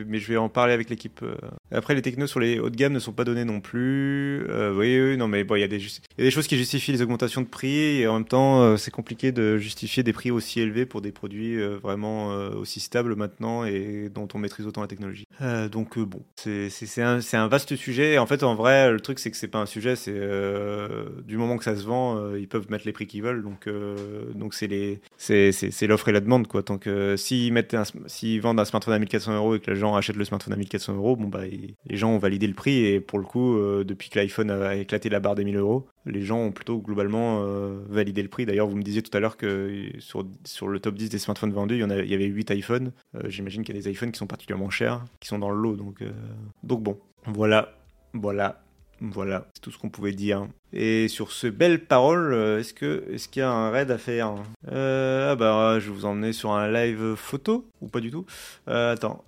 mais 0.07 0.19
je 0.19 0.27
vais 0.27 0.37
en 0.37 0.49
parler 0.49 0.73
avec 0.73 0.89
l'équipe. 0.89 1.25
Après, 1.71 1.93
les 1.93 2.01
technos 2.01 2.27
sur 2.27 2.39
les 2.39 2.59
hauts 2.59 2.69
de 2.69 2.77
gamme 2.77 2.93
ne 2.93 2.99
sont 2.99 3.13
pas 3.13 3.25
donnés 3.25 3.45
non 3.45 3.59
plus. 3.59 4.45
Euh, 4.51 4.73
oui, 4.73 4.99
oui, 4.99 5.17
non, 5.17 5.27
mais 5.27 5.41
il 5.41 5.59
y, 5.59 5.63
a 5.63 5.67
des 5.67 6.31
choses 6.31 6.47
qui 6.47 6.57
justifient 6.57 6.91
les 6.91 7.01
augmentations 7.01 7.41
de 7.41 7.47
prix, 7.47 8.01
et 8.01 8.07
en 8.07 8.15
même 8.15 8.25
temps, 8.25 8.61
euh, 8.61 8.77
c'est 8.77 8.91
compliqué 8.91 9.31
de 9.31 9.57
justifier 9.57 10.03
des 10.03 10.13
prix 10.13 10.31
aussi 10.31 10.59
élevés 10.59 10.85
pour 10.85 11.01
des 11.01 11.11
produits 11.11 11.59
euh, 11.59 11.77
vraiment 11.77 12.29
aussi 12.55 12.79
stables 12.79 13.15
maintenant 13.15 13.65
et 13.65 14.09
dont 14.13 14.27
on 14.33 14.37
maîtrise 14.37 14.67
autant 14.67 14.81
la 14.81 14.87
technologie. 14.87 15.27
Donc, 15.71 15.97
bon, 15.97 16.21
c'est 16.35 17.01
un, 17.01 17.47
vaste 17.47 17.75
sujet. 17.75 18.13
Et 18.13 18.19
en 18.19 18.25
fait, 18.25 18.43
en 18.43 18.55
vrai, 18.55 18.91
le 18.91 18.99
truc, 18.99 19.19
c'est 19.19 19.31
que 19.31 19.37
c'est 19.37 19.47
pas 19.47 19.59
un 19.59 19.65
sujet, 19.65 19.95
c'est 19.95 20.19
du 21.25 21.37
moment 21.37 21.57
que 21.57 21.63
ça 21.63 21.75
se 21.75 21.83
vend, 21.83 22.35
ils 22.35 22.47
peuvent 22.47 22.69
mettre 22.69 22.85
les 22.85 22.91
prix 22.91 23.07
qu'ils 23.07 23.23
veulent. 23.23 23.43
Donc, 23.43 23.69
c'est 25.17 25.87
l'offre 25.87 26.09
et 26.09 26.11
la 26.11 26.19
demande, 26.19 26.47
quoi. 26.47 26.63
Tant 26.63 26.77
que 26.77 27.15
s'ils 27.17 28.41
vendent 28.41 28.59
un 28.59 28.65
smartphone 28.65 28.93
à 28.93 28.99
1400 28.99 29.35
euros 29.35 29.55
et 29.55 29.59
que 29.59 29.71
les 29.71 29.77
gens 29.77 29.95
achètent 29.95 30.15
le 30.15 30.25
smartphone 30.25 30.53
à 30.53 30.57
1400 30.57 30.95
euros, 30.95 31.15
bon 31.15 31.27
bah, 31.27 31.43
les 31.45 31.97
gens 31.97 32.11
ont 32.11 32.19
validé 32.19 32.47
le 32.47 32.53
prix. 32.53 32.85
Et 32.85 32.99
pour 32.99 33.19
le 33.19 33.25
coup, 33.25 33.57
depuis 33.83 34.09
que 34.09 34.19
l'iPhone 34.19 34.40
a 34.49 34.75
éclaté 34.75 35.09
la 35.09 35.19
barre 35.19 35.35
des 35.35 35.43
1000 35.43 35.57
euros, 35.57 35.87
les 36.05 36.21
gens 36.21 36.39
ont 36.39 36.51
plutôt 36.51 36.79
globalement 36.79 37.43
euh, 37.43 37.83
validé 37.89 38.21
le 38.21 38.29
prix. 38.29 38.45
D'ailleurs, 38.45 38.67
vous 38.67 38.75
me 38.75 38.83
disiez 38.83 39.01
tout 39.01 39.15
à 39.15 39.19
l'heure 39.19 39.37
que 39.37 39.91
sur, 39.99 40.25
sur 40.45 40.67
le 40.67 40.79
top 40.79 40.95
10 40.95 41.09
des 41.09 41.19
smartphones 41.19 41.51
vendus, 41.51 41.75
il 41.75 41.81
y, 41.81 41.83
en 41.83 41.89
a, 41.89 41.95
avait 41.95 42.25
8 42.25 42.51
iPhones. 42.51 42.91
Euh, 43.15 43.29
J'imagine 43.29 43.63
qu'il 43.63 43.75
y 43.75 43.79
a 43.79 43.81
des 43.81 43.89
iPhones 43.89 44.11
qui 44.11 44.19
sont 44.19 44.27
particulièrement 44.27 44.69
chers, 44.69 45.05
qui 45.19 45.27
sont 45.27 45.39
dans 45.39 45.49
le 45.49 45.61
lot. 45.61 45.75
Donc, 45.75 46.01
euh, 46.01 46.11
donc 46.63 46.83
bon, 46.83 46.99
voilà, 47.25 47.73
voilà, 48.13 48.63
voilà, 48.99 49.47
c'est 49.53 49.61
tout 49.61 49.71
ce 49.71 49.77
qu'on 49.77 49.89
pouvait 49.89 50.13
dire. 50.13 50.47
Et 50.73 51.09
sur 51.09 51.31
ce 51.31 51.47
belles 51.47 51.83
paroles, 51.83 52.33
euh, 52.33 52.59
est-ce 52.59 52.73
que 52.73 53.03
est-ce 53.11 53.27
qu'il 53.27 53.41
y 53.41 53.43
a 53.43 53.51
un 53.51 53.71
raid 53.71 53.91
à 53.91 53.97
faire 53.97 54.35
euh, 54.71 55.31
Ah 55.31 55.35
bah 55.35 55.79
je 55.79 55.87
vais 55.89 55.95
vous 55.95 56.05
emmener 56.05 56.31
sur 56.31 56.51
un 56.51 56.71
live 56.71 57.15
photo 57.15 57.65
ou 57.81 57.87
pas 57.87 57.99
du 57.99 58.09
tout 58.09 58.25
Euh, 58.69 58.93
Attends, 58.93 59.23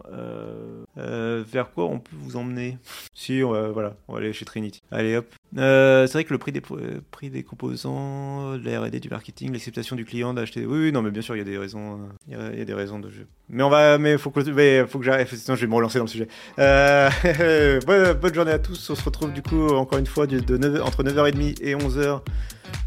vers 0.96 1.72
quoi 1.72 1.86
on 1.86 2.00
peut 2.00 2.16
vous 2.18 2.38
emmener? 2.38 2.78
Si, 3.14 3.42
on 3.44 3.72
voilà, 3.72 3.96
on 4.08 4.14
va 4.14 4.20
aller 4.20 4.32
chez 4.32 4.46
Trinity. 4.46 4.82
Allez 4.92 5.18
hop. 5.18 5.28
C'est 5.56 6.12
vrai 6.14 6.24
que 6.24 6.34
le 6.34 6.38
prix 6.38 6.52
des 6.52 6.62
prix 6.62 7.30
des 7.30 7.44
composants, 7.44 8.58
la 8.64 8.82
R&D 8.82 9.00
du 9.00 9.10
marketing, 9.10 9.52
l'acceptation 9.52 9.96
du 9.96 10.06
client 10.06 10.34
d'acheter. 10.34 10.66
Oui, 10.66 10.92
non, 10.92 11.02
mais 11.02 11.12
bien 11.12 11.22
sûr, 11.22 11.36
il 11.36 11.40
y 11.40 11.42
a 11.42 11.46
des 11.46 11.58
raisons. 11.58 12.00
Il 12.28 12.60
y 12.60 12.66
des 12.66 12.74
raisons 12.74 13.00
de 13.00 13.10
jeu. 13.10 13.28
Mais 13.50 13.64
on 13.64 13.70
va, 13.70 13.98
mais 13.98 14.18
faut 14.18 14.32
que, 14.32 14.50
mais 14.50 14.86
faut 14.88 15.00
que 15.00 15.06
j'arrête. 15.06 15.28
Sinon, 15.28 15.56
je 15.56 15.62
vais 15.62 15.68
me 15.68 15.76
relancer 15.76 16.00
dans 16.00 16.06
le 16.06 16.10
sujet. 16.10 16.28
Bonne, 16.58 18.34
journée 18.34 18.52
à 18.52 18.60
tous. 18.60 18.90
On 18.90 18.96
se 18.96 19.04
retrouve 19.04 19.34
du 19.34 19.42
coup 19.42 19.68
encore 19.70 20.00
une 20.00 20.06
fois 20.06 20.26
de 20.26 20.58
9 20.58 20.82
entre 20.82 21.04
9h30 21.04 21.33
et 21.33 21.33
11h. 21.34 22.22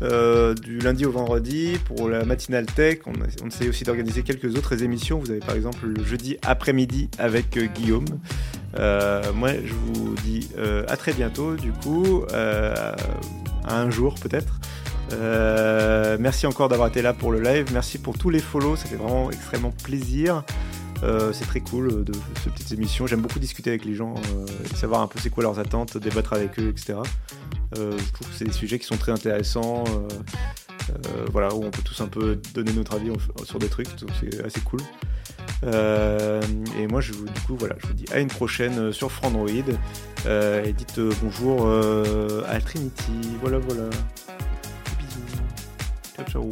euh, 0.02 0.54
du 0.54 0.78
lundi 0.78 1.06
au 1.06 1.10
vendredi 1.10 1.78
pour 1.86 2.08
la 2.08 2.24
matinale 2.24 2.66
tech. 2.66 2.98
On, 3.06 3.12
on 3.42 3.48
essaie 3.48 3.68
aussi 3.68 3.84
d'organiser 3.84 4.22
quelques 4.22 4.56
autres 4.56 4.82
émissions. 4.82 5.18
Vous 5.18 5.30
avez 5.30 5.40
par 5.40 5.54
exemple 5.54 5.86
le 5.86 6.04
jeudi 6.04 6.36
après-midi 6.42 7.08
avec 7.18 7.56
euh, 7.56 7.66
Guillaume. 7.66 8.04
Euh, 8.78 9.32
moi, 9.32 9.50
je 9.52 9.72
vous 9.72 10.14
dis 10.24 10.48
à 10.88 10.96
très 10.96 11.12
bientôt, 11.12 11.54
du 11.54 11.72
coup, 11.72 12.24
à 12.32 12.94
un 13.68 13.90
jour 13.90 14.14
peut-être. 14.16 14.60
Merci 16.18 16.46
encore 16.46 16.68
d'avoir 16.68 16.88
été 16.88 17.00
là 17.00 17.14
pour 17.14 17.32
le 17.32 17.40
live. 17.40 17.66
Merci 17.72 17.98
pour 17.98 18.18
tous 18.18 18.28
les 18.30 18.40
follows. 18.40 18.76
Ça 18.76 18.86
fait 18.86 18.96
vraiment 18.96 19.30
extrêmement 19.30 19.72
plaisir. 19.82 20.42
C'est 21.32 21.46
très 21.46 21.60
cool 21.60 22.04
de 22.04 22.12
ces 22.42 22.50
petites 22.50 22.72
émissions. 22.72 23.06
J'aime 23.06 23.20
beaucoup 23.20 23.38
discuter 23.38 23.70
avec 23.70 23.84
les 23.84 23.94
gens, 23.94 24.14
euh, 24.14 24.46
et 24.64 24.76
savoir 24.76 25.02
un 25.02 25.06
peu 25.06 25.18
c'est 25.20 25.30
quoi 25.30 25.42
leurs 25.42 25.58
attentes, 25.58 25.96
débattre 25.98 26.32
avec 26.32 26.58
eux, 26.58 26.68
etc. 26.68 26.98
Euh, 27.76 27.98
je 27.98 28.12
trouve 28.12 28.28
que 28.28 28.34
c'est 28.34 28.44
des 28.44 28.52
sujets 28.52 28.78
qui 28.78 28.86
sont 28.86 28.96
très 28.96 29.12
intéressants. 29.12 29.84
euh, 29.88 30.08
euh, 30.90 31.26
voilà, 31.32 31.52
où 31.54 31.64
on 31.64 31.70
peut 31.70 31.82
tous 31.82 32.00
un 32.00 32.06
peu 32.06 32.40
donner 32.54 32.72
notre 32.72 32.94
avis 32.94 33.10
sur 33.44 33.58
des 33.58 33.68
trucs, 33.68 33.94
donc 33.96 34.10
c'est 34.20 34.44
assez 34.44 34.60
cool. 34.60 34.80
Euh, 35.64 36.40
et 36.78 36.86
moi, 36.86 37.00
je 37.00 37.12
vous, 37.12 37.26
du 37.26 37.40
coup, 37.40 37.56
voilà, 37.56 37.74
je 37.82 37.86
vous 37.88 37.94
dis 37.94 38.04
à 38.12 38.20
une 38.20 38.28
prochaine 38.28 38.92
sur 38.92 39.10
Frandroid. 39.10 39.48
Euh, 40.26 40.64
et 40.64 40.72
dites 40.72 40.98
euh, 40.98 41.12
bonjour 41.22 41.68
à 42.48 42.60
Trinity. 42.60 43.12
Voilà, 43.40 43.58
voilà. 43.58 43.90
Bisous. 44.98 45.42
Ciao, 46.14 46.24
ciao. 46.26 46.48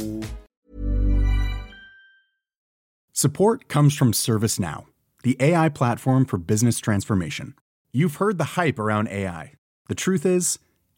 Support 3.13 3.67
comes 3.69 3.91
from 3.95 4.11
ServiceNow, 4.11 4.85
the 5.23 5.37
AI 5.39 5.69
platform 5.69 6.25
for 6.25 6.37
business 6.37 6.79
transformation. 6.79 7.53
You've 7.93 8.15
heard 8.17 8.37
the 8.37 8.57
hype 8.57 8.77
around 8.77 9.07
AI. 9.07 9.53
The 9.87 9.95
truth 9.95 10.25
is, 10.25 10.59